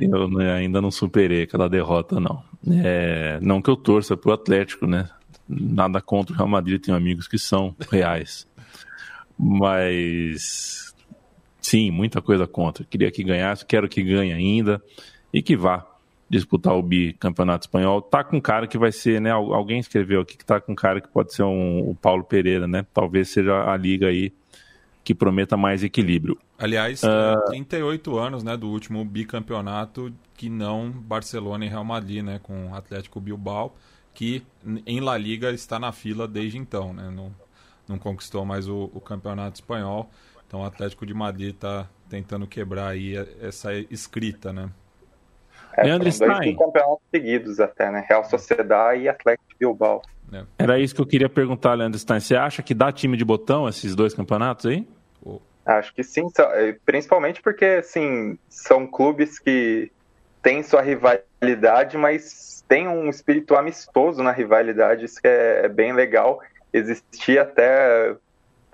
eu 0.02 0.30
né, 0.30 0.54
ainda 0.54 0.82
não 0.82 0.92
superei 0.92 1.44
aquela 1.44 1.68
derrota, 1.68 2.20
não. 2.20 2.44
É, 2.84 3.38
não 3.42 3.62
que 3.62 3.70
eu 3.70 3.76
torça 3.76 4.16
pro 4.16 4.32
Atlético, 4.32 4.88
né? 4.88 5.10
Nada 5.48 6.02
contra 6.02 6.34
o 6.34 6.38
Real 6.38 6.48
Madrid, 6.48 6.82
tenho 6.82 6.98
amigos 6.98 7.28
que 7.28 7.38
são 7.38 7.76
reais. 7.92 8.48
Mas 9.38 10.85
Sim, 11.66 11.90
muita 11.90 12.22
coisa 12.22 12.46
contra. 12.46 12.86
Queria 12.86 13.10
que 13.10 13.24
ganhasse, 13.24 13.66
quero 13.66 13.90
que 13.90 14.04
ganhe 14.04 14.32
ainda 14.32 14.80
e 15.34 15.42
que 15.42 15.58
vá 15.58 15.84
disputar 16.30 16.76
o 16.76 16.82
bicampeonato 16.84 17.66
espanhol. 17.66 18.04
Tá 18.04 18.24
com 18.24 18.40
cara 18.40 18.68
que 18.68 18.78
vai 18.78 18.92
ser, 18.92 19.20
né? 19.20 19.32
Alguém 19.32 19.80
escreveu 19.80 20.22
aqui 20.22 20.38
que 20.38 20.46
tá 20.46 20.62
com 20.62 20.76
cara 20.76 21.02
que 21.02 21.08
pode 21.08 21.34
ser 21.34 21.42
um, 21.42 21.90
o 21.90 21.96
Paulo 21.96 22.24
Pereira, 22.24 22.68
né? 22.68 22.86
Talvez 22.94 23.30
seja 23.30 23.68
a 23.68 23.76
liga 23.76 24.06
aí 24.06 24.32
que 25.04 25.16
prometa 25.16 25.58
mais 25.58 25.84
equilíbrio. 25.84 26.38
Aliás, 26.60 27.02
uh... 27.02 27.44
38 27.48 28.16
anos, 28.16 28.44
né, 28.44 28.56
do 28.56 28.70
último 28.70 29.04
bicampeonato 29.04 30.14
que 30.36 30.50
não 30.50 30.92
Barcelona 30.92 31.66
e 31.66 31.68
Real 31.68 31.84
Madrid, 31.84 32.24
né, 32.24 32.40
com 32.42 32.76
Atlético 32.76 33.20
Bilbao, 33.20 33.76
que 34.14 34.44
em 34.86 35.00
La 35.00 35.18
Liga 35.18 35.50
está 35.50 35.80
na 35.80 35.92
fila 35.92 36.28
desde 36.28 36.60
então, 36.60 36.94
né? 36.94 37.10
Não, 37.10 37.34
não 37.88 37.98
conquistou 37.98 38.46
mais 38.46 38.68
o, 38.68 38.92
o 38.94 39.02
campeonato 39.02 39.56
espanhol. 39.56 40.12
Então 40.56 40.64
o 40.64 40.66
Atlético 40.66 41.06
de 41.06 41.14
Madrid 41.14 41.54
está 41.54 41.86
tentando 42.10 42.48
quebrar 42.48 42.88
aí 42.88 43.14
essa 43.42 43.74
escrita, 43.74 44.54
né? 44.54 44.70
É, 45.76 45.84
Leandro 45.84 46.10
Stein. 46.10 46.56
campeonatos 46.56 47.04
seguidos 47.12 47.60
até, 47.60 47.92
né? 47.92 48.06
Real 48.08 48.24
Sociedade 48.24 49.02
e 49.02 49.10
Atlético 49.10 49.50
Bilbao. 49.60 50.02
É. 50.32 50.46
Era 50.58 50.80
isso 50.80 50.96
que 50.96 51.02
eu 51.02 51.06
queria 51.06 51.28
perguntar, 51.28 51.74
Leandro 51.74 52.00
Stein. 52.00 52.22
Você 52.22 52.38
acha 52.38 52.64
que 52.64 52.74
dá 52.74 52.90
time 52.90 53.18
de 53.18 53.26
botão 53.26 53.68
esses 53.68 53.96
dois 53.96 54.14
campeonatos 54.14 54.68
aí? 54.68 54.88
Acho 55.66 55.94
que 55.94 56.04
sim, 56.04 56.26
é, 56.54 56.78
principalmente 56.86 57.42
porque 57.42 57.66
assim, 57.66 58.40
são 58.48 58.88
clubes 58.88 59.38
que 59.38 59.92
têm 60.42 60.64
sua 60.64 60.82
rivalidade, 60.82 61.98
mas 61.98 62.64
tem 62.66 62.88
um 62.88 63.10
espírito 63.10 63.56
amistoso 63.56 64.24
na 64.24 64.32
rivalidade, 64.32 65.04
isso 65.04 65.22
que 65.22 65.28
é, 65.28 65.66
é 65.66 65.68
bem 65.68 65.92
legal. 65.92 66.40
Existia 66.72 67.42
até 67.42 68.16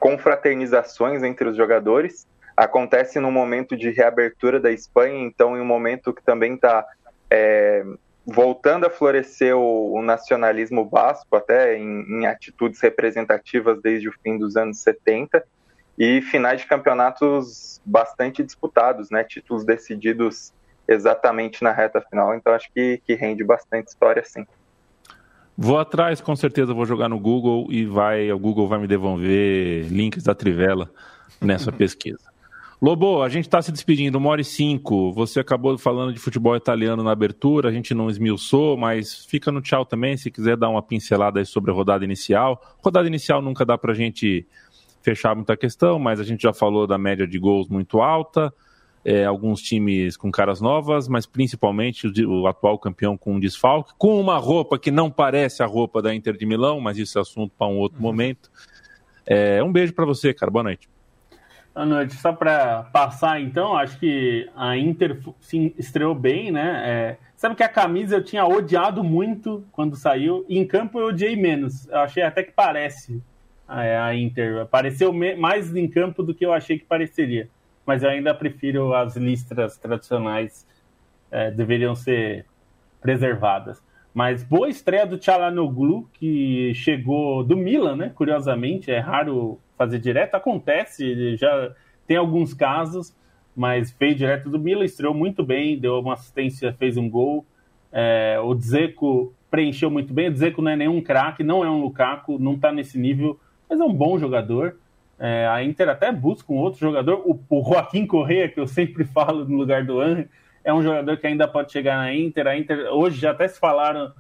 confraternizações 0.02 1.22
entre 1.22 1.48
os 1.48 1.56
jogadores. 1.56 2.28
Acontece 2.58 3.20
no 3.20 3.32
momento 3.32 3.78
de 3.78 3.92
reabertura 3.92 4.60
da 4.60 4.72
Espanha, 4.72 5.24
então 5.24 5.56
em 5.56 5.62
um 5.62 5.66
momento 5.66 6.12
que 6.12 6.24
também 6.24 6.56
está 6.56 6.84
é, 7.30 7.86
voltando 8.26 8.88
a 8.88 8.90
florescer 8.90 9.56
o, 9.56 9.94
o 9.94 10.02
nacionalismo 10.02 10.84
basco, 10.84 11.36
até 11.36 11.78
em, 11.78 12.02
em, 12.02 12.26
atitudes 12.26 12.82
representativas 12.82 13.80
desde 13.80 14.10
o 14.10 14.14
fim 14.24 14.40
dos 14.40 14.58
anos 14.58 14.80
70, 14.80 15.46
e 15.98 16.20
finais 16.22 16.62
de 16.62 16.68
campeonatos 16.68 17.80
bastante 17.86 18.44
disputados, 18.44 19.12
né? 19.12 19.24
Títulos 19.24 19.64
decididos 19.64 20.52
exatamente 20.88 21.64
na 21.64 21.72
reta 21.72 22.02
final, 22.02 22.34
então 22.34 22.54
acho 22.54 22.72
que, 22.74 23.00
que 23.06 23.14
rende 23.14 23.44
bastante 23.44 23.90
história, 23.90 24.24
sim. 24.26 24.48
Vou 25.58 25.78
atrás, 25.78 26.22
com 26.22 26.36
certeza 26.36 26.74
vou 26.74 26.86
jogar 26.86 27.10
no 27.10 27.20
Google 27.20 27.68
e 27.70 27.86
vai, 27.86 28.32
o 28.32 28.40
Google 28.40 28.68
vai 28.68 28.80
me 28.80 28.88
devolver 28.88 29.88
links 29.92 30.24
da 30.24 30.34
Trivela 30.34 30.90
nessa 31.40 31.72
pesquisa. 31.74 32.32
Lobo, 32.82 33.22
a 33.22 33.30
gente 33.30 33.46
está 33.46 33.62
se 33.62 33.72
despedindo, 33.72 34.18
uma 34.18 34.32
hora 34.32 34.42
e 34.42 34.44
cinco. 34.44 35.14
Você 35.14 35.40
acabou 35.40 35.78
falando 35.78 36.12
de 36.12 36.20
futebol 36.20 36.56
italiano 36.56 37.04
na 37.04 37.12
abertura, 37.12 37.70
a 37.70 37.72
gente 37.72 37.94
não 37.94 38.10
esmiuçou, 38.10 38.76
mas 38.76 39.24
fica 39.26 39.52
no 39.52 39.62
tchau 39.62 39.86
também, 39.86 40.18
se 40.18 40.32
quiser 40.32 40.58
dar 40.58 40.68
uma 40.68 40.82
pincelada 40.82 41.40
aí 41.40 41.46
sobre 41.46 41.70
a 41.70 41.74
rodada 41.76 42.04
inicial. 42.04 42.60
Rodada 42.84 43.08
inicial 43.08 43.40
nunca 43.40 43.64
dá 43.64 43.78
para 43.78 43.92
a 43.92 43.96
gente 43.96 44.48
fechar 45.04 45.36
muita 45.36 45.56
questão, 45.56 46.00
mas 46.00 46.20
a 46.20 46.24
gente 46.24 46.42
já 46.42 46.54
falou 46.54 46.88
da 46.88 46.98
média 46.98 47.28
de 47.28 47.38
gols 47.38 47.68
muito 47.68 48.02
alta, 48.02 48.52
é, 49.04 49.26
alguns 49.26 49.62
times 49.62 50.16
com 50.16 50.32
caras 50.32 50.62
novas, 50.62 51.08
mas 51.08 51.26
principalmente 51.26 52.08
o, 52.08 52.42
o, 52.42 52.48
atual 52.48 52.78
campeão 52.78 53.18
com 53.18 53.36
um 53.36 53.40
desfalque, 53.40 53.94
com 53.98 54.20
uma 54.20 54.38
roupa 54.38 54.78
que 54.78 54.92
não 54.92 55.10
parece 55.10 55.64
a 55.64 55.66
roupa 55.66 56.02
da 56.02 56.14
Inter 56.14 56.38
de 56.38 56.46
Milão, 56.46 56.80
mas 56.80 56.98
isso 56.98 57.18
é 57.18 57.22
assunto 57.22 57.54
para 57.58 57.68
um 57.68 57.78
outro 57.78 57.98
uhum. 57.98 58.04
momento. 58.04 58.52
É, 59.26 59.64
um 59.64 59.72
beijo 59.72 59.94
para 59.94 60.06
você, 60.06 60.34
cara. 60.34 60.52
Boa 60.52 60.64
noite. 60.64 60.90
Boa 61.74 61.86
noite. 61.86 62.16
Só 62.16 62.34
para 62.34 62.84
passar, 62.84 63.42
então, 63.42 63.76
acho 63.76 63.98
que 63.98 64.50
a 64.56 64.78
Inter 64.78 65.20
se 65.40 65.74
estreou 65.78 66.14
bem, 66.14 66.52
né? 66.52 66.82
É, 66.86 67.18
sabe 67.36 67.56
que 67.56 67.64
a 67.64 67.70
camisa 67.70 68.18
eu 68.18 68.24
tinha 68.24 68.46
odiado 68.46 69.04
muito 69.04 69.64
quando 69.72 69.96
saiu, 69.96 70.46
e 70.50 70.58
em 70.60 70.68
campo 70.68 71.00
eu 71.00 71.08
odiei 71.08 71.36
menos. 71.36 71.88
Eu 71.88 72.00
achei 72.00 72.24
até 72.24 72.44
que 72.44 72.52
parece 72.52 73.22
é, 73.70 73.98
a 73.98 74.14
Inter. 74.14 74.66
Pareceu 74.68 75.14
mais 75.14 75.74
em 75.76 75.88
campo 75.88 76.22
do 76.22 76.36
que 76.36 76.46
eu 76.46 76.54
achei 76.54 76.78
que 76.78 76.86
pareceria. 76.86 77.50
Mas 77.86 78.04
eu 78.04 78.10
ainda 78.10 78.34
prefiro 78.34 78.94
as 78.94 79.16
listras 79.16 79.78
tradicionais, 79.78 80.68
é, 81.32 81.50
deveriam 81.52 81.96
ser 81.96 82.46
preservadas. 83.02 83.82
Mas 84.14 84.44
boa 84.44 84.70
estreia 84.70 85.06
do 85.06 85.18
Tchalanoglu, 85.18 86.10
que 86.14 86.74
chegou 86.76 87.44
do 87.44 87.56
Milan, 87.56 87.96
né? 87.96 88.12
Curiosamente, 88.14 88.92
é 88.92 89.00
raro 89.00 89.58
fazer 89.78 90.00
direto, 90.00 90.36
acontece, 90.36 91.36
já 91.38 91.74
tem 92.06 92.18
alguns 92.18 92.54
casos, 92.54 93.16
mas 93.56 93.92
fez 93.92 94.18
direto 94.18 94.50
do 94.50 94.60
Milan, 94.60 94.84
estreou 94.84 95.14
muito 95.14 95.44
bem, 95.44 95.80
deu 95.80 96.00
uma 96.00 96.14
assistência, 96.14 96.74
fez 96.74 96.98
um 96.98 97.10
gol. 97.10 97.46
É, 97.92 98.38
o 98.44 98.54
Dzeko 98.54 99.34
preencheu 99.50 99.90
muito 99.90 100.14
bem. 100.14 100.28
O 100.30 100.34
Dzeko 100.34 100.62
não 100.62 100.72
é 100.72 100.76
nenhum 100.76 101.02
craque, 101.02 101.44
não 101.44 101.64
é 101.64 101.70
um 101.70 101.82
Lukaku, 101.82 102.38
não 102.38 102.56
está 102.56 102.72
nesse 102.72 103.00
nível, 103.00 103.40
mas 103.70 103.80
é 103.80 103.84
um 103.84 103.94
bom 103.94 104.20
jogador. 104.20 104.78
É, 105.24 105.46
a 105.48 105.64
Inter 105.64 105.88
até 105.88 106.12
busca 106.12 106.52
um 106.52 106.58
outro 106.58 106.80
jogador, 106.80 107.22
o, 107.24 107.40
o 107.48 107.64
Joaquim 107.64 108.08
Correa, 108.08 108.50
que 108.50 108.60
eu 108.60 108.66
sempre 108.66 109.04
falo 109.06 109.46
no 109.46 109.56
lugar 109.56 109.86
do 109.86 110.02
Anne, 110.02 110.28
é 110.64 110.74
um 110.74 110.82
jogador 110.82 111.16
que 111.18 111.28
ainda 111.28 111.48
pode 111.48 111.72
chegar 111.72 111.96
na 111.98 112.12
Inter. 112.12 112.48
A 112.48 112.58
Inter 112.58 112.92
hoje 112.92 113.20
já 113.20 113.30
até 113.30 113.48
se 113.48 113.60
falaram 113.60 114.12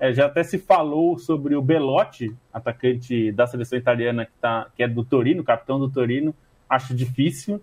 é, 0.00 0.12
já 0.12 0.26
até 0.26 0.42
se 0.44 0.58
falou 0.58 1.18
sobre 1.18 1.54
o 1.56 1.62
Belotti, 1.62 2.34
atacante 2.52 3.32
da 3.32 3.46
seleção 3.46 3.78
italiana 3.78 4.24
que, 4.26 4.32
tá, 4.40 4.68
que 4.76 4.82
é 4.82 4.88
do 4.88 5.04
Torino, 5.04 5.42
capitão 5.42 5.78
do 5.78 5.90
Torino. 5.90 6.34
Acho 6.68 6.94
difícil. 6.94 7.60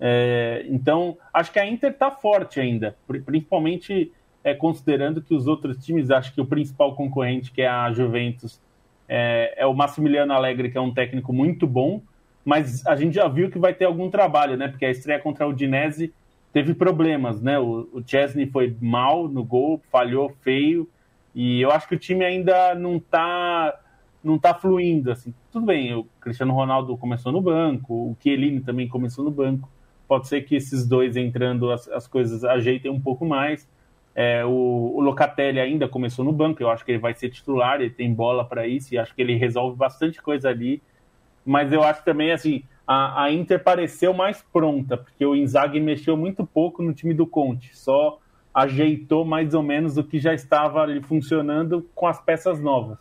É, 0.00 0.64
então, 0.68 1.16
acho 1.32 1.50
que 1.52 1.58
a 1.58 1.66
Inter 1.66 1.90
está 1.90 2.10
forte 2.10 2.60
ainda, 2.60 2.96
principalmente 3.24 4.12
é, 4.44 4.54
considerando 4.54 5.20
que 5.20 5.34
os 5.34 5.46
outros 5.46 5.84
times, 5.84 6.10
acho 6.10 6.32
que 6.34 6.40
o 6.40 6.46
principal 6.46 6.94
concorrente, 6.94 7.50
que 7.50 7.62
é 7.62 7.68
a 7.68 7.92
Juventus, 7.92 8.60
é, 9.08 9.54
é, 9.56 9.66
o 9.66 9.74
Massimiliano 9.74 10.32
Alegre, 10.32 10.70
que 10.70 10.78
é 10.78 10.80
um 10.80 10.92
técnico 10.92 11.32
muito 11.32 11.66
bom, 11.66 12.02
mas 12.44 12.86
a 12.86 12.96
gente 12.96 13.14
já 13.14 13.28
viu 13.28 13.50
que 13.50 13.58
vai 13.58 13.74
ter 13.74 13.84
algum 13.84 14.10
trabalho, 14.10 14.56
né? 14.56 14.68
Porque 14.68 14.86
a 14.86 14.90
estreia 14.90 15.20
contra 15.20 15.46
o 15.46 15.50
Udinese 15.50 16.12
teve 16.52 16.74
problemas, 16.74 17.40
né? 17.40 17.58
O, 17.58 17.88
o 17.92 18.02
Chesney 18.06 18.46
foi 18.46 18.74
mal 18.80 19.28
no 19.28 19.44
gol, 19.44 19.82
falhou 19.90 20.34
feio. 20.40 20.88
E 21.34 21.60
eu 21.60 21.70
acho 21.70 21.88
que 21.88 21.94
o 21.94 21.98
time 21.98 22.24
ainda 22.24 22.74
não 22.74 22.96
está 22.96 23.78
não 24.22 24.38
tá 24.38 24.52
fluindo, 24.54 25.10
assim. 25.10 25.32
Tudo 25.52 25.66
bem, 25.66 25.94
o 25.94 26.04
Cristiano 26.20 26.52
Ronaldo 26.52 26.96
começou 26.96 27.30
no 27.32 27.40
banco, 27.40 27.94
o 27.94 28.16
Chiellini 28.20 28.60
também 28.60 28.88
começou 28.88 29.24
no 29.24 29.30
banco. 29.30 29.68
Pode 30.06 30.26
ser 30.26 30.42
que 30.42 30.56
esses 30.56 30.86
dois 30.86 31.16
entrando 31.16 31.70
as, 31.70 31.88
as 31.88 32.06
coisas 32.06 32.44
ajeitem 32.44 32.90
um 32.90 33.00
pouco 33.00 33.24
mais. 33.24 33.68
É, 34.14 34.44
o, 34.44 34.94
o, 34.96 35.00
Locatelli 35.00 35.60
ainda 35.60 35.86
começou 35.86 36.24
no 36.24 36.32
banco, 36.32 36.60
eu 36.60 36.68
acho 36.68 36.84
que 36.84 36.90
ele 36.90 36.98
vai 36.98 37.14
ser 37.14 37.28
titular, 37.28 37.80
ele 37.80 37.90
tem 37.90 38.12
bola 38.12 38.44
para 38.44 38.66
isso 38.66 38.92
e 38.92 38.98
acho 38.98 39.14
que 39.14 39.22
ele 39.22 39.36
resolve 39.36 39.76
bastante 39.76 40.20
coisa 40.20 40.48
ali. 40.48 40.82
Mas 41.48 41.72
eu 41.72 41.82
acho 41.82 42.04
também, 42.04 42.30
assim, 42.30 42.62
a, 42.86 43.22
a 43.22 43.32
Inter 43.32 43.58
pareceu 43.64 44.12
mais 44.12 44.44
pronta, 44.52 44.98
porque 44.98 45.24
o 45.24 45.34
Inzaghi 45.34 45.80
mexeu 45.80 46.14
muito 46.14 46.44
pouco 46.44 46.82
no 46.82 46.92
time 46.92 47.14
do 47.14 47.26
Conte, 47.26 47.74
só 47.74 48.18
ajeitou 48.52 49.24
mais 49.24 49.54
ou 49.54 49.62
menos 49.62 49.96
o 49.96 50.04
que 50.04 50.18
já 50.18 50.34
estava 50.34 50.82
ali 50.82 51.00
funcionando 51.00 51.88
com 51.94 52.06
as 52.06 52.20
peças 52.20 52.60
novas. 52.60 52.98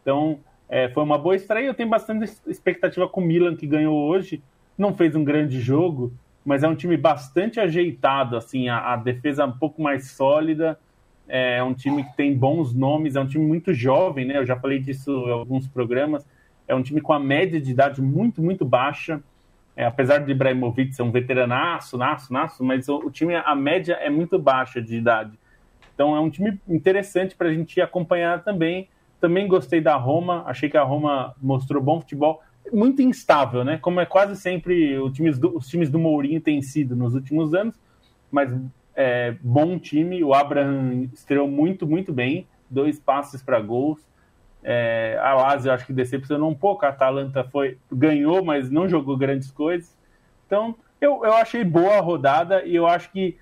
Então, 0.00 0.38
é, 0.70 0.88
foi 0.88 1.02
uma 1.02 1.18
boa 1.18 1.36
estreia. 1.36 1.66
Eu 1.66 1.74
tenho 1.74 1.90
bastante 1.90 2.32
expectativa 2.46 3.06
com 3.06 3.20
o 3.20 3.24
Milan, 3.24 3.56
que 3.56 3.66
ganhou 3.66 3.94
hoje. 3.94 4.42
Não 4.78 4.94
fez 4.94 5.14
um 5.14 5.22
grande 5.22 5.60
jogo, 5.60 6.14
mas 6.42 6.62
é 6.62 6.68
um 6.68 6.74
time 6.74 6.96
bastante 6.96 7.60
ajeitado. 7.60 8.38
Assim, 8.38 8.70
a, 8.70 8.94
a 8.94 8.96
defesa 8.96 9.42
é 9.42 9.46
um 9.46 9.52
pouco 9.52 9.82
mais 9.82 10.12
sólida. 10.12 10.78
É 11.28 11.62
um 11.62 11.74
time 11.74 12.04
que 12.04 12.16
tem 12.16 12.34
bons 12.34 12.72
nomes. 12.72 13.16
É 13.16 13.20
um 13.20 13.26
time 13.26 13.44
muito 13.44 13.74
jovem, 13.74 14.24
né? 14.24 14.38
Eu 14.38 14.46
já 14.46 14.56
falei 14.56 14.78
disso 14.78 15.10
em 15.26 15.32
alguns 15.32 15.68
programas. 15.68 16.26
É 16.66 16.74
um 16.74 16.82
time 16.82 17.00
com 17.00 17.12
a 17.12 17.20
média 17.20 17.60
de 17.60 17.70
idade 17.70 18.00
muito, 18.00 18.42
muito 18.42 18.64
baixa. 18.64 19.22
É, 19.74 19.86
apesar 19.86 20.18
de 20.18 20.30
Ibrahimovic 20.30 20.92
ser 20.92 21.02
um 21.02 21.10
veteranaço, 21.10 21.96
naço, 21.96 22.32
naço, 22.32 22.62
mas 22.62 22.88
o, 22.88 22.96
o, 22.98 23.10
time, 23.10 23.34
a 23.34 23.54
média 23.54 23.94
é 23.94 24.10
muito 24.10 24.38
baixa 24.38 24.82
de 24.82 24.96
idade. 24.96 25.38
Então 25.94 26.14
é 26.14 26.20
um 26.20 26.28
time 26.28 26.60
interessante 26.68 27.34
para 27.34 27.48
a 27.48 27.52
gente 27.52 27.80
acompanhar 27.80 28.42
também. 28.44 28.88
Também 29.20 29.46
gostei 29.48 29.80
da 29.80 29.96
Roma, 29.96 30.42
achei 30.46 30.68
que 30.68 30.76
a 30.76 30.82
Roma 30.82 31.34
mostrou 31.40 31.82
bom 31.82 32.00
futebol. 32.00 32.42
Muito 32.72 33.00
instável, 33.02 33.64
né? 33.64 33.78
Como 33.78 34.00
é 34.00 34.06
quase 34.06 34.36
sempre 34.36 34.98
times 35.12 35.38
do, 35.38 35.56
os 35.56 35.68
times 35.68 35.88
do 35.90 35.98
Mourinho 35.98 36.40
têm 36.40 36.60
sido 36.60 36.94
nos 36.94 37.14
últimos 37.14 37.54
anos, 37.54 37.78
mas 38.30 38.52
é, 38.94 39.34
bom 39.40 39.78
time. 39.78 40.22
O 40.22 40.34
Abraham 40.34 41.08
estreou 41.12 41.48
muito, 41.48 41.86
muito 41.86 42.12
bem. 42.12 42.46
Dois 42.70 42.98
passes 42.98 43.42
para 43.42 43.60
gols. 43.60 44.00
É, 44.62 45.18
a 45.20 45.34
Lazio 45.34 45.72
acho 45.72 45.86
que 45.86 45.92
decepcionou 45.92 46.48
um 46.48 46.54
pouco, 46.54 46.86
a 46.86 46.90
Atalanta 46.90 47.42
foi, 47.44 47.78
ganhou, 47.90 48.44
mas 48.44 48.70
não 48.70 48.88
jogou 48.88 49.16
grandes 49.16 49.50
coisas. 49.50 49.96
Então, 50.46 50.74
eu, 51.00 51.24
eu 51.24 51.34
achei 51.34 51.64
boa 51.64 51.96
a 51.96 52.00
rodada 52.00 52.64
e 52.64 52.74
eu 52.74 52.86
acho 52.86 53.10
que 53.10 53.36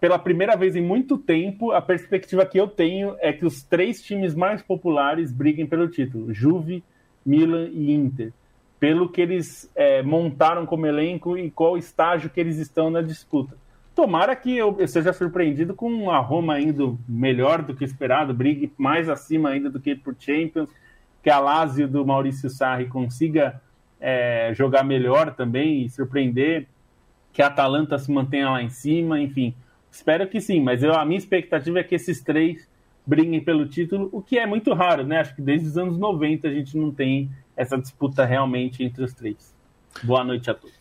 pela 0.00 0.18
primeira 0.18 0.56
vez 0.56 0.74
em 0.74 0.82
muito 0.82 1.16
tempo, 1.16 1.70
a 1.70 1.80
perspectiva 1.80 2.44
que 2.44 2.58
eu 2.58 2.66
tenho 2.66 3.16
é 3.20 3.32
que 3.32 3.46
os 3.46 3.62
três 3.62 4.02
times 4.02 4.34
mais 4.34 4.60
populares 4.60 5.30
briguem 5.30 5.66
pelo 5.66 5.88
título: 5.88 6.34
Juve, 6.34 6.82
Milan 7.24 7.68
e 7.72 7.92
Inter. 7.92 8.32
Pelo 8.80 9.08
que 9.08 9.20
eles 9.20 9.70
é, 9.74 10.02
montaram 10.02 10.64
como 10.64 10.86
elenco 10.86 11.36
e 11.36 11.50
qual 11.50 11.76
estágio 11.76 12.30
que 12.30 12.40
eles 12.40 12.58
estão 12.58 12.90
na 12.90 13.02
disputa. 13.02 13.56
Tomara 13.98 14.36
que 14.36 14.56
eu, 14.56 14.86
seja 14.86 15.12
surpreendido 15.12 15.74
com 15.74 16.08
a 16.08 16.20
Roma 16.20 16.60
indo 16.60 16.96
melhor 17.08 17.62
do 17.62 17.74
que 17.74 17.82
esperado, 17.84 18.32
brigue 18.32 18.72
mais 18.78 19.08
acima 19.08 19.48
ainda 19.48 19.68
do 19.68 19.80
que 19.80 19.92
por 19.96 20.14
Champions, 20.16 20.70
que 21.20 21.28
a 21.28 21.40
Lazio 21.40 21.88
do 21.88 22.06
Maurício 22.06 22.48
Sarri 22.48 22.86
consiga 22.86 23.60
é, 24.00 24.52
jogar 24.54 24.84
melhor 24.84 25.34
também 25.34 25.82
e 25.82 25.90
surpreender, 25.90 26.68
que 27.32 27.42
a 27.42 27.48
Atalanta 27.48 27.98
se 27.98 28.08
mantenha 28.12 28.48
lá 28.48 28.62
em 28.62 28.70
cima, 28.70 29.20
enfim. 29.20 29.52
Espero 29.90 30.28
que 30.28 30.40
sim, 30.40 30.62
mas 30.62 30.84
eu, 30.84 30.94
a 30.94 31.04
minha 31.04 31.18
expectativa 31.18 31.80
é 31.80 31.82
que 31.82 31.96
esses 31.96 32.22
três 32.22 32.70
briguem 33.04 33.40
pelo 33.40 33.66
título, 33.66 34.08
o 34.12 34.22
que 34.22 34.38
é 34.38 34.46
muito 34.46 34.72
raro, 34.74 35.04
né? 35.04 35.18
Acho 35.18 35.34
que 35.34 35.42
desde 35.42 35.66
os 35.66 35.76
anos 35.76 35.98
90 35.98 36.46
a 36.46 36.52
gente 36.52 36.78
não 36.78 36.92
tem 36.92 37.32
essa 37.56 37.76
disputa 37.76 38.24
realmente 38.24 38.84
entre 38.84 39.02
os 39.02 39.12
três. 39.12 39.52
Boa 40.04 40.22
noite 40.22 40.48
a 40.48 40.54
todos. 40.54 40.77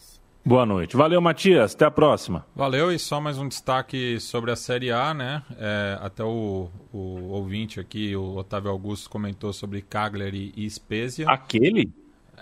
Boa 0.47 0.65
noite. 0.65 0.95
Valeu, 0.95 1.19
Matias. 1.19 1.75
Até 1.75 1.83
a 1.83 1.91
próxima. 1.91 2.45
Valeu. 2.55 2.89
E 2.89 2.97
só 2.97 3.19
mais 3.19 3.37
um 3.37 3.49
destaque 3.49 4.17
sobre 4.21 4.49
a 4.49 4.55
Série 4.55 4.89
A, 4.89 5.13
né? 5.13 5.43
É, 5.59 5.97
até 5.99 6.23
o, 6.23 6.69
o, 6.93 7.33
ouvinte 7.33 7.81
aqui, 7.81 8.15
o 8.15 8.37
Otávio 8.37 8.71
Augusto, 8.71 9.09
comentou 9.09 9.51
sobre 9.51 9.81
Cagliari 9.81 10.53
e 10.55 10.69
Spezia. 10.69 11.29
Aquele? 11.29 11.91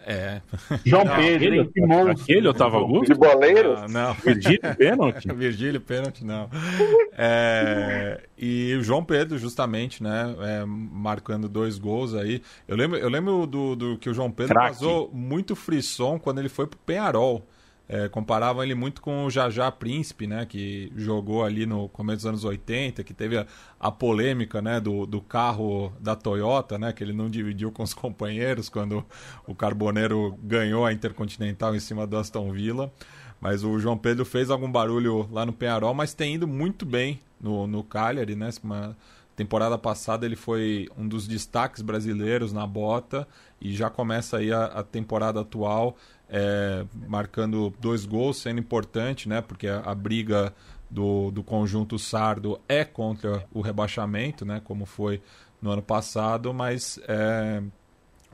É. 0.06 0.40
João 0.86 1.02
não, 1.04 1.16
Pedro, 1.16 1.48
aquele, 1.48 1.66
que 1.66 1.82
monstro. 1.82 2.24
Aquele 2.24 2.48
Otávio 2.48 2.78
Augusto? 2.78 3.12
De 3.12 3.20
boleiros? 3.20 3.82
Não, 3.82 3.88
não. 3.88 4.14
Virgílio 4.24 4.76
pênalti? 4.78 5.28
Virgílio 5.34 5.82
pênalti, 5.82 6.24
não. 6.24 6.48
É, 7.18 8.22
e 8.38 8.76
o 8.76 8.84
João 8.84 9.04
Pedro, 9.04 9.40
justamente, 9.40 10.04
né, 10.04 10.36
é, 10.42 10.64
marcando 10.64 11.50
dois 11.50 11.80
gols 11.80 12.14
aí. 12.14 12.40
Eu 12.68 12.78
lembro, 12.78 13.00
eu 13.00 13.10
lembro 13.10 13.48
do, 13.48 13.76
do 13.76 13.98
que 13.98 14.12
o 14.12 14.14
João 14.14 14.30
Pedro 14.30 14.54
Craque. 14.54 14.78
causou 14.78 15.10
muito 15.12 15.56
frisson 15.56 16.20
quando 16.20 16.38
ele 16.38 16.50
foi 16.50 16.68
pro 16.68 16.78
Penharol. 16.78 17.44
É, 17.88 18.10
comparavam 18.10 18.64
ele 18.64 18.74
muito 18.74 19.00
com 19.00 19.26
o 19.26 19.30
Jajá 19.30 19.72
Príncipe, 19.72 20.26
né, 20.26 20.46
que 20.46 20.92
jogou 20.96 21.44
ali 21.44 21.68
no 21.68 21.88
começo 21.90 22.18
dos 22.18 22.26
anos 22.26 22.44
80, 22.44 23.04
que 23.04 23.14
teve 23.14 23.38
a, 23.38 23.46
a, 23.80 23.92
polêmica 23.92 24.60
né, 24.60 24.80
do, 24.80 25.06
do 25.06 25.22
carro 25.22 25.94
da 26.00 26.16
Toyota, 26.16 26.80
né, 26.80 26.92
que 26.92 27.04
ele 27.04 27.14
não 27.14 27.30
dividiu 27.30 27.72
com 27.72 27.84
os 27.84 27.94
companheiros 27.96 28.70
quando 28.70 29.06
o 29.46 29.54
Carboneiro 29.54 30.36
ganhou 30.42 30.84
a 30.84 30.92
Intercontinental 30.92 31.76
em 31.76 31.80
cima 31.80 32.08
do 32.08 32.18
Aston 32.18 32.52
Villa. 32.52 32.92
Mas 33.40 33.64
o 33.64 33.78
João 33.78 33.98
Pedro 33.98 34.26
fez 34.26 34.50
algum 34.50 34.72
barulho 34.72 35.30
lá 35.32 35.46
no 35.46 35.54
Penharol, 35.54 35.94
mas 35.94 36.14
tem 36.14 36.36
ido 36.36 36.48
muito 36.48 36.86
bem 36.86 37.20
no, 37.40 37.68
no 37.68 37.84
Cagliari, 37.84 38.36
né? 38.36 38.50
Uma 38.64 38.98
temporada 39.36 39.78
passada 39.78 40.26
ele 40.26 40.36
foi 40.36 40.90
um 40.98 41.08
dos 41.08 41.28
destaques 41.28 41.82
brasileiros 41.82 42.54
na 42.54 42.66
bota 42.66 43.28
e 43.62 43.74
já 43.74 43.90
começa 43.90 44.38
aí 44.38 44.52
a, 44.52 44.66
a 44.66 44.84
temporada 44.84 45.42
atual 45.42 45.96
é, 46.30 46.86
marcando 47.08 47.74
dois 47.80 48.06
gols, 48.06 48.38
sendo 48.38 48.60
importante, 48.60 49.28
né? 49.30 49.42
Porque 49.42 49.68
a, 49.68 49.80
a, 49.80 49.96
briga 49.96 50.54
do, 50.90 51.32
do 51.32 51.44
conjunto 51.44 51.98
sardo 52.00 52.60
é 52.68 52.84
contra 52.84 53.46
o 53.54 53.62
rebaixamento, 53.62 54.46
né? 54.46 54.62
Como 54.64 54.86
foi 54.86 55.22
no 55.62 55.72
ano 55.72 55.82
passado, 55.82 56.54
mas 56.54 57.00
é 57.08 57.62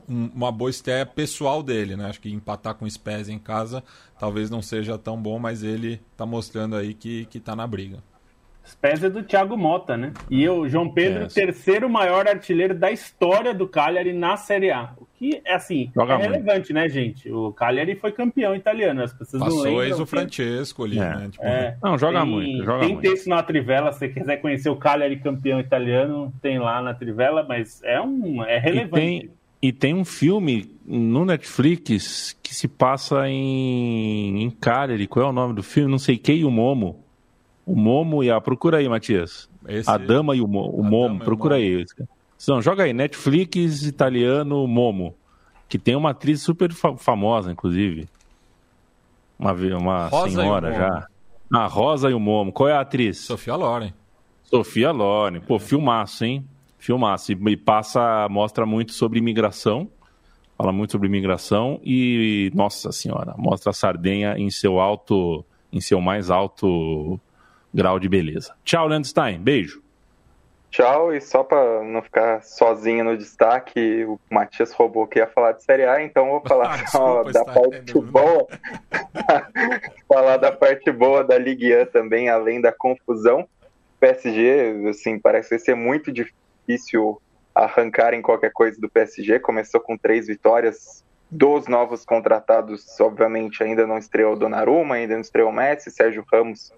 um, 0.08 0.26
uma 0.34 0.52
boa 0.52 0.70
estreia 0.70 1.06
pessoal 1.06 1.62
dele, 1.62 1.96
né? 1.96 2.06
Acho 2.06 2.20
que 2.20 2.30
empatar 2.30 2.74
com 2.74 2.84
o 2.84 2.90
Spez 2.90 3.28
em 3.28 3.38
casa 3.38 3.82
talvez 4.18 4.50
não 4.50 4.62
seja 4.62 4.96
tão 4.96 5.20
bom, 5.20 5.38
mas 5.38 5.62
ele 5.62 6.00
está 6.12 6.24
mostrando 6.24 6.76
aí 6.76 6.94
que, 6.94 7.24
que 7.26 7.40
tá 7.40 7.56
na 7.56 7.66
briga. 7.66 7.98
Spezia 8.64 9.10
do 9.10 9.22
Thiago 9.22 9.56
Mota, 9.56 9.96
né? 9.96 10.12
E 10.30 10.48
o 10.48 10.68
João 10.68 10.88
Pedro, 10.88 11.24
é. 11.24 11.26
terceiro 11.26 11.90
maior 11.90 12.28
artilheiro 12.28 12.74
da 12.74 12.90
história 12.90 13.52
do 13.52 13.66
Cagliari 13.66 14.12
na 14.12 14.36
Série 14.36 14.70
A. 14.70 14.92
O 14.96 15.06
que, 15.14 15.42
é 15.44 15.54
assim, 15.54 15.90
Joga 15.94 16.14
é 16.14 16.16
relevante, 16.16 16.72
né, 16.72 16.88
gente? 16.88 17.30
O 17.30 17.52
Cagliari 17.52 17.96
foi 17.96 18.12
campeão 18.12 18.54
italiano, 18.54 19.02
as 19.02 19.12
pessoas 19.12 19.42
Passou 19.42 19.64
não 19.64 19.76
lembram. 19.76 20.02
o 20.02 20.06
Francesco 20.06 20.84
ali, 20.84 20.98
é. 20.98 21.00
né? 21.00 21.28
Tipo... 21.30 21.44
É. 21.44 21.76
Não, 21.82 21.98
joga 21.98 22.20
tem, 22.20 22.30
muito, 22.30 22.64
joga 22.64 22.80
Tem 22.80 22.92
muito. 22.94 23.02
texto 23.02 23.28
na 23.28 23.42
Trivela, 23.42 23.92
se 23.92 23.98
você 23.98 24.08
quiser 24.08 24.36
conhecer 24.38 24.70
o 24.70 24.76
Cagliari 24.76 25.18
campeão 25.18 25.58
italiano, 25.58 26.32
tem 26.40 26.58
lá 26.58 26.80
na 26.80 26.94
Trivela, 26.94 27.44
mas 27.48 27.82
é, 27.82 28.00
um, 28.00 28.44
é 28.44 28.58
relevante. 28.58 28.96
E 28.96 29.20
tem, 29.20 29.30
e 29.60 29.72
tem 29.72 29.94
um 29.94 30.04
filme 30.04 30.70
no 30.84 31.24
Netflix 31.24 32.36
que 32.42 32.54
se 32.54 32.68
passa 32.68 33.28
em, 33.28 34.42
em 34.42 34.50
Cagliari, 34.50 35.06
qual 35.06 35.26
é 35.26 35.28
o 35.28 35.32
nome 35.32 35.54
do 35.54 35.62
filme? 35.62 35.90
Não 35.90 35.98
sei, 35.98 36.16
quem 36.16 36.44
o 36.44 36.50
Momo. 36.50 37.02
O 37.66 37.76
Momo 37.76 38.22
e 38.24 38.30
a. 38.30 38.40
Procura 38.40 38.78
aí, 38.78 38.88
Matias. 38.88 39.48
Esse... 39.68 39.88
A 39.88 39.96
Dama 39.96 40.34
e 40.34 40.40
o, 40.40 40.48
Mo... 40.48 40.68
o 40.70 40.82
Momo. 40.82 41.20
Procura 41.20 41.56
o 41.56 41.58
Momo. 41.58 41.78
aí. 41.78 42.06
Não, 42.48 42.60
joga 42.60 42.84
aí, 42.84 42.92
Netflix 42.92 43.82
italiano 43.82 44.66
Momo. 44.66 45.14
Que 45.68 45.78
tem 45.78 45.94
uma 45.94 46.10
atriz 46.10 46.42
super 46.42 46.72
fa 46.72 46.96
famosa, 46.96 47.52
inclusive. 47.52 48.08
Uma, 49.38 49.52
uma 49.52 50.28
senhora 50.28 50.72
já. 50.72 51.06
A 51.52 51.66
Rosa 51.66 52.10
e 52.10 52.14
o 52.14 52.20
Momo. 52.20 52.52
Qual 52.52 52.68
é 52.68 52.72
a 52.72 52.80
atriz? 52.80 53.18
Sofia 53.18 53.54
Loren. 53.54 53.92
Sofia 54.44 54.90
Loren. 54.90 55.40
Pô, 55.40 55.58
filmaço, 55.58 56.24
hein? 56.24 56.46
Filmaço. 56.78 57.32
E 57.32 57.56
passa, 57.56 58.28
mostra 58.28 58.66
muito 58.66 58.92
sobre 58.92 59.18
imigração. 59.18 59.88
Fala 60.56 60.72
muito 60.72 60.92
sobre 60.92 61.08
imigração 61.08 61.80
e, 61.82 62.52
nossa 62.54 62.92
senhora, 62.92 63.34
mostra 63.36 63.70
a 63.70 63.72
Sardenha 63.72 64.38
em 64.38 64.50
seu 64.50 64.78
alto, 64.78 65.44
em 65.72 65.80
seu 65.80 66.00
mais 66.00 66.30
alto 66.30 67.18
grau 67.72 67.98
de 67.98 68.08
beleza. 68.08 68.54
Tchau, 68.64 68.88
Landstein. 68.88 69.38
Beijo. 69.40 69.82
Tchau, 70.70 71.14
e 71.14 71.20
só 71.20 71.44
para 71.44 71.84
não 71.84 72.00
ficar 72.00 72.42
sozinho 72.42 73.04
no 73.04 73.18
destaque, 73.18 74.06
o 74.06 74.18
Matias 74.30 74.72
roubou 74.72 75.06
que 75.06 75.18
ia 75.18 75.26
falar 75.26 75.52
de 75.52 75.62
Série 75.62 75.84
A, 75.84 76.02
então 76.02 76.30
vou 76.30 76.40
falar 76.48 76.80
ah, 76.82 76.86
só 76.86 77.22
da 77.24 77.44
parte 77.44 77.92
boa. 78.00 78.46
falar 80.08 80.38
da 80.38 80.50
parte 80.50 80.90
boa 80.90 81.22
da 81.22 81.36
Ligue 81.36 81.76
1 81.76 81.86
também, 81.86 82.30
além 82.30 82.58
da 82.58 82.72
confusão. 82.72 83.46
PSG, 84.00 84.88
assim, 84.88 85.18
parece 85.18 85.58
ser 85.58 85.74
muito 85.74 86.10
difícil 86.10 87.20
arrancar 87.54 88.14
em 88.14 88.22
qualquer 88.22 88.50
coisa 88.50 88.80
do 88.80 88.88
PSG. 88.88 89.40
Começou 89.40 89.78
com 89.78 89.98
três 89.98 90.26
vitórias, 90.26 91.04
dos 91.32 91.66
novos 91.66 92.04
contratados, 92.04 93.00
obviamente, 93.00 93.62
ainda 93.62 93.86
não 93.86 93.96
estreou 93.96 94.34
o 94.34 94.36
Donnarumma, 94.36 94.96
ainda 94.96 95.14
não 95.14 95.22
estreou 95.22 95.48
o 95.48 95.52
Messi, 95.52 95.90
Sérgio 95.90 96.22
Ramos, 96.30 96.70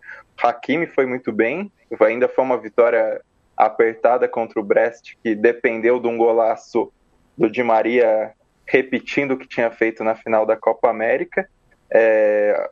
Hakimi 0.49 0.87
foi 0.87 1.07
muito 1.07 1.33
bem, 1.33 1.73
ainda 2.01 2.29
foi 2.29 2.45
uma 2.45 2.59
vitória 2.59 3.21
apertada 3.57 4.29
contra 4.29 4.61
o 4.61 4.65
Brest, 4.65 5.15
que 5.23 5.35
dependeu 5.35 6.01
de 6.01 6.07
um 6.07 6.19
golaço 6.19 6.93
do 7.37 7.51
Di 7.51 7.63
Maria 7.63 8.33
repetindo 8.67 9.33
o 9.33 9.39
que 9.39 9.47
tinha 9.47 9.71
feito 9.71 10.03
na 10.03 10.15
final 10.15 10.45
da 10.45 10.57
Copa 10.57 10.91
América. 10.91 11.49
É, 11.91 12.71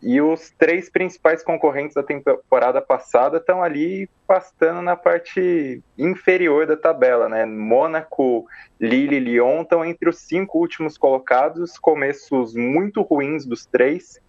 e 0.00 0.20
os 0.20 0.50
três 0.50 0.88
principais 0.88 1.42
concorrentes 1.42 1.94
da 1.94 2.02
temporada 2.02 2.80
passada 2.80 3.38
estão 3.38 3.62
ali 3.62 4.08
pastando 4.26 4.80
na 4.80 4.94
parte 4.94 5.82
inferior 5.96 6.66
da 6.66 6.76
tabela, 6.76 7.28
né? 7.28 7.44
Mônaco, 7.44 8.46
Lille 8.80 9.16
e 9.16 9.20
Lyon 9.20 9.62
estão 9.62 9.84
entre 9.84 10.08
os 10.08 10.18
cinco 10.18 10.58
últimos 10.58 10.96
colocados, 10.96 11.78
começos 11.78 12.54
muito 12.54 13.02
ruins 13.02 13.44
dos 13.44 13.66
três. 13.66 14.20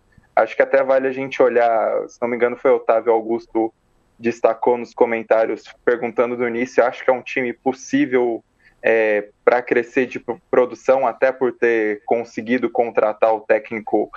Acho 0.41 0.55
que 0.55 0.61
até 0.61 0.83
vale 0.83 1.07
a 1.07 1.11
gente 1.11 1.41
olhar, 1.41 2.07
se 2.07 2.21
não 2.21 2.27
me 2.29 2.35
engano 2.35 2.55
foi 2.55 2.71
Otávio 2.71 3.11
Augusto 3.11 3.73
destacou 4.17 4.77
nos 4.77 4.93
comentários 4.93 5.63
perguntando 5.85 6.35
do 6.35 6.47
início, 6.47 6.83
acho 6.83 7.03
que 7.03 7.09
é 7.09 7.13
um 7.13 7.21
time 7.21 7.53
possível 7.53 8.43
é, 8.81 9.29
para 9.45 9.61
crescer 9.61 10.07
de 10.07 10.23
produção, 10.51 11.07
até 11.07 11.31
por 11.31 11.53
ter 11.53 12.01
conseguido 12.05 12.69
contratar 12.69 13.33
o 13.33 13.41
técnico 13.41 14.09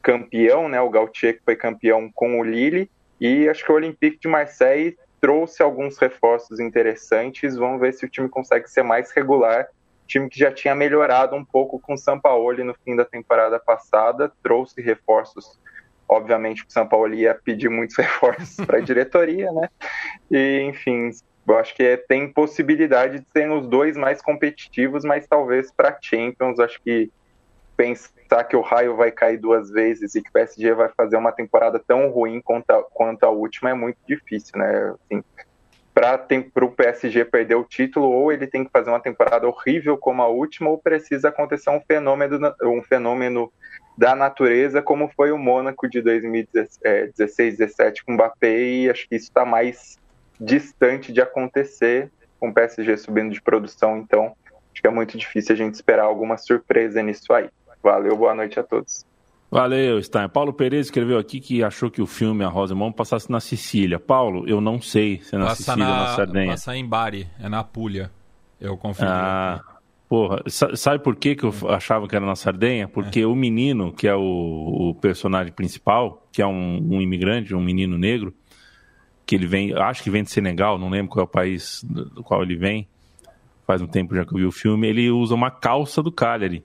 campeão, 0.00 0.68
né, 0.68 0.80
o 0.80 0.90
Gautier 0.90 1.38
que 1.38 1.44
foi 1.44 1.56
campeão 1.56 2.10
com 2.14 2.38
o 2.38 2.44
Lille, 2.44 2.90
e 3.20 3.48
acho 3.48 3.64
que 3.64 3.72
o 3.72 3.74
Olympique 3.74 4.18
de 4.20 4.28
Marseille 4.28 4.96
trouxe 5.20 5.62
alguns 5.62 5.98
reforços 5.98 6.60
interessantes. 6.60 7.56
Vamos 7.56 7.80
ver 7.80 7.92
se 7.92 8.04
o 8.04 8.08
time 8.08 8.28
consegue 8.28 8.70
ser 8.70 8.84
mais 8.84 9.10
regular. 9.10 9.66
Time 10.08 10.28
que 10.28 10.38
já 10.38 10.50
tinha 10.50 10.74
melhorado 10.74 11.36
um 11.36 11.44
pouco 11.44 11.78
com 11.78 11.92
o 11.92 11.98
Sampaoli 11.98 12.64
no 12.64 12.74
fim 12.82 12.96
da 12.96 13.04
temporada 13.04 13.60
passada, 13.60 14.32
trouxe 14.42 14.80
reforços. 14.80 15.60
Obviamente 16.08 16.64
que 16.64 16.70
o 16.70 16.72
Sampaoli 16.72 17.20
ia 17.20 17.34
pedir 17.34 17.68
muitos 17.68 17.94
reforços 17.98 18.56
para 18.64 18.78
a 18.78 18.80
diretoria, 18.80 19.52
né? 19.52 19.68
E, 20.30 20.62
enfim, 20.62 21.10
eu 21.46 21.56
acho 21.58 21.74
que 21.74 21.96
tem 22.08 22.32
possibilidade 22.32 23.20
de 23.20 23.26
serem 23.32 23.52
os 23.52 23.68
dois 23.68 23.96
mais 23.96 24.22
competitivos, 24.22 25.04
mas 25.04 25.26
talvez 25.26 25.70
para 25.70 25.98
Champions, 26.00 26.58
acho 26.58 26.80
que 26.82 27.12
pensar 27.76 28.42
que 28.44 28.56
o 28.56 28.60
raio 28.60 28.96
vai 28.96 29.12
cair 29.12 29.36
duas 29.36 29.70
vezes 29.70 30.14
e 30.14 30.22
que 30.22 30.28
o 30.28 30.32
PSG 30.32 30.74
vai 30.74 30.88
fazer 30.96 31.16
uma 31.16 31.30
temporada 31.30 31.78
tão 31.78 32.10
ruim 32.10 32.40
quanto 32.40 32.70
a, 32.70 32.82
quanto 32.82 33.24
a 33.24 33.30
última 33.30 33.70
é 33.70 33.74
muito 33.74 33.98
difícil, 34.06 34.58
né? 34.58 34.94
Assim, 34.94 35.22
para 35.98 36.64
o 36.64 36.70
PSG 36.70 37.24
perder 37.24 37.56
o 37.56 37.64
título, 37.64 38.08
ou 38.08 38.32
ele 38.32 38.46
tem 38.46 38.64
que 38.64 38.70
fazer 38.70 38.88
uma 38.88 39.00
temporada 39.00 39.48
horrível 39.48 39.98
como 39.98 40.22
a 40.22 40.28
última, 40.28 40.70
ou 40.70 40.78
precisa 40.78 41.28
acontecer 41.28 41.70
um 41.70 41.80
fenômeno, 41.80 42.54
um 42.62 42.82
fenômeno 42.82 43.52
da 43.96 44.14
natureza, 44.14 44.80
como 44.80 45.08
foi 45.08 45.32
o 45.32 45.38
Mônaco 45.38 45.88
de 45.88 46.00
2016, 46.00 47.58
17 47.58 48.04
com 48.04 48.12
o 48.12 48.14
Mbappé, 48.14 48.60
e 48.60 48.90
acho 48.90 49.08
que 49.08 49.16
isso 49.16 49.26
está 49.26 49.44
mais 49.44 49.98
distante 50.40 51.12
de 51.12 51.20
acontecer 51.20 52.10
com 52.38 52.50
o 52.50 52.54
PSG 52.54 52.96
subindo 52.96 53.32
de 53.32 53.42
produção, 53.42 53.98
então 53.98 54.36
acho 54.72 54.80
que 54.80 54.86
é 54.86 54.90
muito 54.90 55.18
difícil 55.18 55.52
a 55.52 55.58
gente 55.58 55.74
esperar 55.74 56.04
alguma 56.04 56.36
surpresa 56.36 57.02
nisso 57.02 57.32
aí. 57.32 57.50
Valeu, 57.82 58.16
boa 58.16 58.34
noite 58.34 58.60
a 58.60 58.62
todos. 58.62 59.07
Valeu, 59.50 60.02
Stein. 60.02 60.28
Paulo 60.28 60.52
Pereira 60.52 60.82
escreveu 60.82 61.18
aqui 61.18 61.40
que 61.40 61.62
achou 61.62 61.90
que 61.90 62.02
o 62.02 62.06
filme 62.06 62.44
A 62.44 62.48
Rosemont 62.48 62.94
passasse 62.94 63.30
na 63.30 63.40
Sicília. 63.40 63.98
Paulo, 63.98 64.46
eu 64.46 64.60
não 64.60 64.80
sei 64.80 65.22
se 65.22 65.34
é 65.34 65.38
na 65.38 65.46
Passa 65.46 65.62
Sicília 65.62 65.88
ou 65.88 65.94
na 65.94 66.06
Sardenha. 66.08 66.50
Passa 66.50 66.76
em 66.76 66.86
Bari, 66.86 67.26
é 67.40 67.48
na 67.48 67.64
Puglia. 67.64 68.10
Eu 68.60 68.76
confio. 68.76 69.06
Ah, 69.08 69.64
porra, 70.06 70.42
sabe 70.46 71.02
por 71.02 71.16
que, 71.16 71.34
que 71.34 71.44
eu 71.44 71.54
achava 71.68 72.06
que 72.06 72.14
era 72.14 72.26
na 72.26 72.36
Sardenha? 72.36 72.88
Porque 72.88 73.20
é. 73.20 73.26
o 73.26 73.34
menino, 73.34 73.90
que 73.90 74.06
é 74.06 74.14
o, 74.14 74.90
o, 74.90 74.94
personagem 74.94 75.52
principal, 75.52 76.26
que 76.30 76.42
é 76.42 76.46
um, 76.46 76.96
um, 76.96 77.00
imigrante, 77.00 77.54
um 77.54 77.62
menino 77.62 77.96
negro, 77.96 78.34
que 79.24 79.34
ele 79.34 79.46
vem, 79.46 79.72
acho 79.72 80.02
que 80.02 80.10
vem 80.10 80.24
de 80.24 80.30
Senegal, 80.30 80.78
não 80.78 80.90
lembro 80.90 81.12
qual 81.12 81.22
é 81.22 81.24
o 81.24 81.28
país 81.28 81.82
do 81.84 82.22
qual 82.22 82.42
ele 82.42 82.56
vem, 82.56 82.86
faz 83.66 83.80
um 83.80 83.86
tempo 83.86 84.14
já 84.14 84.26
que 84.26 84.34
eu 84.34 84.38
vi 84.38 84.44
o 84.44 84.52
filme, 84.52 84.88
ele 84.88 85.10
usa 85.10 85.34
uma 85.34 85.50
calça 85.50 86.02
do 86.02 86.12
Cagliari 86.12 86.64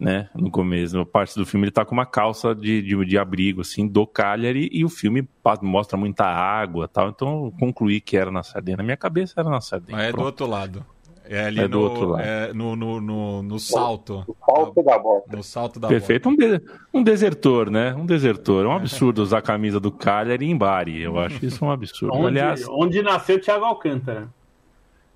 né? 0.00 0.30
No 0.34 0.50
começo, 0.50 0.96
na 0.96 1.04
parte 1.04 1.34
do 1.38 1.44
filme, 1.44 1.66
ele 1.66 1.70
tá 1.70 1.84
com 1.84 1.92
uma 1.94 2.06
calça 2.06 2.54
de, 2.54 2.80
de, 2.82 3.04
de 3.04 3.18
abrigo, 3.18 3.60
assim, 3.60 3.86
do 3.86 4.06
Cagliari, 4.06 4.68
e 4.72 4.84
o 4.84 4.88
filme 4.88 5.28
mostra 5.60 5.98
muita 5.98 6.24
água 6.24 6.88
tal. 6.88 7.10
Então 7.10 7.44
eu 7.46 7.54
concluí 7.60 8.00
que 8.00 8.16
era 8.16 8.30
na 8.30 8.42
Sardenha. 8.42 8.78
Na 8.78 8.82
minha 8.82 8.96
cabeça 8.96 9.34
era 9.38 9.48
na 9.50 9.60
Sardenha. 9.60 9.98
Mas 9.98 10.06
é 10.06 10.10
Pronto. 10.10 10.22
do 10.22 10.26
outro 10.26 10.46
lado. 10.46 10.86
É 11.32 11.44
ali 11.44 11.60
É 11.60 11.68
do 11.68 11.78
no, 11.78 11.84
outro 11.84 12.08
lado. 12.08 12.22
é 12.24 12.52
no, 12.52 12.74
no, 12.74 13.00
no, 13.00 13.42
no 13.42 13.58
salto. 13.60 14.24
O 14.26 14.34
falta 14.44 14.82
da 14.82 14.98
bota. 14.98 15.36
No 15.36 15.44
salto 15.44 15.78
da 15.78 15.86
Perfeito. 15.86 16.28
Um, 16.28 16.34
de- 16.34 16.60
um 16.92 17.02
desertor, 17.04 17.70
né? 17.70 17.94
Um 17.94 18.04
desertor. 18.04 18.64
É 18.64 18.68
um 18.68 18.72
absurdo 18.72 19.22
usar 19.22 19.38
a 19.38 19.42
camisa 19.42 19.78
do 19.78 19.92
Cagliari 19.92 20.46
em 20.50 20.56
Bari. 20.56 21.00
Eu 21.02 21.20
acho 21.20 21.44
isso 21.46 21.64
um 21.64 21.70
absurdo. 21.70 22.14
Onde, 22.16 22.26
Aliás, 22.40 22.66
onde 22.68 23.00
nasceu 23.02 23.36
o 23.36 23.40
Thiago 23.40 23.64
Alcântara? 23.64 24.28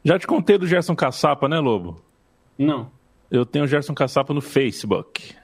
já 0.04 0.18
te 0.18 0.26
contei 0.26 0.56
do 0.58 0.66
Gerson 0.66 0.94
Caçapa, 0.94 1.48
né, 1.48 1.58
Lobo? 1.58 2.00
Não. 2.58 2.90
Eu 3.30 3.44
tenho 3.44 3.64
o 3.64 3.68
Gerson 3.68 3.94
Caçapa 3.94 4.32
no 4.34 4.40
Facebook. 4.40 5.34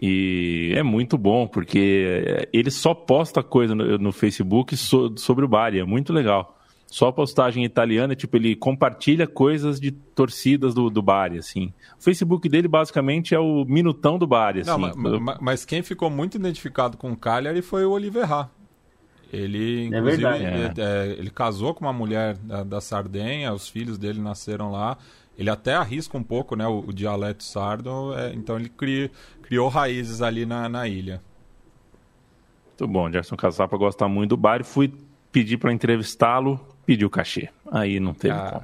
E 0.00 0.72
é 0.76 0.82
muito 0.82 1.16
bom, 1.16 1.46
porque 1.46 2.48
ele 2.52 2.70
só 2.70 2.92
posta 2.94 3.42
coisa 3.42 3.74
no, 3.74 3.96
no 3.98 4.12
Facebook 4.12 4.76
so- 4.76 5.14
sobre 5.16 5.44
o 5.44 5.48
Bari. 5.48 5.78
É 5.78 5.84
muito 5.84 6.12
legal. 6.12 6.58
Só 6.86 7.10
postagem 7.10 7.64
italiana, 7.64 8.14
tipo, 8.14 8.36
ele 8.36 8.54
compartilha 8.54 9.26
coisas 9.26 9.80
de 9.80 9.90
torcidas 9.90 10.74
do, 10.74 10.88
do 10.90 11.02
Bari, 11.02 11.38
assim. 11.38 11.72
O 11.98 12.02
Facebook 12.02 12.48
dele, 12.48 12.68
basicamente, 12.68 13.34
é 13.34 13.38
o 13.38 13.64
minutão 13.64 14.18
do 14.18 14.26
Bari, 14.26 14.60
assim. 14.60 14.70
Não, 14.70 14.78
ma- 14.78 15.18
ma- 15.20 15.38
mas, 15.40 15.64
quem 15.64 15.82
ficou 15.82 16.08
muito 16.10 16.36
identificado 16.36 16.96
com 16.96 17.10
o 17.12 17.16
Cagliari 17.16 17.62
foi 17.62 17.84
o 17.84 17.90
Oliver 17.90 18.24
Ra. 18.28 18.48
Ele, 19.32 19.82
É 19.92 19.98
inclusive, 19.98 20.24
ele, 20.26 20.72
é, 20.80 21.16
ele 21.18 21.30
casou 21.30 21.74
com 21.74 21.84
uma 21.84 21.92
mulher 21.92 22.36
da, 22.36 22.62
da 22.62 22.80
Sardenha, 22.80 23.52
os 23.52 23.68
filhos 23.68 23.98
dele 23.98 24.20
nasceram 24.20 24.70
lá. 24.70 24.96
Ele 25.38 25.50
até 25.50 25.74
arrisca 25.74 26.16
um 26.16 26.22
pouco 26.22 26.54
né, 26.54 26.66
o, 26.66 26.80
o 26.86 26.92
dialeto 26.92 27.42
sardo, 27.42 28.14
é, 28.16 28.32
então 28.34 28.56
ele 28.58 28.68
cri- 28.68 29.10
criou 29.42 29.68
raízes 29.68 30.22
ali 30.22 30.46
na, 30.46 30.68
na 30.68 30.86
ilha. 30.88 31.20
Muito 32.68 32.92
bom, 32.92 33.10
Gerson 33.10 33.36
Caçapa 33.36 33.76
gosta 33.76 34.08
muito 34.08 34.30
do 34.30 34.36
Bari. 34.36 34.64
Fui 34.64 34.92
pedir 35.30 35.58
para 35.58 35.72
entrevistá-lo, 35.72 36.60
pediu 36.86 37.08
cachê. 37.10 37.48
Aí 37.70 37.98
não 38.00 38.12
teve 38.14 38.34
como. 38.34 38.62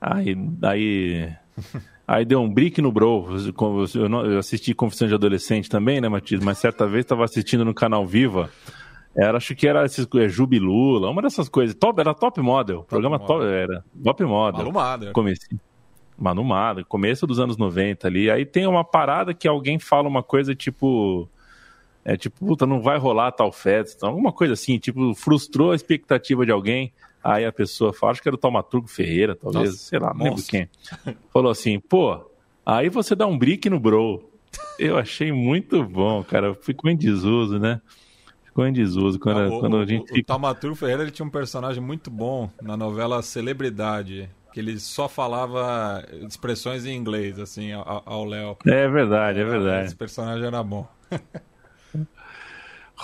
Ah, 0.00 0.16
Aí, 0.16 0.36
aí, 0.62 1.32
aí 2.06 2.24
deu 2.24 2.40
um 2.40 2.48
brick 2.52 2.82
no 2.82 2.92
bro. 2.92 3.26
Eu 4.04 4.38
assisti 4.38 4.74
Confissão 4.74 5.08
de 5.08 5.14
Adolescente 5.14 5.68
também, 5.70 6.00
né, 6.00 6.08
Matias? 6.08 6.42
Mas 6.44 6.58
certa 6.58 6.86
vez 6.86 7.04
estava 7.04 7.24
assistindo 7.24 7.64
no 7.64 7.72
canal 7.72 8.06
Viva. 8.06 8.50
Era, 9.16 9.36
acho 9.36 9.54
que 9.54 9.66
era 9.66 9.84
esses, 9.84 10.06
é, 10.16 10.28
Jubilula, 10.28 11.08
uma 11.08 11.22
dessas 11.22 11.48
coisas. 11.48 11.74
Top, 11.76 12.00
era 12.00 12.12
top 12.12 12.40
model. 12.40 12.80
O 12.80 12.84
programa 12.84 13.18
top, 13.18 13.32
model. 13.34 13.48
era. 13.48 13.84
Top 14.02 14.24
model. 14.24 14.58
Malumada. 14.58 15.12
Manumada, 16.16 16.84
começo 16.84 17.26
dos 17.26 17.38
anos 17.38 17.56
90 17.56 18.06
ali. 18.06 18.30
Aí 18.30 18.44
tem 18.44 18.66
uma 18.66 18.84
parada 18.84 19.34
que 19.34 19.46
alguém 19.46 19.78
fala 19.78 20.08
uma 20.08 20.22
coisa 20.22 20.54
tipo. 20.54 21.28
É 22.04 22.16
tipo, 22.16 22.44
puta, 22.44 22.66
não 22.66 22.82
vai 22.82 22.98
rolar 22.98 23.32
tal 23.32 23.50
festa. 23.50 24.06
Alguma 24.06 24.30
coisa 24.30 24.52
assim, 24.52 24.78
tipo, 24.78 25.14
frustrou 25.14 25.72
a 25.72 25.74
expectativa 25.74 26.44
de 26.44 26.52
alguém. 26.52 26.92
Aí 27.22 27.46
a 27.46 27.52
pessoa 27.52 27.92
fala, 27.94 28.12
acho 28.12 28.20
que 28.20 28.28
era 28.28 28.34
o 28.34 28.38
Taumaturgo 28.38 28.86
Ferreira, 28.86 29.34
talvez, 29.34 29.70
Nossa, 29.70 29.78
sei 29.78 29.98
lá, 29.98 30.12
não 30.12 30.26
lembro 30.26 30.42
quem. 30.42 30.68
Falou 31.32 31.50
assim, 31.50 31.80
pô, 31.80 32.30
aí 32.66 32.90
você 32.90 33.14
dá 33.14 33.26
um 33.26 33.38
brick 33.38 33.70
no 33.70 33.80
bro. 33.80 34.30
Eu 34.78 34.98
achei 34.98 35.32
muito 35.32 35.82
bom, 35.82 36.22
cara. 36.22 36.54
Ficou 36.54 36.90
em 36.90 36.96
desuso, 36.96 37.58
né? 37.58 37.80
Ficou 38.54 38.66
em 38.68 38.72
desuso. 38.72 39.18
Quando, 39.18 39.40
Ah, 39.40 39.48
o, 39.48 39.58
quando 39.58 39.76
a 39.76 39.80
o- 39.80 39.86
gente 39.86 40.12
o. 40.20 40.24
Taumaturgo 40.24 40.76
Ferreira 40.76 41.02
ele 41.02 41.10
tinha 41.10 41.26
um 41.26 41.30
personagem 41.30 41.82
muito 41.82 42.08
bom 42.08 42.48
na 42.62 42.76
novela 42.76 43.20
Celebridade, 43.20 44.30
que 44.52 44.60
ele 44.60 44.78
só 44.78 45.08
falava 45.08 46.04
expressões 46.28 46.86
em 46.86 46.96
inglês, 46.96 47.38
assim, 47.40 47.72
ao 47.72 48.02
ao 48.06 48.24
Léo. 48.24 48.56
É 48.64 48.88
verdade, 48.88 49.40
é 49.40 49.44
verdade. 49.44 49.86
Esse 49.86 49.96
personagem 49.96 50.46
era 50.46 50.62
bom. 50.62 50.86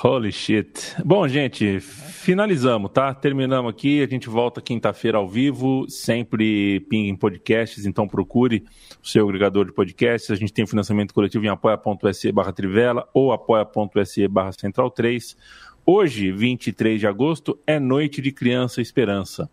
Holy 0.02 0.32
shit. 0.32 0.97
Bom, 1.05 1.28
gente, 1.28 1.78
finalizamos, 1.78 2.90
tá? 2.90 3.12
Terminamos 3.12 3.70
aqui. 3.70 4.02
A 4.02 4.06
gente 4.06 4.31
volta 4.31 4.59
quinta-feira 4.62 5.18
ao 5.18 5.28
vivo, 5.28 5.85
sempre 5.90 6.81
Ping 6.89 7.09
em 7.09 7.14
podcasts, 7.14 7.85
então 7.85 8.09
procure 8.09 8.64
o 9.02 9.06
seu 9.06 9.28
agregador 9.28 9.66
de 9.66 9.72
podcasts. 9.74 10.31
A 10.31 10.36
gente 10.36 10.55
tem 10.55 10.66
financiamento 10.66 11.12
coletivo 11.12 11.44
em 11.44 11.48
apoia.se 11.48 12.32
barra 12.32 12.51
Trivela 12.51 13.06
ou 13.12 13.31
apoia.se 13.31 14.27
barra 14.27 14.52
Central 14.52 14.90
3. 14.90 15.36
Hoje, 15.85 16.32
23 16.32 16.98
de 16.98 17.06
agosto, 17.06 17.59
é 17.66 17.78
Noite 17.78 18.22
de 18.22 18.32
Criança 18.32 18.81
Esperança. 18.81 19.51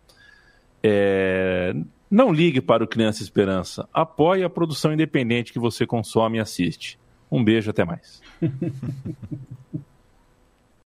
É, 0.82 1.74
Não 2.10 2.32
ligue 2.32 2.62
para 2.62 2.82
o 2.82 2.88
Criança 2.88 3.22
Esperança. 3.22 3.86
Apoie 3.92 4.42
a 4.42 4.48
produção 4.48 4.94
independente 4.94 5.52
que 5.52 5.58
você 5.58 5.86
consome 5.86 6.38
e 6.38 6.40
assiste. 6.40 6.98
Um 7.30 7.44
beijo, 7.44 7.68
até 7.68 7.84
mais. 7.84 8.22